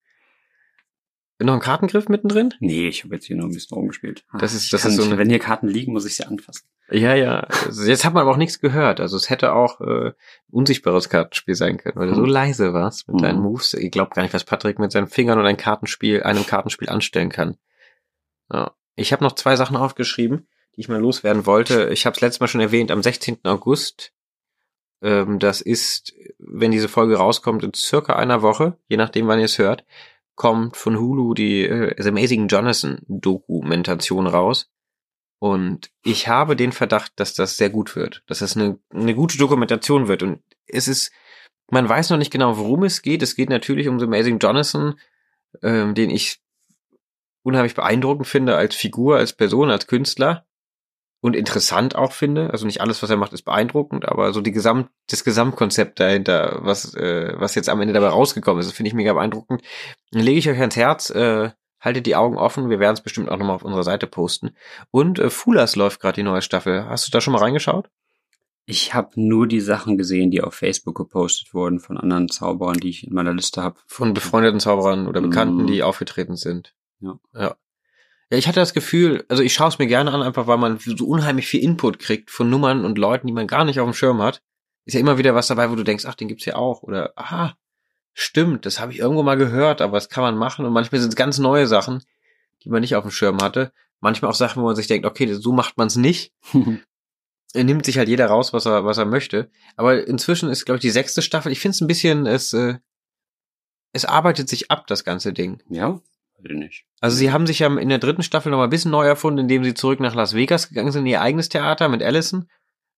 Noch 1.39 1.53
ein 1.53 1.59
Kartengriff 1.59 2.09
mittendrin? 2.09 2.53
Nee, 2.59 2.87
ich 2.87 3.03
habe 3.03 3.13
jetzt 3.15 3.25
hier 3.25 3.35
nur 3.37 3.47
ein 3.47 3.51
bisschen 3.53 3.75
rumgespielt. 3.77 4.25
Ah, 4.29 4.39
Das 4.39 4.55
ist- 4.55 4.73
das 4.73 4.83
ist 4.85 4.95
so 4.95 5.03
eine- 5.03 5.19
wenn 5.19 5.29
hier 5.29 5.37
Karten 5.37 5.67
liegen, 5.67 5.93
muss 5.93 6.05
ich 6.07 6.15
sie 6.15 6.25
anfassen. 6.25 6.67
Ja, 6.89 7.13
ja. 7.13 7.41
Also 7.65 7.83
jetzt 7.83 8.05
hat 8.05 8.13
man 8.15 8.21
aber 8.23 8.31
auch 8.31 8.37
nichts 8.37 8.59
gehört. 8.59 8.99
Also 8.99 9.15
es 9.17 9.29
hätte 9.29 9.53
auch 9.53 9.79
äh, 9.81 10.13
unsichtbares 10.49 11.09
Kartenspiel 11.09 11.53
sein 11.53 11.77
können, 11.77 11.95
weil 11.97 12.07
du 12.07 12.15
so 12.15 12.23
Hm. 12.23 12.29
leise 12.29 12.73
warst 12.73 13.07
mit 13.07 13.17
Hm. 13.17 13.21
deinen 13.21 13.39
Moves. 13.41 13.75
Ich 13.75 13.91
glaube 13.91 14.15
gar 14.15 14.23
nicht, 14.23 14.33
was 14.33 14.45
Patrick 14.45 14.79
mit 14.79 14.91
seinen 14.91 15.07
Fingern 15.07 15.37
und 15.37 15.45
ein 15.45 15.57
Kartenspiel, 15.57 16.23
einem 16.23 16.45
Kartenspiel 16.45 16.89
anstellen 16.89 17.29
kann. 17.29 17.57
Ja. 18.51 18.71
Ich 18.97 19.13
habe 19.13 19.23
noch 19.23 19.33
zwei 19.33 19.55
Sachen 19.55 19.77
aufgeschrieben, 19.77 20.47
die 20.75 20.81
ich 20.81 20.89
mal 20.89 20.99
loswerden 20.99 21.45
wollte. 21.45 21.89
Ich 21.89 22.05
habe 22.05 22.15
es 22.15 22.21
letztes 22.21 22.41
Mal 22.41 22.47
schon 22.47 22.61
erwähnt, 22.61 22.91
am 22.91 23.01
16. 23.01 23.39
August. 23.45 24.11
Ähm, 25.01 25.39
das 25.39 25.61
ist 25.61 26.13
wenn 26.39 26.71
diese 26.71 26.89
Folge 26.89 27.17
rauskommt, 27.17 27.63
in 27.63 27.73
circa 27.73 28.15
einer 28.15 28.41
Woche, 28.41 28.77
je 28.87 28.97
nachdem, 28.97 29.27
wann 29.27 29.39
ihr 29.39 29.45
es 29.45 29.57
hört, 29.57 29.85
kommt 30.35 30.77
von 30.77 30.97
Hulu 30.97 31.33
die 31.33 31.65
äh, 31.65 31.95
The 32.01 32.09
Amazing 32.09 32.47
Jonathan 32.47 32.99
Dokumentation 33.07 34.27
raus. 34.27 34.69
Und 35.39 35.91
ich 36.03 36.27
habe 36.27 36.55
den 36.55 36.71
Verdacht, 36.71 37.13
dass 37.17 37.35
das 37.35 37.57
sehr 37.57 37.69
gut 37.69 37.95
wird, 37.95 38.23
dass 38.27 38.39
das 38.39 38.55
eine, 38.55 38.79
eine 38.89 39.13
gute 39.13 39.37
Dokumentation 39.37 40.07
wird. 40.07 40.23
Und 40.23 40.41
es 40.65 40.87
ist, 40.87 41.11
man 41.69 41.87
weiß 41.87 42.09
noch 42.09 42.17
nicht 42.17 42.31
genau, 42.31 42.57
worum 42.57 42.83
es 42.83 43.01
geht. 43.01 43.21
Es 43.21 43.35
geht 43.35 43.49
natürlich 43.49 43.87
um 43.87 43.99
The 43.99 44.05
Amazing 44.05 44.39
Jonathan, 44.39 44.99
ähm, 45.61 45.93
den 45.93 46.09
ich 46.09 46.39
unheimlich 47.47 47.75
beeindruckend 47.75 48.27
finde 48.27 48.57
als 48.57 48.75
Figur, 48.75 49.17
als 49.17 49.31
Person, 49.33 49.71
als 49.71 49.87
Künstler 49.87 50.45
und 51.21 51.35
interessant 51.35 51.95
auch 51.95 52.11
finde. 52.11 52.51
Also 52.51 52.65
nicht 52.65 52.81
alles, 52.81 53.01
was 53.01 53.09
er 53.09 53.17
macht, 53.17 53.31
ist 53.33 53.43
beeindruckend, 53.43 54.07
aber 54.07 54.33
so 54.33 54.41
die 54.41 54.51
Gesamt, 54.51 54.89
das 55.09 55.23
Gesamtkonzept 55.23 55.99
dahinter, 55.99 56.59
was, 56.61 56.93
äh, 56.93 57.33
was 57.37 57.55
jetzt 57.55 57.69
am 57.69 57.79
Ende 57.81 57.93
dabei 57.93 58.09
rausgekommen 58.09 58.59
ist, 58.59 58.71
finde 58.73 58.89
ich 58.89 58.93
mega 58.93 59.13
beeindruckend. 59.13 59.61
Dann 60.11 60.21
lege 60.23 60.39
ich 60.39 60.49
euch 60.49 60.59
ans 60.59 60.75
Herz, 60.75 61.09
äh, 61.09 61.51
haltet 61.79 62.05
die 62.05 62.15
Augen 62.17 62.37
offen, 62.37 62.69
wir 62.69 62.79
werden 62.79 62.95
es 62.95 63.01
bestimmt 63.01 63.29
auch 63.29 63.37
nochmal 63.37 63.55
auf 63.55 63.63
unserer 63.63 63.83
Seite 63.83 64.07
posten. 64.07 64.51
Und 64.91 65.17
äh, 65.17 65.29
Fulas 65.29 65.75
läuft 65.75 66.01
gerade 66.01 66.15
die 66.15 66.23
neue 66.23 66.41
Staffel. 66.41 66.85
Hast 66.85 67.07
du 67.07 67.11
da 67.11 67.21
schon 67.21 67.33
mal 67.33 67.39
reingeschaut? 67.39 67.89
Ich 68.65 68.93
habe 68.93 69.11
nur 69.15 69.47
die 69.47 69.61
Sachen 69.61 69.97
gesehen, 69.97 70.29
die 70.29 70.41
auf 70.41 70.53
Facebook 70.53 70.97
gepostet 70.97 71.53
wurden 71.53 71.79
von 71.79 71.97
anderen 71.97 72.27
Zauberern, 72.27 72.77
die 72.77 72.89
ich 72.89 73.07
in 73.07 73.13
meiner 73.13 73.33
Liste 73.33 73.63
habe. 73.63 73.79
Von 73.87 74.13
befreundeten 74.13 74.59
Zauberern 74.59 75.07
oder 75.07 75.21
Bekannten, 75.21 75.63
Mm. 75.63 75.67
die 75.67 75.83
aufgetreten 75.83 76.35
sind. 76.35 76.73
Ja. 76.99 77.19
Ja. 77.33 77.55
Ja, 78.29 78.37
ich 78.37 78.47
hatte 78.47 78.59
das 78.59 78.73
Gefühl, 78.73 79.25
also 79.29 79.41
ich 79.41 79.53
schaue 79.53 79.69
es 79.69 79.79
mir 79.79 79.87
gerne 79.87 80.11
an, 80.11 80.21
einfach 80.21 80.47
weil 80.47 80.57
man 80.57 80.79
so 80.79 81.05
unheimlich 81.05 81.47
viel 81.47 81.63
Input 81.63 81.99
kriegt 81.99 82.29
von 82.29 82.49
Nummern 82.49 82.83
und 82.83 82.97
Leuten, 82.97 83.27
die 83.27 83.33
man 83.33 83.47
gar 83.47 83.63
nicht 83.63 83.79
auf 83.79 83.87
dem 83.87 83.93
Schirm 83.93 84.21
hat. 84.21 84.41
Ist 84.83 84.95
ja 84.95 84.99
immer 84.99 85.17
wieder 85.17 85.33
was 85.33 85.47
dabei, 85.47 85.69
wo 85.71 85.75
du 85.75 85.83
denkst, 85.83 86.05
ach, 86.05 86.15
den 86.15 86.27
gibt's 86.27 86.45
ja 86.45 86.55
auch. 86.55 86.83
Oder, 86.83 87.13
ah, 87.15 87.53
stimmt, 88.13 88.65
das 88.65 88.79
habe 88.79 88.91
ich 88.91 88.99
irgendwo 88.99 89.23
mal 89.23 89.37
gehört, 89.37 89.79
aber 89.81 89.95
das 89.97 90.09
kann 90.09 90.23
man 90.23 90.37
machen. 90.37 90.65
Und 90.65 90.73
manchmal 90.73 90.99
sind 90.99 91.09
es 91.09 91.15
ganz 91.15 91.37
neue 91.39 91.67
Sachen, 91.67 92.03
die 92.63 92.69
man 92.69 92.81
nicht 92.81 92.95
auf 92.95 93.03
dem 93.03 93.11
Schirm 93.11 93.41
hatte. 93.41 93.71
Manchmal 94.01 94.31
auch 94.31 94.35
Sachen, 94.35 94.61
wo 94.61 94.67
man 94.67 94.75
sich 94.75 94.87
denkt, 94.87 95.05
okay, 95.05 95.33
so 95.33 95.53
macht 95.53 95.77
man 95.77 95.87
es 95.87 95.95
nicht. 95.95 96.33
Er 97.53 97.63
nimmt 97.63 97.85
sich 97.85 97.97
halt 97.97 98.09
jeder 98.09 98.27
raus, 98.27 98.51
was 98.51 98.65
er, 98.65 98.83
was 98.83 98.97
er 98.97 99.05
möchte. 99.05 99.49
Aber 99.77 100.05
inzwischen 100.05 100.49
ist, 100.49 100.65
glaube 100.65 100.77
ich, 100.77 100.81
die 100.81 100.89
sechste 100.89 101.21
Staffel. 101.21 101.51
Ich 101.51 101.61
finde 101.61 101.75
es 101.75 101.81
ein 101.81 101.87
bisschen, 101.87 102.25
es, 102.25 102.51
äh, 102.51 102.75
es 103.93 104.03
arbeitet 104.03 104.49
sich 104.49 104.69
ab, 104.69 104.85
das 104.85 105.05
ganze 105.05 105.31
Ding. 105.31 105.63
ja. 105.69 106.01
Also 106.99 107.17
sie 107.17 107.31
haben 107.31 107.47
sich 107.47 107.59
ja 107.59 107.67
in 107.77 107.89
der 107.89 107.99
dritten 107.99 108.23
Staffel 108.23 108.51
noch 108.51 108.57
mal 108.57 108.65
ein 108.65 108.69
bisschen 108.69 108.91
neu 108.91 109.05
erfunden, 109.05 109.39
indem 109.39 109.63
sie 109.63 109.73
zurück 109.73 109.99
nach 109.99 110.15
Las 110.15 110.33
Vegas 110.33 110.69
gegangen 110.69 110.91
sind, 110.91 111.01
in 111.01 111.11
ihr 111.11 111.21
eigenes 111.21 111.49
Theater 111.49 111.89
mit 111.89 112.03
Allison. 112.03 112.47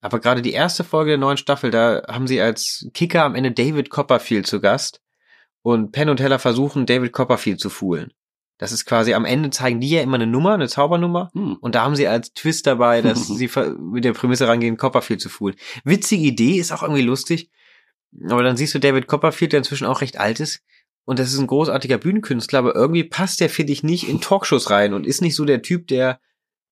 Aber 0.01 0.19
gerade 0.19 0.41
die 0.41 0.53
erste 0.53 0.83
Folge 0.83 1.11
der 1.11 1.17
neuen 1.17 1.37
Staffel, 1.37 1.71
da 1.71 2.03
haben 2.07 2.27
sie 2.27 2.39
als 2.41 2.87
Kicker 2.93 3.23
am 3.23 3.35
Ende 3.35 3.51
David 3.51 3.89
Copperfield 3.89 4.47
zu 4.47 4.61
Gast. 4.61 5.01
Und 5.61 5.91
Penn 5.91 6.09
und 6.09 6.17
Teller 6.17 6.39
versuchen, 6.39 6.85
David 6.85 7.11
Copperfield 7.11 7.59
zu 7.59 7.69
foolen. 7.69 8.13
Das 8.57 8.73
ist 8.73 8.85
quasi, 8.85 9.13
am 9.13 9.25
Ende 9.25 9.49
zeigen 9.51 9.79
die 9.79 9.89
ja 9.89 10.01
immer 10.01 10.15
eine 10.15 10.27
Nummer, 10.27 10.53
eine 10.53 10.67
Zaubernummer. 10.67 11.29
Hm. 11.33 11.57
Und 11.61 11.75
da 11.75 11.83
haben 11.83 11.95
sie 11.95 12.07
als 12.07 12.33
Twist 12.33 12.67
dabei, 12.67 13.01
dass 13.01 13.27
sie 13.27 13.49
mit 13.79 14.03
der 14.03 14.13
Prämisse 14.13 14.47
rangehen, 14.47 14.77
Copperfield 14.77 15.21
zu 15.21 15.29
foolen. 15.29 15.55
Witzige 15.83 16.23
Idee, 16.23 16.57
ist 16.57 16.71
auch 16.71 16.83
irgendwie 16.83 17.01
lustig. 17.01 17.49
Aber 18.29 18.43
dann 18.43 18.57
siehst 18.57 18.73
du 18.73 18.79
David 18.79 19.07
Copperfield, 19.07 19.53
der 19.53 19.59
inzwischen 19.59 19.85
auch 19.85 20.01
recht 20.01 20.19
alt 20.19 20.39
ist. 20.39 20.61
Und 21.05 21.19
das 21.19 21.33
ist 21.33 21.39
ein 21.39 21.47
großartiger 21.47 21.97
Bühnenkünstler, 21.97 22.59
aber 22.59 22.75
irgendwie 22.75 23.03
passt 23.03 23.39
der, 23.39 23.49
finde 23.49 23.73
ich, 23.73 23.83
nicht 23.83 24.07
in 24.07 24.21
Talkshows 24.21 24.69
rein 24.69 24.93
und 24.93 25.07
ist 25.07 25.21
nicht 25.21 25.35
so 25.35 25.45
der 25.45 25.61
Typ, 25.61 25.87
der 25.87 26.19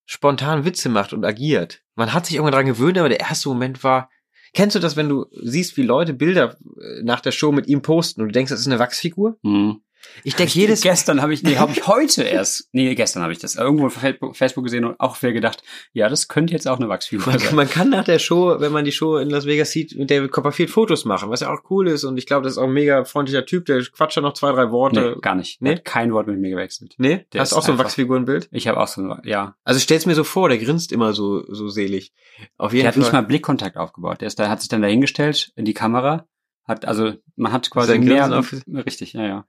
spontan 0.06 0.66
Witze 0.66 0.90
macht 0.90 1.14
und 1.14 1.26
agiert. 1.26 1.84
Man 1.96 2.14
hat 2.14 2.26
sich 2.26 2.36
irgendwann 2.36 2.54
dran 2.54 2.66
gewöhnt, 2.66 2.98
aber 2.98 3.10
der 3.10 3.20
erste 3.20 3.50
Moment 3.50 3.84
war, 3.84 4.10
kennst 4.54 4.76
du 4.76 4.80
das, 4.80 4.96
wenn 4.96 5.10
du 5.10 5.26
siehst, 5.32 5.76
wie 5.78 5.84
Leute 5.84 6.14
Bilder 6.14 6.58
äh, 6.80 7.04
nach 7.04 7.20
der 7.20 7.32
Show 7.32 7.52
mit 7.52 7.68
ihm 7.68 7.82
posten 7.82 8.22
und 8.22 8.30
du 8.30 8.34
denkst, 8.34 8.52
das 8.52 8.60
ist 8.60 8.68
eine 8.68 8.80
Wachsfigur? 8.80 9.38
Hm. 9.44 9.82
Ich 10.24 10.36
denke 10.36 10.54
jedes 10.54 10.82
gestern 10.82 11.22
habe 11.22 11.34
ich 11.34 11.44
nee 11.44 11.58
habe 11.58 11.72
ich 11.72 11.88
heute 11.88 12.24
erst 12.24 12.70
nee 12.72 12.94
gestern 12.96 13.24
habe 13.24 13.34
ich 13.34 13.40
das 13.40 13.56
irgendwo 13.56 13.88
auf 13.88 14.00
Facebook 14.34 14.64
gesehen 14.64 14.86
und 14.86 15.00
auch 15.00 15.18
wer 15.22 15.34
gedacht 15.34 15.64
ja 15.94 16.10
das 16.10 16.28
könnte 16.28 16.54
jetzt 16.54 16.68
auch 16.68 16.78
eine 16.80 16.90
Wachsfigur 16.90 17.26
Man, 17.26 17.40
sein 17.40 17.56
man 17.56 17.70
kann 17.70 17.90
nach 17.90 18.04
der 18.04 18.20
Show, 18.20 18.60
wenn 18.60 18.72
man 18.72 18.86
die 18.86 18.92
Show 18.92 19.18
in 19.18 19.30
Las 19.30 19.46
Vegas 19.46 19.72
sieht, 19.72 19.98
mit 19.98 20.10
David 20.10 20.32
Copperfield 20.32 20.70
Fotos 20.70 21.06
machen, 21.06 21.30
was 21.30 21.42
ja 21.42 21.54
auch 21.54 21.60
cool 21.70 21.88
ist. 21.88 22.04
Und 22.04 22.18
ich 22.18 22.26
glaube, 22.26 22.44
das 22.44 22.54
ist 22.54 22.58
auch 22.58 22.64
ein 22.64 22.74
mega 22.74 23.06
freundlicher 23.06 23.46
Typ, 23.46 23.66
der 23.66 23.84
quatscht 23.84 24.16
ja 24.16 24.22
noch 24.22 24.34
zwei, 24.34 24.52
drei 24.52 24.72
Worte. 24.72 25.14
nee, 25.16 25.22
gar 25.22 25.36
nicht 25.36 25.62
Nee? 25.62 25.76
nee? 25.76 25.82
kein 25.84 26.14
Wort 26.14 26.28
mit 26.28 26.40
mir 26.40 26.50
gewechselt 26.50 26.96
Nee? 26.98 27.26
Der 27.34 27.42
Hast 27.42 27.52
ist 27.52 27.58
auch 27.58 27.64
so 27.64 27.72
ein 27.72 27.78
Wachsfigurenbild? 27.78 28.50
ich 28.52 28.68
habe 28.68 28.80
auch 28.80 28.88
so 28.88 29.16
ja 29.24 29.56
Also 29.64 29.80
stell's 29.80 30.06
mir 30.06 30.16
so 30.16 30.24
vor, 30.24 30.50
der 30.50 30.58
grinst 30.58 30.92
immer 30.92 31.14
so, 31.14 31.44
so 31.48 31.70
selig. 31.70 32.14
Auf 32.58 32.74
jeden 32.74 32.84
der 32.84 32.90
hat 32.90 32.96
Fall. 32.96 33.04
nicht 33.04 33.14
mal 33.14 33.22
Blickkontakt 33.22 33.78
aufgebaut 33.78 34.22
der 34.22 34.28
ist 34.28 34.40
da 34.40 34.50
hat 34.50 34.62
sich 34.62 34.70
dann 34.70 34.82
dahingestellt 34.82 35.52
in 35.56 35.66
die 35.66 35.74
Kamera 35.74 36.28
hat 36.64 36.86
also 36.86 37.14
man 37.36 37.52
hat 37.52 37.70
quasi 37.70 37.98
mehr 38.00 38.28
Grinsen 38.28 38.82
richtig 38.86 39.14
ja 39.14 39.26
ja 39.26 39.46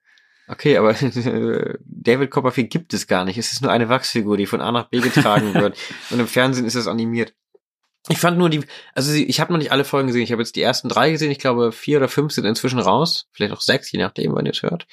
Okay, 0.49 0.79
aber 0.79 0.95
David 1.85 2.31
Copperfield 2.31 2.71
gibt 2.71 2.95
es 2.95 3.07
gar 3.07 3.25
nicht. 3.25 3.37
Es 3.37 3.53
ist 3.53 3.63
nur 3.63 3.71
eine 3.71 3.89
Wachsfigur, 3.89 4.37
die 4.37 4.47
von 4.47 4.61
A 4.61 4.73
nach 4.73 4.89
B 4.89 5.01
getragen 5.01 5.55
wird. 5.55 5.77
Und 6.11 6.21
im 6.21 6.27
Fernsehen 6.27 6.67
ist 6.67 6.77
das 6.77 6.87
animiert. 6.87 7.35
Ich 8.09 8.19
fand 8.19 8.39
nur 8.39 8.49
die, 8.49 8.65
also 8.95 9.13
ich 9.13 9.41
habe 9.41 9.53
noch 9.53 9.59
nicht 9.59 9.73
alle 9.73 9.85
Folgen 9.85 10.07
gesehen. 10.07 10.23
Ich 10.23 10.33
habe 10.33 10.41
jetzt 10.41 10.57
die 10.57 10.63
ersten 10.63 10.89
drei 10.89 11.11
gesehen. 11.11 11.31
Ich 11.31 11.39
glaube, 11.39 11.73
vier 11.73 11.99
oder 11.99 12.09
fünf 12.09 12.33
sind 12.33 12.47
inzwischen 12.47 12.79
raus. 12.79 13.29
Vielleicht 13.33 13.53
auch 13.53 13.61
sechs, 13.61 13.93
je 13.93 13.99
nachdem, 13.99 14.35
wann 14.35 14.47
ihr 14.47 14.53
es 14.53 14.63
hört. 14.63 14.87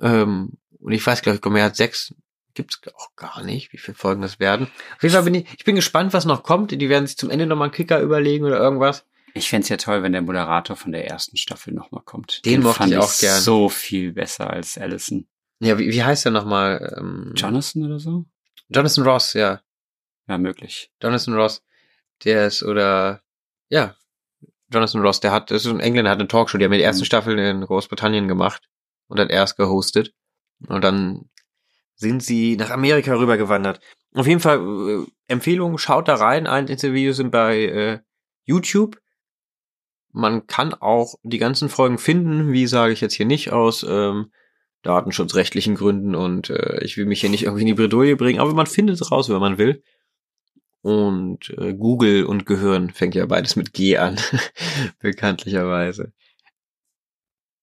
Ähm, 0.00 0.58
und 0.80 0.92
ich 0.92 1.06
weiß, 1.06 1.22
glaube 1.22 1.38
ich, 1.38 1.50
mehr 1.50 1.64
als 1.64 1.76
sechs 1.76 2.12
gibt's 2.54 2.80
auch 2.94 3.14
gar 3.16 3.42
nicht, 3.42 3.72
wie 3.72 3.78
viele 3.78 3.96
Folgen 3.96 4.22
das 4.22 4.40
werden. 4.40 4.68
Auf 4.96 5.02
jeden 5.02 5.14
Fall 5.14 5.24
bin 5.24 5.34
ich, 5.34 5.46
ich 5.56 5.64
bin 5.64 5.76
gespannt, 5.76 6.12
was 6.12 6.24
noch 6.24 6.42
kommt. 6.42 6.70
Die 6.70 6.88
werden 6.88 7.06
sich 7.06 7.16
zum 7.16 7.30
Ende 7.30 7.46
nochmal 7.46 7.66
einen 7.66 7.74
Kicker 7.74 8.00
überlegen 8.00 8.44
oder 8.44 8.58
irgendwas. 8.58 9.04
Ich 9.34 9.48
fänd's 9.50 9.68
ja 9.68 9.76
toll 9.76 10.02
wenn 10.02 10.12
der 10.12 10.22
Moderator 10.22 10.76
von 10.76 10.92
der 10.92 11.06
ersten 11.06 11.36
Staffel 11.36 11.74
nochmal 11.74 12.02
kommt 12.04 12.44
Den 12.44 12.62
mochte 12.62 12.78
fand 12.78 12.92
ich 12.92 12.98
auch 12.98 13.18
gern. 13.18 13.40
so 13.40 13.68
viel 13.68 14.12
besser 14.12 14.48
als 14.50 14.78
Allison 14.78 15.28
Ja, 15.60 15.78
wie, 15.78 15.90
wie 15.90 16.02
heißt 16.02 16.24
der 16.24 16.32
nochmal? 16.32 16.94
Ähm, 16.98 17.32
Jonathan 17.36 17.84
oder 17.84 17.98
so 17.98 18.24
Jonathan 18.70 19.04
Ross, 19.04 19.34
ja. 19.34 19.60
ja 20.28 20.38
möglich 20.38 20.90
Jonathan 21.02 21.34
Ross, 21.34 21.62
der 22.24 22.46
ist, 22.46 22.62
oder, 22.62 23.22
ja, 23.68 23.94
Jonathan 24.72 25.02
Ross, 25.02 25.20
der 25.20 25.32
hat, 25.32 25.50
das 25.50 25.64
ist 25.66 25.70
ein 25.70 25.80
Engländer, 25.80 26.10
hat 26.10 26.18
eine 26.18 26.28
Talkshow, 26.28 26.56
die 26.58 26.64
haben 26.64 26.72
die 26.72 26.80
erste 26.80 27.02
Mhm. 27.02 27.06
Staffel 27.06 27.38
in 27.38 27.60
Großbritannien 27.60 28.26
gemacht 28.28 28.68
und 29.08 29.20
hat 29.20 29.30
erst 29.30 29.56
gehostet. 29.56 30.14
Und 30.66 30.82
dann 30.82 31.28
sind 31.96 32.22
sie 32.22 32.56
nach 32.56 32.70
Amerika 32.70 33.14
rübergewandert. 33.14 33.80
Auf 34.14 34.26
jeden 34.26 34.40
Fall, 34.40 34.58
äh, 34.58 35.06
Empfehlung, 35.28 35.76
schaut 35.78 36.08
da 36.08 36.14
rein, 36.14 36.46
ein 36.46 36.68
Interviews 36.68 37.16
sind 37.18 37.30
bei 37.30 37.58
äh, 37.64 37.98
YouTube. 38.44 38.98
Man 40.14 40.46
kann 40.46 40.74
auch 40.74 41.16
die 41.24 41.38
ganzen 41.38 41.68
Folgen 41.68 41.98
finden, 41.98 42.52
wie 42.52 42.68
sage 42.68 42.92
ich 42.92 43.00
jetzt 43.00 43.14
hier 43.14 43.26
nicht 43.26 43.52
aus 43.52 43.84
ähm, 43.86 44.30
datenschutzrechtlichen 44.82 45.74
Gründen 45.74 46.14
und 46.14 46.50
äh, 46.50 46.84
ich 46.84 46.96
will 46.96 47.06
mich 47.06 47.20
hier 47.20 47.30
nicht 47.30 47.42
irgendwie 47.42 47.62
in 47.62 47.66
die 47.66 47.74
Bredouille 47.74 48.16
bringen, 48.16 48.38
aber 48.38 48.54
man 48.54 48.66
findet 48.66 49.00
es 49.00 49.10
raus, 49.10 49.28
wenn 49.28 49.40
man 49.40 49.58
will. 49.58 49.82
Und 50.82 51.50
äh, 51.58 51.74
Google 51.74 52.26
und 52.26 52.46
Gehirn 52.46 52.90
fängt 52.90 53.16
ja 53.16 53.26
beides 53.26 53.56
mit 53.56 53.72
G 53.72 53.96
an, 53.96 54.20
bekanntlicherweise. 55.00 56.12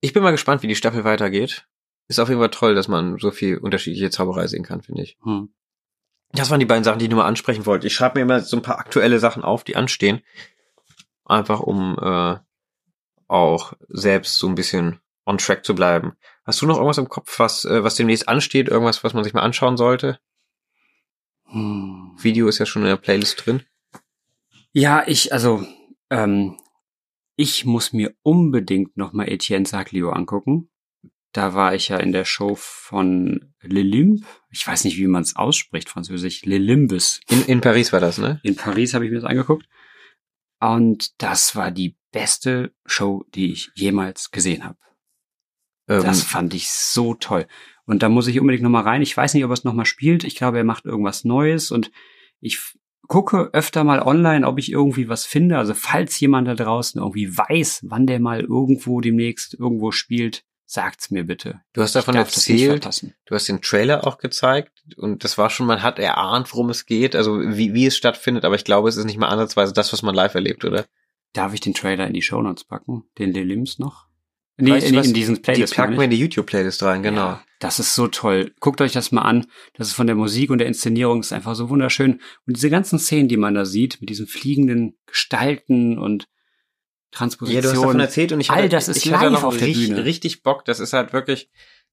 Ich 0.02 0.12
bin 0.12 0.22
mal 0.22 0.32
gespannt, 0.32 0.62
wie 0.62 0.68
die 0.68 0.76
Staffel 0.76 1.06
weitergeht. 1.06 1.68
Ist 2.10 2.20
auf 2.20 2.28
jeden 2.28 2.42
Fall 2.42 2.50
toll, 2.50 2.76
dass 2.76 2.90
man 2.90 3.18
so 3.18 3.32
viel 3.32 3.60
unterschiedliche 3.60 4.10
Zauberei 4.10 4.48
sehen 4.48 4.64
kann, 4.64 4.82
finde 4.82 5.04
ich. 5.04 5.18
hm. 5.24 5.54
Das 6.34 6.50
waren 6.50 6.60
die 6.60 6.66
beiden 6.66 6.84
Sachen, 6.84 7.00
die 7.00 7.06
ich 7.06 7.12
nur 7.12 7.20
mal 7.20 7.28
ansprechen 7.28 7.66
wollte. 7.66 7.88
Ich 7.88 7.94
schreibe 7.94 8.18
mir 8.18 8.24
immer 8.24 8.40
so 8.40 8.58
ein 8.58 8.64
paar 8.64 8.80
aktuelle 8.80 9.20
Sachen 9.20 9.44
auf, 9.44 9.64
die 9.64 9.76
anstehen. 9.76 10.22
Einfach 11.32 11.62
um 11.62 11.98
äh, 12.02 12.38
auch 13.28 13.74
selbst 13.88 14.38
so 14.38 14.48
ein 14.48 14.56
bisschen 14.56 15.00
on 15.26 15.38
track 15.38 15.64
zu 15.64 15.74
bleiben. 15.74 16.14
Hast 16.44 16.62
du 16.62 16.66
noch 16.66 16.76
irgendwas 16.76 16.98
im 16.98 17.08
Kopf, 17.08 17.40
was, 17.40 17.64
äh, 17.64 17.86
was 17.86 17.96
demnächst 17.96 18.28
ansteht? 18.28 18.68
Irgendwas, 18.68 19.04
was 19.06 19.14
man 19.14 19.24
sich 19.24 19.34
mal 19.34 19.42
anschauen 19.42 19.78
sollte? 19.78 20.20
Hm. 21.46 22.18
Video 22.20 22.50
ist 22.50 22.60
ja 22.60 22.66
schon 22.66 22.82
in 22.82 22.90
der 22.90 22.98
Playlist 22.98 23.46
drin. 23.46 23.64
Ja, 24.74 25.04
ich, 25.08 25.32
also, 25.32 25.66
ähm, 26.10 26.58
ich 27.38 27.64
muss 27.64 27.94
mir 27.94 28.14
unbedingt 28.24 28.98
nochmal 28.98 29.30
Etienne 29.30 29.66
Saglio 29.66 30.10
angucken. 30.12 30.70
Da 31.32 31.54
war 31.54 31.74
ich 31.74 31.88
ja 31.88 31.98
in 31.98 32.12
der 32.12 32.26
Show 32.26 32.56
von 32.56 33.54
Lelimbe. 33.62 34.26
Ich 34.50 34.68
weiß 34.68 34.84
nicht, 34.84 34.98
wie 34.98 35.08
man 35.08 35.22
es 35.22 35.38
ausspricht, 35.38 35.88
französisch. 35.88 36.44
Lelimbus. 36.44 37.22
In, 37.30 37.46
in 37.46 37.62
Paris 37.62 37.94
war 37.94 38.02
das, 38.02 38.18
ne? 38.18 38.42
In 38.44 38.58
Paris 38.58 38.94
habe 38.94 39.06
ich 39.06 39.12
mir 39.12 39.22
das 39.22 39.30
angeguckt. 39.30 39.66
Und 40.62 41.22
das 41.22 41.56
war 41.56 41.72
die 41.72 41.98
beste 42.12 42.74
Show, 42.86 43.26
die 43.34 43.52
ich 43.52 43.72
jemals 43.76 44.32
gesehen 44.32 44.64
habe. 44.64 44.78
Ähm, 45.88 46.04
Das 46.04 46.24
fand 46.24 46.54
ich 46.54 46.70
so 46.70 47.16
toll. 47.16 47.48
Und 47.86 48.04
da 48.04 48.10
muss 48.10 48.28
ich 48.28 48.40
unbedingt 48.40 48.64
nochmal 48.64 48.84
rein. 48.84 49.02
Ich 49.02 49.18
weiß 49.18 49.34
nicht, 49.34 49.44
ob 49.44 49.52
er 49.52 49.56
es 49.56 49.64
nochmal 49.64 49.86
spielt. 49.86 50.24
Ich 50.24 50.36
glaube, 50.36 50.58
er 50.58 50.64
macht 50.64 50.86
irgendwas 50.86 51.24
Neues 51.24 51.72
und 51.72 51.92
ich 52.40 52.60
gucke 53.08 53.50
öfter 53.54 53.84
mal 53.84 54.02
online, 54.02 54.48
ob 54.48 54.60
ich 54.60 54.72
irgendwie 54.72 55.10
was 55.10 55.26
finde. 55.26 55.58
Also 55.58 55.74
falls 55.74 56.20
jemand 56.20 56.48
da 56.48 56.56
draußen 56.56 57.02
irgendwie 57.02 57.36
weiß, 57.36 57.86
wann 57.88 58.08
der 58.08 58.20
mal 58.20 58.42
irgendwo 58.42 59.02
demnächst 59.02 59.56
irgendwo 59.56 59.92
spielt, 59.92 60.46
sagt's 60.72 61.12
mir 61.12 61.26
bitte. 61.26 61.62
du 61.74 61.82
hast 61.82 61.96
davon 61.96 62.16
erzählt, 62.16 62.86
du 63.26 63.36
hast 63.36 63.48
den 63.50 63.62
Trailer 63.62 64.08
auch 64.08 64.18
gezeigt 64.20 64.72
und 64.96 65.24
das 65.26 65.38
war 65.38 65.50
schon, 65.50 65.68
man 65.68 65.84
hat 65.84 66.00
erahnt, 66.00 66.52
worum 66.54 66.70
es 66.70 66.86
geht, 66.86 67.16
also 67.16 67.42
wie, 67.42 67.74
wie 67.74 67.86
es 67.88 67.98
stattfindet, 67.98 68.46
aber 68.46 68.56
ich 68.56 68.64
glaube, 68.64 68.88
es 68.88 68.96
ist 68.96 69.04
nicht 69.06 69.18
mal 69.18 69.28
ansatzweise 69.28 69.74
das, 69.74 69.92
was 69.92 70.02
man 70.02 70.16
live 70.16 70.34
erlebt, 70.34 70.64
oder? 70.64 70.86
Darf 71.34 71.54
ich 71.54 71.60
den 71.60 71.74
Trailer 71.74 72.08
in 72.08 72.14
die 72.14 72.22
Shownotes 72.22 72.64
packen? 72.64 73.04
Den 73.18 73.34
Lilims 73.34 73.80
noch? 73.80 74.06
Nee, 74.58 74.72
Weißt 74.72 74.86
du 74.86 74.90
in, 74.92 74.96
was? 74.96 75.08
in 75.08 75.14
diesen 75.14 75.36
Die 75.36 75.42
Playlist. 75.42 75.76
packen 75.76 75.92
meine 75.92 76.00
wir 76.00 76.06
in 76.06 76.12
die 76.12 76.20
YouTube-Playlist 76.20 76.84
rein, 76.84 77.04
genau. 77.04 77.22
Ja, 77.22 77.44
das 77.60 77.80
ist 77.80 77.96
so 77.96 78.08
toll. 78.08 78.54
Guckt 78.60 78.80
euch 78.80 78.92
das 78.92 79.12
mal 79.12 79.24
an. 79.24 79.48
Das 79.74 79.88
ist 79.88 79.94
von 79.94 80.08
der 80.08 80.16
Musik 80.16 80.52
und 80.52 80.60
der 80.60 80.68
Inszenierung 80.68 81.20
ist 81.22 81.34
einfach 81.34 81.56
so 81.56 81.70
wunderschön. 81.70 82.22
Und 82.46 82.56
diese 82.58 82.70
ganzen 82.70 83.00
Szenen, 83.00 83.28
die 83.28 83.38
man 83.38 83.56
da 83.56 83.66
sieht, 83.66 84.00
mit 84.02 84.10
diesen 84.10 84.28
fliegenden 84.28 84.98
Gestalten 85.06 85.98
und 85.98 86.28
Transpositionen. 87.12 87.64
Ja, 87.64 87.72
du 87.72 87.78
hast 87.78 87.84
davon 87.84 88.00
erzählt 88.00 88.32
und 88.32 88.40
ich 88.42 88.50
All 88.50 88.60
hatte, 88.60 88.70
das 88.70 88.88
ist 88.88 89.06
ich 89.06 89.14
hatte 89.14 89.26
live 89.26 89.34
noch 89.34 89.44
auf 89.44 89.58
der 89.58 89.68
richtig, 89.68 89.90
Bühne. 89.90 90.06
richtig 90.06 90.44
Bock. 90.44 90.66
Das 90.66 90.80
ist 90.80 90.94
halt 90.94 91.14
wirklich 91.14 91.50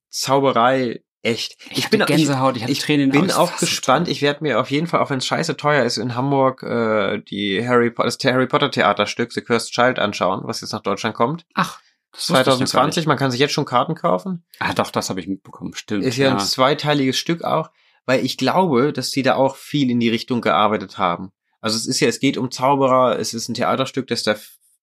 Zauberei 0.09 1.03
echt. 1.21 1.57
Ich, 1.71 1.85
hatte 1.85 1.97
Gänsehaut, 1.99 2.55
ich, 2.55 2.63
hatte 2.63 2.71
ich 2.71 2.79
Tränen 2.79 3.11
bin 3.11 3.31
auch 3.31 3.51
Das 3.51 3.59
gespannt. 3.59 4.07
Ich 4.07 4.21
werde 4.21 4.43
mir 4.43 4.59
auf 4.59 4.71
jeden 4.71 4.87
Fall, 4.87 5.01
auch 5.01 5.09
wenn 5.09 5.19
es 5.19 5.25
scheiße 5.25 5.57
teuer 5.57 5.83
ist, 5.83 5.97
in 5.97 6.15
Hamburg 6.15 6.63
äh, 6.63 7.19
die 7.19 7.65
Harry 7.67 7.91
Potter, 7.91 8.09
das 8.09 8.17
Harry 8.23 8.47
Potter 8.47 8.71
Theaterstück 8.71 9.31
The 9.33 9.41
Cursed 9.41 9.71
Child 9.71 9.99
anschauen, 9.99 10.41
was 10.43 10.61
jetzt 10.61 10.71
nach 10.71 10.81
Deutschland 10.81 11.15
kommt. 11.15 11.45
Ach, 11.53 11.79
das 12.11 12.29
wusste 12.29 12.33
ich 12.33 12.37
noch 12.37 12.45
gar 12.45 12.67
2020. 12.67 12.97
nicht. 12.97 13.07
Man 13.07 13.17
kann 13.17 13.31
sich 13.31 13.39
jetzt 13.39 13.53
schon 13.53 13.65
Karten 13.65 13.95
kaufen. 13.95 14.45
Ah, 14.59 14.73
doch, 14.73 14.91
das 14.91 15.09
habe 15.09 15.19
ich 15.19 15.27
mitbekommen. 15.27 15.73
Stimmt. 15.75 16.05
Ist 16.05 16.17
ja, 16.17 16.31
ein 16.31 16.39
zweiteiliges 16.39 17.17
Stück 17.17 17.43
auch, 17.43 17.69
weil 18.05 18.25
ich 18.25 18.37
glaube, 18.37 18.93
dass 18.93 19.11
die 19.11 19.21
da 19.21 19.35
auch 19.35 19.55
viel 19.55 19.91
in 19.91 19.99
die 19.99 20.09
Richtung 20.09 20.41
gearbeitet 20.41 20.97
haben. 20.97 21.31
Also 21.61 21.75
es 21.75 21.85
ist 21.85 21.99
ja, 21.99 22.07
es 22.07 22.19
geht 22.19 22.37
um 22.37 22.51
Zauberer, 22.51 23.19
es 23.19 23.33
ist 23.33 23.49
ein 23.49 23.53
Theaterstück, 23.53 24.07
dass 24.07 24.23
da 24.23 24.35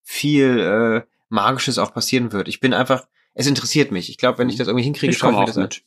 viel 0.09 0.59
äh, 1.05 1.11
Magisches 1.27 1.77
auch 1.77 1.93
passieren 1.93 2.31
wird. 2.31 2.47
Ich 2.47 2.61
bin 2.61 2.73
einfach, 2.73 3.07
es 3.33 3.45
interessiert 3.45 3.91
mich. 3.91 4.09
Ich 4.09 4.17
glaube, 4.17 4.37
wenn 4.37 4.47
ich 4.49 4.55
das 4.55 4.67
irgendwie 4.69 4.85
hinkriege, 4.85 5.11
ich 5.11 5.19
komme 5.19 5.37
auch 5.37 5.45
das 5.45 5.57
an. 5.57 5.63
mit. 5.63 5.83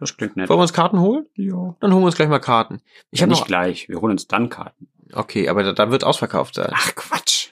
Das 0.00 0.16
klingt 0.16 0.36
nett. 0.36 0.48
Wollen 0.48 0.58
wir 0.58 0.62
uns 0.62 0.72
Karten 0.72 1.00
holen? 1.00 1.26
Ja. 1.34 1.76
Dann 1.80 1.92
holen 1.92 2.02
wir 2.02 2.06
uns 2.06 2.16
gleich 2.16 2.28
mal 2.28 2.38
Karten. 2.38 2.80
Ich 3.10 3.20
ja, 3.20 3.24
habe 3.24 3.30
nicht 3.32 3.40
noch, 3.40 3.46
gleich. 3.46 3.88
Wir 3.90 4.00
holen 4.00 4.12
uns 4.12 4.26
dann 4.26 4.48
Karten. 4.48 4.88
okay, 5.12 5.48
aber 5.50 5.62
da, 5.64 5.72
dann 5.74 5.90
wird 5.90 6.02
ausverkauft 6.02 6.54
sein. 6.54 6.70
Ach, 6.72 6.94
Quatsch. 6.94 7.50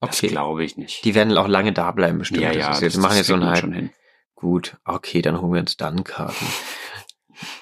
Das 0.00 0.16
Okay, 0.18 0.28
glaube 0.28 0.64
ich 0.64 0.76
nicht. 0.78 1.04
die 1.04 1.14
werden 1.14 1.36
auch 1.36 1.48
lange 1.48 1.72
da 1.74 1.90
bleiben 1.90 2.18
bestimmt. 2.18 2.40
ja, 2.40 2.48
Das 2.48 2.56
ja, 2.58 2.70
ist 2.72 2.80
jetzt, 2.80 2.96
wir 2.96 3.02
machen 3.02 3.16
jetzt 3.16 3.26
so 3.26 3.34
einen 3.34 3.50
Hype. 3.50 3.90
Gut, 4.34 4.76
okay, 4.84 5.20
dann 5.20 5.40
holen 5.40 5.52
wir 5.52 5.60
uns 5.60 5.76
dann 5.76 6.04
Karten. 6.04 6.46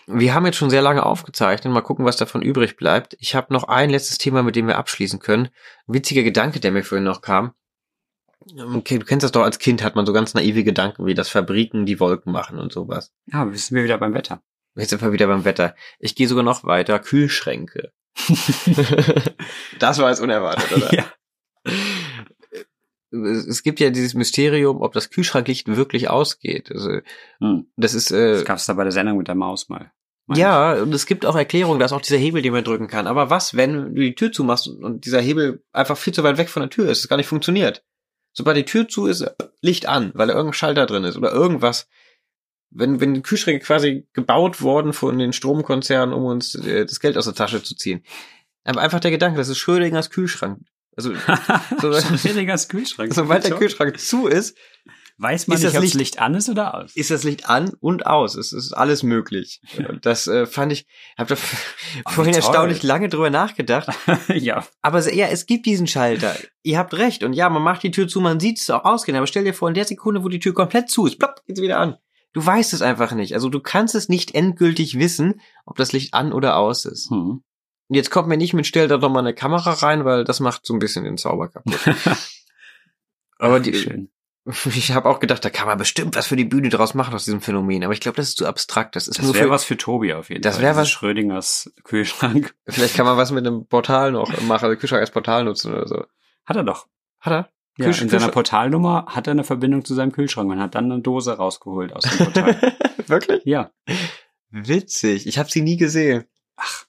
Wir 0.07 0.35
haben 0.35 0.47
jetzt 0.47 0.57
schon 0.57 0.71
sehr 0.71 0.83
lange 0.83 1.05
aufgezeichnet. 1.05 1.73
Mal 1.73 1.81
gucken, 1.81 2.05
was 2.05 2.17
davon 2.17 2.43
übrig 2.43 2.77
bleibt. 2.77 3.17
Ich 3.21 3.35
habe 3.35 3.53
noch 3.53 3.65
ein 3.65 3.91
letztes 3.91 4.19
Thema, 4.19 4.43
mit 4.43 4.57
dem 4.57 4.67
wir 4.67 4.79
abschließen 4.79 5.19
können. 5.19 5.49
Ein 5.87 5.95
witziger 5.95 6.23
Gedanke, 6.23 6.61
der 6.61 6.73
mir 6.73 6.85
vorhin 6.85 7.05
noch 7.05 7.21
kam. 7.21 7.53
Okay, 8.57 8.99
du 8.99 9.07
kennst 9.07 9.25
das 9.25 9.33
doch 9.33 9.43
als 9.43 9.59
Kind, 9.59 9.83
hat 9.83 9.97
man 9.97 10.05
so 10.05 10.13
ganz 10.13 10.35
naive 10.35 10.65
Gedanken, 10.65 11.07
wie 11.07 11.15
das 11.15 11.31
Fabriken 11.31 11.87
die 11.87 11.99
Wolken 11.99 12.31
machen 12.31 12.59
und 12.59 12.73
sowas. 12.73 13.13
Ja, 13.27 13.51
wir 13.51 13.85
wieder 13.85 13.99
beim 13.99 14.13
Wetter. 14.13 14.43
Jetzt 14.77 14.91
sind 14.91 15.03
wir 15.03 15.13
wieder 15.13 15.29
beim 15.29 15.45
Wetter. 15.45 15.75
Ich 15.99 16.15
gehe 16.15 16.29
sogar 16.29 16.45
noch 16.45 16.65
weiter. 16.65 16.99
Kühlschränke. 16.99 17.93
das 19.79 19.99
war 19.99 20.11
jetzt 20.11 20.21
unerwartet, 20.21 20.73
oder? 20.73 20.95
Ja. 20.95 21.05
Es 23.15 23.47
es 23.47 23.63
gibt 23.63 23.81
ja 23.81 23.91
dieses 23.91 24.15
Mysterium, 24.15 24.83
ob 24.83 24.93
das 24.93 25.11
Kühlschranklicht 25.11 25.69
wirklich 25.69 26.11
ausgeht. 26.11 26.71
Also, 26.73 27.01
Hm. 27.41 27.67
das 27.77 27.95
ist 27.95 28.11
äh, 28.11 28.33
Das 28.33 28.45
gab's 28.45 28.67
da 28.67 28.75
bei 28.75 28.85
der 28.85 28.93
Sendung 28.93 29.19
mit 29.19 29.29
der 29.29 29.35
Maus 29.35 29.69
mal. 29.69 29.93
Ja, 30.33 30.75
und 30.81 30.95
es 30.95 31.05
gibt 31.05 31.27
auch 31.27 31.37
Erklärungen, 31.37 31.79
da 31.79 31.85
ist 31.85 31.93
auch 31.93 32.01
dieser 32.01 32.17
Hebel, 32.17 32.41
den 32.41 32.53
man 32.53 32.65
drücken 32.65 32.89
kann. 32.89 33.07
Aber 33.07 33.29
was, 33.29 33.57
wenn 33.57 33.95
du 33.95 34.01
die 34.01 34.15
Tür 34.15 34.33
zumachst 34.33 34.69
und 34.69 35.05
dieser 35.05 35.21
Hebel 35.21 35.63
einfach 35.73 35.99
viel 35.99 36.15
zu 36.15 36.23
weit 36.23 36.39
weg 36.39 36.49
von 36.49 36.63
der 36.63 36.71
Tür 36.71 36.89
ist, 36.89 37.01
es 37.01 37.09
gar 37.09 37.19
nicht 37.19 37.27
funktioniert? 37.27 37.85
Sobald 38.33 38.57
die 38.57 38.65
Tür 38.65 38.89
zu 38.89 39.07
ist, 39.07 39.25
Licht 39.61 39.87
an, 39.87 40.13
weil 40.15 40.29
da 40.29 40.33
irgendein 40.33 40.55
Schalter 40.55 40.87
drin 40.87 41.05
ist 41.05 41.17
oder 41.17 41.31
irgendwas. 41.31 41.89
Wenn, 42.71 43.01
wenn 43.01 43.15
die 43.15 43.23
Kühlschränke 43.23 43.65
quasi 43.65 44.09
gebaut 44.15 44.63
worden 44.63 44.93
von 44.95 45.19
den 45.19 45.33
Stromkonzernen, 45.33 46.15
um 46.15 46.25
uns 46.25 46.55
äh, 46.55 46.87
das 46.87 47.01
Geld 47.01 47.17
aus 47.19 47.27
der 47.27 47.35
Tasche 47.35 47.63
zu 47.63 47.77
ziehen. 47.77 48.03
Aber 48.65 48.81
einfach 48.81 49.01
der 49.01 49.11
Gedanke, 49.11 49.37
das 49.37 49.49
ist 49.49 49.59
Schrödingers 49.59 50.11
Kühlschrank. 50.11 50.59
Also, 50.97 51.13
so, 51.81 51.93
Schrödingers 52.17 52.69
Kühlschrank. 52.69 53.13
sobald 53.15 53.45
der 53.45 53.57
Kühlschrank 53.57 53.99
zu 53.99 54.27
ist, 54.27 54.57
Weiß 55.17 55.47
man 55.47 55.55
Ist 55.57 55.63
nicht, 55.63 55.69
das 55.75 55.77
ob 55.77 55.83
Licht- 55.83 55.95
das 55.95 55.99
Licht 56.01 56.19
an 56.19 56.35
ist 56.35 56.49
oder 56.49 56.75
aus. 56.75 56.97
ist 56.97 57.13
das 57.13 57.23
Licht 57.23 57.49
an 57.49 57.71
und 57.79 58.05
aus. 58.05 58.35
Es 58.35 58.53
ist 58.53 58.73
alles 58.73 59.05
möglich. 59.05 59.61
Das 60.03 60.27
äh, 60.27 60.45
fand 60.45 60.73
ich, 60.73 60.87
habe 61.17 61.29
da 61.29 61.37
vorhin 62.11 62.33
toll. 62.33 62.43
erstaunlich 62.43 62.83
lange 62.83 63.09
drüber 63.09 63.31
nachgedacht. 63.31 63.91
ja. 64.29 64.67
Aber 64.83 65.09
ja, 65.15 65.29
es 65.29 65.47
gibt 65.47 65.67
diesen 65.67 65.87
Schalter. 65.87 66.35
Ihr 66.65 66.79
habt 66.79 66.95
recht. 66.95 67.23
Und 67.23 67.33
ja, 67.33 67.49
man 67.49 67.63
macht 67.63 67.85
die 67.85 67.93
Tür 67.93 68.09
zu, 68.09 68.21
man 68.21 68.41
sieht 68.41 68.59
es 68.59 68.69
auch 68.71 68.85
ausgehen. 68.85 69.17
Aber 69.17 69.29
stell 69.29 69.45
dir 69.45 69.55
vor, 69.55 69.69
in 69.69 69.75
der 69.75 69.85
Sekunde, 69.85 70.25
wo 70.25 70.29
die 70.29 70.41
Tür 70.41 70.53
komplett 70.53 70.91
zu 70.91 71.07
ist, 71.07 71.21
plopp, 71.21 71.45
geht's 71.47 71.61
wieder 71.63 71.79
an. 71.79 71.97
Du 72.33 72.45
weißt 72.45 72.73
es 72.73 72.83
einfach 72.83 73.13
nicht. 73.13 73.35
Also 73.35 73.49
du 73.51 73.61
kannst 73.61 73.95
es 73.95 74.09
nicht 74.09 74.35
endgültig 74.35 74.99
wissen, 74.99 75.41
ob 75.65 75.77
das 75.77 75.93
Licht 75.93 76.13
an 76.13 76.33
oder 76.33 76.57
aus 76.57 76.87
ist. 76.87 77.09
Hm. 77.11 77.45
Und 77.95 77.97
jetzt 77.99 78.11
kommt 78.11 78.27
mir 78.29 78.37
nicht 78.37 78.55
mit, 78.55 78.67
stell 78.67 78.89
da 78.89 78.97
doch 78.97 79.09
mal 79.09 79.21
eine 79.21 79.35
Kamera 79.35 79.73
rein, 79.75 80.05
weil 80.05 80.25
das 80.25 80.41
macht 80.41 80.67
so 80.67 80.75
ein 80.75 80.81
bisschen 80.81 81.05
den 81.05 81.17
Zauber 81.17 81.49
kaputt. 81.49 81.79
Aber 83.39 83.61
die, 83.61 83.73
Schön. 83.75 84.11
ich 84.67 84.93
habe 84.93 85.09
auch 85.09 85.21
gedacht, 85.21 85.45
da 85.45 85.51
kann 85.51 85.67
man 85.69 85.79
bestimmt 85.79 86.17
was 86.17 86.27
für 86.27 86.37
die 86.37 86.45
Bühne 86.45 86.69
draus 86.71 86.95
machen 86.95 87.15
aus 87.15 87.25
diesem 87.25 87.41
Phänomen. 87.41 87.85
Aber 87.85 87.93
ich 87.93 88.01
glaube, 88.01 88.17
das 88.17 88.29
ist 88.31 88.39
zu 88.39 88.47
abstrakt. 88.47 88.97
Das 88.97 89.07
ist 89.09 89.19
Das 89.19 89.25
nur 89.27 89.35
wäre 89.35 89.45
für, 89.45 89.51
was 89.51 89.65
für 89.65 89.77
Tobi 89.77 90.13
auf 90.13 90.29
jeden 90.29 90.43
Das 90.43 90.57
Fall. 90.57 90.65
wär 90.65 90.71
Dieses 90.73 90.83
was- 90.83 90.91
Schrödingers 90.91 91.73
Kühlschrank. 91.85 92.55
Vielleicht 92.67 92.97
kann 92.97 93.07
man 93.07 93.17
was 93.17 93.31
mit 93.31 93.47
einem 93.47 93.67
Portal 93.67 94.13
noch 94.13 94.29
machen, 94.43 94.65
also 94.65 94.77
Kühlschrank 94.77 95.01
als 95.01 95.11
Portal 95.13 95.45
nutzen 95.45 95.73
oder 95.73 95.87
so. 95.87 96.05
Hat 96.45 96.57
er 96.57 96.65
doch. 96.65 96.89
Hat 97.21 97.33
er? 97.33 97.49
Ja, 97.79 97.87
Kühlsch- 97.87 98.03
in 98.03 98.09
seiner 98.09 98.29
Portalnummer 98.29 99.07
hat 99.09 99.27
er 99.27 99.33
eine 99.33 99.45
Verbindung 99.45 99.85
zu 99.85 99.95
seinem 99.95 100.13
Kühlschrank 100.13 100.51
und 100.51 100.61
hat 100.61 100.75
dann 100.75 100.91
eine 100.91 101.01
Dose 101.01 101.33
rausgeholt 101.37 101.93
aus 101.93 102.03
dem 102.05 102.19
Portal. 102.19 102.77
Wirklich? 103.07 103.45
ja. 103.45 103.71
Witzig. 104.51 105.27
Ich 105.27 105.39
habe 105.39 105.51
sie 105.51 105.63
nie 105.63 105.77
gesehen. 105.77 106.25
Ach. 106.57 106.85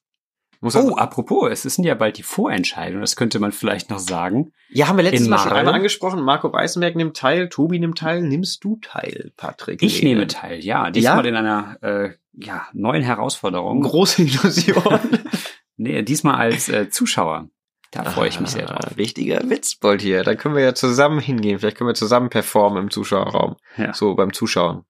Muss 0.65 0.75
Oh, 0.75 0.95
apropos, 0.95 1.47
es 1.51 1.61
sind 1.61 1.83
ja 1.83 1.93
bald 1.93 2.17
die 2.17 2.23
Vorentscheidungen. 2.23 3.01
Das 3.01 3.15
könnte 3.15 3.39
man 3.39 3.51
vielleicht 3.51 3.91
noch 3.91 3.99
sagen. 3.99 4.51
ja, 4.69 4.87
haben 4.87 4.97
wir 4.97 5.03
letztes 5.03 5.27
Mal 5.27 5.37
schon 5.37 5.53
einmal 5.53 5.75
angesprochen. 5.75 6.23
Marco 6.23 6.51
Weißenberg 6.51 6.95
nimmt 6.95 7.15
teil, 7.15 7.49
Tobi 7.49 7.77
nimmt 7.77 7.99
teil. 7.99 8.23
Nimmst 8.23 8.63
du 8.63 8.79
teil, 8.81 9.31
Patrick? 9.37 9.83
Ich 9.83 10.01
Lehne? 10.01 10.15
nehme 10.15 10.27
teil, 10.27 10.59
ja. 10.65 10.89
Diesmal 10.89 11.25
in 11.27 11.35
einer 11.35 11.77
äh, 11.83 12.09
ja, 12.33 12.67
neuen 12.73 13.03
Herausforderung. 13.03 13.81
Große 13.81 14.23
Illusion. 14.23 14.99
nee, 15.77 16.01
diesmal 16.01 16.35
als 16.37 16.67
äh, 16.67 16.89
Zuschauer. 16.89 17.47
Da 17.91 18.03
freue 18.03 18.27
ich 18.27 18.39
mich 18.39 18.49
sehr 18.49 18.67
Ah, 18.69 18.79
drauf. 18.79 18.97
Richtiger 18.97 19.47
Witzbold 19.47 20.01
hier. 20.01 20.23
Da 20.23 20.33
können 20.33 20.55
wir 20.55 20.63
ja 20.63 20.73
zusammen 20.73 21.19
hingehen. 21.19 21.59
Vielleicht 21.59 21.77
können 21.77 21.89
wir 21.89 21.93
zusammen 21.93 22.29
performen 22.31 22.83
im 22.85 22.89
Zuschauerraum. 22.89 23.55
Ja. 23.77 23.93
So 23.93 24.15
beim 24.15 24.33
Zuschauen. 24.33 24.83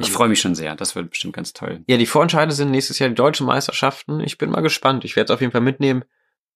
Ich 0.00 0.10
freue 0.10 0.28
mich 0.28 0.40
schon 0.40 0.54
sehr. 0.54 0.76
Das 0.76 0.94
wird 0.94 1.10
bestimmt 1.10 1.34
ganz 1.34 1.52
toll. 1.52 1.82
Ja, 1.86 1.96
die 1.96 2.06
Vorentscheide 2.06 2.52
sind 2.52 2.70
nächstes 2.70 2.98
Jahr 2.98 3.08
die 3.08 3.14
deutschen 3.14 3.46
Meisterschaften. 3.46 4.20
Ich 4.20 4.36
bin 4.36 4.50
mal 4.50 4.60
gespannt. 4.60 5.04
Ich 5.04 5.16
werde 5.16 5.32
es 5.32 5.34
auf 5.34 5.40
jeden 5.40 5.52
Fall 5.52 5.62
mitnehmen. 5.62 6.04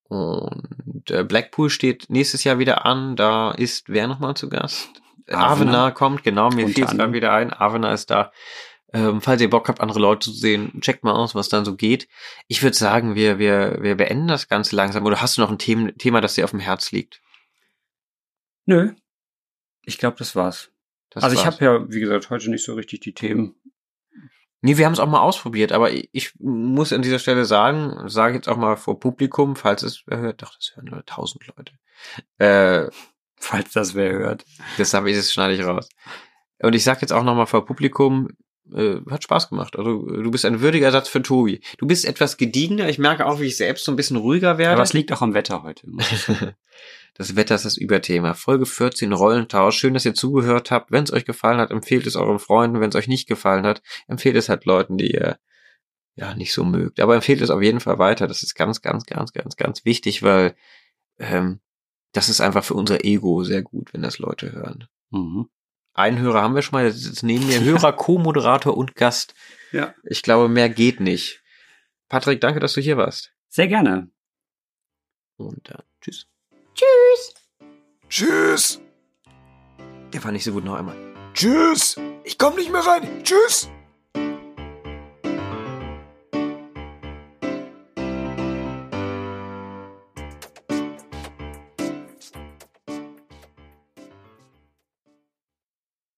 Und 0.08 1.10
äh, 1.10 1.24
Blackpool 1.24 1.70
steht 1.70 2.10
nächstes 2.10 2.44
Jahr 2.44 2.58
wieder 2.58 2.84
an. 2.84 3.16
Da 3.16 3.52
ist 3.52 3.88
wer 3.88 4.06
nochmal 4.06 4.36
zu 4.36 4.48
Gast? 4.48 4.90
Avena. 5.28 5.46
Avena 5.48 5.90
kommt, 5.90 6.22
genau, 6.22 6.50
mir 6.50 6.68
fiel 6.68 6.84
es 6.84 6.96
dann 6.96 7.12
wieder 7.12 7.32
ein. 7.32 7.52
Avena 7.52 7.92
ist 7.92 8.10
da. 8.10 8.32
Ähm, 8.92 9.20
falls 9.20 9.42
ihr 9.42 9.50
Bock 9.50 9.68
habt, 9.68 9.80
andere 9.80 9.98
Leute 9.98 10.26
zu 10.26 10.32
sehen, 10.32 10.80
checkt 10.80 11.02
mal 11.02 11.12
aus, 11.12 11.34
was 11.34 11.48
dann 11.48 11.64
so 11.64 11.74
geht. 11.74 12.08
Ich 12.46 12.62
würde 12.62 12.76
sagen, 12.76 13.14
wir, 13.14 13.38
wir, 13.38 13.78
wir 13.80 13.96
beenden 13.96 14.28
das 14.28 14.48
Ganze 14.48 14.76
langsam. 14.76 15.04
Oder 15.04 15.20
hast 15.20 15.36
du 15.36 15.40
noch 15.40 15.50
ein 15.50 15.58
Thema, 15.58 15.92
Thema 15.92 16.20
das 16.20 16.34
dir 16.34 16.44
auf 16.44 16.52
dem 16.52 16.60
Herz 16.60 16.92
liegt? 16.92 17.20
Nö. 18.64 18.92
Ich 19.82 19.98
glaube, 19.98 20.16
das 20.18 20.36
war's. 20.36 20.70
Das 21.16 21.24
also 21.24 21.34
ich 21.34 21.46
habe 21.46 21.64
ja, 21.64 21.90
wie 21.90 22.00
gesagt, 22.00 22.28
heute 22.28 22.50
nicht 22.50 22.62
so 22.62 22.74
richtig 22.74 23.00
die 23.00 23.14
Themen. 23.14 23.54
Nee, 24.60 24.76
wir 24.76 24.84
haben 24.84 24.92
es 24.92 25.00
auch 25.00 25.08
mal 25.08 25.20
ausprobiert, 25.20 25.72
aber 25.72 25.90
ich, 25.92 26.34
muss 26.38 26.92
an 26.92 27.00
dieser 27.00 27.18
Stelle 27.18 27.46
sagen, 27.46 28.08
sage 28.08 28.34
jetzt 28.34 28.48
auch 28.48 28.58
mal 28.58 28.76
vor 28.76 29.00
Publikum, 29.00 29.56
falls 29.56 29.82
es 29.82 30.02
wer 30.06 30.18
hört, 30.18 30.42
doch, 30.42 30.54
das 30.54 30.72
hören 30.74 30.88
nur 30.90 31.04
tausend 31.06 31.46
Leute. 31.46 31.72
Äh, 32.38 32.90
Falls 33.38 33.72
das 33.72 33.94
wer 33.94 34.12
hört. 34.12 34.44
das 34.78 34.94
habe 34.94 35.10
ich, 35.10 35.16
das 35.16 35.32
schneide 35.32 35.54
ich 35.54 35.64
raus. 35.64 35.88
Und 36.58 36.74
ich 36.74 36.84
sage 36.84 37.00
jetzt 37.02 37.12
auch 37.12 37.22
noch 37.22 37.34
mal 37.34 37.46
vor 37.46 37.64
Publikum, 37.66 38.28
äh, 38.74 38.96
hat 39.10 39.22
Spaß 39.22 39.50
gemacht. 39.50 39.76
Also 39.76 40.06
du 40.06 40.30
bist 40.30 40.44
ein 40.44 40.60
würdiger 40.60 40.86
Ersatz 40.86 41.08
für 41.08 41.22
Tobi. 41.22 41.60
Du 41.78 41.86
bist 41.86 42.04
etwas 42.04 42.36
gediegener. 42.36 42.88
Ich 42.88 42.98
merke 42.98 43.26
auch, 43.26 43.40
wie 43.40 43.46
ich 43.46 43.56
selbst 43.56 43.84
so 43.84 43.92
ein 43.92 43.96
bisschen 43.96 44.16
ruhiger 44.16 44.58
werde. 44.58 44.74
Aber 44.74 44.82
es 44.82 44.92
liegt 44.92 45.12
auch 45.12 45.22
am 45.22 45.34
Wetter 45.34 45.62
heute. 45.62 45.86
Das 47.16 47.34
Wetter 47.34 47.54
ist 47.54 47.64
das 47.64 47.76
Überthema. 47.76 48.34
Folge 48.34 48.66
14 48.66 49.12
Rollentausch. 49.12 49.78
Schön, 49.78 49.94
dass 49.94 50.04
ihr 50.04 50.14
zugehört 50.14 50.70
habt. 50.70 50.92
Wenn 50.92 51.04
es 51.04 51.12
euch 51.12 51.24
gefallen 51.24 51.58
hat, 51.58 51.70
empfehlt 51.70 52.06
es 52.06 52.16
euren 52.16 52.38
Freunden. 52.38 52.80
Wenn 52.80 52.90
es 52.90 52.96
euch 52.96 53.08
nicht 53.08 53.26
gefallen 53.26 53.64
hat, 53.66 53.82
empfehlt 54.06 54.36
es 54.36 54.48
halt 54.48 54.66
Leuten, 54.66 54.98
die 54.98 55.12
ihr 55.12 55.38
ja 56.14 56.34
nicht 56.34 56.52
so 56.52 56.64
mögt. 56.64 57.00
Aber 57.00 57.14
empfehlt 57.14 57.40
es 57.40 57.50
auf 57.50 57.62
jeden 57.62 57.80
Fall 57.80 57.98
weiter. 57.98 58.26
Das 58.26 58.42
ist 58.42 58.54
ganz, 58.54 58.82
ganz, 58.82 59.06
ganz, 59.06 59.32
ganz, 59.32 59.56
ganz 59.56 59.84
wichtig, 59.84 60.22
weil 60.22 60.54
ähm, 61.18 61.60
das 62.12 62.28
ist 62.28 62.40
einfach 62.40 62.64
für 62.64 62.74
unser 62.74 63.04
Ego 63.04 63.44
sehr 63.44 63.62
gut, 63.62 63.94
wenn 63.94 64.02
das 64.02 64.18
Leute 64.18 64.52
hören. 64.52 64.86
Mhm. 65.10 65.48
Einen 65.94 66.18
Hörer 66.18 66.42
haben 66.42 66.54
wir 66.54 66.60
schon 66.60 66.78
mal. 66.78 66.84
Jetzt 66.84 67.06
ist 67.06 67.22
neben 67.22 67.46
mir 67.46 67.60
Hörer, 67.64 67.94
Co-Moderator 67.94 68.76
und 68.76 68.94
Gast. 68.94 69.34
Ja. 69.72 69.94
Ich 70.04 70.22
glaube, 70.22 70.48
mehr 70.48 70.68
geht 70.68 71.00
nicht. 71.00 71.42
Patrick, 72.08 72.40
danke, 72.40 72.60
dass 72.60 72.74
du 72.74 72.82
hier 72.82 72.98
warst. 72.98 73.32
Sehr 73.48 73.68
gerne. 73.68 74.10
Und 75.36 75.70
dann 75.70 75.82
tschüss. 76.76 77.34
Tschüss. 78.08 78.80
Der 80.12 80.22
war 80.22 80.32
nicht 80.32 80.44
so 80.44 80.52
gut 80.52 80.64
noch 80.64 80.74
einmal. 80.76 80.96
Tschüss. 81.34 81.96
Ich 82.24 82.38
komm 82.38 82.54
nicht 82.56 82.70
mehr 82.70 82.86
rein. 82.86 83.22
Tschüss. 83.24 83.68